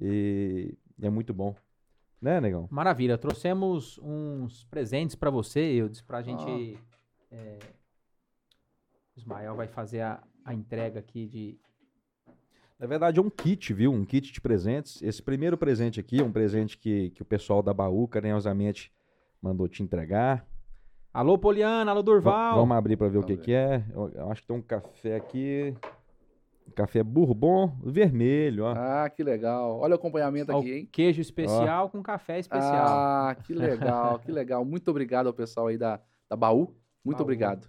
E 0.00 0.74
é 1.00 1.10
muito 1.10 1.34
bom. 1.34 1.54
Né, 2.22 2.40
negão? 2.40 2.68
Maravilha. 2.70 3.18
Trouxemos 3.18 3.98
uns 4.00 4.62
presentes 4.66 5.16
para 5.16 5.28
você, 5.28 5.58
Eudes, 5.60 6.00
pra 6.00 6.22
gente. 6.22 6.78
é, 7.32 7.58
Ismael 9.16 9.56
vai 9.56 9.66
fazer 9.66 10.02
a, 10.02 10.22
a 10.44 10.54
entrega 10.54 11.00
aqui 11.00 11.26
de. 11.26 11.58
Na 12.78 12.86
verdade, 12.86 13.18
é 13.18 13.22
um 13.22 13.28
kit, 13.30 13.72
viu? 13.74 13.92
Um 13.92 14.04
kit 14.04 14.32
de 14.32 14.40
presentes. 14.40 15.02
Esse 15.02 15.20
primeiro 15.22 15.56
presente 15.58 15.98
aqui 16.00 16.20
é 16.20 16.24
um 16.24 16.32
presente 16.32 16.78
que, 16.78 17.10
que 17.10 17.22
o 17.22 17.24
pessoal 17.24 17.62
da 17.62 17.74
Baú 17.74 18.06
carinhosamente 18.08 18.92
mandou 19.40 19.66
te 19.68 19.82
entregar. 19.82 20.46
Alô, 21.12 21.36
Poliana, 21.36 21.90
alô, 21.90 22.00
Va- 22.00 22.04
Durval. 22.04 22.56
Vamos 22.60 22.76
abrir 22.76 22.96
para 22.96 23.08
ver 23.08 23.18
o 23.18 23.20
Vamos 23.20 23.36
que, 23.36 23.42
que 23.44 23.52
é. 23.52 23.84
Eu, 23.92 24.08
eu 24.10 24.30
acho 24.32 24.40
que 24.42 24.46
tem 24.46 24.56
um 24.56 24.62
café 24.62 25.16
aqui. 25.16 25.76
Café 26.74 27.02
bourbon 27.02 27.76
vermelho, 27.84 28.64
ó. 28.64 28.74
Ah, 28.76 29.10
que 29.10 29.22
legal. 29.22 29.78
Olha 29.78 29.92
o 29.92 29.96
acompanhamento 29.96 30.52
Ó, 30.52 30.58
aqui, 30.60 30.72
hein? 30.72 30.88
Queijo 30.90 31.20
especial 31.20 31.90
com 31.90 32.02
café 32.02 32.38
especial. 32.38 32.86
Ah, 32.86 33.36
que 33.44 33.52
legal, 33.54 34.18
que 34.18 34.32
legal. 34.32 34.64
Muito 34.64 34.88
obrigado 34.90 35.26
ao 35.26 35.34
pessoal 35.34 35.66
aí 35.66 35.76
da, 35.76 36.00
da 36.28 36.36
Baú. 36.36 36.74
Muito 37.04 37.18
Baú. 37.18 37.24
obrigado. 37.24 37.68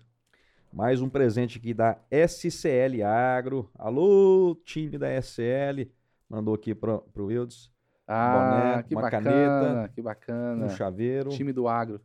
Mais 0.72 1.02
um 1.02 1.10
presente 1.10 1.58
aqui 1.58 1.74
da 1.74 2.00
SCL 2.10 3.04
Agro. 3.06 3.70
Alô, 3.78 4.56
time 4.64 4.98
da 4.98 5.22
SCL. 5.22 5.92
Mandou 6.30 6.56
aqui 6.56 6.74
pro, 6.74 7.02
pro 7.14 7.32
Eudes. 7.32 7.72
Ah, 8.08 8.74
boné, 8.74 8.84
que 8.84 8.96
uma 8.96 9.02
bacana, 9.04 9.24
caneta, 9.32 9.92
que 9.94 10.02
bacana. 10.02 10.66
Um 10.66 10.70
chaveiro. 10.70 11.30
Time 11.30 11.54
do 11.54 11.68
agro, 11.68 12.00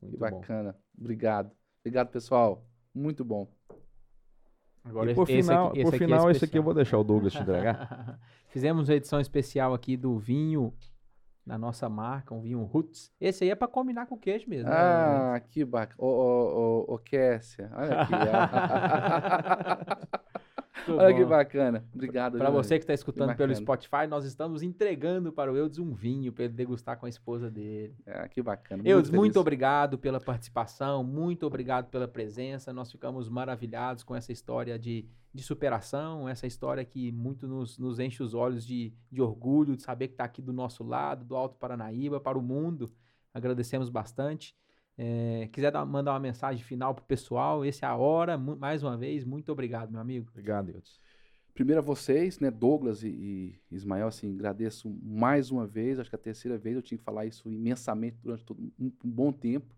que 0.00 0.06
Muito 0.06 0.18
bom. 0.18 0.40
bacana. 0.40 0.76
Obrigado. 0.98 1.50
Obrigado, 1.80 2.08
pessoal. 2.08 2.64
Muito 2.94 3.24
bom. 3.24 3.48
Agora, 4.84 5.10
E 5.10 5.14
por 5.14 5.28
esse 5.28 5.42
final, 5.42 5.68
aqui, 5.68 5.78
esse 5.78 5.90
por 5.90 5.94
aqui 5.94 6.04
é 6.04 6.06
final 6.06 6.30
esse 6.30 6.44
aqui 6.44 6.58
eu 6.58 6.62
vou 6.62 6.74
deixar 6.74 6.98
o 6.98 7.04
Douglas 7.04 7.32
te 7.32 7.40
entregar. 7.40 8.18
Fizemos 8.48 8.88
uma 8.88 8.94
edição 8.94 9.20
especial 9.20 9.72
aqui 9.72 9.96
do 9.96 10.18
vinho 10.18 10.72
da 11.46 11.58
nossa 11.58 11.88
marca, 11.88 12.34
um 12.34 12.40
vinho 12.40 12.62
Roots. 12.64 13.12
Esse 13.20 13.44
aí 13.44 13.50
é 13.50 13.54
para 13.54 13.68
combinar 13.68 14.06
com 14.06 14.14
o 14.14 14.18
queijo 14.18 14.48
mesmo. 14.48 14.68
né? 14.68 14.76
Ah, 14.76 15.40
que 15.50 15.64
bacana. 15.64 15.96
Ô, 15.98 16.06
ô, 16.06 16.84
ô, 16.88 16.94
ô, 16.94 16.98
Kessia, 16.98 17.70
olha 17.74 18.00
aqui. 18.00 18.12
Muito 20.86 21.02
olha 21.02 21.14
que 21.14 21.22
bom. 21.22 21.30
bacana. 21.30 21.84
Obrigado. 21.94 22.38
Para 22.38 22.50
você 22.50 22.78
que 22.78 22.84
está 22.84 22.94
escutando 22.94 23.36
pelo 23.36 23.52
bacana. 23.52 23.54
Spotify, 23.54 24.06
nós 24.08 24.24
estamos 24.24 24.62
entregando 24.62 25.32
para 25.32 25.52
o 25.52 25.56
Eudes 25.56 25.78
um 25.78 25.92
vinho 25.92 26.32
para 26.32 26.44
ele 26.44 26.54
degustar 26.54 26.98
com 26.98 27.06
a 27.06 27.08
esposa 27.08 27.50
dele. 27.50 27.94
Ah, 28.06 28.28
que 28.28 28.42
bacana. 28.42 28.82
Eudes, 28.84 29.10
feliz. 29.10 29.20
muito 29.20 29.40
obrigado 29.40 29.98
pela 29.98 30.20
participação, 30.20 31.02
muito 31.02 31.46
obrigado 31.46 31.88
pela 31.90 32.06
presença. 32.08 32.72
Nós 32.72 32.90
ficamos 32.90 33.28
maravilhados 33.28 34.02
com 34.02 34.14
essa 34.14 34.32
história 34.32 34.78
de, 34.78 35.06
de 35.32 35.42
superação, 35.42 36.28
essa 36.28 36.46
história 36.46 36.84
que 36.84 37.10
muito 37.12 37.46
nos, 37.46 37.78
nos 37.78 37.98
enche 37.98 38.22
os 38.22 38.34
olhos 38.34 38.66
de, 38.66 38.92
de 39.10 39.22
orgulho, 39.22 39.76
de 39.76 39.82
saber 39.82 40.08
que 40.08 40.14
está 40.14 40.24
aqui 40.24 40.42
do 40.42 40.52
nosso 40.52 40.84
lado, 40.84 41.24
do 41.24 41.36
Alto 41.36 41.56
Paranaíba, 41.56 42.20
para 42.20 42.38
o 42.38 42.42
mundo. 42.42 42.92
Agradecemos 43.32 43.88
bastante. 43.88 44.54
É, 44.96 45.48
quiser 45.52 45.72
dar- 45.72 45.84
mandar 45.84 46.12
uma 46.12 46.20
mensagem 46.20 46.62
final 46.62 46.94
para 46.94 47.02
o 47.02 47.06
pessoal, 47.06 47.64
essa 47.64 47.86
é 47.86 47.88
a 47.88 47.96
hora. 47.96 48.38
Mais 48.38 48.82
uma 48.82 48.96
vez, 48.96 49.24
muito 49.24 49.50
obrigado, 49.50 49.90
meu 49.90 50.00
amigo. 50.00 50.28
Obrigado, 50.30 50.70
Eudes. 50.70 51.00
Primeiro 51.52 51.80
a 51.80 51.84
vocês, 51.84 52.40
né, 52.40 52.50
Douglas 52.50 53.04
e, 53.04 53.08
e 53.08 53.60
Ismael, 53.70 54.08
assim, 54.08 54.34
agradeço 54.34 54.90
mais 55.02 55.52
uma 55.52 55.66
vez, 55.66 56.00
acho 56.00 56.10
que 56.10 56.16
a 56.16 56.18
terceira 56.18 56.58
vez 56.58 56.74
eu 56.74 56.82
tinha 56.82 56.98
que 56.98 57.04
falar 57.04 57.26
isso 57.26 57.48
imensamente 57.48 58.18
durante 58.20 58.44
todo, 58.44 58.60
um, 58.60 58.86
um 58.86 59.10
bom 59.10 59.32
tempo. 59.32 59.72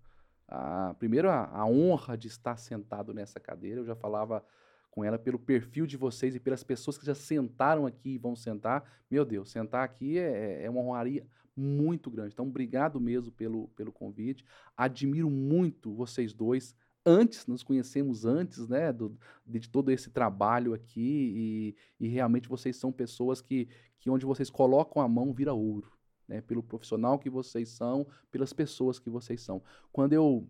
Ah, 0.48 0.94
primeiro, 0.98 1.28
a, 1.28 1.44
a 1.44 1.66
honra 1.66 2.16
de 2.16 2.28
estar 2.28 2.56
sentado 2.56 3.12
nessa 3.12 3.38
cadeira, 3.38 3.80
eu 3.80 3.84
já 3.84 3.94
falava 3.94 4.42
com 4.90 5.04
ela 5.04 5.18
pelo 5.18 5.38
perfil 5.38 5.86
de 5.86 5.98
vocês 5.98 6.34
e 6.34 6.40
pelas 6.40 6.64
pessoas 6.64 6.96
que 6.96 7.04
já 7.04 7.14
sentaram 7.14 7.84
aqui 7.84 8.14
e 8.14 8.18
vão 8.18 8.34
sentar. 8.34 8.82
Meu 9.10 9.26
Deus, 9.26 9.50
sentar 9.50 9.84
aqui 9.84 10.18
é, 10.18 10.64
é 10.64 10.70
uma 10.70 10.80
honraria 10.80 11.26
muito 11.56 12.10
grande. 12.10 12.32
Então, 12.34 12.46
obrigado 12.46 13.00
mesmo 13.00 13.32
pelo, 13.32 13.68
pelo 13.68 13.90
convite. 13.92 14.44
Admiro 14.76 15.30
muito 15.30 15.94
vocês 15.94 16.32
dois. 16.32 16.74
Antes, 17.08 17.46
nos 17.46 17.62
conhecemos 17.62 18.24
antes, 18.24 18.68
né, 18.68 18.92
do, 18.92 19.16
de 19.46 19.68
todo 19.68 19.90
esse 19.92 20.10
trabalho 20.10 20.74
aqui 20.74 21.74
e, 22.00 22.04
e 22.04 22.08
realmente 22.08 22.48
vocês 22.48 22.76
são 22.76 22.90
pessoas 22.90 23.40
que, 23.40 23.68
que 24.00 24.10
onde 24.10 24.26
vocês 24.26 24.50
colocam 24.50 25.00
a 25.00 25.08
mão 25.08 25.32
vira 25.32 25.54
ouro, 25.54 25.92
né, 26.26 26.40
pelo 26.40 26.64
profissional 26.64 27.16
que 27.18 27.30
vocês 27.30 27.68
são, 27.68 28.06
pelas 28.30 28.52
pessoas 28.52 28.98
que 28.98 29.08
vocês 29.08 29.40
são. 29.40 29.62
Quando 29.92 30.12
eu 30.14 30.48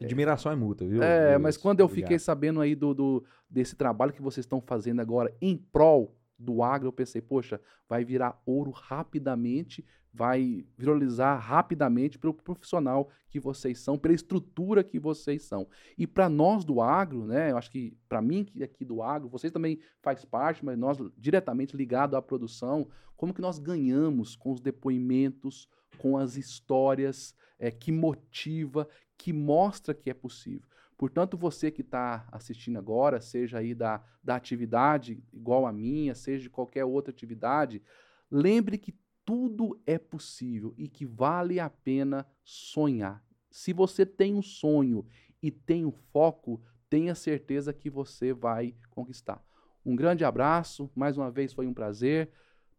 Admiração 0.00 0.52
é 0.52 0.54
mútua, 0.54 0.86
viu? 0.86 1.02
é, 1.02 1.30
Eudes? 1.32 1.42
mas 1.42 1.56
quando 1.56 1.80
eu 1.80 1.86
Obrigado. 1.86 2.06
fiquei 2.06 2.18
sabendo 2.20 2.60
aí 2.60 2.76
do, 2.76 2.94
do- 2.94 3.24
desse 3.50 3.74
trabalho 3.74 4.12
que 4.12 4.22
vocês 4.22 4.46
estão 4.46 4.60
fazendo 4.60 5.00
agora 5.00 5.36
em 5.40 5.56
prol 5.56 6.14
do 6.38 6.62
agro, 6.62 6.88
eu 6.88 6.92
pensei, 6.92 7.20
poxa, 7.20 7.60
vai 7.88 8.04
virar 8.04 8.40
ouro 8.46 8.70
rapidamente, 8.70 9.84
vai 10.12 10.64
viralizar 10.76 11.36
rapidamente 11.36 12.18
pelo 12.18 12.34
profissional 12.34 13.10
que 13.28 13.38
vocês 13.38 13.78
são, 13.80 13.98
pela 13.98 14.14
estrutura 14.14 14.82
que 14.82 14.98
vocês 14.98 15.42
são. 15.42 15.68
E 15.96 16.06
para 16.06 16.28
nós 16.28 16.64
do 16.64 16.80
agro, 16.80 17.24
né, 17.26 17.50
eu 17.50 17.58
acho 17.58 17.70
que 17.70 17.96
para 18.08 18.22
mim 18.22 18.44
que 18.44 18.62
aqui 18.62 18.84
do 18.84 19.02
agro, 19.02 19.28
vocês 19.28 19.52
também 19.52 19.78
faz 20.02 20.24
parte, 20.24 20.64
mas 20.64 20.78
nós 20.78 20.98
diretamente 21.16 21.76
ligado 21.76 22.16
à 22.16 22.22
produção, 22.22 22.88
como 23.16 23.34
que 23.34 23.40
nós 23.40 23.58
ganhamos 23.58 24.36
com 24.36 24.52
os 24.52 24.60
depoimentos, 24.60 25.68
com 25.98 26.16
as 26.16 26.36
histórias, 26.36 27.34
é, 27.58 27.70
que 27.70 27.90
motiva, 27.90 28.88
que 29.16 29.32
mostra 29.32 29.92
que 29.92 30.08
é 30.08 30.14
possível. 30.14 30.67
Portanto, 30.98 31.38
você 31.38 31.70
que 31.70 31.82
está 31.82 32.26
assistindo 32.32 32.76
agora, 32.76 33.20
seja 33.20 33.58
aí 33.58 33.72
da, 33.72 34.04
da 34.22 34.34
atividade 34.34 35.22
igual 35.32 35.64
a 35.64 35.72
minha, 35.72 36.12
seja 36.12 36.42
de 36.42 36.50
qualquer 36.50 36.84
outra 36.84 37.12
atividade, 37.12 37.80
lembre 38.28 38.76
que 38.76 38.92
tudo 39.24 39.80
é 39.86 39.96
possível 39.96 40.74
e 40.76 40.88
que 40.88 41.06
vale 41.06 41.60
a 41.60 41.70
pena 41.70 42.26
sonhar. 42.42 43.24
Se 43.48 43.72
você 43.72 44.04
tem 44.04 44.34
um 44.34 44.42
sonho 44.42 45.06
e 45.40 45.52
tem 45.52 45.86
um 45.86 45.92
foco, 45.92 46.60
tenha 46.90 47.14
certeza 47.14 47.72
que 47.72 47.88
você 47.88 48.32
vai 48.32 48.74
conquistar. 48.90 49.40
Um 49.86 49.94
grande 49.94 50.24
abraço, 50.24 50.90
mais 50.96 51.16
uma 51.16 51.30
vez 51.30 51.52
foi 51.52 51.68
um 51.68 51.74
prazer. 51.74 52.28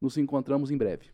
Nos 0.01 0.17
encontramos 0.17 0.71
em 0.71 0.77
breve. 0.77 1.11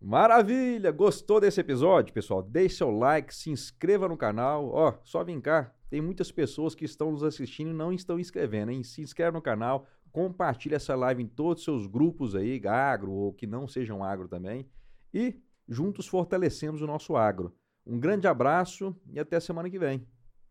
Maravilha! 0.00 0.92
Gostou 0.92 1.40
desse 1.40 1.60
episódio, 1.60 2.14
pessoal? 2.14 2.42
Deixe 2.42 2.76
seu 2.76 2.90
like, 2.90 3.34
se 3.34 3.50
inscreva 3.50 4.08
no 4.08 4.16
canal. 4.16 4.68
Ó, 4.68 4.94
só 5.02 5.24
vem 5.24 5.40
cá. 5.40 5.74
Tem 5.90 6.00
muitas 6.00 6.30
pessoas 6.30 6.74
que 6.74 6.84
estão 6.84 7.10
nos 7.10 7.22
assistindo 7.22 7.70
e 7.70 7.74
não 7.74 7.92
estão 7.92 8.18
inscrevendo, 8.18 8.70
hein? 8.70 8.82
Se 8.82 9.00
inscreve 9.00 9.32
no 9.32 9.42
canal, 9.42 9.86
compartilhe 10.12 10.74
essa 10.74 10.94
live 10.94 11.22
em 11.22 11.26
todos 11.26 11.60
os 11.60 11.64
seus 11.64 11.86
grupos 11.86 12.34
aí, 12.34 12.60
agro 12.66 13.12
ou 13.12 13.32
que 13.32 13.46
não 13.46 13.66
sejam 13.66 14.04
agro 14.04 14.28
também. 14.28 14.68
E 15.12 15.40
juntos 15.68 16.06
fortalecemos 16.06 16.82
o 16.82 16.86
nosso 16.86 17.16
agro. 17.16 17.54
Um 17.86 17.98
grande 17.98 18.26
abraço 18.26 18.94
e 19.10 19.18
até 19.18 19.40
semana 19.40 19.70
que 19.70 19.78
vem. 19.78 20.06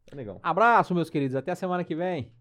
Tá 0.05 0.15
legal. 0.15 0.39
Abraço, 0.41 0.95
meus 0.95 1.09
queridos. 1.09 1.35
Até 1.35 1.51
a 1.51 1.55
semana 1.55 1.83
que 1.83 1.95
vem. 1.95 2.31